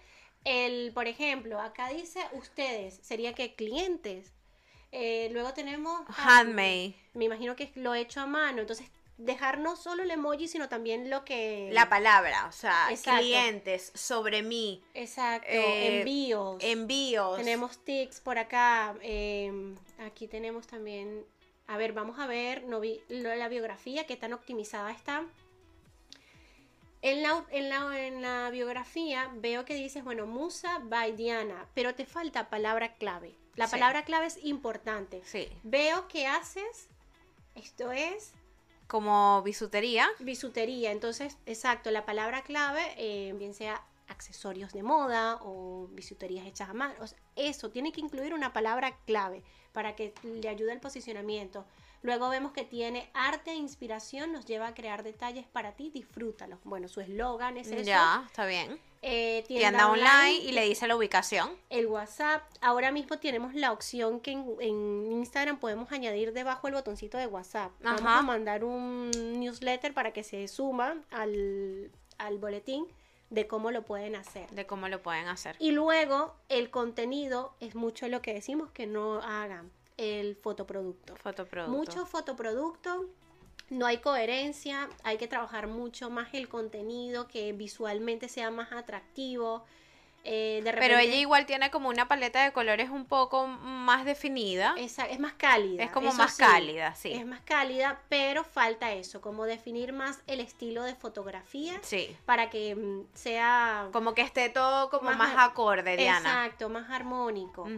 el, 0.45 0.93
por 0.93 1.09
ejemplo, 1.09 1.61
acá 1.61 1.89
dice 1.89 2.21
ustedes, 2.33 3.01
sería 3.03 3.33
que 3.35 3.55
clientes. 3.55 4.33
Eh, 4.97 5.29
luego 5.33 5.53
tenemos 5.53 6.03
handmade. 6.17 6.95
Me 7.15 7.25
imagino 7.25 7.57
que 7.57 7.73
lo 7.75 7.95
he 7.95 8.01
hecho 8.01 8.21
a 8.21 8.27
mano, 8.27 8.61
entonces 8.61 8.87
dejar 9.19 9.59
no 9.59 9.75
solo 9.77 10.03
el 10.05 10.11
emoji, 10.11 10.47
sino 10.49 10.69
también 10.69 11.11
lo 11.11 11.25
que... 11.25 11.69
La 11.73 11.89
palabra, 11.89 12.47
o 12.47 12.53
sea, 12.53 12.87
Exacto. 12.91 13.21
clientes, 13.21 13.91
sobre 13.95 14.43
mí, 14.43 14.83
Exacto, 14.95 15.49
eh, 15.49 15.99
envíos. 16.01 16.57
envíos. 16.63 17.37
Tenemos 17.39 17.79
tics 17.85 18.21
por 18.21 18.39
acá. 18.39 18.95
eh, 19.03 19.53
aquí 20.07 20.27
tenemos 20.29 20.67
también. 20.69 21.25
A 21.67 21.77
ver, 21.77 21.93
vamos 21.93 22.19
a 22.21 22.27
ver 22.27 22.63
no 22.65 22.79
vi- 22.81 23.01
la 23.09 23.49
biografía, 23.49 24.07
qué 24.07 24.17
tan 24.17 24.33
optimizada 24.33 24.91
está. 24.93 25.25
En 27.03 27.23
la, 27.23 27.45
en, 27.51 27.69
la, 27.69 28.01
en 28.07 28.23
la 28.23 28.51
biografía 28.51 29.31
veo 29.35 29.65
que 29.65 29.75
dices, 29.75 30.05
bueno, 30.05 30.27
Musa 30.27 30.79
by 30.85 31.13
Diana, 31.17 31.67
pero 31.75 31.95
te 31.95 32.07
falta 32.07 32.49
palabra 32.49 32.95
clave. 32.95 33.35
La 33.57 33.67
Sí. 33.67 33.73
palabra 33.73 34.05
clave 34.05 34.27
es 34.27 34.39
importante. 34.45 35.23
Sí, 35.25 35.49
Veo 35.63 36.09
que 36.09 36.27
haces, 36.27 36.89
esto 37.55 37.93
es 37.93 38.33
como 38.87 39.43
bisutería. 39.43 40.09
bisutería. 40.19 40.91
Entonces, 40.93 41.37
exacto, 41.47 41.91
la 41.91 42.05
palabra 42.05 42.43
clave, 42.43 42.83
eh, 42.97 43.33
bien 43.35 43.55
sea 43.55 43.83
accesorios 44.09 44.73
de 44.73 44.83
moda 44.83 45.39
o 45.43 45.89
bisuterías 45.93 46.47
hechas 46.47 46.69
a 46.69 46.75
mano, 46.75 46.95
o 47.01 47.07
sea, 47.07 47.19
eso 47.37 47.71
tiene 47.71 47.91
que 47.91 48.01
incluir 48.03 48.35
una 48.35 48.53
palabra 48.53 48.97
clave 49.07 49.43
para 49.73 49.97
que 49.97 50.13
le 50.23 50.49
ayude 50.49 50.73
al 50.73 50.81
posicionamiento. 50.81 51.65
Luego 52.05 52.29
vemos 52.29 52.53
que 52.53 52.65
tiene 52.65 53.09
arte 53.15 53.53
e 53.53 53.55
inspiración, 53.55 54.31
nos 54.31 54.45
lleva 54.45 54.67
a 54.67 54.75
crear 54.75 55.03
detalles 55.03 55.47
para 55.47 55.73
ti, 55.73 55.89
disfrútalos. 55.89 56.59
Bueno, 56.63 56.87
su 56.87 57.01
eslogan 57.01 57.57
es 57.57 57.69
eso. 57.69 57.81
Ya, 57.83 58.25
está 58.27 58.45
bien. 58.45 58.79
Eh, 59.01 59.43
Tienda 59.49 59.91
online 59.91 60.35
y 60.35 60.53
le 60.53 60.65
dice 60.67 60.87
la 60.87 60.97
ubicación. 60.97 61.49
el 61.71 61.87
WhatsApp. 61.87 62.43
Ahora 62.61 62.93
mismo 62.93 63.19
tenemos 63.19 63.55
la 63.55 63.73
opción 63.73 64.21
que 64.21 64.33
en, 64.33 64.45
en 64.61 65.13
Instagram 65.13 65.59
podemos 65.59 65.91
añadir 65.93 66.35
debajo 66.35 66.69
el 66.69 66.75
botoncito 66.75 67.17
de 67.17 67.27
WhatsApp. 67.27 67.73
Vamos 67.81 68.03
Ajá. 68.03 68.19
a 68.19 68.23
mandar 68.23 68.65
un 68.65 69.11
newsletter 69.41 69.95
para 69.95 70.13
que 70.13 70.25
se 70.25 70.47
suma 70.47 70.97
al, 71.11 71.91
al 72.19 72.37
boletín 72.39 72.87
de 73.31 73.47
cómo 73.47 73.71
lo 73.71 73.83
pueden 73.87 74.15
hacer. 74.15 74.51
De 74.51 74.67
cómo 74.67 74.89
lo 74.91 75.01
pueden 75.03 75.27
hacer. 75.29 75.57
Y 75.59 75.73
luego 75.73 76.35
el 76.51 76.69
contenido 76.69 77.55
es 77.61 77.75
mucho 77.75 78.09
lo 78.09 78.21
que 78.21 78.35
decimos 78.35 78.71
que 78.73 78.87
no 78.87 79.23
hagan 79.23 79.71
el 79.97 80.37
fotoproducto. 80.37 81.17
Fotoproducto. 81.17 81.77
Mucho 81.77 82.07
fotoproducto, 82.07 83.07
no 83.71 83.87
hay 83.87 83.99
coherencia, 83.99 84.89
hay 85.05 85.17
que 85.19 85.27
trabajar 85.29 85.67
mucho 85.69 86.11
más 86.11 86.35
el 86.35 86.49
contenido, 86.49 87.29
que 87.29 87.53
visualmente 87.53 88.29
sea 88.29 88.51
más 88.51 88.73
atractivo. 88.73 89.65
eh, 90.27 90.63
de 90.65 90.71
Pero 90.73 90.81
repente- 90.97 91.03
ella 91.05 91.17
igual 91.17 91.45
tiene 91.45 91.71
como 91.71 91.91
una 91.91 92.09
paleta 92.09 92.43
de 92.43 92.51
colores 92.55 92.89
un 92.89 93.05
poco 93.05 93.47
más 93.47 94.07
definida. 94.07 94.75
Esa- 94.79 95.05
es 95.05 95.21
más 95.21 95.35
cálida. 95.35 95.85
Es 95.85 95.91
como 95.91 96.09
eso 96.09 96.17
más 96.17 96.33
sí, 96.37 96.43
cálida, 96.43 96.95
sí. 96.95 97.13
Es 97.13 97.27
más 97.27 97.43
cálida, 97.43 98.01
pero 98.09 98.43
falta 98.43 98.91
eso, 98.93 99.21
como 99.21 99.45
definir 99.45 99.93
más 99.93 100.23
el 100.27 100.41
estilo 100.41 100.83
de 100.83 100.95
fotografía 100.95 101.79
Sí. 101.83 102.17
para 102.25 102.49
que 102.49 102.75
mm, 102.75 103.03
sea 103.13 103.91
Como 103.93 104.15
que 104.15 104.23
esté 104.23 104.49
todo 104.49 104.89
como 104.89 105.13
Más 105.13 105.35
acorde, 105.37 105.95
Diana. 105.99 106.21
exacto, 106.47 106.71
más 106.71 106.89
armónico. 106.89 107.69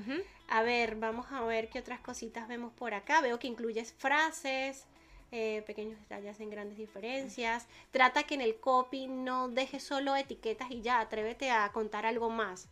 A 0.49 0.63
ver, 0.63 0.97
vamos 0.97 1.27
a 1.31 1.43
ver 1.43 1.69
qué 1.69 1.79
otras 1.79 2.01
cositas 2.01 2.49
vemos 2.49 2.73
por 2.73 2.95
acá. 2.95 3.21
Veo 3.21 3.39
que 3.39 3.49
incluyes 3.49 3.93
frases, 3.93 4.87
eh, 5.33 5.65
pequeños 5.67 5.99
detalles 5.99 6.39
en 6.41 6.51
grandes 6.51 6.79
diferencias. 6.79 7.67
Trata 7.91 8.23
que 8.23 8.35
en 8.35 8.41
el 8.41 8.61
copy 8.61 9.09
no 9.09 9.49
dejes 9.49 9.83
solo 9.83 10.15
etiquetas 10.15 10.71
y 10.71 10.83
ya, 10.83 11.01
atrévete 11.01 11.51
a 11.51 11.71
contar 11.73 12.07
algo 12.07 12.31
más 12.31 12.69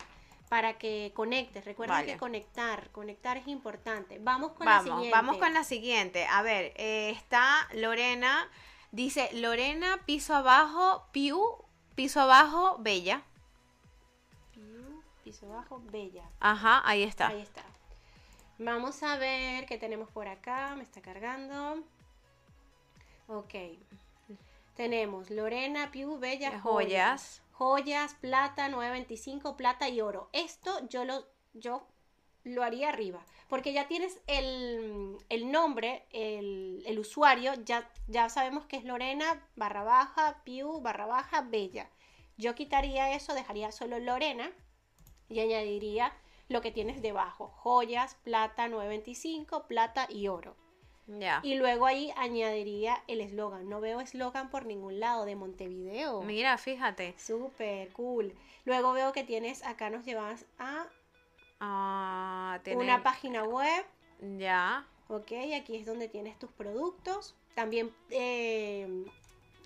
para 0.48 0.78
que 0.78 1.10
conectes. 1.14 1.64
Recuerda 1.64 1.94
Vale. 1.94 2.12
que 2.12 2.18
conectar, 2.18 2.90
conectar 2.90 3.36
es 3.36 3.48
importante. 3.48 4.18
Vamos 4.20 4.52
con 4.52 4.66
la 4.66 4.82
siguiente. 4.82 5.10
vamos 5.10 5.36
con 5.38 5.52
la 5.52 5.64
siguiente. 5.64 6.26
A 6.26 6.42
ver, 6.42 6.72
eh, 6.76 7.10
está 7.10 7.68
Lorena. 7.74 8.48
Dice 8.92 9.30
Lorena, 9.32 9.98
piso 10.06 10.34
abajo, 10.36 11.08
Piu, 11.10 11.42
piso 11.96 12.20
abajo, 12.20 12.76
Bella. 12.78 13.24
Piso 15.24 15.48
bajo, 15.48 15.80
bella. 15.90 16.30
Ajá, 16.38 16.82
ahí 16.84 17.02
está. 17.02 17.28
Ahí 17.28 17.40
está. 17.40 17.62
Vamos 18.58 19.02
a 19.02 19.16
ver 19.16 19.66
qué 19.66 19.78
tenemos 19.78 20.10
por 20.10 20.28
acá. 20.28 20.74
Me 20.76 20.82
está 20.82 21.00
cargando. 21.00 21.82
Ok. 23.26 23.54
Tenemos 24.76 25.30
Lorena, 25.30 25.90
Piu, 25.90 26.18
Bella, 26.18 26.60
joyas. 26.60 27.42
Joyas, 27.52 28.14
plata, 28.14 28.68
9.25, 28.68 29.56
plata 29.56 29.88
y 29.88 30.00
oro. 30.00 30.28
Esto 30.32 30.86
yo 30.88 31.04
lo, 31.04 31.24
yo 31.54 31.86
lo 32.42 32.62
haría 32.62 32.90
arriba. 32.90 33.24
Porque 33.48 33.72
ya 33.72 33.86
tienes 33.86 34.20
el, 34.26 35.16
el 35.28 35.52
nombre, 35.52 36.04
el, 36.10 36.82
el 36.86 36.98
usuario, 36.98 37.54
ya, 37.64 37.88
ya 38.08 38.28
sabemos 38.28 38.66
que 38.66 38.76
es 38.76 38.84
Lorena 38.84 39.46
barra 39.56 39.84
baja, 39.84 40.42
Piu 40.44 40.80
barra 40.80 41.06
baja, 41.06 41.42
Bella. 41.42 41.88
Yo 42.36 42.56
quitaría 42.56 43.14
eso, 43.14 43.32
dejaría 43.32 43.70
solo 43.70 43.98
Lorena 44.00 44.50
y 45.28 45.40
añadiría 45.40 46.12
lo 46.48 46.60
que 46.60 46.70
tienes 46.70 47.00
debajo. 47.02 47.48
Joyas, 47.62 48.16
plata, 48.24 48.68
9.25, 48.68 49.66
plata 49.66 50.06
y 50.10 50.28
oro. 50.28 50.56
Ya. 51.06 51.40
Y 51.42 51.56
luego 51.56 51.84
ahí 51.86 52.12
añadiría 52.16 53.02
el 53.08 53.20
eslogan. 53.20 53.68
No 53.68 53.80
veo 53.80 54.00
eslogan 54.00 54.48
por 54.50 54.64
ningún 54.64 55.00
lado 55.00 55.24
de 55.26 55.36
Montevideo. 55.36 56.22
Mira, 56.22 56.56
fíjate. 56.56 57.14
Súper 57.18 57.92
cool. 57.92 58.34
Luego 58.64 58.92
veo 58.92 59.12
que 59.12 59.22
tienes, 59.24 59.62
acá 59.64 59.90
nos 59.90 60.04
llevas 60.04 60.46
a 60.58 60.86
Ah, 61.60 62.58
tiene- 62.64 62.82
una 62.82 63.02
página 63.02 63.44
web. 63.44 63.84
Ya. 64.38 64.86
Ok, 65.08 65.32
aquí 65.56 65.76
es 65.76 65.86
donde 65.86 66.08
tienes 66.08 66.38
tus 66.38 66.50
productos. 66.52 67.34
También 67.54 67.94
eh, 68.10 69.04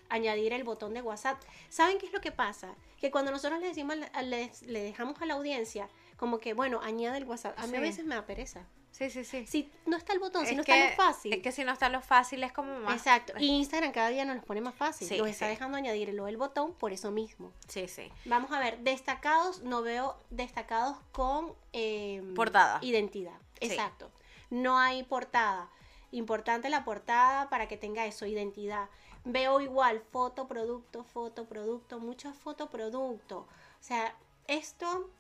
añadir 0.08 0.52
el 0.52 0.64
botón 0.64 0.94
de 0.94 1.02
WhatsApp. 1.02 1.40
¿Saben 1.68 1.98
qué 1.98 2.06
es 2.06 2.12
lo 2.12 2.20
que 2.20 2.32
pasa? 2.32 2.74
Que 2.98 3.10
cuando 3.10 3.30
nosotros 3.30 3.60
le 3.60 3.68
decimos, 3.68 3.96
le, 3.96 4.82
dejamos 4.82 5.20
a 5.20 5.26
la 5.26 5.34
audiencia, 5.34 5.88
como 6.16 6.38
que, 6.38 6.54
bueno, 6.54 6.80
añade 6.82 7.18
el 7.18 7.24
WhatsApp. 7.24 7.58
A 7.58 7.66
mí 7.66 7.76
a 7.76 7.80
veces 7.80 8.04
me 8.04 8.14
da 8.14 8.26
pereza. 8.26 8.66
Sí, 8.90 9.10
sí, 9.10 9.22
sí. 9.24 9.46
Si 9.46 9.70
no 9.86 9.96
está 9.96 10.12
el 10.12 10.18
botón, 10.18 10.44
si 10.46 10.56
no 10.56 10.64
que- 10.64 10.72
está 10.72 11.04
lo 11.04 11.12
fácil. 11.12 11.32
Es 11.32 11.42
que 11.42 11.52
si 11.52 11.62
no 11.62 11.72
está 11.72 11.88
lo 11.88 12.00
fácil 12.00 12.42
es 12.42 12.52
como 12.52 12.80
más. 12.80 12.96
Exacto. 12.96 13.34
Y 13.38 13.46
Instagram 13.46 13.92
cada 13.92 14.08
día 14.08 14.24
nos 14.24 14.36
los 14.36 14.44
pone 14.44 14.60
más 14.60 14.74
fácil. 14.74 15.06
Sí, 15.06 15.18
los 15.18 15.28
está 15.28 15.44
sí. 15.46 15.50
dejando 15.50 15.76
añadirlo 15.76 16.26
el 16.26 16.36
botón 16.36 16.72
por 16.74 16.92
eso 16.92 17.12
mismo. 17.12 17.52
Sí, 17.68 17.86
sí. 17.86 18.10
Vamos 18.24 18.50
a 18.50 18.58
ver, 18.58 18.80
destacados, 18.80 19.62
no 19.62 19.82
veo 19.82 20.16
destacados 20.30 20.96
con 21.12 21.52
eh, 21.72 22.22
Portada. 22.34 22.80
Identidad. 22.82 23.38
Exacto. 23.60 24.10
No 24.50 24.78
hay 24.78 25.04
portada. 25.04 25.70
Importante 26.10 26.70
la 26.70 26.84
portada 26.84 27.50
para 27.50 27.68
que 27.68 27.76
tenga 27.76 28.06
eso, 28.06 28.26
identidad. 28.26 28.88
Veo 29.30 29.60
igual 29.60 30.00
foto, 30.10 30.48
producto, 30.48 31.04
foto, 31.04 31.44
producto, 31.44 31.98
mucho 31.98 32.32
foto, 32.32 32.70
producto. 32.70 33.40
O 33.40 33.82
sea, 33.82 34.14
esto 34.46 35.10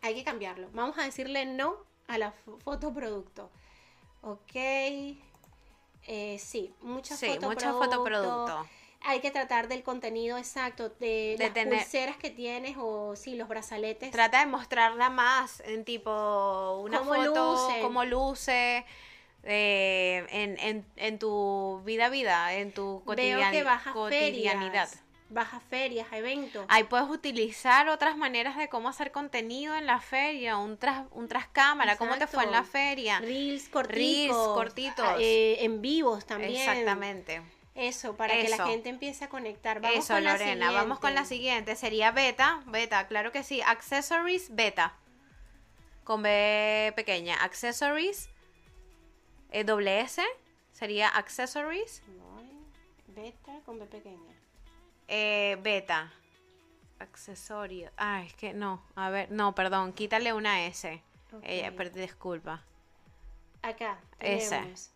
hay 0.00 0.14
que 0.14 0.22
cambiarlo. 0.22 0.68
Vamos 0.72 0.96
a 0.96 1.02
decirle 1.02 1.44
no 1.44 1.74
a 2.06 2.18
la 2.18 2.32
fo- 2.32 2.58
foto, 2.60 2.94
producto. 2.94 3.50
Ok. 4.22 4.54
Eh, 4.54 6.38
sí, 6.38 6.72
muchas 6.82 7.18
Sí, 7.18 7.26
foto, 7.26 7.48
mucho 7.48 7.76
fotoproducto. 7.78 8.66
hay 9.02 9.20
que 9.20 9.30
tratar 9.30 9.66
del 9.68 9.82
contenido 9.82 10.38
exacto, 10.38 10.88
de, 10.90 11.34
De 11.36 11.44
las 11.46 11.52
tener- 11.54 11.78
pulseras 11.80 12.16
que 12.16 12.30
tienes 12.30 12.76
o 12.78 13.14
sí, 13.16 13.34
los 13.36 13.48
brazaletes. 13.48 14.10
Trata 14.12 14.38
de 14.40 14.46
mostrarla 14.46 15.10
más 15.10 15.60
en 15.66 15.84
tipo 15.84 16.80
una 16.82 17.00
Cómo 17.00 17.14
foto, 17.14 17.52
luce. 17.68 17.80
cómo 17.82 18.04
luce 18.04 18.86
eh, 19.44 20.26
en, 20.30 20.58
en, 20.58 20.84
en 20.96 21.18
tu 21.18 21.80
vida 21.84 22.06
a 22.06 22.08
vida, 22.08 22.52
en 22.54 22.72
tu 22.72 23.02
Veo 23.06 23.38
cotidian- 23.38 23.50
que 23.52 23.62
bajas 23.62 23.92
cotidianidad. 23.94 24.88
ferias, 24.88 25.02
bajas 25.30 25.62
ferias, 25.70 26.06
eventos. 26.12 26.64
Ahí 26.68 26.84
puedes 26.84 27.08
utilizar 27.08 27.88
otras 27.88 28.16
maneras 28.16 28.56
de 28.56 28.68
cómo 28.68 28.88
hacer 28.88 29.12
contenido 29.12 29.76
en 29.76 29.86
la 29.86 30.00
feria, 30.00 30.56
un 30.56 30.76
tras, 30.78 31.04
un 31.12 31.28
tras 31.28 31.46
cámara, 31.48 31.96
cómo 31.96 32.16
te 32.16 32.26
fue 32.26 32.44
en 32.44 32.50
la 32.52 32.64
feria. 32.64 33.20
Reels 33.20 33.68
cortitos. 33.68 33.96
Reels 33.96 34.36
cortitos. 34.54 35.06
eh, 35.20 35.64
en 35.64 35.80
vivos 35.82 36.26
también. 36.26 36.56
Exactamente. 36.68 37.42
Eso, 37.74 38.16
para 38.16 38.34
que 38.34 38.48
la 38.48 38.66
gente 38.66 38.88
empiece 38.88 39.24
a 39.24 39.28
conectar. 39.28 39.80
Vamos 39.80 39.98
Eso, 40.04 40.14
con 40.14 40.24
la 40.24 40.32
Lorena. 40.32 40.72
Vamos 40.72 40.98
con 40.98 41.14
la 41.14 41.24
siguiente. 41.24 41.74
siguiente. 41.74 41.76
Sería 41.76 42.10
beta. 42.10 42.60
Beta, 42.66 43.06
claro 43.06 43.30
que 43.30 43.44
sí. 43.44 43.62
Accessories 43.62 44.52
beta. 44.56 44.94
Con 46.02 46.22
B 46.22 46.92
pequeña. 46.96 47.36
Accessories. 47.36 48.30
Eh, 49.50 49.64
doble 49.64 50.00
S. 50.00 50.22
Sería 50.72 51.08
accessories. 51.08 52.02
Beta 53.08 53.60
con 53.64 53.78
B 53.78 53.86
pequeña. 53.86 54.34
eh, 55.08 55.56
beta. 55.62 56.12
Accesorio. 56.98 57.90
Ah, 57.96 58.22
es 58.24 58.34
que 58.34 58.52
no. 58.52 58.82
A 58.96 59.08
ver, 59.10 59.30
no, 59.30 59.54
perdón. 59.54 59.92
Quítale 59.92 60.32
una 60.32 60.66
S. 60.66 61.02
Ok. 61.32 61.40
Eh, 61.44 61.90
disculpa. 61.94 62.62
Acá 63.62 63.98
tenemos. 64.18 64.90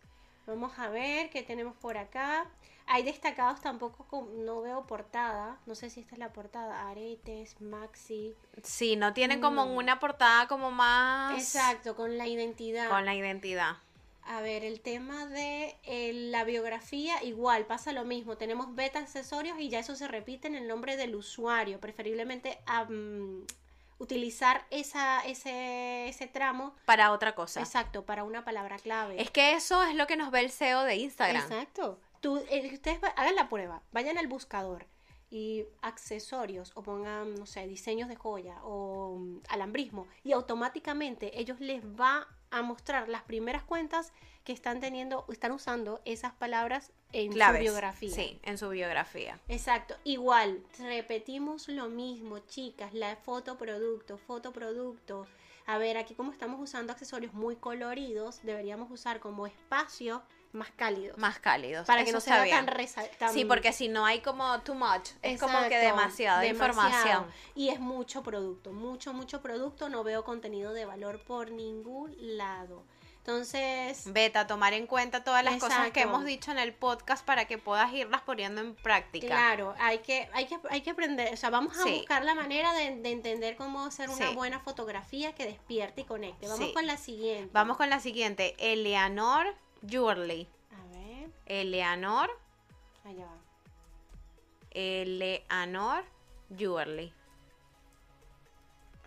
Vamos 0.45 0.77
a 0.77 0.89
ver 0.89 1.29
qué 1.29 1.43
tenemos 1.43 1.75
por 1.77 1.97
acá. 1.97 2.45
Hay 2.85 3.03
destacados 3.03 3.61
tampoco, 3.61 4.05
con- 4.07 4.45
no 4.45 4.61
veo 4.61 4.85
portada. 4.85 5.57
No 5.65 5.73
sé 5.75 5.89
si 5.89 6.01
esta 6.01 6.15
es 6.15 6.19
la 6.19 6.33
portada. 6.33 6.89
Aretes, 6.89 7.59
maxi. 7.61 8.35
Sí, 8.61 8.97
no 8.97 9.13
tiene 9.13 9.39
como 9.39 9.65
Mm. 9.65 9.75
una 9.77 9.99
portada 10.01 10.47
como 10.49 10.69
más. 10.71 11.37
Exacto, 11.37 11.95
con 11.95 12.17
la 12.17 12.27
identidad. 12.27 12.89
Con 12.89 13.05
la 13.05 13.15
identidad. 13.15 13.77
A 14.25 14.41
ver, 14.41 14.63
el 14.63 14.79
tema 14.81 15.25
de 15.27 15.75
eh, 15.83 16.13
la 16.13 16.43
biografía, 16.45 17.21
igual, 17.23 17.65
pasa 17.65 17.91
lo 17.91 18.05
mismo. 18.05 18.37
Tenemos 18.37 18.73
beta 18.73 18.99
accesorios 18.99 19.59
y 19.59 19.69
ya 19.69 19.79
eso 19.79 19.95
se 19.95 20.07
repite 20.07 20.47
en 20.47 20.55
el 20.55 20.67
nombre 20.67 20.95
del 20.97 21.15
usuario. 21.15 21.79
Preferiblemente 21.81 22.57
am, 22.65 23.45
utilizar 23.99 24.65
esa, 24.69 25.21
ese, 25.25 26.07
ese 26.07 26.27
tramo, 26.27 26.73
Para 26.85 27.11
otra 27.11 27.35
cosa. 27.35 27.59
exacto, 27.59 28.05
para 28.05 28.23
una 28.23 28.43
palabra 28.45 28.77
clave. 28.77 29.21
Es 29.21 29.29
que 29.29 29.53
eso 29.53 29.83
es 29.83 29.95
lo 29.95 30.07
que 30.07 30.15
nos 30.17 30.31
ve 30.31 30.39
el 30.41 30.51
SEO 30.51 30.83
de 30.83 30.95
Instagram. 30.95 31.41
Exacto. 31.43 31.99
Tú, 32.21 32.37
eh, 32.49 32.69
ustedes 32.73 33.03
va- 33.03 33.09
hagan 33.09 33.35
la 33.35 33.49
prueba, 33.49 33.81
vayan 33.91 34.17
al 34.17 34.27
buscador 34.27 34.85
y 35.29 35.65
accesorios 35.81 36.71
o 36.75 36.83
pongan, 36.83 37.33
no 37.35 37.45
sé, 37.45 37.67
diseños 37.67 38.07
de 38.07 38.15
joya 38.15 38.55
o 38.63 39.17
mm, 39.19 39.39
alambrismo 39.49 40.07
y 40.23 40.31
automáticamente 40.31 41.39
ellos 41.39 41.59
les 41.59 41.83
va 41.83 42.27
a 42.53 42.61
mostrar 42.61 43.09
las 43.09 43.23
primeras 43.23 43.63
cuentas 43.63 44.13
que 44.43 44.53
están 44.53 44.79
teniendo, 44.79 45.25
están 45.29 45.51
usando 45.51 46.01
esas 46.05 46.33
palabras 46.33 46.91
en 47.11 47.31
Claves. 47.31 47.59
su 47.59 47.63
biografía. 47.63 48.11
Sí, 48.11 48.39
en 48.43 48.57
su 48.57 48.69
biografía. 48.69 49.39
Exacto, 49.47 49.95
igual, 50.03 50.63
repetimos 50.77 51.67
lo 51.67 51.89
mismo, 51.89 52.39
chicas, 52.39 52.93
la 52.93 53.15
foto 53.15 53.57
producto, 53.57 54.17
foto 54.17 54.53
producto. 54.53 55.25
A 55.65 55.77
ver, 55.77 55.97
aquí 55.97 56.13
como 56.13 56.31
estamos 56.31 56.59
usando 56.61 56.91
accesorios 56.93 57.33
muy 57.33 57.55
coloridos, 57.55 58.41
deberíamos 58.43 58.91
usar 58.91 59.19
como 59.19 59.47
espacio 59.47 60.21
más 60.53 60.71
cálidos. 60.75 61.17
Más 61.17 61.39
cálidos. 61.39 61.85
para 61.85 62.05
que 62.05 62.11
no 62.11 62.19
se 62.21 62.29
vea 62.31 62.65
tan, 62.65 62.75
tan- 63.17 63.33
Sí, 63.33 63.43
porque 63.45 63.73
si 63.73 63.87
no 63.89 64.05
hay 64.05 64.21
como 64.21 64.59
too 64.61 64.75
much. 64.75 65.09
Es 65.21 65.39
como 65.39 65.57
que 65.67 65.77
demasiada 65.77 66.39
demasiado. 66.41 66.43
información. 66.45 67.25
Y 67.55 67.69
es 67.69 67.79
mucho 67.79 68.23
producto, 68.23 68.71
mucho, 68.71 69.13
mucho 69.13 69.41
producto. 69.41 69.89
No 69.89 70.03
veo 70.03 70.23
contenido 70.23 70.73
de 70.73 70.85
valor 70.85 71.23
por 71.23 71.51
ningún 71.51 72.15
lado. 72.19 72.83
Entonces, 73.17 74.11
Beta, 74.11 74.47
tomar 74.47 74.73
en 74.73 74.85
cuenta 74.85 75.23
todas 75.23 75.45
las 75.45 75.55
cosas 75.57 75.91
que 75.91 76.01
hemos 76.01 76.25
dicho 76.25 76.51
en 76.51 76.59
el 76.59 76.73
podcast 76.73 77.25
para 77.25 77.45
que 77.45 77.57
puedas 77.57 77.91
irlas 77.93 78.21
poniendo 78.21 78.59
en 78.59 78.75
práctica. 78.75 79.27
claro, 79.27 79.73
hay 79.79 79.99
que, 79.99 80.29
hay 80.33 80.45
que, 80.45 80.59
hay 80.69 80.81
que 80.81 80.89
aprender. 80.89 81.33
O 81.33 81.37
sea, 81.37 81.49
vamos 81.49 81.77
a 81.79 81.83
Sí. 81.83 81.99
buscar 81.99 82.25
la 82.25 82.35
manera 82.35 82.73
de, 82.73 82.97
de 82.97 83.11
entender 83.11 83.55
cómo 83.55 83.85
hacer 83.85 84.09
una 84.09 84.27
Sí. 84.27 84.35
buena 84.35 84.59
fotografía 84.59 85.33
que 85.33 85.45
despierte 85.45 86.01
y 86.01 86.03
conecte. 86.03 86.47
Vamos 86.47 86.67
Sí. 86.67 86.73
con 86.73 86.85
la 86.85 86.97
siguiente. 86.97 87.49
Vamos 87.53 87.77
con 87.77 87.89
la 87.89 88.01
siguiente. 88.01 88.55
Eleanor 88.59 89.55
Jewelry. 89.87 90.47
A 90.71 90.97
ver, 90.97 91.29
Eleanor, 91.45 92.29
allá 93.03 93.25
va. 93.25 93.37
Eleanor 94.71 96.03
Jewelry. 96.57 97.13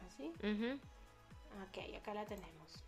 ¿Así? 0.07 0.33
Ujú. 0.43 0.79
Ok, 1.63 1.97
acá 1.97 2.15
la 2.15 2.25
tenemos. 2.25 2.85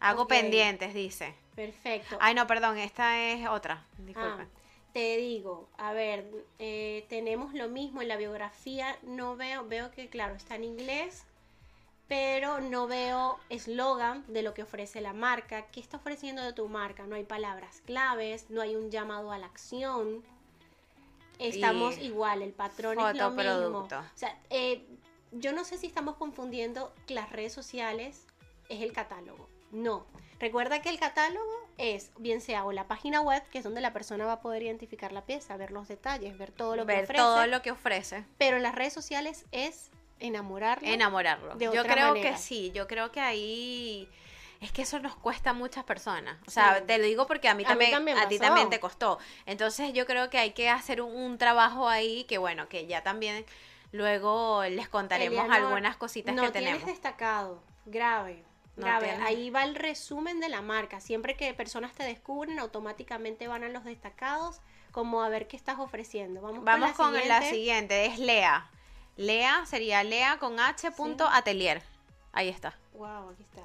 Hago 0.00 0.26
pendientes, 0.28 0.94
dice. 0.94 1.34
Perfecto. 1.54 2.16
Ay, 2.20 2.34
no, 2.34 2.46
perdón, 2.46 2.78
esta 2.78 3.20
es 3.20 3.48
otra. 3.48 3.84
Disculpa. 3.98 4.42
Ah, 4.42 4.46
te 4.92 5.16
digo, 5.16 5.68
a 5.76 5.92
ver, 5.92 6.24
eh, 6.58 7.04
tenemos 7.08 7.54
lo 7.54 7.68
mismo 7.68 8.02
en 8.02 8.08
la 8.08 8.16
biografía. 8.16 8.96
No 9.02 9.36
veo, 9.36 9.66
veo 9.66 9.90
que 9.90 10.08
claro, 10.08 10.34
está 10.34 10.54
en 10.54 10.64
inglés, 10.64 11.24
pero 12.08 12.60
no 12.60 12.86
veo 12.86 13.38
eslogan 13.50 14.24
de 14.28 14.42
lo 14.42 14.54
que 14.54 14.62
ofrece 14.62 15.00
la 15.00 15.12
marca. 15.12 15.66
¿Qué 15.66 15.78
está 15.80 15.98
ofreciendo 15.98 16.42
de 16.42 16.54
tu 16.54 16.66
marca? 16.68 17.06
No 17.06 17.14
hay 17.14 17.24
palabras 17.24 17.82
claves, 17.84 18.46
no 18.48 18.62
hay 18.62 18.74
un 18.76 18.90
llamado 18.90 19.30
a 19.30 19.38
la 19.38 19.46
acción. 19.46 20.24
Estamos 21.38 21.98
Y 21.98 22.06
igual, 22.06 22.42
el 22.42 22.52
patrón 22.52 22.98
es 22.98 23.16
lo 23.16 23.30
mismo. 23.30 23.78
O 23.80 24.02
sea, 24.14 24.36
eh, 24.50 24.84
yo 25.32 25.52
no 25.52 25.64
sé 25.64 25.76
si 25.76 25.86
estamos 25.86 26.16
confundiendo 26.16 26.92
que 27.06 27.14
las 27.14 27.30
redes 27.30 27.52
sociales 27.52 28.24
es 28.70 28.82
el 28.82 28.92
catálogo. 28.92 29.46
No. 29.70 30.06
Recuerda 30.40 30.80
que 30.80 30.88
el 30.88 30.98
catálogo 30.98 31.68
es, 31.76 32.10
bien 32.16 32.40
sea 32.40 32.64
o 32.64 32.72
la 32.72 32.86
página 32.86 33.20
web, 33.20 33.42
que 33.50 33.58
es 33.58 33.64
donde 33.64 33.80
la 33.80 33.92
persona 33.92 34.24
va 34.24 34.34
a 34.34 34.40
poder 34.40 34.62
identificar 34.62 35.12
la 35.12 35.26
pieza, 35.26 35.56
ver 35.56 35.72
los 35.72 35.88
detalles, 35.88 36.38
ver 36.38 36.52
todo 36.52 36.74
lo 36.74 36.86
que 36.86 36.92
Ver 36.94 37.04
ofrece. 37.04 37.22
todo 37.22 37.46
lo 37.46 37.60
que 37.60 37.70
ofrece. 37.72 38.24
Pero 38.38 38.56
en 38.56 38.62
las 38.62 38.74
redes 38.74 38.92
sociales 38.92 39.44
es 39.52 39.90
enamorarlo. 40.20 40.86
enamorarlo. 40.88 41.54
de 41.56 41.66
yo 41.66 41.82
creo 41.84 42.08
manera. 42.08 42.30
que 42.32 42.36
sí, 42.38 42.70
yo 42.74 42.86
creo 42.86 43.10
que 43.12 43.20
ahí 43.20 44.08
es 44.60 44.72
que 44.72 44.82
eso 44.82 44.98
nos 44.98 45.14
cuesta 45.14 45.50
a 45.50 45.52
muchas 45.52 45.84
personas. 45.84 46.36
O 46.46 46.50
sea, 46.50 46.78
Sí. 46.78 46.84
te 46.86 46.98
lo 46.98 47.04
digo 47.04 47.26
porque 47.26 47.48
a 47.48 47.54
mí 47.54 47.64
A 47.66 47.74
mí 47.76 47.90
también, 47.90 48.18
a 48.18 48.28
ti 48.28 48.38
también 48.38 48.70
te 48.70 48.80
costó. 48.80 49.18
Entonces 49.46 49.92
yo 49.92 50.04
creo 50.06 50.30
que 50.30 50.38
hay 50.38 50.50
que 50.52 50.68
hacer 50.68 51.00
un, 51.00 51.14
un 51.14 51.38
trabajo 51.38 51.88
ahí 51.88 52.24
que 52.24 52.38
bueno, 52.38 52.68
que 52.68 52.86
ya 52.86 53.02
también 53.02 53.44
luego 53.92 54.64
les 54.64 54.88
contaremos 54.88 55.48
algunas 55.50 55.96
cositas 55.96 56.34
no 56.34 56.42
que 56.42 56.50
tienes 56.50 56.70
tenemos. 56.72 56.86
destacado, 56.88 57.62
grave. 57.86 58.44
No 58.76 58.84
Grave, 58.86 59.08
tienes. 59.08 59.26
ahí 59.26 59.50
va 59.50 59.64
el 59.64 59.74
resumen 59.74 60.38
de 60.38 60.48
la 60.48 60.62
marca. 60.62 61.00
Siempre 61.00 61.36
que 61.36 61.52
personas 61.52 61.92
te 61.94 62.04
descubren, 62.04 62.60
automáticamente 62.60 63.48
van 63.48 63.64
a 63.64 63.68
los 63.68 63.84
destacados, 63.84 64.60
como 64.92 65.20
a 65.22 65.28
ver 65.28 65.48
qué 65.48 65.56
estás 65.56 65.78
ofreciendo. 65.80 66.40
Vamos, 66.42 66.62
Vamos 66.64 66.92
con 66.92 67.06
con 67.06 67.14
la 67.14 67.24
la 67.26 67.42
siguiente. 67.42 68.04
siguiente, 68.04 68.06
es 68.06 68.18
Lea. 68.20 68.70
Lea 69.18 69.66
sería 69.66 70.02
Lea 70.04 70.38
con 70.38 70.58
H 70.60 70.90
Sí. 70.96 71.16
atelier. 71.32 71.82
Ahí 72.32 72.48
está. 72.48 72.78
Wow, 72.94 73.30
aquí 73.30 73.42
está. 73.42 73.62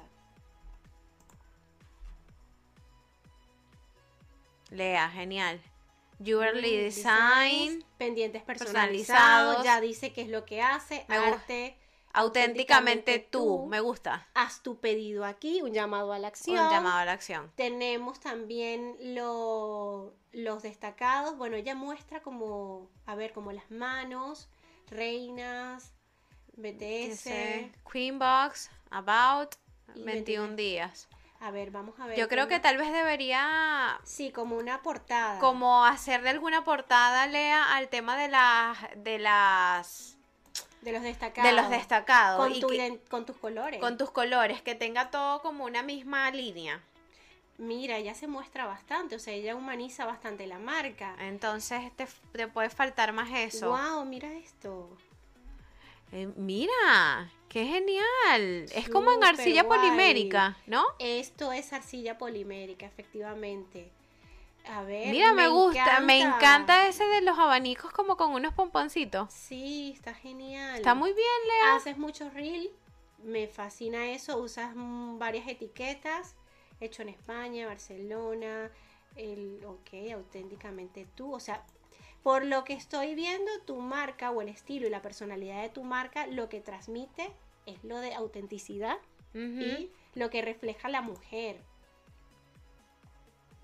Lea, 4.70 5.08
genial. 5.10 5.60
Jewelry 6.22 6.60
Mm, 6.76 6.80
design, 6.84 7.84
pendientes 7.98 8.42
personalizados, 8.42 9.56
personalizados. 9.56 9.64
ya 9.64 9.80
dice 9.80 10.12
qué 10.12 10.22
es 10.22 10.28
lo 10.28 10.44
que 10.44 10.62
hace, 10.62 11.04
Me 11.08 11.16
arte, 11.16 11.76
auténticamente 12.12 13.18
tú, 13.18 13.66
me 13.66 13.80
gusta. 13.80 14.26
haz 14.34 14.62
tu 14.62 14.78
pedido 14.80 15.24
aquí, 15.24 15.60
un 15.62 15.72
llamado 15.72 16.12
a 16.12 16.18
la 16.18 16.28
acción. 16.28 16.58
Un 16.58 16.70
llamado 16.70 16.98
a 16.98 17.04
la 17.04 17.12
acción. 17.12 17.52
Tenemos 17.56 18.20
también 18.20 18.96
lo- 19.14 20.14
los 20.32 20.62
destacados. 20.62 21.36
Bueno, 21.36 21.56
ella 21.56 21.74
muestra 21.74 22.20
como, 22.22 22.88
a 23.06 23.14
ver, 23.14 23.32
como 23.32 23.52
las 23.52 23.70
manos, 23.70 24.48
reinas, 24.90 25.92
BTS. 26.56 27.70
Queen 27.90 28.18
Box, 28.18 28.70
About, 28.90 29.54
Y 29.94 30.02
21 30.02 30.56
días. 30.56 31.08
A 31.40 31.50
ver, 31.50 31.70
vamos 31.70 31.98
a 32.00 32.06
ver. 32.06 32.18
Yo 32.18 32.28
creo 32.28 32.48
que 32.48 32.58
tal 32.58 32.78
vez 32.78 32.90
debería 32.92 33.98
Sí, 34.04 34.30
como 34.30 34.56
una 34.56 34.80
portada. 34.82 35.38
como 35.40 35.84
hacerle 35.84 36.30
alguna 36.30 36.64
portada, 36.64 37.26
Lea, 37.26 37.76
al 37.76 37.88
tema 37.88 38.16
de 38.16 38.28
las 38.28 38.78
de 38.96 39.18
las 39.18 40.16
De 40.80 40.92
los 40.92 41.02
destacados. 41.02 41.50
de 41.50 41.56
los 41.56 41.68
destacados 41.70 42.38
Con, 42.40 42.60
tu 42.60 42.68
que- 42.68 43.00
con 43.10 43.26
tus 43.26 43.36
colores. 43.36 43.78
con 43.80 43.98
tus 43.98 44.10
colores, 44.10 44.62
que 44.62 44.74
tenga 44.74 45.10
todo 45.10 45.42
como 45.42 45.64
una 45.64 45.82
misma 45.82 46.30
línea. 46.30 46.80
Mira, 47.56 47.98
ella 47.98 48.14
se 48.14 48.26
muestra 48.26 48.66
bastante, 48.66 49.14
o 49.14 49.18
sea, 49.18 49.32
ella 49.32 49.54
humaniza 49.54 50.04
bastante 50.04 50.46
la 50.46 50.58
marca. 50.58 51.16
Entonces 51.20 51.92
te, 51.96 52.06
te 52.32 52.48
puede 52.48 52.68
faltar 52.68 53.12
más 53.12 53.30
eso. 53.32 53.70
Wow, 53.70 54.04
mira 54.04 54.32
esto. 54.32 54.88
Eh, 56.12 56.28
mira, 56.36 57.30
qué 57.48 57.64
genial. 57.66 58.66
Es 58.72 58.88
como 58.88 59.10
en 59.10 59.24
arcilla 59.24 59.62
guay. 59.62 59.80
polimérica, 59.80 60.56
¿no? 60.66 60.84
Esto 60.98 61.52
es 61.52 61.72
arcilla 61.72 62.18
polimérica, 62.18 62.86
efectivamente. 62.86 63.90
A 64.66 64.82
ver. 64.82 65.08
Mira, 65.08 65.32
me, 65.34 65.48
gusta, 65.48 66.00
me 66.00 66.20
encanta 66.20 66.86
ese 66.88 67.04
de 67.04 67.20
los 67.20 67.38
abanicos 67.38 67.92
como 67.92 68.16
con 68.16 68.32
unos 68.32 68.54
pomponcitos. 68.54 69.32
Sí, 69.32 69.92
está 69.94 70.14
genial. 70.14 70.76
Está 70.76 70.94
muy 70.94 71.12
bien, 71.12 71.26
Lea. 71.46 71.76
Haces 71.76 71.98
mucho 71.98 72.30
reel, 72.30 72.70
me 73.22 73.46
fascina 73.46 74.10
eso. 74.10 74.38
Usas 74.38 74.72
mm, 74.74 75.18
varias 75.18 75.48
etiquetas, 75.48 76.34
hecho 76.84 77.02
en 77.02 77.08
España, 77.08 77.66
Barcelona, 77.66 78.70
el, 79.16 79.64
ok, 79.64 80.12
auténticamente 80.12 81.06
tú. 81.14 81.32
O 81.32 81.40
sea, 81.40 81.64
por 82.22 82.44
lo 82.44 82.64
que 82.64 82.72
estoy 82.72 83.14
viendo, 83.14 83.50
tu 83.66 83.80
marca 83.80 84.30
o 84.30 84.40
el 84.40 84.48
estilo 84.48 84.86
y 84.86 84.90
la 84.90 85.02
personalidad 85.02 85.62
de 85.62 85.68
tu 85.68 85.84
marca, 85.84 86.26
lo 86.26 86.48
que 86.48 86.60
transmite 86.60 87.30
es 87.66 87.82
lo 87.84 87.98
de 87.98 88.14
autenticidad 88.14 88.96
y 89.34 89.90
lo 90.14 90.30
que 90.30 90.42
refleja 90.42 90.88
la 90.88 91.02
mujer. 91.02 91.60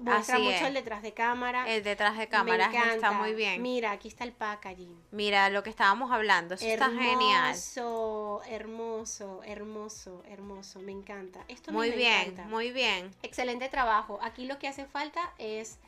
Muestra 0.01 0.37
Así 0.37 0.45
mucho 0.45 0.57
es. 0.57 0.63
el 0.63 0.75
detrás 0.75 1.03
de 1.03 1.13
cámara. 1.13 1.69
El 1.69 1.83
detrás 1.85 2.15
de 2.15 2.21
Me 2.21 2.29
cámaras 2.29 2.75
está 2.75 2.87
encanta. 2.95 3.13
muy 3.13 3.35
bien. 3.35 3.61
Mira, 3.61 3.91
aquí 3.91 4.09
está 4.09 4.25
el 4.25 4.33
packaging. 4.33 4.99
Mira 5.11 5.51
lo 5.51 5.63
que 5.63 5.69
estábamos 5.71 6.11
hablando, 6.11 6.55
eso 6.55 6.65
está 6.67 6.89
genial. 6.89 7.51
Hermoso, 7.51 8.41
hermoso, 8.49 9.43
hermoso, 9.45 10.23
hermoso. 10.27 10.79
Me 10.81 10.93
encanta. 10.93 11.45
Esto 11.49 11.71
Muy 11.73 11.91
me 11.91 11.97
bien, 11.97 12.21
encanta. 12.23 12.45
muy 12.45 12.71
bien. 12.73 13.11
Excelente 13.23 13.69
trabajo. 13.69 14.19
Aquí 14.23 14.47
lo 14.47 14.59
que 14.59 14.69
hace 14.69 14.87
falta 14.87 15.33
es 15.39 15.79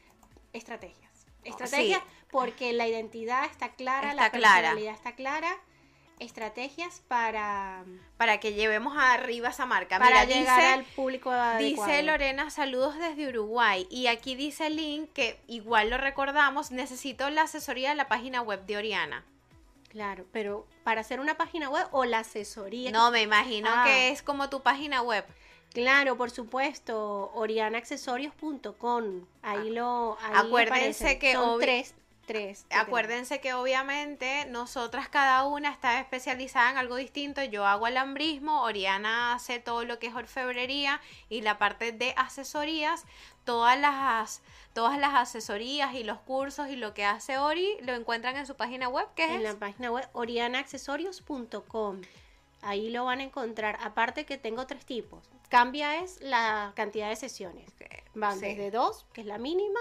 estrategias. 0.53 1.11
Oh, 1.45 1.49
Estrategias 1.49 2.03
porque 2.31 2.73
la 2.73 2.87
identidad 2.87 3.45
está 3.47 3.71
clara, 3.71 4.15
la 4.15 4.27
Está 4.27 4.39
clara. 4.39 4.55
personalidad 4.61 4.95
está 4.95 5.13
clara. 5.15 5.57
Estrategias 6.23 7.03
para, 7.09 7.85
Para 8.17 8.41
que 8.41 8.55
llevemos 8.55 8.97
arriba 8.99 9.51
esa 9.51 9.67
marca. 9.67 9.99
para 9.99 10.25
Mira, 10.25 10.39
llegar 10.39 10.57
dice, 10.61 10.73
al 10.73 10.85
público 10.85 11.31
adecuado. 11.31 11.91
Dice 11.91 12.03
Lorena, 12.03 12.49
saludos 12.51 12.97
desde 12.99 13.29
Uruguay. 13.29 13.87
Y 13.91 14.07
aquí 14.07 14.35
dice 14.35 14.67
el 14.69 14.77
link 14.77 15.11
que 15.13 15.39
igual 15.49 15.91
lo 15.91 15.99
recordamos, 15.99 16.71
necesito 16.71 17.29
la 17.31 17.43
asesoría 17.43 17.91
de 17.91 17.97
la 17.97 18.09
página 18.09 18.41
web 18.43 18.65
de 18.67 18.77
Oriana. 18.77 19.25
Claro, 19.89 20.25
pero 20.33 20.67
para 20.85 21.03
hacer 21.03 21.21
una 21.21 21.37
página 21.37 21.69
web 21.69 21.87
o 21.91 22.05
la 22.07 22.21
asesoría. 22.21 22.91
No, 22.91 23.11
me 23.11 23.21
imagino 23.23 23.69
Ah. 23.71 23.85
que 23.87 24.09
es 24.11 24.23
como 24.23 24.49
tu 24.49 24.63
página 24.63 25.03
web. 25.03 25.25
Claro, 25.75 26.17
por 26.17 26.31
supuesto, 26.31 27.31
orianaccesorios.com. 27.35 29.25
Ahí 29.43 29.71
lo 29.71 30.17
ahí 30.23 30.33
Acuérdense 30.35 31.05
aparecen. 31.05 31.19
que 31.19 31.33
son 31.35 31.61
tres, 31.61 31.95
tres. 32.27 32.67
Acuérdense 32.71 33.41
que 33.41 33.55
obviamente 33.55 34.47
nosotras 34.47 35.09
cada 35.09 35.45
una 35.45 35.71
está 35.71 36.01
especializada 36.01 36.71
en 36.71 36.77
algo 36.79 36.97
distinto. 36.97 37.43
Yo 37.45 37.67
hago 37.67 37.87
alambrismo, 37.87 38.63
Oriana 38.63 39.35
hace 39.35 39.59
todo 39.59 39.85
lo 39.85 39.99
que 39.99 40.07
es 40.09 40.15
orfebrería 40.15 41.01
y 41.29 41.43
la 41.43 41.59
parte 41.59 41.93
de 41.93 42.15
asesorías. 42.17 43.05
Todas 43.45 43.79
las, 43.79 44.41
todas 44.73 44.99
las 44.99 45.15
asesorías 45.15 45.95
y 45.95 46.05
los 46.05 46.19
cursos 46.21 46.69
y 46.69 46.77
lo 46.77 46.95
que 46.95 47.05
hace 47.05 47.39
Ori 47.39 47.77
lo 47.83 47.93
encuentran 47.95 48.37
en 48.37 48.47
su 48.47 48.55
página 48.57 48.89
web, 48.89 49.09
que 49.17 49.25
es 49.25 49.31
En 49.33 49.43
la 49.43 49.55
página 49.55 49.91
web 49.91 50.09
orianaccesorios.com. 50.13 52.01
Ahí 52.63 52.91
lo 52.91 53.05
van 53.05 53.19
a 53.19 53.25
encontrar. 53.25 53.77
Aparte 53.83 54.25
que 54.25 54.39
tengo 54.39 54.67
tres 54.67 54.85
tipos. 54.87 55.25
Cambia 55.49 55.97
es 55.99 56.21
la 56.21 56.73
cantidad 56.77 57.09
de 57.09 57.17
sesiones. 57.17 57.71
Van 58.15 58.39
Sí. 58.39 58.47
desde 58.47 58.71
dos, 58.71 59.05
que 59.13 59.23
es 59.23 59.27
la 59.27 59.39
mínima, 59.39 59.81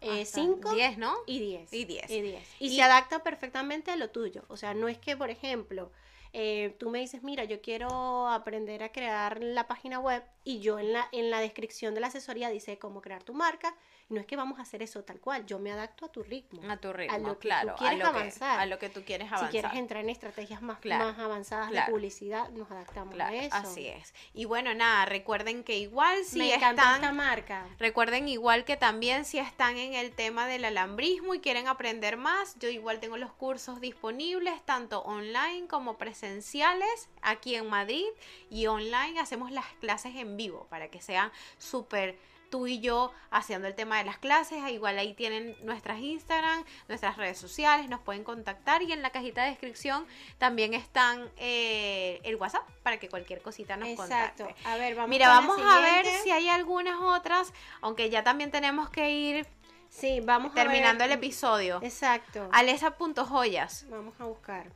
eh, 0.00 0.22
hasta 0.22 0.40
cinco 0.40 0.72
10, 0.72 0.98
¿no? 0.98 1.14
y 1.26 1.38
10. 1.40 1.72
Y 1.72 1.84
10. 1.84 2.10
Y, 2.10 2.20
10. 2.22 2.42
Y, 2.60 2.66
Y- 2.66 2.76
se 2.76 2.82
adapta 2.82 3.22
perfectamente 3.22 3.90
a 3.90 3.96
lo 3.96 4.10
tuyo. 4.10 4.44
O 4.48 4.56
sea, 4.56 4.74
no 4.74 4.88
es 4.88 4.98
que, 4.98 5.16
por 5.16 5.30
ejemplo, 5.30 5.90
eh, 6.32 6.74
tú 6.78 6.90
me 6.90 6.98
dices, 7.00 7.22
mira, 7.22 7.44
yo 7.44 7.60
quiero 7.62 8.28
aprender 8.28 8.82
a 8.82 8.92
crear 8.92 9.42
la 9.42 9.66
página 9.66 9.98
web 9.98 10.22
y 10.44 10.60
yo 10.60 10.78
en 10.78 10.92
la, 10.92 11.08
en 11.12 11.30
la 11.30 11.40
descripción 11.40 11.94
de 11.94 12.00
la 12.00 12.08
asesoría 12.08 12.50
dice 12.50 12.78
cómo 12.78 13.00
crear 13.00 13.22
tu 13.22 13.32
marca. 13.32 13.74
No 14.08 14.20
es 14.20 14.26
que 14.26 14.36
vamos 14.36 14.58
a 14.60 14.62
hacer 14.62 14.82
eso 14.82 15.02
tal 15.02 15.18
cual. 15.18 15.44
Yo 15.46 15.58
me 15.58 15.72
adapto 15.72 16.06
a 16.06 16.12
tu 16.12 16.22
ritmo. 16.22 16.60
A 16.70 16.76
tu 16.76 16.92
ritmo, 16.92 17.18
lo 17.18 17.24
que 17.24 17.30
tú 17.34 17.38
claro. 17.40 17.74
quieres 17.76 18.00
a, 18.00 18.02
lo 18.04 18.06
avanzar. 18.10 18.56
Que, 18.56 18.62
a 18.62 18.66
lo 18.66 18.78
que 18.78 18.88
tú 18.88 19.02
quieres 19.04 19.26
si 19.26 19.34
avanzar. 19.34 19.50
quieres 19.50 19.72
entrar 19.74 20.04
en 20.04 20.10
estrategias 20.10 20.62
más, 20.62 20.78
Claro, 20.78 21.06
más 21.06 21.18
avanzadas 21.18 21.70
claro. 21.70 21.86
de 21.86 21.92
publicidad, 21.92 22.48
nos 22.50 22.70
adaptamos 22.70 23.14
Claro, 23.14 23.32
a 23.36 23.42
eso. 23.42 23.56
así 23.56 23.88
es. 23.88 24.14
Y 24.32 24.44
bueno, 24.44 24.74
nada, 24.74 25.06
recuerden 25.06 25.64
que 25.64 25.76
igual 25.78 26.24
si 26.24 26.38
me 26.38 26.54
están... 26.54 26.78
esta 26.78 27.12
marca. 27.12 27.66
Recuerden 27.80 28.28
igual 28.28 28.64
que 28.64 28.76
también 28.76 29.24
si 29.24 29.38
están 29.38 29.76
en 29.76 29.94
el 29.94 30.12
tema 30.12 30.46
del 30.46 30.64
alambrismo 30.64 31.34
y 31.34 31.40
quieren 31.40 31.66
aprender 31.66 32.16
más, 32.16 32.56
yo 32.60 32.68
igual 32.68 33.00
tengo 33.00 33.16
los 33.16 33.32
cursos 33.32 33.80
disponibles 33.80 34.62
tanto 34.64 35.00
online 35.02 35.66
como 35.66 35.98
presenciales 35.98 37.08
aquí 37.22 37.56
en 37.56 37.68
Madrid 37.68 38.06
y 38.50 38.66
online 38.68 39.18
hacemos 39.18 39.50
las 39.50 39.66
clases 39.80 40.14
en 40.14 40.36
vivo 40.36 40.66
para 40.70 40.88
que 40.88 41.00
sea 41.00 41.32
súper 41.58 42.16
tú 42.50 42.66
y 42.66 42.80
yo 42.80 43.12
haciendo 43.30 43.68
el 43.68 43.74
tema 43.74 43.98
de 43.98 44.04
las 44.04 44.18
clases. 44.18 44.58
Ah, 44.62 44.70
Igual 44.70 44.98
ahí 44.98 45.14
tienen 45.14 45.56
nuestras 45.62 46.00
Instagram, 46.00 46.64
nuestras 46.88 47.16
redes 47.16 47.38
sociales, 47.38 47.88
nos 47.88 48.00
pueden 48.00 48.24
contactar 48.24 48.82
y 48.82 48.92
en 48.92 49.02
la 49.02 49.10
cajita 49.10 49.44
de 49.44 49.50
descripción 49.50 50.06
también 50.38 50.74
están 50.74 51.30
eh, 51.36 52.20
el 52.24 52.36
WhatsApp 52.36 52.62
para 52.82 52.98
que 52.98 53.08
cualquier 53.08 53.42
cosita 53.42 53.76
nos 53.76 53.88
Exacto. 53.88 54.44
contacte. 54.44 54.68
A 54.68 54.76
ver, 54.76 54.94
vamos 54.94 55.10
Mira, 55.10 55.28
vamos 55.28 55.60
a 55.60 55.80
ver 55.80 56.06
si 56.22 56.30
hay 56.30 56.48
algunas 56.48 57.00
otras, 57.00 57.52
aunque 57.80 58.10
ya 58.10 58.22
también 58.22 58.50
tenemos 58.50 58.90
que 58.90 59.10
ir 59.10 59.46
Sí, 59.88 60.20
vamos 60.20 60.52
terminando 60.52 61.04
a 61.04 61.06
el 61.06 61.12
episodio. 61.12 61.80
Exacto. 61.82 62.48
Alesa.joyas. 62.52 63.86
Vamos 63.88 64.14
a 64.18 64.24
buscar. 64.24 64.70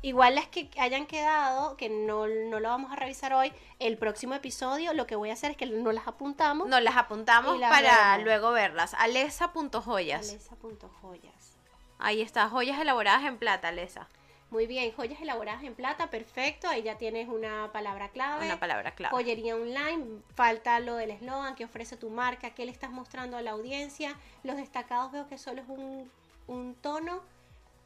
Igual 0.00 0.36
las 0.36 0.46
que 0.46 0.70
hayan 0.78 1.06
quedado, 1.06 1.76
que 1.76 1.88
no, 1.88 2.28
no 2.28 2.60
lo 2.60 2.68
vamos 2.68 2.92
a 2.92 2.96
revisar 2.96 3.32
hoy, 3.32 3.52
el 3.80 3.98
próximo 3.98 4.34
episodio 4.34 4.92
lo 4.94 5.06
que 5.06 5.16
voy 5.16 5.30
a 5.30 5.32
hacer 5.32 5.50
es 5.50 5.56
que 5.56 5.66
no 5.66 5.90
las 5.90 6.06
apuntamos. 6.06 6.68
Nos 6.68 6.82
las 6.82 6.96
apuntamos 6.96 7.58
las 7.58 7.70
para 7.70 8.18
luego 8.18 8.52
verlas. 8.52 8.94
Alesa.joyas. 8.94 10.30
Alesa.joyas. 10.30 11.58
Ahí 11.98 12.22
está, 12.22 12.48
joyas 12.48 12.80
elaboradas 12.80 13.24
en 13.24 13.38
plata, 13.38 13.68
Alesa. 13.68 14.08
Muy 14.50 14.66
bien, 14.66 14.92
joyas 14.92 15.20
elaboradas 15.20 15.62
en 15.64 15.74
plata, 15.74 16.08
perfecto. 16.08 16.68
Ahí 16.68 16.82
ya 16.82 16.96
tienes 16.96 17.28
una 17.28 17.70
palabra 17.72 18.08
clave. 18.08 18.46
Una 18.46 18.58
palabra 18.58 18.92
clave. 18.94 19.14
Joyería 19.14 19.56
online, 19.56 20.22
falta 20.34 20.80
lo 20.80 20.94
del 20.94 21.10
eslogan 21.10 21.54
que 21.54 21.64
ofrece 21.64 21.96
tu 21.96 22.08
marca, 22.08 22.50
qué 22.50 22.64
le 22.64 22.70
estás 22.70 22.90
mostrando 22.90 23.36
a 23.36 23.42
la 23.42 23.50
audiencia. 23.50 24.16
Los 24.44 24.56
destacados 24.56 25.12
veo 25.12 25.26
que 25.26 25.36
solo 25.36 25.60
es 25.60 25.68
un, 25.68 26.10
un 26.46 26.74
tono 26.76 27.20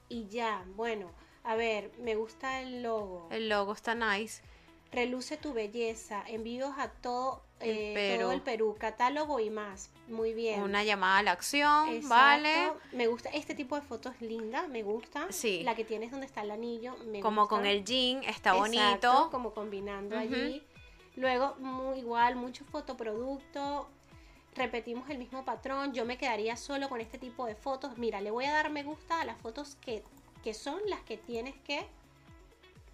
y 0.08 0.28
ya. 0.28 0.62
Bueno, 0.76 1.10
A 1.44 1.54
ver, 1.56 1.90
me 1.98 2.14
gusta 2.14 2.60
el 2.60 2.82
logo. 2.82 3.28
El 3.30 3.48
logo 3.48 3.72
está 3.72 3.94
nice. 3.94 4.42
Reluce 4.92 5.36
tu 5.38 5.52
belleza. 5.54 6.22
Envíos 6.26 6.74
a 6.78 6.88
todo, 6.88 7.42
El 7.60 7.70
eh, 7.78 7.92
Perú. 7.94 8.22
todo 8.24 8.32
el 8.32 8.42
Perú. 8.42 8.76
Catálogo 8.78 9.40
y 9.40 9.48
más. 9.50 9.90
Muy 10.08 10.34
bien. 10.34 10.62
Una 10.62 10.84
llamada 10.84 11.18
a 11.18 11.22
la 11.22 11.32
acción, 11.32 11.88
Exacto. 11.88 12.08
¿vale? 12.14 12.72
Me 12.92 13.06
gusta 13.06 13.30
este 13.30 13.54
tipo 13.54 13.74
de 13.76 13.82
fotos 13.82 14.20
linda, 14.20 14.68
me 14.68 14.82
gusta. 14.82 15.26
Sí. 15.30 15.62
La 15.64 15.74
que 15.74 15.84
tienes 15.84 16.10
donde 16.10 16.26
está 16.26 16.42
el 16.42 16.50
anillo, 16.50 16.94
me 17.06 17.20
Como 17.20 17.42
gusta. 17.42 17.56
con 17.56 17.66
el 17.66 17.84
jean, 17.84 18.22
está 18.24 18.50
Exacto, 18.50 18.58
bonito. 18.58 19.28
como 19.30 19.54
combinando 19.54 20.18
allí. 20.18 20.62
Luego, 21.16 21.56
muy 21.58 21.98
igual, 22.00 22.36
mucho 22.36 22.64
fotoproducto. 22.66 23.88
Repetimos 24.54 25.08
el 25.08 25.16
mismo 25.18 25.44
patrón. 25.44 25.94
Yo 25.94 26.04
me 26.04 26.18
quedaría 26.18 26.56
solo 26.56 26.88
con 26.90 27.00
este 27.00 27.16
tipo 27.18 27.46
de 27.46 27.54
fotos. 27.54 27.96
Mira, 27.96 28.20
le 28.20 28.30
voy 28.30 28.44
a 28.44 28.52
dar 28.52 28.70
me 28.70 28.82
gusta 28.82 29.20
a 29.22 29.24
las 29.24 29.38
fotos 29.38 29.76
que, 29.80 30.02
que 30.42 30.54
son 30.54 30.80
las 30.88 31.00
que 31.00 31.16
tienes 31.16 31.54
que 31.64 31.86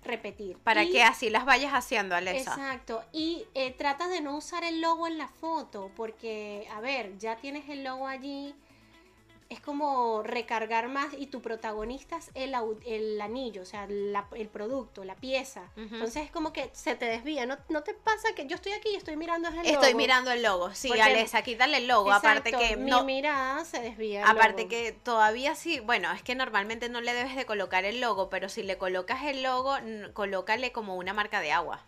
repetir. 0.05 0.57
Para 0.59 0.85
Y- 0.85 0.93
que 0.93 1.03
así 1.03 1.31
las 1.31 1.45
vayas 1.45 1.73
haciendo, 1.73 2.15
Alesa. 2.15 2.53
Exacto. 2.53 3.05
Y 3.13 3.45
eh, 3.55 3.73
trata 3.73 4.09
de 4.09 4.21
no 4.21 4.37
usar 4.37 4.65
el 4.65 4.81
logo 4.81 5.07
en 5.07 5.19
la 5.19 5.29
foto, 5.29 5.91
porque, 5.97 6.69
a 6.73 6.81
ver, 6.81 7.19
ya 7.19 7.37
tienes 7.37 7.69
el 7.69 7.85
logo 7.85 8.07
allí. 8.07 8.55
Es 9.51 9.61
como 9.61 10.23
recargar 10.23 10.89
más 10.89 11.15
y 11.17 11.29
tu 11.29 11.41
protagonista 11.41 12.19
es 12.19 12.31
el, 12.35 12.55
el 12.85 13.19
anillo, 13.21 13.63
o 13.63 13.65
sea, 13.65 13.87
la- 13.89 14.29
el 14.37 14.49
producto, 14.49 15.05
la 15.05 15.15
pieza. 15.17 15.71
Entonces 15.77 16.25
es 16.27 16.31
como 16.31 16.53
que 16.53 16.69
se 16.75 16.95
te 16.97 17.07
desvía. 17.07 17.47
¿No, 17.47 17.57
no 17.71 17.83
te 17.83 17.95
pasa 17.95 18.29
que 18.37 18.47
yo 18.47 18.57
estoy 18.57 18.73
aquí 18.73 18.91
y 18.91 18.97
estoy 18.97 19.17
mirando 19.17 19.49
el 19.49 19.55
logo? 19.57 19.67
Estoy 19.69 19.95
mirando 19.95 20.31
el 20.33 20.43
logo, 20.43 20.75
sí, 20.75 20.89
Porque- 20.89 21.03
Alesa, 21.03 21.41
quítale 21.43 21.79
el 21.79 21.89
logo. 21.89 22.13
aparte 22.13 22.53
que 22.53 22.77
mi 22.77 22.91
no, 22.91 23.05
mirada 23.05 23.65
se 23.65 23.81
desvía. 23.81 24.29
Aparte 24.29 24.63
logo. 24.65 24.69
que 24.69 24.93
todavía 24.93 25.55
sí, 25.55 25.81
bueno, 25.81 26.13
es 26.13 26.23
que 26.23 26.35
normalmente 26.35 26.91
no 26.91 27.01
le 27.01 27.15
debes 27.15 27.35
de 27.35 27.47
colocar 27.47 27.87
el 27.87 28.03
logo, 28.03 28.29
pero 28.29 28.51
si 28.51 28.63
le 28.63 28.77
colocas 28.77 29.23
el 29.25 29.43
logo, 29.43 29.77
colócale 30.13 30.73
como 30.73 30.97
una 30.97 31.15
marca 31.15 31.41
de 31.41 31.53
agua 31.53 31.83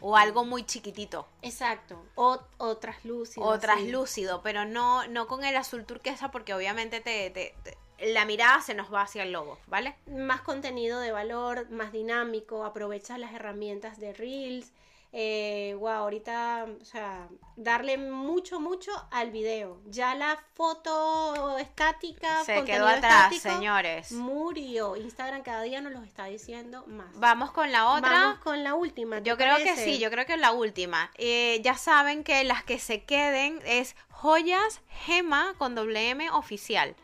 o 0.00 0.16
algo 0.16 0.44
muy 0.44 0.64
chiquitito 0.64 1.26
Exacto. 1.42 2.02
O, 2.14 2.38
o 2.58 2.76
traslúcido. 2.76 3.46
o 3.46 3.58
traslúcido, 3.58 4.42
pero 4.42 4.64
no 4.64 5.06
no 5.08 5.26
con 5.26 5.44
el 5.44 5.56
azul 5.56 5.84
turquesa 5.84 6.30
porque 6.30 6.54
obviamente 6.54 7.00
te, 7.00 7.30
te- 7.30 7.54
te- 7.64 7.78
la 8.12 8.24
mirada 8.24 8.60
se 8.62 8.74
nos 8.74 8.92
va 8.92 9.02
hacia 9.02 9.22
el 9.22 9.32
logo, 9.32 9.58
¿vale? 9.68 9.94
más 10.06 10.40
contenido 10.40 10.98
de 11.00 11.12
valor, 11.12 11.70
más 11.70 11.92
dinámico, 11.92 12.64
aprovechas 12.64 13.18
las 13.18 13.32
herramientas 13.32 13.98
de 14.00 14.12
Reels. 14.12 14.72
Eh, 15.14 15.76
wow, 15.78 15.90
ahorita, 15.90 16.66
o 16.80 16.84
sea, 16.86 17.28
darle 17.56 17.98
mucho, 17.98 18.60
mucho 18.60 18.90
al 19.10 19.30
video. 19.30 19.82
Ya 19.84 20.14
la 20.14 20.42
foto 20.54 21.58
estática, 21.58 22.42
Se 22.44 22.64
quedó 22.64 22.86
atrás, 22.86 23.30
estático, 23.30 23.42
señores. 23.42 24.12
Murió. 24.12 24.96
Instagram 24.96 25.42
cada 25.42 25.62
día 25.62 25.82
nos 25.82 25.92
los 25.92 26.04
está 26.04 26.24
diciendo 26.24 26.84
más. 26.86 27.08
Vamos 27.18 27.50
con 27.50 27.70
la 27.70 27.90
otra. 27.90 28.10
Vamos 28.10 28.38
con 28.38 28.64
la 28.64 28.74
última. 28.74 29.18
¿te 29.18 29.28
Yo 29.28 29.36
creo 29.36 29.58
que 29.58 29.76
sí, 29.76 29.98
yo 29.98 30.10
creo 30.10 30.24
que 30.24 30.38
la 30.38 30.52
última. 30.52 31.10
Eh, 31.16 31.60
ya 31.62 31.76
saben 31.76 32.24
que 32.24 32.42
las 32.44 32.64
que 32.64 32.78
se 32.78 33.04
queden 33.04 33.60
es 33.66 33.94
joyas 34.08 34.80
gema 35.04 35.52
con 35.58 35.74
doble 35.74 36.08
M 36.08 36.30
oficial. 36.30 36.96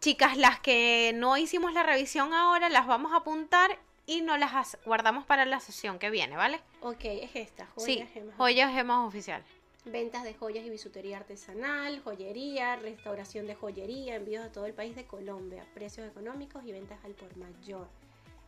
Chicas, 0.00 0.38
las 0.38 0.58
que 0.58 1.12
no 1.14 1.36
hicimos 1.36 1.74
la 1.74 1.82
revisión 1.82 2.32
ahora 2.32 2.70
las 2.70 2.86
vamos 2.86 3.12
a 3.12 3.16
apuntar 3.16 3.78
y 4.10 4.22
nos 4.22 4.38
las 4.40 4.52
as- 4.54 4.78
guardamos 4.84 5.24
para 5.24 5.44
la 5.44 5.60
sesión 5.60 5.98
que 6.00 6.10
viene, 6.10 6.36
¿vale? 6.36 6.60
Ok, 6.82 7.04
es 7.04 7.30
esta. 7.36 7.66
Joyas, 7.76 7.86
sí, 8.08 8.12
gemas. 8.12 8.36
joyas 8.36 8.72
gemas 8.72 9.06
oficial. 9.06 9.44
Ventas 9.84 10.24
de 10.24 10.34
joyas 10.34 10.64
y 10.66 10.70
bisutería 10.70 11.18
artesanal, 11.18 12.00
joyería, 12.02 12.74
restauración 12.76 13.46
de 13.46 13.54
joyería, 13.54 14.16
envíos 14.16 14.44
a 14.44 14.50
todo 14.50 14.66
el 14.66 14.74
país 14.74 14.96
de 14.96 15.04
Colombia, 15.06 15.64
precios 15.74 16.08
económicos 16.08 16.64
y 16.64 16.72
ventas 16.72 16.98
al 17.04 17.12
por 17.14 17.34
mayor. 17.36 17.86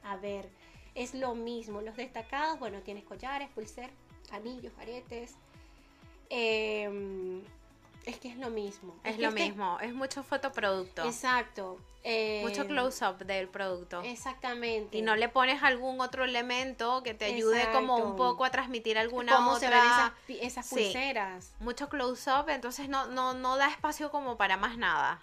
A 0.02 0.16
ver, 0.16 0.48
es 0.97 1.14
lo 1.14 1.34
mismo. 1.36 1.80
Los 1.80 1.97
destacados, 1.97 2.59
bueno, 2.59 2.80
tienes 2.82 3.05
collares, 3.05 3.48
pulser, 3.51 3.90
anillos, 4.32 4.72
aretes. 4.80 5.36
Em, 6.28 7.43
es 8.04 8.18
que 8.18 8.28
es 8.28 8.36
lo 8.36 8.50
mismo. 8.50 8.94
Es 9.04 9.18
lo 9.18 9.28
este- 9.28 9.44
mismo, 9.44 9.78
es 9.80 9.94
mucho 9.94 10.22
fotoproducto. 10.22 11.04
Exacto. 11.04 11.78
mucho 12.42 12.62
em, 12.62 12.66
close-up 12.68 13.18
del 13.24 13.46
producto. 13.48 14.00
Exactamente. 14.02 14.98
Y 14.98 15.02
no 15.02 15.14
le 15.14 15.28
pones 15.28 15.62
algún 15.62 16.00
otro 16.00 16.24
elemento 16.24 17.02
que 17.04 17.14
te 17.14 17.26
ayude 17.26 17.70
como 17.72 17.96
un 17.96 18.16
poco 18.16 18.44
a 18.44 18.50
transmitir 18.50 18.98
alguna 18.98 19.36
cómo 19.36 19.52
otra... 19.52 20.12
se 20.26 20.32
ven 20.34 20.38
esas, 20.42 20.66
Sí. 20.66 20.74
pulseras. 20.74 21.54
mucho 21.60 21.88
close-up, 21.88 22.48
entonces 22.48 22.88
no, 22.88 23.06
no, 23.06 23.34
no 23.34 23.56
da 23.56 23.68
espacio 23.68 24.10
como 24.10 24.36
para 24.36 24.56
más 24.56 24.76
nada. 24.76 25.20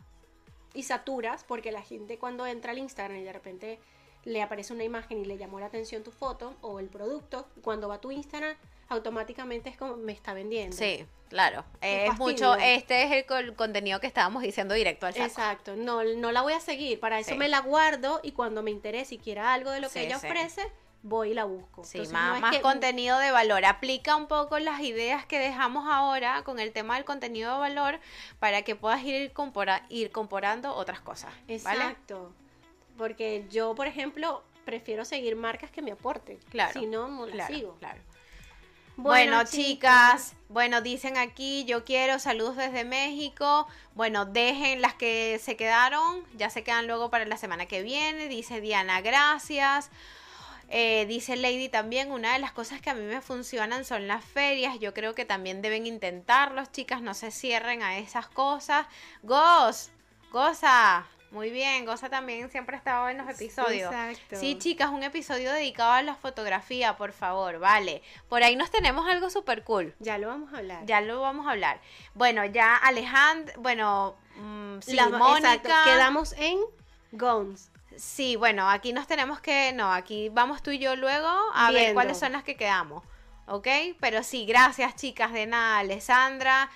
y 0.73 0.83
saturas 0.83 1.43
porque 1.43 1.71
la 1.71 1.81
gente 1.81 2.17
cuando 2.19 2.45
entra 2.45 2.71
al 2.71 2.77
Instagram 2.77 3.17
y 3.17 3.23
de 3.23 3.33
repente 3.33 3.79
le 4.23 4.41
aparece 4.41 4.71
una 4.71 4.83
imagen 4.83 5.17
y 5.17 5.25
le 5.25 5.37
llamó 5.37 5.59
la 5.59 5.65
atención 5.65 6.03
tu 6.03 6.11
foto 6.11 6.53
o 6.61 6.79
el 6.79 6.87
producto, 6.89 7.47
cuando 7.63 7.87
va 7.89 7.95
a 7.95 8.01
tu 8.01 8.11
Instagram 8.11 8.55
automáticamente 8.89 9.69
es 9.69 9.77
como 9.77 9.95
me 9.97 10.11
está 10.11 10.33
vendiendo. 10.33 10.75
Sí, 10.75 11.05
claro. 11.29 11.63
Es 11.81 12.17
mucho, 12.17 12.55
este 12.55 13.03
es 13.03 13.11
el 13.31 13.55
contenido 13.55 13.99
que 13.99 14.07
estábamos 14.07 14.43
diciendo 14.43 14.73
directo 14.73 15.05
al 15.05 15.13
saco. 15.13 15.25
Exacto, 15.25 15.75
no, 15.75 16.03
no 16.03 16.31
la 16.31 16.41
voy 16.41 16.53
a 16.53 16.59
seguir, 16.59 16.99
para 16.99 17.19
eso 17.19 17.31
Sí. 17.31 17.37
me 17.37 17.47
la 17.47 17.59
guardo 17.61 18.19
y 18.23 18.31
cuando 18.31 18.61
me 18.63 18.71
interese 18.71 19.15
y 19.15 19.17
quiera 19.19 19.53
algo 19.53 19.71
de 19.71 19.79
lo 19.79 19.87
que 19.89 19.99
Sí, 19.99 20.05
ella 20.05 20.17
ofrece, 20.17 20.63
voy 21.03 21.31
y 21.31 21.33
la 21.33 21.45
busco. 21.45 21.83
Sí, 21.83 21.99
Entonces, 21.99 22.13
más, 22.13 22.35
no 22.35 22.41
más 22.41 22.55
que- 22.55 22.61
contenido 22.61 23.17
de 23.19 23.31
valor. 23.31 23.63
Aplica 23.63 24.15
un 24.15 24.27
poco 24.27 24.59
las 24.59 24.81
ideas 24.81 25.25
que 25.25 25.39
dejamos 25.39 25.87
ahora 25.89 26.43
con 26.43 26.59
el 26.59 26.73
tema 26.73 26.95
del 26.95 27.05
contenido 27.05 27.53
de 27.53 27.59
valor 27.59 27.99
para 28.39 28.63
que 28.63 28.75
puedas 28.75 29.01
ir, 29.03 29.31
compora- 29.31 29.85
ir 29.89 30.11
comparando 30.11 30.73
otras 30.75 30.99
cosas. 30.99 31.31
¿Vale? 31.47 31.55
Exacto. 31.55 32.33
Porque 32.97 33.45
yo, 33.49 33.75
por 33.75 33.87
ejemplo, 33.87 34.43
prefiero 34.65 35.05
seguir 35.05 35.35
marcas 35.37 35.71
que 35.71 35.81
me 35.81 35.91
aporten. 35.93 36.37
Claro, 36.49 36.77
Si 36.77 36.85
no, 36.85 37.07
no 37.07 37.25
las 37.27 37.35
Claro, 37.35 37.55
sigo. 37.55 37.75
claro. 37.79 38.01
Bueno, 39.01 39.43
chicas, 39.45 39.51
chicas, 39.51 40.33
bueno, 40.49 40.81
dicen 40.81 41.17
aquí, 41.17 41.63
yo 41.63 41.85
quiero 41.85 42.19
saludos 42.19 42.57
desde 42.57 42.83
México. 42.83 43.65
Bueno, 43.95 44.25
dejen 44.25 44.81
las 44.81 44.93
que 44.93 45.39
se 45.41 45.55
quedaron, 45.55 46.23
ya 46.35 46.49
se 46.49 46.63
quedan 46.63 46.85
luego 46.87 47.09
para 47.09 47.25
la 47.25 47.37
semana 47.37 47.65
que 47.65 47.81
viene. 47.81 48.27
Dice 48.27 48.59
Diana, 48.59 48.99
gracias. 48.99 49.89
Eh, 50.67 51.05
dice 51.07 51.37
Lady 51.37 51.69
también, 51.69 52.11
una 52.11 52.33
de 52.33 52.39
las 52.39 52.51
cosas 52.51 52.81
que 52.81 52.89
a 52.89 52.93
mí 52.93 53.03
me 53.03 53.21
funcionan 53.21 53.85
son 53.85 54.07
las 54.07 54.23
ferias. 54.25 54.79
Yo 54.79 54.93
creo 54.93 55.15
que 55.15 55.23
también 55.23 55.61
deben 55.61 55.87
intentarlos, 55.87 56.71
chicas, 56.71 57.01
no 57.01 57.13
se 57.13 57.31
cierren 57.31 57.81
a 57.83 57.97
esas 57.97 58.27
cosas. 58.27 58.85
Goz, 59.23 59.91
goza. 60.31 61.07
Muy 61.31 61.51
bien, 61.51 61.85
Goza 61.85 62.09
también 62.09 62.49
siempre 62.49 62.75
ha 62.75 62.79
estado 62.79 63.07
en 63.09 63.19
los 63.19 63.29
episodios. 63.29 63.93
Exacto. 63.93 64.35
Sí, 64.37 64.57
chicas, 64.57 64.89
un 64.89 65.03
episodio 65.03 65.51
dedicado 65.53 65.91
a 65.91 66.01
la 66.01 66.15
fotografía, 66.15 66.97
por 66.97 67.11
favor, 67.11 67.59
vale. 67.59 68.01
Por 68.29 68.41
ahí 68.41 68.55
nos 68.55 68.71
tenemos 68.71 69.07
algo 69.07 69.29
súper 69.29 69.63
cool. 69.63 69.93
Ya 69.99 70.17
lo 70.17 70.27
vamos 70.27 70.51
a 70.53 70.57
hablar. 70.57 70.85
Ya 70.85 71.01
lo 71.01 71.21
vamos 71.21 71.45
a 71.45 71.51
hablar. 71.51 71.79
Bueno, 72.15 72.43
ya 72.45 72.75
Alejandra, 72.75 73.53
bueno, 73.59 74.15
sí, 74.81 74.95
La- 74.95 75.09
Mónica. 75.09 75.53
exacto, 75.53 75.69
Quedamos 75.85 76.33
en 76.33 76.59
Gons. 77.11 77.69
Sí, 77.95 78.35
bueno, 78.35 78.69
aquí 78.69 78.93
nos 78.93 79.05
tenemos 79.07 79.39
que, 79.39 79.71
no, 79.73 79.91
aquí 79.91 80.29
vamos 80.29 80.63
tú 80.63 80.71
y 80.71 80.79
yo 80.79 80.95
luego 80.95 81.27
a 81.53 81.69
ver 81.71 81.93
cuáles 81.93 82.17
son 82.17 82.31
las 82.31 82.43
que 82.43 82.55
quedamos, 82.55 83.03
¿ok? 83.45 83.67
Pero 83.99 84.23
sí, 84.23 84.45
gracias 84.45 84.95
chicas, 84.95 85.31
de 85.33 85.45
nada, 85.45 85.79
Alessandra. 85.79 86.69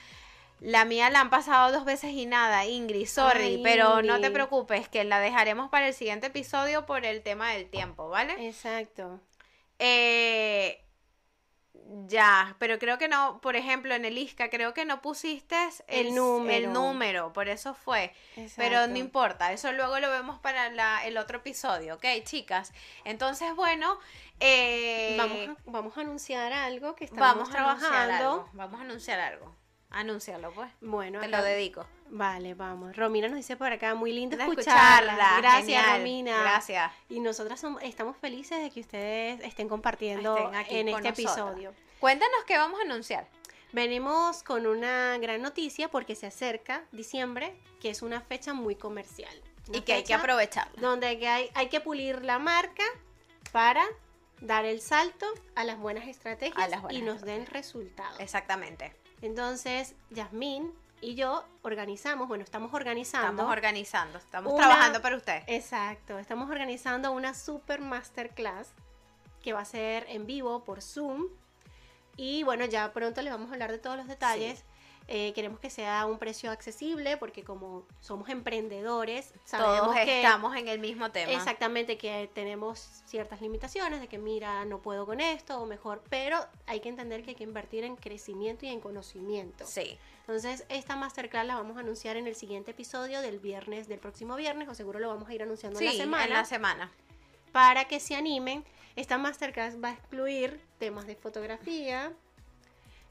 La 0.64 0.85
mía 0.85 1.10
la 1.10 1.19
han 1.19 1.30
pasado 1.30 1.73
dos 1.73 1.84
veces 1.84 2.11
y 2.11 2.26
nada, 2.26 2.65
Ingrid, 2.65 3.06
sorry, 3.06 3.44
Ay, 3.56 3.61
pero 3.64 4.02
no 4.02 4.22
te 4.22 4.31
preocupes, 4.31 4.88
que 4.88 5.03
la 5.03 5.19
dejaremos 5.19 5.69
para 5.69 5.90
el 5.90 5.94
siguiente 5.94 6.27
episodio 6.27 6.85
por 6.85 7.06
el 7.06 7.22
tema 7.22 7.52
del 7.52 7.69
tiempo, 7.69 8.07
¿vale? 8.07 8.48
Exacto. 8.48 9.19
Eh, 9.80 10.80
ya, 12.07 12.56
pero 12.60 12.80
creo 12.80 12.98
que 12.98 13.10
no, 13.10 13.41
por 13.41 13.57
ejemplo, 13.57 13.94
en 13.94 14.06
el 14.06 14.18
ISCA 14.18 14.49
creo 14.49 14.73
que 14.73 14.85
no 14.85 15.02
pusiste 15.02 15.57
El 15.88 16.15
número. 16.15 16.68
el 16.68 16.72
número, 16.73 17.34
por 17.34 17.49
eso 17.49 17.73
fue. 17.73 18.14
Pero 18.56 18.88
no 18.88 18.95
importa, 18.98 19.52
eso 19.52 19.69
luego 19.73 19.99
lo 19.99 20.10
vemos 20.11 20.40
para 20.40 20.69
la- 20.69 21.06
el 21.06 21.18
otro 21.18 21.40
episodio, 21.40 21.95
¿ok, 21.95 22.06
chicas? 22.23 22.72
Entonces, 23.03 23.53
bueno, 23.56 23.99
eh, 24.40 25.15
Vamos 25.18 25.49
a, 25.49 25.57
vamos 25.65 25.98
a 25.98 26.02
anunciar 26.02 26.53
algo 26.53 26.95
que 26.95 27.03
estamos 27.03 27.49
vamos 27.49 27.49
a 27.49 27.52
trabajando. 27.52 28.31
algo. 28.31 28.49
Vamos 28.53 28.80
a 28.80 28.84
anunciar 28.84 29.19
algo. 29.19 29.53
Anúncialo, 29.94 30.52
pues. 30.52 30.70
Bueno, 30.82 31.20
Te 31.20 31.28
acá- 31.28 31.38
lo 31.38 31.44
dedico. 31.44 31.86
Vale, 32.10 32.53
vamos. 32.53 32.95
Romina 32.95 33.28
nos 33.28 33.38
dice 33.38 33.56
por 33.56 33.72
acá, 33.72 33.95
muy 33.95 34.11
lindo 34.11 34.36
escucharla. 34.38 35.38
Gracias, 35.40 35.65
genial, 35.65 35.98
Romina. 35.99 36.41
Gracias. 36.41 36.91
Y 37.10 37.20
nosotras 37.20 37.64
som- 37.64 37.80
estamos 37.82 38.18
felices 38.18 38.61
de 38.61 38.70
que 38.70 38.82
ustedes 38.82 39.40
estén 39.41 39.70
compartiendo 39.70 40.36
Estén 40.38 40.56
aquí 40.56 40.78
en 40.78 40.90
este 40.90 41.07
episodio. 41.10 41.74
Cuéntanos 41.99 42.44
qué 42.45 42.57
vamos 42.57 42.80
a 42.80 42.84
anunciar. 42.84 43.28
Venimos 43.72 44.44
con 44.44 44.68
una 44.68 45.18
gran 45.18 45.41
noticia 45.41 45.90
porque 45.90 46.15
se 46.15 46.28
acerca 46.28 46.84
diciembre, 46.91 47.56
que 47.82 47.90
es 47.90 48.02
una 48.03 48.22
fecha 48.22 48.53
muy 48.53 48.76
comercial. 48.76 49.34
Una 49.70 49.78
y 49.78 49.82
que 49.82 49.94
hay 49.94 50.02
que 50.03 50.07
fecha 50.10 50.20
aprovecharlo. 50.20 50.80
Donde 50.82 51.07
hay 51.07 51.18
que, 51.20 51.28
hay, 51.53 51.70
que 51.70 51.80
pulir 51.80 52.24
la 52.24 52.38
marca 52.38 52.84
para 53.52 53.84
dar 54.41 54.65
el 54.65 54.82
salto 54.82 55.26
a 55.56 55.64
las 55.64 55.80
buenas 55.80 56.07
estrategias 56.07 56.57
A 56.64 56.68
las 56.68 56.82
buenas 56.82 57.02
y 57.02 57.03
nos 57.03 57.22
den 57.22 57.45
resultados. 57.48 58.20
Exactamente. 58.20 58.94
Entonces, 59.23 59.95
Yasmín 60.09 60.73
y 60.99 61.15
yo 61.15 61.45
organizamos, 61.61 62.27
bueno, 62.27 62.43
estamos 62.43 62.73
organizando. 62.73 63.29
Estamos 63.31 63.51
organizando, 63.51 64.17
estamos 64.17 64.51
Una- 64.53 64.67
trabajando 64.67 65.01
para 65.01 65.15
usted. 65.15 65.43
Exacto, 65.47 66.19
estamos 66.19 66.49
organizando 66.49 67.11
una 67.13 67.33
super 67.33 67.79
masterclass 67.79 68.73
que 69.41 69.53
va 69.53 69.61
a 69.61 69.65
ser 69.65 70.05
en 70.09 70.25
vivo 70.25 70.65
por 70.65 70.81
Zoom. 70.81 71.27
Y 72.17 72.43
bueno, 72.43 72.65
ya 72.65 72.91
pronto 72.91 73.21
les 73.21 73.31
vamos 73.31 73.49
a 73.49 73.53
hablar 73.53 73.71
de 73.71 73.79
todos 73.79 73.95
los 73.95 74.07
detalles. 74.07 74.65
Eh, 75.09 75.34
queremos 75.34 75.59
que 75.59 75.69
sea 75.69 76.05
un 76.05 76.17
precio 76.17 76.49
accesible 76.49 77.17
porque 77.17 77.43
como 77.43 77.85
somos 77.99 78.30
emprendedores, 78.30 79.34
sabemos 79.43 79.80
Todos 79.93 79.95
que 79.97 80.21
estamos 80.23 80.55
en 80.55 80.69
el 80.69 80.80
mismo 80.80 81.11
tema. 81.11 81.31
exactamente 81.34 81.97
que 81.97 82.30
tenemos 82.34 82.80
ciertas 83.05 83.41
limitaciones 83.41 83.99
de 83.99 84.07
que 84.07 84.17
mira, 84.17 84.63
no 84.63 84.81
puedo 84.81 85.05
con 85.05 85.19
esto 85.19 85.59
o 85.59 85.65
mejor, 85.65 86.01
pero 86.09 86.38
hay 86.67 86.80
que 86.80 86.88
entender 86.88 87.21
que 87.23 87.31
hay 87.31 87.35
que 87.35 87.43
invertir 87.43 87.84
en 87.84 87.97
crecimiento 87.97 88.65
y 88.65 88.69
en 88.69 88.80
conocimiento. 88.80 89.65
Sí. 89.67 89.97
Entonces, 90.21 90.65
esta 90.69 90.95
masterclass 90.95 91.45
la 91.45 91.55
vamos 91.55 91.75
a 91.75 91.81
anunciar 91.81 92.15
en 92.15 92.25
el 92.27 92.35
siguiente 92.35 92.71
episodio 92.71 93.19
del 93.21 93.39
viernes, 93.39 93.89
del 93.89 93.99
próximo 93.99 94.38
viernes, 94.38 94.69
o 94.69 94.73
seguro 94.73 94.99
lo 94.99 95.09
vamos 95.09 95.27
a 95.27 95.34
ir 95.34 95.43
anunciando 95.43 95.80
Sí, 95.80 95.85
en 95.85 95.91
la 95.97 96.03
semana, 96.03 96.23
en 96.23 96.30
la 96.34 96.45
semana. 96.45 96.91
para 97.51 97.85
que 97.89 97.99
se 97.99 98.15
animen. 98.15 98.63
Esta 98.95 99.17
masterclass 99.17 99.84
va 99.84 99.89
a 99.89 99.91
excluir 99.93 100.61
temas 100.80 101.07
de 101.07 101.15
fotografía, 101.17 102.13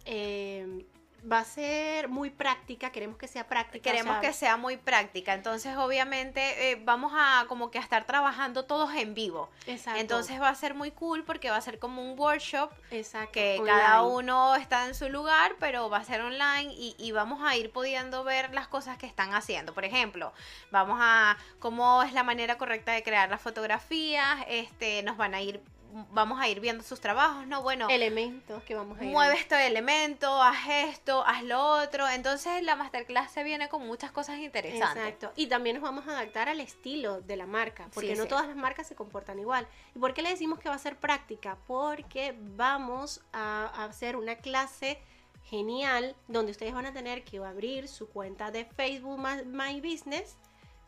eh, 0.07 0.87
va 1.31 1.39
a 1.41 1.45
ser 1.45 2.09
muy 2.09 2.31
práctica, 2.31 2.91
queremos 2.91 3.17
que 3.17 3.29
sea 3.29 3.47
práctica. 3.47 3.79
o 3.79 3.93
Queremos 3.93 4.15
sea, 4.15 4.21
que 4.21 4.33
sea 4.33 4.57
muy 4.57 4.77
práctica, 4.77 5.35
entonces 5.35 5.77
obviamente 5.77 6.71
eh, 6.71 6.81
vamos 6.85 7.13
a 7.15 7.45
como 7.49 7.71
que 7.71 7.79
a 7.79 7.81
estar 7.83 8.05
trabajando 8.05 8.65
todos 8.65 8.93
en 8.95 9.15
vivo. 9.15 9.49
Exacto, 9.67 10.01
Entonces 10.01 10.41
va 10.41 10.49
a 10.49 10.55
ser 10.55 10.75
muy 10.75 10.91
cool 10.91 11.25
porque 11.25 11.51
va 11.51 11.57
a 11.57 11.61
ser 11.61 11.79
como 11.79 12.03
un 12.03 12.19
workshop 12.19 12.71
exacto, 12.91 13.33
que 13.33 13.59
online. 13.61 13.79
cada 13.79 14.03
uno 14.03 14.55
está 14.57 14.87
en 14.87 14.95
su 14.95 15.09
lugar, 15.09 15.55
pero 15.61 15.89
va 15.89 15.99
a 15.99 16.05
ser 16.05 16.21
online 16.23 16.73
y, 16.75 16.97
y 16.99 17.13
vamos 17.13 17.41
a 17.43 17.57
ir 17.57 17.71
pudiendo 17.71 18.25
ver 18.25 18.53
las 18.53 18.69
cosas 18.69 18.99
que 18.99 19.07
están 19.07 19.35
haciendo. 19.35 19.75
Por 19.75 19.85
ejemplo, 19.85 20.33
vamos 20.71 20.99
a 21.01 21.37
cómo 21.61 22.03
es 22.03 22.13
la 22.13 22.25
manera 22.25 22.59
correcta 22.59 22.93
de 22.93 23.03
crear 23.03 23.31
las 23.31 23.41
fotografías, 23.41 24.41
este, 24.49 25.03
nos 25.03 25.17
van 25.17 25.35
a 25.35 25.41
ir, 25.41 25.61
vamos 26.11 26.41
a 26.41 26.49
ir 26.49 26.61
viendo 26.61 26.83
sus 26.83 27.01
trabajos, 27.01 27.47
¿no? 27.47 27.63
Bueno, 27.63 27.89
elementos 27.89 28.63
que 28.65 28.75
vamos 28.75 28.99
a 28.99 29.05
ir 29.05 29.11
mueve 29.11 29.35
este 29.35 29.67
elemento, 29.67 30.43
haz 30.43 30.69
esto, 30.69 31.25
haz 31.27 31.43
lo 31.45 31.61
otro. 31.83 32.09
Entonces 32.09 32.63
la 32.63 32.77
masterclass 32.77 33.31
se 33.31 33.45
viene 33.45 33.69
con 33.69 33.87
muchas 33.87 34.11
cosas 34.11 34.39
interesantes. 34.39 35.05
Exacto. 35.05 35.33
Y 35.37 35.47
también 35.47 35.77
nos 35.77 35.83
vamos 35.83 36.09
a 36.09 36.13
adaptar 36.13 36.49
al 36.49 36.61
estilo 36.61 37.21
de 37.21 37.37
la 37.37 37.47
marca, 37.47 37.89
porque 37.93 38.13
Sí, 38.13 38.17
no 38.17 38.25
sí. 38.25 38.29
todas 38.29 38.47
las 38.49 38.57
marcas 38.57 38.87
se 38.87 38.95
comportan 38.95 39.39
igual. 39.39 39.67
¿Y 39.95 39.99
por 39.99 40.15
qué 40.15 40.23
le 40.23 40.31
decimos 40.31 40.59
que 40.59 40.69
va 40.69 40.75
a 40.75 40.79
ser 40.79 40.97
práctica? 40.97 41.59
Porque 41.67 42.35
vamos 42.39 43.21
a 43.33 43.43
a 43.43 43.85
hacer 43.85 44.17
una 44.17 44.37
clase 44.37 44.99
genial 45.45 46.15
donde 46.29 46.53
ustedes 46.53 46.73
van 46.73 46.87
a 46.87 46.93
tener 46.93 47.25
que 47.25 47.39
abrir 47.39 47.89
su 47.89 48.09
cuenta 48.09 48.51
de 48.51 48.65
Facebook 48.65 49.21
My, 49.47 49.81
Business 49.81 50.37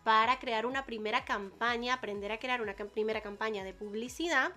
para 0.05 0.39
crear 0.39 0.66
una 0.66 0.85
primera 0.85 1.24
campaña, 1.24 1.94
aprender 1.94 2.32
a 2.32 2.39
crear 2.39 2.60
una 2.62 2.74
primera 2.74 3.20
campaña 3.22 3.64
de 3.64 3.72
publicidad 3.72 4.52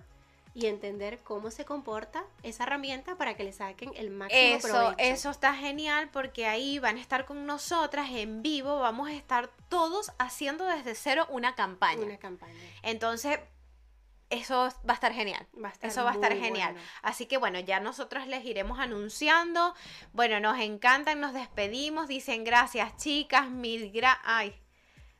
y 0.58 0.66
entender 0.66 1.20
cómo 1.22 1.50
se 1.52 1.64
comporta 1.64 2.24
esa 2.42 2.64
herramienta 2.64 3.16
para 3.16 3.34
que 3.36 3.44
le 3.44 3.52
saquen 3.52 3.92
el 3.94 4.10
máximo 4.10 4.40
Eso, 4.56 4.68
provecho. 4.68 4.94
eso 4.98 5.30
está 5.30 5.54
genial 5.54 6.10
porque 6.12 6.46
ahí 6.46 6.78
van 6.80 6.96
a 6.96 7.00
estar 7.00 7.24
con 7.26 7.46
nosotras 7.46 8.10
en 8.10 8.42
vivo, 8.42 8.80
vamos 8.80 9.08
a 9.08 9.12
estar 9.12 9.50
todos 9.68 10.10
haciendo 10.18 10.64
desde 10.66 10.94
cero 10.96 11.26
una 11.30 11.54
campaña. 11.54 12.02
una 12.04 12.18
campaña. 12.18 12.52
Entonces, 12.82 13.38
eso 14.30 14.68
va 14.86 14.92
a 14.92 14.94
estar 14.94 15.12
genial. 15.14 15.46
Va 15.62 15.68
a 15.68 15.72
estar 15.72 15.88
Eso 15.90 16.04
va 16.04 16.10
a 16.10 16.14
estar 16.14 16.32
genial. 16.36 16.72
bueno. 16.72 16.88
Así 17.02 17.26
que 17.26 17.38
bueno, 17.38 17.60
ya 17.60 17.78
nosotros 17.80 18.26
les 18.26 18.44
iremos 18.44 18.78
anunciando. 18.78 19.74
Bueno, 20.12 20.40
nos 20.40 20.58
encantan, 20.58 21.20
nos 21.20 21.32
despedimos. 21.32 22.08
Dicen 22.08 22.44
gracias, 22.44 22.96
chicas, 22.96 23.48
mil 23.48 23.90
gra... 23.92 24.20
Ay, 24.24 24.54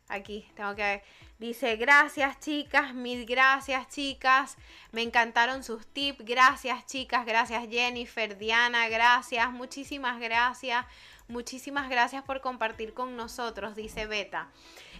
aquí 0.09 0.51
tengo 0.56 0.74
que 0.74 0.82
ver. 0.82 1.02
Dice 1.39 1.77
gracias, 1.77 2.40
chicas, 2.40 2.94
mil 2.94 3.24
gracias, 3.24 3.89
chicas. 3.89 4.56
Me 4.90 5.02
encantaron 5.02 5.62
sus 5.62 5.86
tips. 5.86 6.24
Gracias, 6.24 6.85
chicas. 6.86 7.24
Gracias, 7.24 7.65
Jennifer, 7.70 8.36
Diana. 8.36 8.89
Gracias, 8.89 9.52
muchísimas 9.52 10.19
gracias. 10.19 10.85
Muchísimas 11.28 11.89
gracias 11.90 12.24
por 12.24 12.40
compartir 12.40 12.93
con 12.93 13.16
nosotros, 13.16 13.77
dice 13.77 14.06
Beta. 14.06 14.48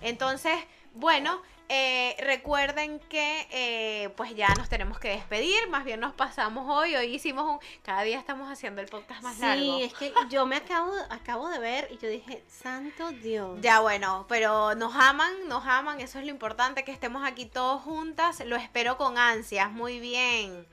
Entonces, 0.01 0.55
bueno, 0.94 1.43
eh, 1.70 2.16
recuerden 2.20 2.99
que 3.11 3.47
eh, 3.51 4.09
pues 4.16 4.35
ya 4.35 4.49
nos 4.57 4.69
tenemos 4.69 4.99
que 4.99 5.11
despedir, 5.11 5.69
más 5.69 5.85
bien 5.85 6.01
nos 6.01 6.15
pasamos 6.15 6.65
hoy, 6.69 6.97
hoy 6.97 7.15
hicimos 7.15 7.45
un, 7.45 7.59
cada 7.82 8.03
día 8.03 8.19
estamos 8.19 8.51
haciendo 8.51 8.81
el 8.81 8.89
podcast 8.89 9.23
más 9.23 9.35
sí, 9.36 9.43
largo. 9.43 9.78
es 9.81 9.93
que 9.95 10.12
yo 10.31 10.47
me 10.47 10.57
acabo, 10.57 10.93
acabo 11.11 11.49
de 11.51 11.59
ver 11.59 11.89
y 11.90 11.99
yo 11.99 12.09
dije, 12.09 12.43
santo 12.49 13.11
Dios. 13.11 13.59
Ya 13.61 13.81
bueno, 13.81 14.24
pero 14.28 14.74
nos 14.77 14.95
aman, 14.97 15.32
nos 15.47 15.66
aman, 15.66 16.01
eso 16.01 16.19
es 16.19 16.24
lo 16.24 16.31
importante, 16.31 16.85
que 16.85 16.93
estemos 16.93 17.23
aquí 17.27 17.45
todos 17.47 17.82
juntas, 17.82 18.40
lo 18.47 18.57
espero 18.57 18.97
con 18.97 19.19
ansias, 19.19 19.70
muy 19.70 20.01
bien. 20.01 20.66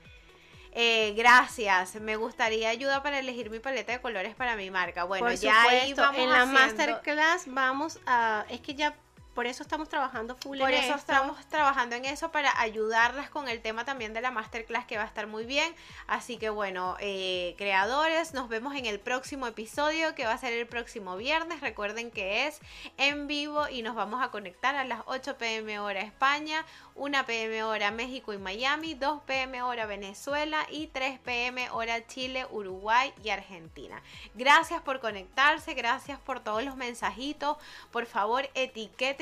Eh, 0.78 1.14
gracias, 1.16 1.94
me 1.96 2.16
gustaría 2.16 2.68
ayuda 2.68 3.02
para 3.02 3.18
elegir 3.18 3.48
mi 3.48 3.60
paleta 3.60 3.92
de 3.92 4.00
colores 4.02 4.34
para 4.34 4.56
mi 4.56 4.70
marca. 4.70 5.04
Bueno, 5.04 5.24
Por 5.26 5.34
ya 5.34 5.62
ahí 5.62 5.90
supuesto, 5.90 6.02
vamos 6.02 6.20
en 6.20 6.28
la 6.30 6.42
haciendo- 6.42 6.60
masterclass 6.60 7.44
vamos 7.46 7.98
a, 8.06 8.44
es 8.50 8.60
que 8.60 8.74
ya 8.74 8.94
por 9.36 9.46
eso 9.46 9.62
estamos 9.62 9.90
trabajando 9.90 10.34
full 10.34 10.58
Por 10.58 10.70
en 10.70 10.78
eso 10.78 10.94
esto. 10.94 11.12
estamos 11.12 11.46
trabajando 11.46 11.94
en 11.94 12.06
eso 12.06 12.32
para 12.32 12.58
ayudarlas 12.58 13.28
con 13.28 13.48
el 13.48 13.60
tema 13.60 13.84
también 13.84 14.14
de 14.14 14.22
la 14.22 14.30
masterclass 14.30 14.86
que 14.86 14.96
va 14.96 15.02
a 15.02 15.06
estar 15.06 15.26
muy 15.26 15.44
bien. 15.44 15.74
Así 16.06 16.38
que 16.38 16.48
bueno, 16.48 16.96
eh, 17.00 17.54
creadores, 17.58 18.32
nos 18.32 18.48
vemos 18.48 18.74
en 18.74 18.86
el 18.86 18.98
próximo 18.98 19.46
episodio 19.46 20.14
que 20.14 20.24
va 20.24 20.32
a 20.32 20.38
ser 20.38 20.54
el 20.54 20.66
próximo 20.66 21.18
viernes. 21.18 21.60
Recuerden 21.60 22.10
que 22.10 22.46
es 22.46 22.60
en 22.96 23.26
vivo 23.26 23.68
y 23.68 23.82
nos 23.82 23.94
vamos 23.94 24.24
a 24.24 24.30
conectar 24.30 24.74
a 24.74 24.84
las 24.84 25.00
8 25.04 25.36
pm 25.36 25.80
hora 25.80 26.00
España, 26.00 26.64
1 26.94 27.26
pm 27.26 27.62
hora 27.62 27.90
México 27.90 28.32
y 28.32 28.38
Miami, 28.38 28.94
2 28.94 29.20
pm 29.26 29.60
hora 29.62 29.84
Venezuela 29.84 30.66
y 30.70 30.86
3 30.86 31.18
pm 31.18 31.68
hora 31.72 32.06
Chile, 32.06 32.46
Uruguay 32.50 33.12
y 33.22 33.28
Argentina. 33.28 34.02
Gracias 34.34 34.80
por 34.80 35.00
conectarse, 35.00 35.74
gracias 35.74 36.18
por 36.20 36.40
todos 36.40 36.64
los 36.64 36.76
mensajitos. 36.76 37.58
Por 37.90 38.06
favor, 38.06 38.48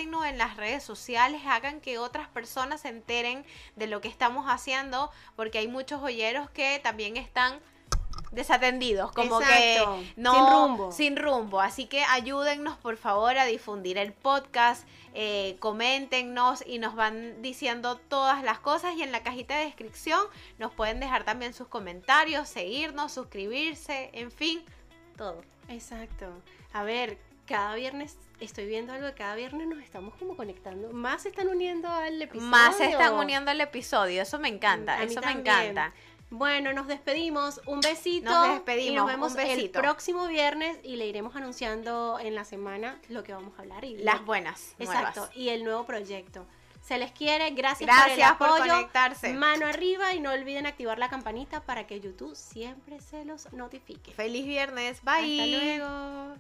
en 0.05 0.39
las 0.39 0.56
redes 0.56 0.82
sociales, 0.82 1.43
hagan 1.47 1.81
que 1.81 1.98
otras 1.98 2.28
personas 2.28 2.82
se 2.82 2.89
enteren 2.89 3.44
de 3.76 3.86
lo 3.86 4.01
que 4.01 4.09
estamos 4.09 4.47
haciendo, 4.48 5.10
porque 5.36 5.59
hay 5.59 5.68
muchos 5.68 6.01
joyeros 6.01 6.51
que 6.51 6.81
también 6.82 7.16
están 7.16 7.60
desatendidos, 8.32 9.12
como 9.12 9.40
Exacto, 9.40 9.98
que 9.98 10.12
no 10.16 10.35
sin 10.35 10.52
rumbo. 10.52 10.93
sin 10.93 11.16
rumbo. 11.16 11.60
Así 11.60 11.86
que 11.86 12.02
ayúdennos 12.05 12.76
por 12.78 12.97
favor 12.97 13.39
a 13.39 13.44
difundir 13.44 13.98
el 13.98 14.12
podcast, 14.12 14.86
eh, 15.14 15.56
coméntenos 15.60 16.64
y 16.66 16.78
nos 16.78 16.94
van 16.94 17.40
diciendo 17.43 17.97
todas 17.97 18.43
las 18.43 18.59
cosas 18.59 18.97
y 18.97 19.02
en 19.02 19.12
la 19.12 19.22
cajita 19.22 19.56
de 19.56 19.66
descripción 19.66 20.20
nos 20.59 20.72
pueden 20.72 21.01
dejar 21.01 21.24
también 21.24 21.55
sus 21.55 21.68
comentarios, 21.68 22.48
seguirnos, 22.48 23.12
suscribirse, 23.12 24.10
en 24.12 24.31
fin, 24.31 24.64
todo. 25.16 25.43
Exacto. 25.68 26.26
A 26.72 26.82
ver, 26.82 27.18
cada 27.47 27.75
viernes 27.75 28.16
estoy 28.41 28.66
viendo 28.66 28.93
algo, 28.93 29.07
que 29.09 29.15
cada 29.15 29.35
viernes 29.35 29.66
nos 29.66 29.83
estamos 29.83 30.15
como 30.15 30.37
conectando. 30.37 30.93
Más 30.93 31.23
se 31.23 31.29
están 31.31 31.49
uniendo 31.49 31.89
al 31.89 32.21
episodio. 32.21 32.49
Más 32.51 32.77
se 32.77 32.87
están 32.87 33.15
uniendo 33.15 33.51
al 33.51 33.61
episodio, 33.61 34.23
eso 34.23 34.39
me 34.39 34.49
encanta, 34.49 34.95
A 34.97 35.05
mí 35.05 35.12
eso 35.12 35.21
me 35.21 35.33
encanta. 35.33 35.93
Bueno, 36.31 36.73
nos 36.73 36.89
despedimos. 36.89 37.61
Un 37.66 37.81
besito. 37.81 38.31
Nos 38.31 38.55
despedimos, 38.55 38.93
Y 38.93 38.95
nos 38.97 39.07
vemos 39.07 39.37
el 39.37 39.71
próximo 39.71 40.27
viernes 40.27 40.79
y 40.83 40.97
le 40.97 41.07
iremos 41.07 41.37
anunciando 41.37 42.19
en 42.21 42.35
la 42.35 42.45
semana 42.45 42.99
lo 43.09 43.23
que 43.23 43.33
vamos 43.33 43.53
a 43.57 43.62
hablar. 43.62 43.85
Y 43.85 43.99
Las 43.99 44.25
buenas, 44.25 44.75
Exacto. 44.79 45.21
nuevas. 45.21 45.37
Y 45.37 45.51
el 45.51 45.62
nuevo 45.65 45.85
proyecto. 45.85 46.45
Se 46.83 46.99
les 46.99 47.12
quiere. 47.12 47.51
Gracias, 47.51 47.87
Gracias 47.89 48.33
por 48.33 48.49
por 48.49 48.57
el 48.57 48.62
apoyo. 48.65 48.73
conectarse. 48.75 49.33
Mano 49.33 49.66
arriba 49.66 50.12
y 50.15 50.21
no 50.21 50.33
olviden 50.33 50.66
activar 50.66 50.99
la 50.99 51.09
campanita 51.09 51.62
para 51.62 51.87
que 51.87 52.01
YouTube 52.01 52.35
siempre 52.35 53.01
se 53.01 53.25
los 53.25 53.53
notifique. 53.53 54.12
Feliz 54.12 54.45
viernes, 54.45 55.03
bye. 55.03 55.12
Hasta 55.41 55.47
luego. 55.47 56.37